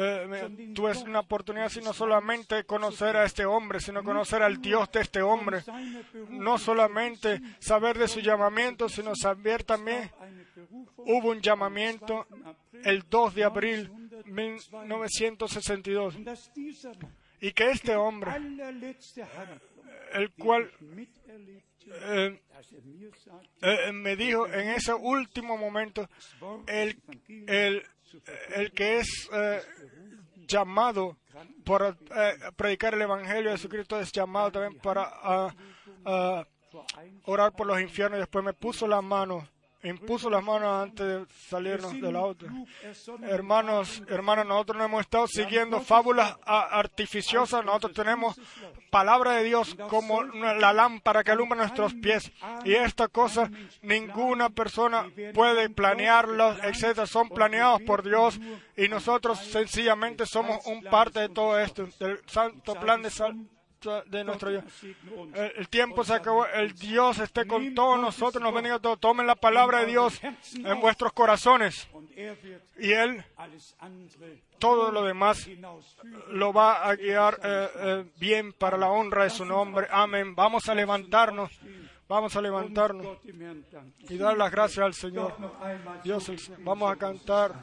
eh, 0.00 0.26
me- 0.28 0.74
tuve 0.74 0.92
una 1.04 1.20
oportunidad, 1.20 1.68
si 1.68 1.80
no 1.80 1.92
solamente 1.92 2.64
conocer 2.64 3.16
a 3.16 3.24
este 3.24 3.44
hombre, 3.44 3.80
sino 3.80 4.04
conocer 4.04 4.42
al 4.42 4.60
Dios 4.60 4.90
de 4.92 5.00
este 5.00 5.22
hombre. 5.22 5.62
No 6.30 6.56
solamente 6.58 7.40
saber 7.58 7.98
de 7.98 8.06
su 8.08 8.20
llamamiento, 8.20 8.88
sino 8.88 9.14
saber 9.16 9.64
también 9.64 10.10
hubo 10.98 11.30
un 11.30 11.40
llamamiento 11.40 12.26
el 12.84 13.04
2 13.08 13.34
de 13.34 13.44
abril 13.44 13.90
1962 14.26 16.14
Und 16.16 16.26
dass 16.26 16.52
dieser 16.54 16.96
y 17.40 17.52
que 17.52 17.70
este 17.70 17.94
hombre, 17.96 18.32
el 20.12 20.30
cual 20.32 20.70
eh, 21.86 22.40
sagte, 23.14 23.88
eh, 23.88 23.92
me 23.92 24.16
dijo 24.16 24.46
en 24.46 24.68
ese 24.70 24.92
último 24.92 25.56
momento, 25.56 26.08
el, 26.66 26.98
el, 27.46 27.82
el 28.54 28.72
que 28.72 28.98
es 28.98 29.28
eh, 29.32 29.60
llamado 30.46 31.16
para 31.64 31.90
eh, 31.90 32.34
predicar 32.56 32.94
el 32.94 33.02
Evangelio 33.02 33.50
de 33.50 33.56
Jesucristo 33.56 34.00
es 34.00 34.10
llamado 34.12 34.52
también 34.52 34.80
para 34.80 35.02
ah, 35.04 35.54
ah, 36.04 36.44
orar 37.24 37.52
por 37.52 37.66
los 37.66 37.80
infiernos. 37.80 38.18
Y 38.18 38.20
después 38.20 38.44
me 38.44 38.54
puso 38.54 38.88
las 38.88 39.02
manos, 39.02 39.44
impuso 39.82 40.28
las 40.28 40.42
manos 40.42 40.82
antes 40.82 41.06
de 41.06 41.26
salirnos 41.48 42.00
del 42.00 42.16
auto. 42.16 42.46
Hermanos, 43.22 44.02
hermanos, 44.08 44.46
nosotros 44.46 44.78
no 44.78 44.84
hemos 44.84 45.00
estado 45.02 45.26
siguiendo 45.26 45.80
fábulas 45.80 46.36
artificiosas, 46.44 47.64
nosotros 47.64 47.92
tenemos 47.92 48.40
palabra 48.90 49.32
de 49.32 49.44
Dios 49.44 49.76
como 49.88 50.22
la 50.22 50.72
lámpara 50.72 51.22
que 51.22 51.30
alumbra 51.30 51.58
nuestros 51.58 51.94
pies. 51.94 52.32
Y 52.64 52.74
esta 52.74 53.08
cosa 53.08 53.50
ninguna 53.82 54.50
persona 54.50 55.10
puede 55.34 55.70
planearlas, 55.70 56.58
etcétera. 56.64 57.06
Son 57.06 57.28
planeados 57.28 57.82
por 57.82 58.02
Dios 58.02 58.40
y 58.76 58.88
nosotros 58.88 59.38
sencillamente 59.38 60.26
somos 60.26 60.64
un 60.66 60.82
parte 60.82 61.20
de 61.20 61.28
todo 61.28 61.58
esto, 61.58 61.86
del 61.98 62.20
santo 62.26 62.74
plan 62.74 63.02
de 63.02 63.10
de 64.06 64.24
nuestro 64.24 64.50
Dios. 64.50 64.64
El, 65.34 65.52
el 65.56 65.68
tiempo 65.68 66.04
se 66.04 66.14
acabó. 66.14 66.46
El 66.46 66.72
Dios 66.74 67.18
esté 67.18 67.46
con 67.46 67.74
todos 67.74 68.00
nosotros. 68.00 68.42
Nos 68.42 68.54
bendiga 68.54 68.76
a 68.76 68.80
todos. 68.80 68.98
Tomen 69.00 69.26
la 69.26 69.36
palabra 69.36 69.80
de 69.80 69.86
Dios 69.86 70.20
en 70.54 70.80
vuestros 70.80 71.12
corazones. 71.12 71.88
Y 72.78 72.92
Él, 72.92 73.24
todo 74.58 74.90
lo 74.90 75.04
demás, 75.04 75.48
lo 76.30 76.52
va 76.52 76.88
a 76.88 76.94
guiar 76.96 77.38
eh, 77.42 77.68
eh, 77.76 78.10
bien 78.18 78.52
para 78.52 78.76
la 78.76 78.88
honra 78.88 79.24
de 79.24 79.30
su 79.30 79.44
nombre. 79.44 79.86
Amén. 79.90 80.34
Vamos 80.34 80.68
a 80.68 80.74
levantarnos. 80.74 81.50
Vamos 82.08 82.34
a 82.36 82.40
levantarnos 82.40 83.18
y 84.08 84.16
dar 84.16 84.36
las 84.36 84.50
gracias 84.50 84.84
al 84.84 84.94
Señor. 84.94 85.34
Dios, 86.02 86.28
el 86.30 86.38
Señor. 86.38 86.64
Vamos 86.64 86.90
a 86.90 86.96
cantar. 86.96 87.54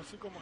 Así 0.00 0.16
como. 0.16 0.40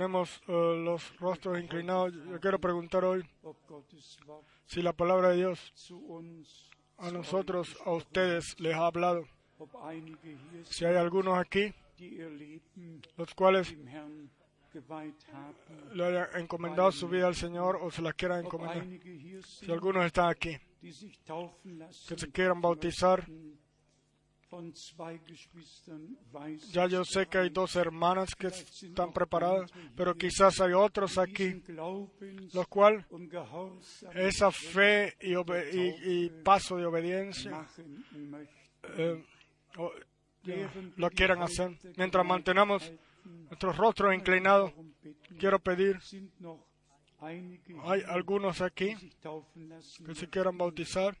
Mantenemos 0.00 0.40
eh, 0.48 0.82
los 0.82 1.14
rostros 1.18 1.60
inclinados. 1.60 2.14
Yo 2.14 2.40
quiero 2.40 2.58
preguntar 2.58 3.04
hoy 3.04 3.22
si 4.64 4.80
la 4.80 4.94
palabra 4.94 5.28
de 5.28 5.36
Dios 5.36 5.74
a 6.96 7.10
nosotros, 7.10 7.76
a 7.84 7.90
ustedes, 7.90 8.58
les 8.58 8.74
ha 8.74 8.86
hablado. 8.86 9.26
Si 10.64 10.86
hay 10.86 10.96
algunos 10.96 11.38
aquí, 11.38 11.74
los 13.18 13.34
cuales 13.34 13.76
le 15.92 16.04
hayan 16.06 16.28
encomendado 16.36 16.92
su 16.92 17.06
vida 17.06 17.26
al 17.26 17.34
Señor 17.34 17.78
o 17.82 17.90
se 17.90 18.00
las 18.00 18.14
quieran 18.14 18.46
encomendar. 18.46 18.86
Si 19.44 19.70
algunos 19.70 20.06
están 20.06 20.30
aquí, 20.30 20.56
que 20.80 22.16
se 22.16 22.32
quieran 22.32 22.62
bautizar, 22.62 23.26
ya 26.72 26.86
yo 26.86 27.04
sé 27.04 27.26
que 27.26 27.38
hay 27.38 27.50
dos 27.50 27.76
hermanas 27.76 28.34
que 28.34 28.48
están 28.48 29.12
preparadas, 29.12 29.70
pero 29.96 30.14
quizás 30.16 30.60
hay 30.60 30.72
otros 30.72 31.18
aquí, 31.18 31.62
los 32.54 32.66
cuales 32.68 33.06
esa 34.14 34.50
fe 34.50 35.14
y, 35.20 35.34
obe- 35.34 35.70
y- 35.72 36.24
y 36.24 36.30
paso 36.42 36.76
de 36.76 36.86
obediencia 36.86 37.50
eh, 38.98 39.24
lo 40.96 41.10
quieran 41.10 41.42
hacer. 41.42 41.78
Mientras 41.96 42.24
mantenemos 42.26 42.92
nuestros 43.24 43.76
rostros 43.76 44.14
inclinados, 44.14 44.72
quiero 45.38 45.58
pedir, 45.60 45.98
hay 47.84 48.02
algunos 48.08 48.60
aquí 48.62 48.94
que 50.06 50.14
se 50.14 50.28
quieran 50.28 50.56
bautizar, 50.56 51.14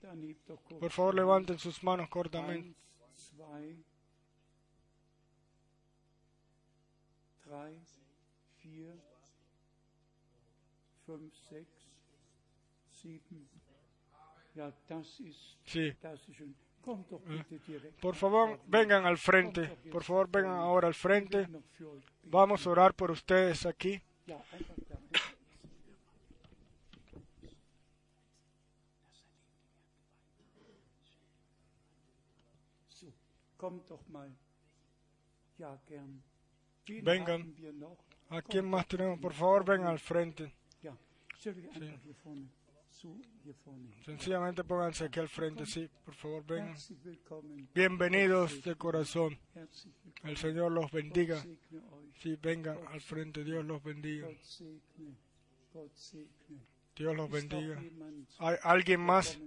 por 0.80 0.90
favor 0.90 1.14
levanten 1.14 1.58
sus 1.58 1.82
manos 1.84 2.08
cortamente. 2.08 2.74
Sí. 15.64 15.92
direkt. 17.66 18.00
Por 18.00 18.14
favor, 18.14 18.60
vengan 18.66 19.04
al 19.04 19.18
frente. 19.18 19.68
Por 19.90 20.02
favor, 20.02 20.28
vengan 20.30 20.56
ahora 20.58 20.88
al 20.88 20.94
frente. 20.94 21.48
Vamos 22.24 22.66
a 22.66 22.70
orar 22.70 22.94
por 22.94 23.10
ustedes 23.10 23.66
aquí. 23.66 24.00
Vengan. 37.02 37.54
¿A 38.30 38.42
quién 38.42 38.68
más 38.68 38.86
tenemos? 38.86 39.18
Por 39.20 39.32
favor, 39.32 39.64
vengan 39.64 39.88
al 39.88 39.98
frente. 39.98 40.54
Hin. 42.24 42.50
Sencillamente 44.04 44.62
pónganse 44.64 45.04
aquí 45.04 45.20
al 45.20 45.28
frente, 45.28 45.64
sí. 45.66 45.88
Por 46.04 46.14
favor, 46.14 46.44
vengan. 46.44 46.76
Bienvenidos 47.74 48.62
de 48.62 48.74
corazón. 48.76 49.38
El 50.22 50.36
Señor 50.36 50.72
los 50.72 50.90
bendiga. 50.90 51.42
Sí, 52.20 52.36
vengan 52.36 52.78
al 52.88 53.00
frente. 53.00 53.42
Dios 53.44 53.64
los 53.64 53.82
bendiga. 53.82 54.28
Dios 57.00 57.16
los 57.16 57.30
bendiga. 57.30 57.82
¿Hay 58.40 58.56
alguien 58.62 59.00
más 59.00 59.40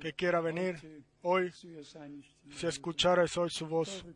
que 0.00 0.12
quiera 0.12 0.40
venir 0.40 0.76
hoy? 1.22 1.50
Si 1.50 2.66
escucharais 2.68 3.36
hoy 3.36 3.50
su 3.50 3.66
voz. 3.66 4.06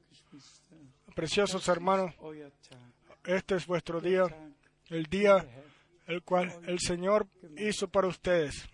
Preciosos 1.12 1.66
hermanos, 1.66 2.14
este 3.24 3.56
es 3.56 3.66
vuestro 3.66 4.00
día, 4.00 4.26
el 4.90 5.06
día 5.06 5.44
el 6.06 6.22
cual 6.22 6.56
el 6.68 6.78
Señor 6.78 7.26
hizo 7.56 7.88
para 7.88 8.06
ustedes. 8.06 8.68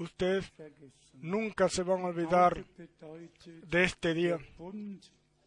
Ustedes 0.00 0.52
nunca 1.14 1.68
se 1.68 1.84
van 1.84 2.00
a 2.00 2.06
olvidar 2.06 2.66
de 3.68 3.84
este 3.84 4.14
día. 4.14 4.38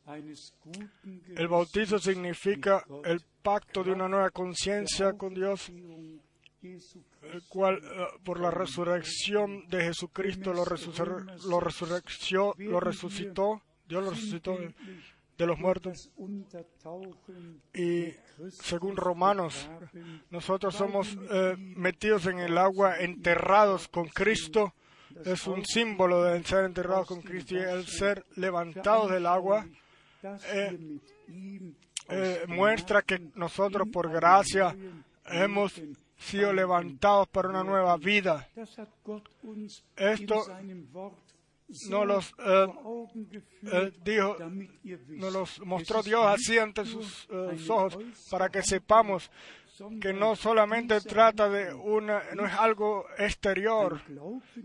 El 0.06 1.48
bautizo 1.48 2.00
significa 2.00 2.84
el 3.06 3.22
pacto 3.42 3.84
de 3.84 3.92
una 3.92 4.08
nueva 4.08 4.30
conciencia 4.30 5.14
con 5.14 5.34
Dios, 5.34 5.70
el 6.62 7.44
cual 7.48 7.78
eh, 7.78 8.06
por 8.24 8.40
la 8.40 8.52
resurrección 8.52 9.68
de 9.68 9.84
Jesucristo 9.84 10.54
lo, 10.54 10.66
lo 10.66 11.60
resurreció, 11.60 12.54
lo 12.58 12.80
resucitó, 12.80 13.62
Dios 13.88 14.04
lo 14.04 14.12
resucitó 14.12 14.58
de, 15.38 15.48
los 15.48 15.58
muertos. 15.58 16.12
Y 17.74 18.14
según 18.50 18.96
Romanos, 18.96 19.70
nosotros 20.30 20.76
somos 20.76 21.18
eh, 21.32 21.56
metidos 21.58 22.28
en 22.28 22.40
el 22.40 22.58
agua, 22.58 22.98
enterrados 23.00 23.88
con 23.88 24.08
Cristo. 24.08 24.74
Es 25.26 25.48
un 25.48 25.66
símbolo 25.66 26.24
de 26.24 26.44
ser 26.44 26.66
enterrados 26.66 27.08
con 27.08 27.22
Cristo 27.22 27.56
y 27.56 27.60
el 27.60 27.86
ser 27.86 28.26
levantados 28.36 29.12
del 29.12 29.26
agua 29.26 29.66
eh, 30.54 31.00
eh, 32.10 32.46
muestra 32.48 33.02
que 33.02 33.20
nosotros 33.36 33.88
por 33.92 34.10
gracia 34.12 34.76
hemos 35.26 35.82
sido 36.18 36.54
levantados 36.54 37.28
para 37.30 37.50
una 37.50 37.64
nueva 37.64 37.98
vida. 37.98 38.48
Esto 39.96 40.44
no 41.90 42.04
los, 42.06 42.34
eh, 42.40 42.68
eh, 43.72 43.92
dijo, 44.04 44.36
Nos 45.20 45.34
los 45.34 45.60
mostró 45.66 46.04
Dios 46.04 46.26
así 46.26 46.58
ante 46.60 46.86
sus 46.86 47.28
eh, 47.32 47.56
ojos 47.70 47.98
para 48.30 48.50
que 48.50 48.62
sepamos 48.62 49.32
que 50.02 50.12
no 50.14 50.36
solamente 50.36 51.00
trata 51.02 51.50
de 51.50 51.74
una, 51.74 52.22
no 52.36 52.46
es 52.46 52.54
algo 52.54 53.06
exterior, 53.18 54.02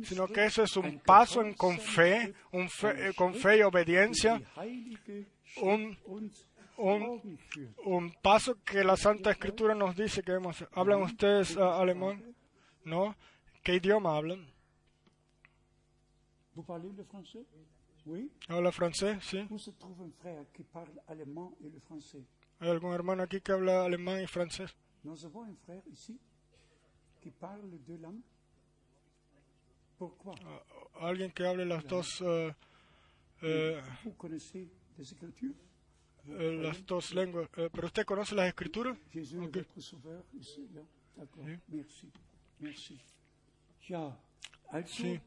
sino 0.05 0.27
que 0.27 0.45
eso 0.47 0.65
es 0.65 0.77
un 0.77 0.99
paso 0.99 1.41
en, 1.43 1.55
con 1.55 1.79
fe, 1.79 2.35
un 2.53 2.69
fe- 2.69 3.15
con 3.15 3.33
fe 3.35 3.59
y 3.59 3.63
obediencia, 3.63 4.43
un, 5.63 5.97
un, 6.77 7.39
un 7.85 8.13
paso 8.23 8.57
que 8.65 8.85
la 8.85 8.97
Santa 8.97 9.31
Escritura 9.31 9.75
nos 9.75 9.97
dice 9.97 10.23
que 10.23 10.33
hacer. 10.33 10.69
¿Hablan 10.73 11.03
ustedes 11.03 11.57
ah, 11.57 11.81
alemán? 11.81 12.35
¿No? 12.85 13.17
¿Qué 13.63 13.75
idioma 13.77 14.17
hablan? 14.17 14.47
¿Habla 18.49 18.73
francés? 18.73 19.25
¿Sí? 19.25 19.47
¿Hay 22.59 22.71
algún 22.71 22.93
hermano 22.93 23.23
aquí 23.23 23.41
que 23.41 23.53
habla 23.53 23.85
alemán 23.85 24.23
y 24.23 24.27
francés? 24.27 24.75
Pourquoi 29.99 30.35
¿Alguien 31.01 31.31
que 31.33 31.47
hable 31.47 31.65
las 31.65 31.85
dos, 31.87 32.21
eh, 32.21 32.55
eh, 33.43 33.83
Eh, 36.29 36.59
las 36.61 36.85
dos 36.87 37.15
lenguas? 37.15 37.49
Eh, 37.57 37.69
¿Pero 37.73 37.87
usted 37.87 38.05
conoce 38.05 38.35
las 38.35 38.49
Escrituras? 38.49 38.99
Jésus, 39.13 39.35
Ok. 39.47 39.57
notre 39.57 39.81
Sauveur, 39.81 40.25
ici, 40.33 40.67
ja, 40.75 40.83
d'accord. 41.17 41.47
Merci, 41.69 42.11
merci. 42.59 43.01
Ja, 43.89 44.19
also, 44.71 45.03
Sí. 45.03 45.21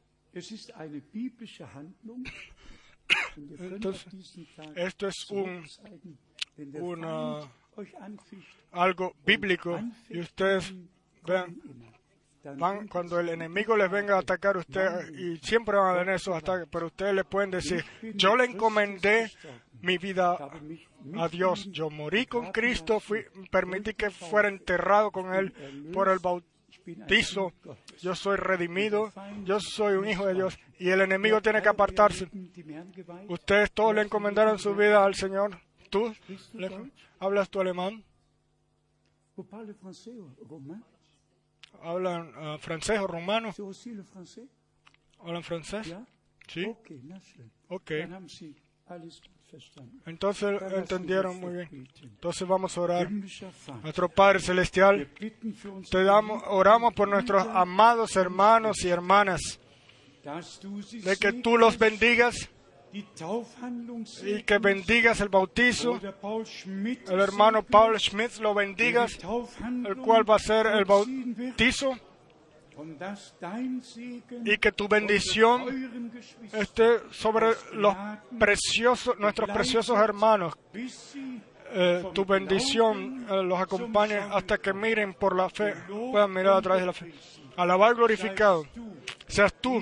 könnt 3.35 3.73
Entonces, 3.75 4.37
esto 4.75 5.07
es 5.07 5.29
un- 5.29 5.65
una-. 6.81 7.49
Algo 8.71 9.15
bíblico. 9.25 9.79
Y 10.09 10.19
ustedes 10.19 10.73
vean, 11.25 11.61
cuando 12.89 13.19
el 13.19 13.29
enemigo 13.29 13.75
les 13.77 13.89
venga 13.89 14.15
a 14.15 14.19
atacar 14.19 14.57
usted, 14.57 15.13
y 15.13 15.37
siempre 15.37 15.77
van 15.77 15.95
a 15.95 15.99
venir 15.99 16.15
esos 16.15 16.35
ataques, 16.35 16.67
pero 16.71 16.87
ustedes 16.87 17.13
le 17.13 17.23
pueden 17.23 17.51
decir, 17.51 17.83
yo 18.15 18.35
le 18.35 18.45
encomendé 18.45 19.31
mi 19.81 19.97
vida 19.97 20.37
a 21.17 21.27
Dios. 21.27 21.69
Yo 21.71 21.89
morí 21.89 22.25
con 22.25 22.51
Cristo, 22.51 22.99
fui, 22.99 23.25
permití 23.51 23.93
que 23.93 24.09
fuera 24.09 24.49
enterrado 24.49 25.11
con 25.11 25.33
Él 25.33 25.53
por 25.93 26.09
el 26.09 26.19
bautizo. 26.19 27.53
Yo 28.01 28.15
soy 28.15 28.37
redimido, 28.37 29.11
yo 29.43 29.59
soy 29.59 29.95
un 29.97 30.07
hijo 30.07 30.25
de 30.25 30.33
Dios. 30.33 30.59
Y 30.79 30.89
el 30.89 31.01
enemigo 31.01 31.41
tiene 31.41 31.61
que 31.61 31.69
apartarse. 31.69 32.29
Ustedes 33.27 33.71
todos 33.71 33.95
le 33.95 34.01
encomendaron 34.01 34.57
su 34.59 34.75
vida 34.75 35.03
al 35.03 35.15
Señor. 35.15 35.59
¿Tú? 35.89 36.13
¿Hablas 37.19 37.49
tu 37.49 37.59
alemán? 37.59 38.03
¿Hablan 41.81 42.31
ah, 42.35 42.57
francés 42.59 42.99
o 42.99 43.07
rumano? 43.07 43.53
¿Hablan 45.19 45.43
francés? 45.43 45.95
Sí. 46.47 46.65
Ok. 47.67 47.91
Entonces 50.05 50.61
entendieron 50.75 51.39
muy 51.39 51.53
bien. 51.53 51.87
Entonces 52.01 52.47
vamos 52.47 52.77
a 52.77 52.81
orar. 52.81 53.09
Nuestro 53.83 54.09
Padre 54.09 54.39
Celestial, 54.39 55.09
te 55.89 56.03
damos, 56.03 56.43
oramos 56.47 56.93
por 56.93 57.07
nuestros 57.07 57.45
amados 57.47 58.15
hermanos 58.15 58.83
y 58.83 58.89
hermanas, 58.89 59.59
de 60.23 61.17
que 61.17 61.33
tú 61.33 61.57
los 61.57 61.77
bendigas 61.77 62.49
y 62.91 64.43
que 64.43 64.57
bendigas 64.57 65.21
el 65.21 65.29
bautizo. 65.29 65.99
El 66.01 67.19
hermano 67.19 67.63
Paul 67.63 67.99
Schmidt 67.99 68.37
lo 68.39 68.53
bendigas, 68.53 69.19
el 69.85 69.97
cual 69.97 70.29
va 70.29 70.35
a 70.35 70.39
ser 70.39 70.67
el 70.67 70.85
bautizo. 70.85 71.95
Y 74.45 74.57
que 74.57 74.71
tu 74.71 74.87
bendición 74.87 76.11
esté 76.53 76.99
sobre 77.11 77.47
los 77.73 77.93
preciosos, 78.39 79.19
nuestros 79.19 79.49
preciosos 79.49 79.99
hermanos. 79.99 80.53
Eh, 81.71 82.03
tu 82.13 82.25
bendición 82.25 83.27
eh, 83.29 83.43
los 83.43 83.59
acompañe 83.59 84.15
hasta 84.17 84.57
que 84.57 84.73
miren 84.73 85.13
por 85.13 85.35
la 85.35 85.49
fe, 85.49 85.75
puedan 85.87 86.33
mirar 86.33 86.57
a 86.57 86.61
través 86.61 86.81
de 86.81 86.87
la 86.87 86.93
fe. 86.93 87.13
Alabado 87.57 87.93
y 87.93 87.95
glorificado. 87.97 88.65
seas 89.27 89.53
tú, 89.53 89.79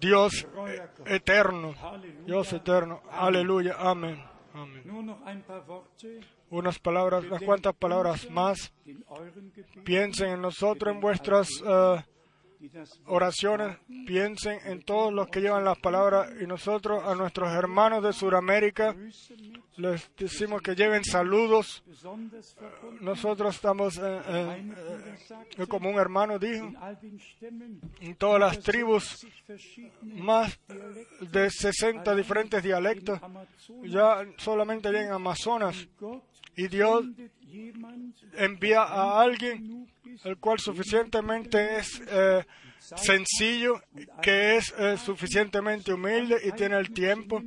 Dios 0.00 0.46
eterno, 1.06 1.74
Dios 2.26 2.52
eterno. 2.52 3.02
Aleluya, 3.10 3.76
amén. 3.78 4.22
Unas 6.50 6.78
palabras, 6.78 7.24
unas 7.24 7.42
cuantas 7.42 7.74
palabras 7.74 8.30
más. 8.30 8.72
Piensen 9.84 10.30
en 10.30 10.42
nosotros, 10.42 10.94
en 10.94 11.00
vuestras 11.00 11.48
oraciones. 13.06 13.78
Piensen 14.06 14.58
en 14.64 14.82
todos 14.82 15.12
los 15.12 15.28
que 15.28 15.40
llevan 15.40 15.64
las 15.64 15.78
palabras 15.78 16.30
y 16.40 16.46
nosotros 16.46 17.02
a 17.04 17.14
nuestros 17.14 17.52
hermanos 17.52 18.02
de 18.02 18.12
Sudamérica 18.12 18.94
les 19.76 20.10
decimos 20.16 20.62
que 20.62 20.74
lleven 20.74 21.04
saludos. 21.04 21.84
Nosotros 23.00 23.54
estamos, 23.54 23.98
eh, 23.98 24.20
eh, 25.58 25.66
como 25.68 25.90
un 25.90 25.98
hermano 25.98 26.38
dijo, 26.38 26.72
en 28.00 28.16
todas 28.16 28.40
las 28.40 28.60
tribus, 28.60 29.04
60 29.04 29.44
verschiedene 29.46 30.22
más 30.22 30.58
de 31.20 31.50
60 31.50 32.14
diferentes 32.14 32.62
dialectos, 32.62 33.20
ya 33.84 34.26
solamente 34.38 34.88
en 34.88 35.12
Amazonas. 35.12 35.88
Y 36.56 36.68
Dios 36.68 37.04
envía 38.34 38.82
a 38.82 39.20
alguien 39.20 39.86
el 40.24 40.38
cual 40.38 40.58
suficientemente 40.58 41.78
es 41.78 42.02
eh, 42.08 42.44
sencillo, 42.78 43.82
que 44.22 44.56
es 44.56 44.74
eh, 44.78 44.96
suficientemente 44.96 45.92
humilde 45.92 46.36
y 46.44 46.52
tiene 46.52 46.78
el 46.78 46.92
tiempo. 46.92 47.42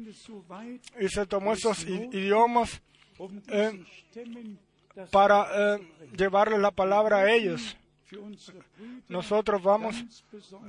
Y 0.99 1.09
se 1.09 1.25
tomó 1.25 1.53
esos 1.53 1.83
idiomas 1.85 2.81
Eh, 3.47 3.85
para 5.11 5.77
llevarles 6.17 6.59
la 6.59 6.71
palabra 6.71 7.17
a 7.17 7.31
ellos. 7.31 7.77
Nosotros 9.07 9.61
vamos 9.61 9.95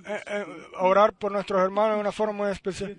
a 0.05 0.83
orar 0.83 1.13
por 1.13 1.33
nuestros 1.33 1.63
hermanos 1.63 1.97
de 1.97 2.01
una 2.01 2.13
forma 2.13 2.33
muy 2.33 2.51
especial. 2.51 2.97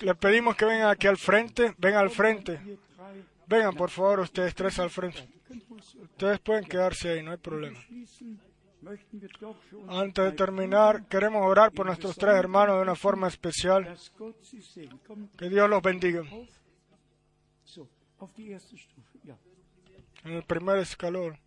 Les 0.00 0.16
pedimos 0.16 0.56
que 0.56 0.64
vengan 0.64 0.90
aquí 0.90 1.06
al 1.06 1.18
frente, 1.18 1.74
vengan 1.78 2.00
al 2.00 2.10
frente. 2.10 2.60
Vengan, 3.46 3.74
por 3.74 3.90
favor, 3.90 4.20
ustedes 4.20 4.54
tres 4.54 4.78
al 4.78 4.90
frente. 4.90 5.28
Ustedes 6.02 6.40
pueden 6.40 6.64
quedarse 6.64 7.10
ahí, 7.10 7.22
no 7.22 7.32
hay 7.32 7.38
problema. 7.38 7.78
Antes 9.88 10.24
de 10.24 10.32
terminar, 10.32 11.06
queremos 11.06 11.42
orar 11.44 11.70
por 11.72 11.86
nuestros 11.86 12.16
tres 12.16 12.34
hermanos 12.34 12.76
de 12.76 12.82
una 12.82 12.96
forma 12.96 13.28
especial. 13.28 13.96
Que 15.38 15.48
Dios 15.48 15.70
los 15.70 15.82
bendiga. 15.82 16.22
En 20.24 20.32
el 20.32 20.44
primer 20.44 20.78
escalón, 20.78 21.38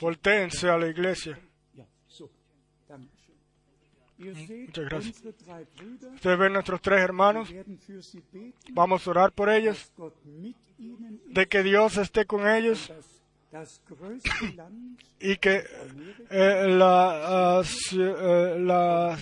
voltéense 0.00 0.68
a 0.68 0.78
la 0.78 0.88
iglesia. 0.88 1.38
Muchas 4.22 4.84
gracias. 4.84 5.22
Ustedes 6.14 6.38
ven 6.38 6.52
nuestros 6.52 6.80
tres 6.80 7.00
hermanos. 7.00 7.52
Vamos 8.70 9.06
a 9.06 9.10
orar 9.10 9.32
por 9.32 9.50
ellos, 9.50 9.92
de 11.26 11.46
que 11.46 11.62
Dios 11.62 11.96
esté 11.96 12.24
con 12.24 12.48
ellos. 12.48 12.92
y 15.20 15.36
que 15.36 15.64
eh, 16.30 16.66
la, 16.68 17.58
ah, 17.58 17.62
eh, 17.92 18.56
la, 18.58 19.18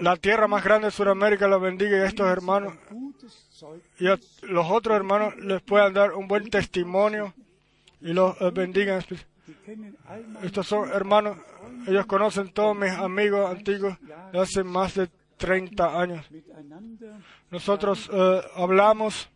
la 0.00 0.16
tierra 0.16 0.48
más 0.48 0.64
grande 0.64 0.86
de 0.86 0.90
Sudamérica 0.90 1.46
los 1.46 1.60
bendiga 1.60 1.98
y 1.98 2.00
a 2.00 2.06
estos 2.06 2.26
hermanos. 2.26 2.74
Y 3.98 4.08
a 4.08 4.18
los 4.42 4.66
otros 4.70 4.96
hermanos 4.96 5.36
les 5.36 5.62
puedan 5.62 5.92
dar 5.92 6.12
un 6.12 6.26
buen 6.26 6.48
testimonio 6.48 7.34
y 8.00 8.12
los 8.12 8.40
eh, 8.40 8.50
bendigan. 8.50 9.04
Estos 10.42 10.66
son 10.66 10.88
hermanos, 10.90 11.38
ellos 11.86 12.06
conocen 12.06 12.52
todos 12.52 12.76
mis 12.76 12.90
amigos 12.90 13.50
antiguos 13.50 13.98
de 14.32 14.38
hace 14.38 14.64
más 14.64 14.94
de 14.94 15.08
30 15.36 16.00
años. 16.00 16.26
Nosotros 17.50 18.10
eh, 18.12 18.40
hablamos 18.56 19.28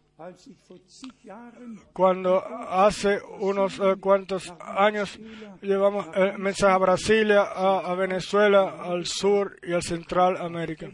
cuando 1.93 2.45
hace 2.45 3.21
unos 3.39 3.79
eh, 3.79 3.97
cuantos 4.01 4.53
años 4.61 5.19
llevamos 5.63 6.07
el 6.17 6.39
mensaje 6.39 6.73
a 6.73 6.79
Brasilia, 6.79 7.43
a, 7.43 7.79
a 7.81 7.95
Venezuela, 7.95 8.83
al 8.83 9.07
sur 9.07 9.57
y 9.63 9.73
al 9.73 9.83
Central 9.83 10.37
América. 10.39 10.89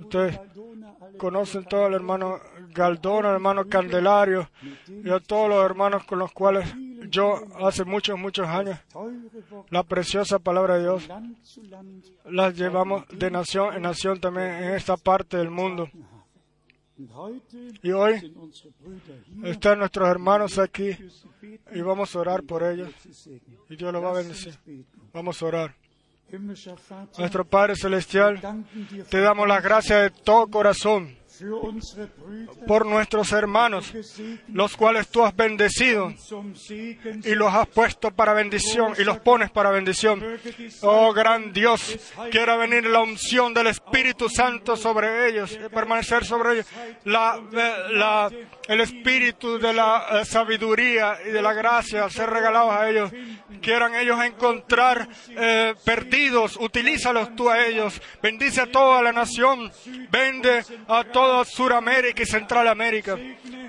Ustedes 0.00 0.36
Galdona, 0.36 0.94
conocen 1.18 1.64
todo 1.64 1.86
el 1.86 1.94
hermano 1.94 2.40
Galdón, 2.74 3.26
el 3.26 3.32
hermano 3.32 3.68
Candelario 3.68 4.48
y 4.88 5.10
a 5.10 5.20
todos 5.20 5.48
los 5.48 5.64
hermanos 5.64 6.04
con 6.04 6.18
los 6.18 6.32
cuales 6.32 6.66
yo 7.10 7.44
hace 7.66 7.84
muchos, 7.84 8.18
muchos 8.18 8.46
años 8.46 8.78
la 9.70 9.82
preciosa 9.82 10.38
palabra 10.38 10.76
de 10.76 10.82
Dios 10.82 11.08
las 12.24 12.56
llevamos 12.56 13.04
de 13.08 13.30
nación 13.30 13.74
en 13.74 13.82
nación 13.82 14.20
también 14.20 14.48
en 14.48 14.74
esta 14.74 14.96
parte 14.96 15.36
del 15.36 15.50
mundo. 15.50 15.88
Y 17.82 17.90
hoy 17.90 18.32
están 19.42 19.80
nuestros 19.80 20.08
hermanos 20.08 20.58
aquí 20.58 20.96
y 21.72 21.80
vamos 21.80 22.14
a 22.14 22.18
orar 22.20 22.42
por 22.44 22.62
ellos 22.62 22.90
y 23.68 23.76
Dios 23.76 23.92
los 23.92 24.02
va 24.02 24.10
a 24.10 24.14
bendecir. 24.14 24.56
Vamos 25.12 25.42
a 25.42 25.46
orar. 25.46 25.74
Nuestro 27.18 27.44
Padre 27.44 27.76
Celestial, 27.76 28.40
te 29.08 29.20
damos 29.20 29.46
las 29.46 29.62
gracias 29.62 30.02
de 30.02 30.10
todo 30.22 30.46
corazón 30.48 31.16
por 32.66 32.86
nuestros 32.86 33.32
hermanos, 33.32 33.92
los 34.48 34.76
cuales 34.76 35.08
tú 35.08 35.24
has 35.24 35.34
bendecido 35.34 36.12
y 37.24 37.34
los 37.34 37.52
has 37.52 37.66
puesto 37.68 38.10
para 38.10 38.32
bendición 38.32 38.94
y 38.98 39.04
los 39.04 39.18
pones 39.18 39.50
para 39.50 39.70
bendición. 39.70 40.22
Oh 40.82 41.12
gran 41.12 41.52
Dios, 41.52 41.98
quiera 42.30 42.56
venir 42.56 42.86
la 42.86 43.00
unción 43.00 43.52
del 43.54 43.68
Espíritu 43.68 44.28
Santo 44.28 44.76
sobre 44.76 45.28
ellos, 45.28 45.58
permanecer 45.72 46.24
sobre 46.24 46.52
ellos, 46.54 46.66
eh, 46.74 46.96
la- 47.92 48.30
el 48.68 48.80
Espíritu 48.80 49.58
de 49.58 49.72
la 49.72 50.06
eh, 50.20 50.24
sabiduría 50.24 51.18
y 51.26 51.30
de 51.30 51.42
la 51.42 51.52
gracia 51.52 52.08
ser 52.08 52.30
regalados 52.30 52.72
a 52.72 52.88
ellos. 52.88 53.10
Quieran 53.60 53.94
ellos 53.94 54.22
encontrar 54.24 55.08
eh, 55.30 55.74
perdidos, 55.84 56.56
utilízalos 56.56 57.34
tú 57.36 57.48
a 57.50 57.64
ellos. 57.66 58.00
Bendice 58.22 58.62
a 58.62 58.66
toda 58.70 59.02
la 59.02 59.12
nación, 59.12 59.70
vende 60.10 60.62
a 60.88 61.04
toda 61.24 61.44
Suramérica 61.46 62.22
y 62.22 62.26
Centralamérica. 62.26 63.16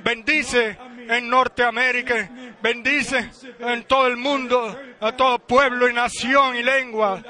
Bendice 0.03 0.77
en 1.07 1.29
Norteamérica, 1.29 2.29
bendice 2.61 3.29
en 3.59 3.83
todo 3.85 4.07
el 4.07 4.17
mundo, 4.17 4.77
a 4.99 5.13
todo 5.13 5.39
pueblo 5.39 5.87
y 5.89 5.93
nación 5.93 6.57
y 6.57 6.63
lengua. 6.63 7.23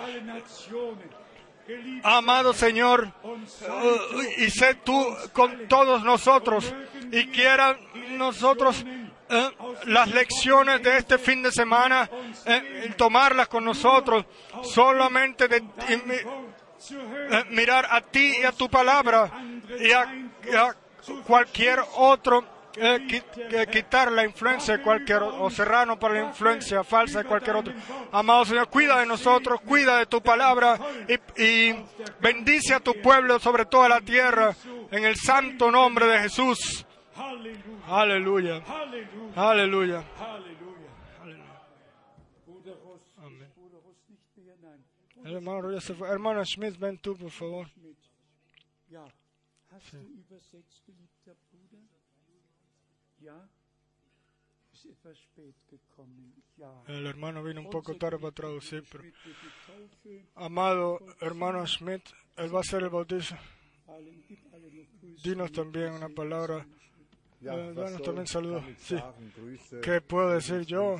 Amado 2.04 2.54
Señor, 2.54 3.12
eh, 3.24 4.36
y 4.38 4.50
sé 4.50 4.76
tú 4.84 5.16
con 5.34 5.68
todos 5.68 6.04
nosotros 6.04 6.74
y 7.12 7.28
quieran 7.28 7.78
nosotros 8.18 8.84
eh, 9.30 9.52
las 9.86 10.08
lecciones 10.10 10.82
de 10.82 10.98
este 10.98 11.18
fin 11.18 11.42
de 11.42 11.52
semana 11.52 12.10
eh, 12.46 12.94
tomarlas 12.98 13.48
con 13.48 13.66
nosotros, 13.66 14.26
solamente 14.64 15.48
de, 15.48 15.64
eh, 17.30 17.44
mirar 17.50 17.88
a 17.90 18.02
ti 18.02 18.36
y 18.42 18.44
a 18.44 18.52
tu 18.52 18.70
palabra 18.70 19.32
y 19.80 19.92
a, 19.92 20.76
cualquier 21.28 21.80
otro 21.98 22.44
eh, 22.78 23.00
qui- 23.08 23.70
quitar 23.70 24.12
la 24.12 24.26
influencia 24.26 24.78
de 24.78 24.84
cualquier 24.84 25.24
o 25.24 25.50
serrano 25.50 25.98
para 26.00 26.16
la 26.16 26.24
influencia 26.30 26.84
falsa 26.84 27.20
de 27.20 27.26
cualquier 27.26 27.56
otro. 27.58 27.74
Amado 28.12 28.44
Señor, 28.46 28.68
cuida 28.70 29.00
de 29.00 29.06
nosotros, 29.06 29.62
cuida 29.62 29.98
de 30.00 30.06
tu 30.08 30.22
palabra 30.22 30.78
y, 31.38 31.74
bendice 32.20 32.74
a 32.74 32.80
tu 32.80 32.94
pueblo 33.02 33.40
sobre 33.40 33.66
toda 33.66 33.88
la 33.90 34.02
tierra 34.02 34.56
en 34.92 35.06
el 35.06 35.16
santo 35.16 35.72
nombre 35.72 36.08
de 36.08 36.20
Jesús. 36.20 36.86
Aleluya, 37.88 38.62
aleluya. 39.36 40.04
Amén. 43.24 43.52
El 45.24 45.34
hermano. 45.36 45.72
Hermano 46.08 46.46
Schmidt, 46.46 46.78
ven 46.78 46.98
tú, 46.98 47.16
por 47.16 47.32
favor. 47.32 47.68
El 56.88 57.08
hermano 57.08 57.44
vino 57.44 57.62
un 57.62 57.70
poco 57.70 57.96
tarde 57.96 58.20
para 58.20 58.32
traducir, 58.32 58.84
pero 58.92 59.04
amado 60.36 61.00
hermano 61.22 61.66
Schmidt, 61.66 62.04
él 62.38 62.54
va 62.54 62.60
a 62.60 62.62
hacer 62.62 62.84
el 62.84 62.90
bautizo. 62.90 63.36
Dinos 65.24 65.52
también 65.52 65.94
una 65.94 66.10
palabra. 66.10 66.68
Eh, 67.42 67.74
danos 67.76 68.02
también 68.02 68.28
saludos. 68.28 68.64
Sí. 68.80 68.96
¿Qué 69.82 70.02
puedo 70.02 70.32
decir 70.32 70.62
yo? 70.66 70.98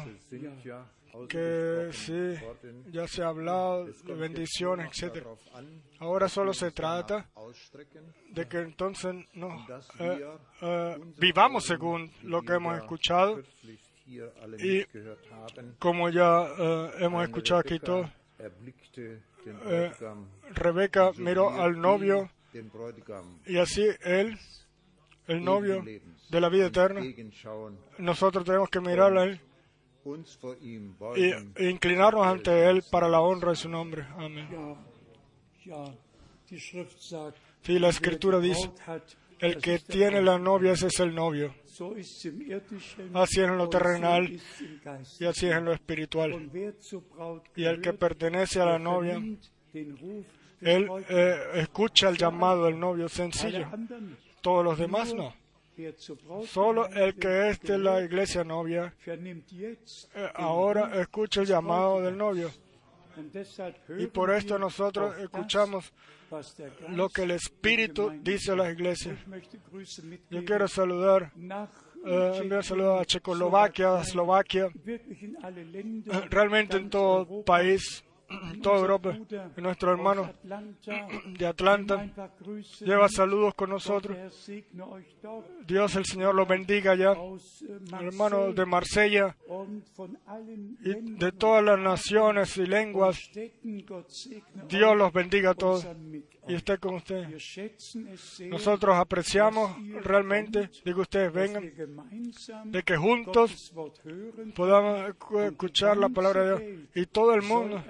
Que 1.30 1.90
sí, 1.92 2.36
ya 2.92 3.08
se 3.08 3.24
ha 3.24 3.28
hablado 3.28 3.86
de 3.86 4.14
bendiciones, 4.14 4.92
etc. 5.02 5.26
Ahora 6.00 6.28
solo 6.28 6.54
se 6.54 6.72
trata 6.72 7.30
de 8.32 8.48
que 8.48 8.60
entonces 8.60 9.16
no, 9.34 9.66
eh, 10.00 10.28
eh, 10.62 10.98
vivamos 11.18 11.66
según 11.66 12.12
lo 12.24 12.42
que 12.42 12.54
hemos 12.54 12.78
escuchado, 12.78 13.42
y 14.60 14.86
como 15.80 16.10
ya 16.10 16.48
eh, 16.58 16.92
hemos 17.00 17.24
escuchado 17.24 17.62
aquí 17.62 17.80
todo. 17.80 18.10
Rebeca 20.54 21.12
miró 21.18 21.50
al 21.50 21.80
novio 21.80 22.30
y 23.46 23.58
así 23.58 23.86
él, 24.02 24.38
el 25.28 25.44
novio 25.44 25.84
de 26.30 26.42
la 26.42 26.50
vida 26.50 26.68
eterna, 26.68 27.02
nosotros 27.98 28.46
tenemos 28.46 28.70
que 28.70 28.80
mirarlo 28.80 29.22
a 29.22 29.24
él 29.26 29.42
y 31.16 31.68
inclinarnos 31.68 32.26
ante 32.26 32.70
él 32.70 32.84
para 32.92 33.10
la 33.10 33.22
honra 33.22 33.52
de 33.52 33.56
su 33.56 33.70
nombre. 33.70 34.06
Amén. 34.18 34.48
Sí, 37.62 37.80
la 37.80 37.90
escritura 37.90 38.40
dice, 38.40 38.72
el 39.40 39.58
que 39.58 39.80
tiene 39.80 40.22
la 40.22 40.38
novia, 40.38 40.74
ese 40.74 40.88
es 40.88 41.00
el 41.00 41.16
novio. 41.16 41.56
Así 43.14 43.42
es 43.42 43.48
en 43.48 43.58
lo 43.58 43.68
terrenal 43.68 44.32
y 45.20 45.26
así 45.26 45.48
es 45.48 45.54
en 45.54 45.66
lo 45.66 45.74
espiritual. 45.74 46.50
Y 47.56 47.66
el 47.66 47.82
que 47.82 47.94
pertenece 47.94 48.62
a 48.62 48.66
la 48.66 48.80
novia, 48.80 49.22
él 50.62 50.90
eh, 51.10 51.36
escucha 51.56 52.10
el 52.10 52.18
llamado 52.18 52.66
del 52.66 52.80
novio 52.80 53.10
sencillo. 53.10 53.68
Todos 54.42 54.64
los 54.64 54.78
demás 54.78 55.14
no. 55.14 55.34
Solo 56.48 56.88
el 56.88 57.16
que 57.16 57.50
es 57.50 57.60
de 57.62 57.78
la 57.78 58.02
iglesia 58.02 58.44
novia, 58.44 58.94
eh, 59.06 60.30
ahora 60.36 61.02
escucha 61.02 61.42
el 61.42 61.48
llamado 61.48 62.02
del 62.02 62.18
novio. 62.18 62.52
Y 63.98 64.08
por 64.08 64.32
esto 64.32 64.60
nosotros 64.60 65.18
escuchamos 65.20 65.94
lo 66.90 67.10
que 67.10 67.24
el 67.24 67.32
Espíritu 67.32 68.12
dice 68.22 68.52
a 68.52 68.56
las 68.56 68.74
iglesias. 68.74 69.18
Yo 70.30 70.44
quiero 70.44 70.68
saludar, 70.68 71.32
eh, 72.06 72.60
a 73.00 73.06
Checoslovaquia, 73.06 73.98
a 73.98 74.02
Eslovaquia, 74.02 74.70
eh, 74.86 76.02
realmente 76.30 76.78
en 76.78 76.90
todo 76.90 77.44
país, 77.44 78.04
toda 78.62 78.80
Europa. 78.80 79.18
Nuestro 79.58 79.92
hermano 79.92 80.32
de 81.38 81.46
Atlanta 81.46 82.10
lleva 82.80 83.10
saludos 83.10 83.54
con 83.56 83.70
nosotros. 83.70 84.18
Dios 85.66 85.96
el 85.96 86.06
Señor 86.06 86.36
los 86.36 86.48
bendiga 86.48 86.96
ya. 86.96 87.14
Hermano 88.00 88.54
de 88.54 88.66
Marsella 88.66 89.36
y 90.84 91.18
de 91.18 91.32
todas 91.32 91.64
las 91.64 91.80
naciones 91.80 92.58
y 92.58 92.66
lenguas, 92.66 93.32
Dios 94.70 94.98
los 94.98 95.14
bendiga 95.14 95.52
a 95.52 95.56
todos 95.56 95.88
y 96.48 96.54
esté 96.56 96.78
con 96.78 97.02
sehr, 97.06 97.28
Nosotros 98.50 98.96
apreciamos 98.96 99.76
realmente 100.04 100.70
de 100.84 100.94
que 100.94 101.00
ustedes 101.00 101.34
vengan, 101.34 101.72
de 102.66 102.84
que 102.84 102.96
juntos 102.98 103.74
podamos 104.56 105.10
escu- 105.10 105.44
escuchar 105.52 105.98
la 105.98 106.10
palabra 106.10 106.44
de 106.44 106.68
Dios. 106.70 106.90
Y 106.96 107.06
todo 107.08 107.34
el 107.34 107.42
mundo 107.42 107.84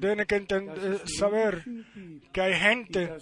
tiene 0.00 0.26
que 0.26 0.36
eh, 0.36 0.98
saber 1.04 1.64
que 2.32 2.40
hay 2.40 2.54
gente 2.54 3.12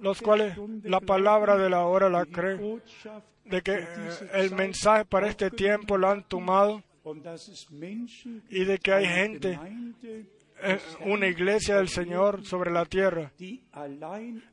los 0.00 0.22
cuales 0.22 0.56
la 0.84 1.00
palabra 1.00 1.56
de 1.56 1.68
la 1.70 1.84
hora 1.84 2.08
la 2.08 2.24
creen, 2.26 2.82
de 3.44 3.62
que 3.62 3.72
eh, 3.74 3.86
el 4.34 4.54
mensaje 4.54 5.04
para 5.04 5.28
este 5.28 5.50
tiempo 5.50 5.96
lo 5.96 6.08
han 6.08 6.22
tomado 6.24 6.82
y 8.50 8.64
de 8.64 8.78
que 8.78 8.92
hay 8.92 9.06
gente, 9.06 9.58
una 11.00 11.26
iglesia 11.26 11.76
del 11.76 11.88
Señor 11.88 12.44
sobre 12.44 12.70
la 12.70 12.84
tierra, 12.84 13.32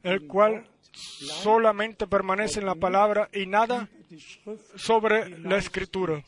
el 0.04 0.28
cual 0.28 0.68
solamente 0.92 2.08
permanece 2.08 2.60
en 2.60 2.66
la 2.66 2.76
palabra 2.76 3.30
y 3.34 3.46
nada 3.46 3.90
sobre 4.76 5.38
la 5.40 5.58
escritura. 5.58 6.24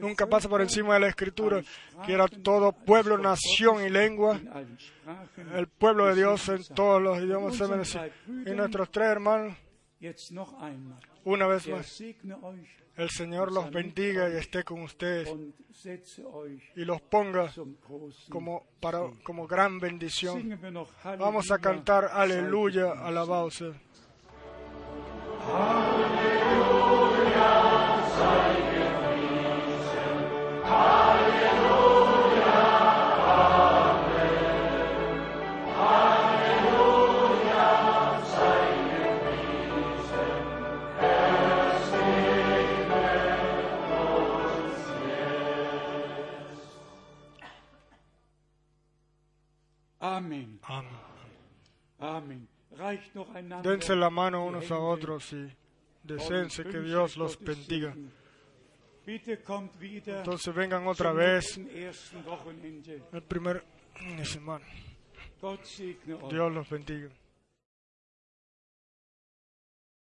Nunca 0.00 0.26
pasa 0.26 0.48
por 0.48 0.60
encima 0.60 0.94
de 0.94 1.00
la 1.00 1.08
escritura, 1.08 1.62
que 2.04 2.12
era 2.12 2.26
todo 2.26 2.72
pueblo, 2.72 3.16
nación 3.18 3.84
y 3.84 3.88
lengua, 3.88 4.40
el 5.54 5.68
pueblo 5.68 6.06
de 6.06 6.16
Dios 6.16 6.48
en 6.48 6.64
todos 6.74 7.00
los 7.00 7.18
idiomas 7.18 7.60
Y 8.28 8.50
nuestros 8.50 8.90
tres 8.90 9.08
hermanos, 9.08 9.56
una 11.24 11.46
vez 11.46 11.68
más, 11.68 12.02
el 13.00 13.10
Señor 13.10 13.50
los 13.50 13.70
bendiga 13.70 14.28
y 14.28 14.36
esté 14.36 14.62
con 14.62 14.82
ustedes 14.82 15.28
y 16.76 16.84
los 16.84 17.00
ponga 17.00 17.50
como, 18.28 18.66
para, 18.80 19.00
como 19.22 19.46
gran 19.46 19.80
bendición. 19.80 20.60
Vamos 21.18 21.50
a 21.50 21.58
cantar 21.58 22.10
aleluya, 22.12 22.92
gepriesen. 22.92 23.74
Dense 53.62 53.96
la 53.96 54.10
mano 54.10 54.44
unos 54.44 54.70
a 54.70 54.78
otros 54.78 55.32
y 55.32 55.50
deseense 56.02 56.62
que 56.62 56.78
wünsche 56.78 56.88
Dios 56.88 57.16
los 57.16 57.38
bendiga. 57.38 57.94
Entonces 59.06 60.54
vengan 60.54 60.86
otra 60.86 61.12
vez. 61.12 61.58
el 61.58 63.22
primer 63.22 63.64
semana. 64.24 64.64
Dios 66.30 66.52
los 66.52 66.68
bendiga. 66.68 67.08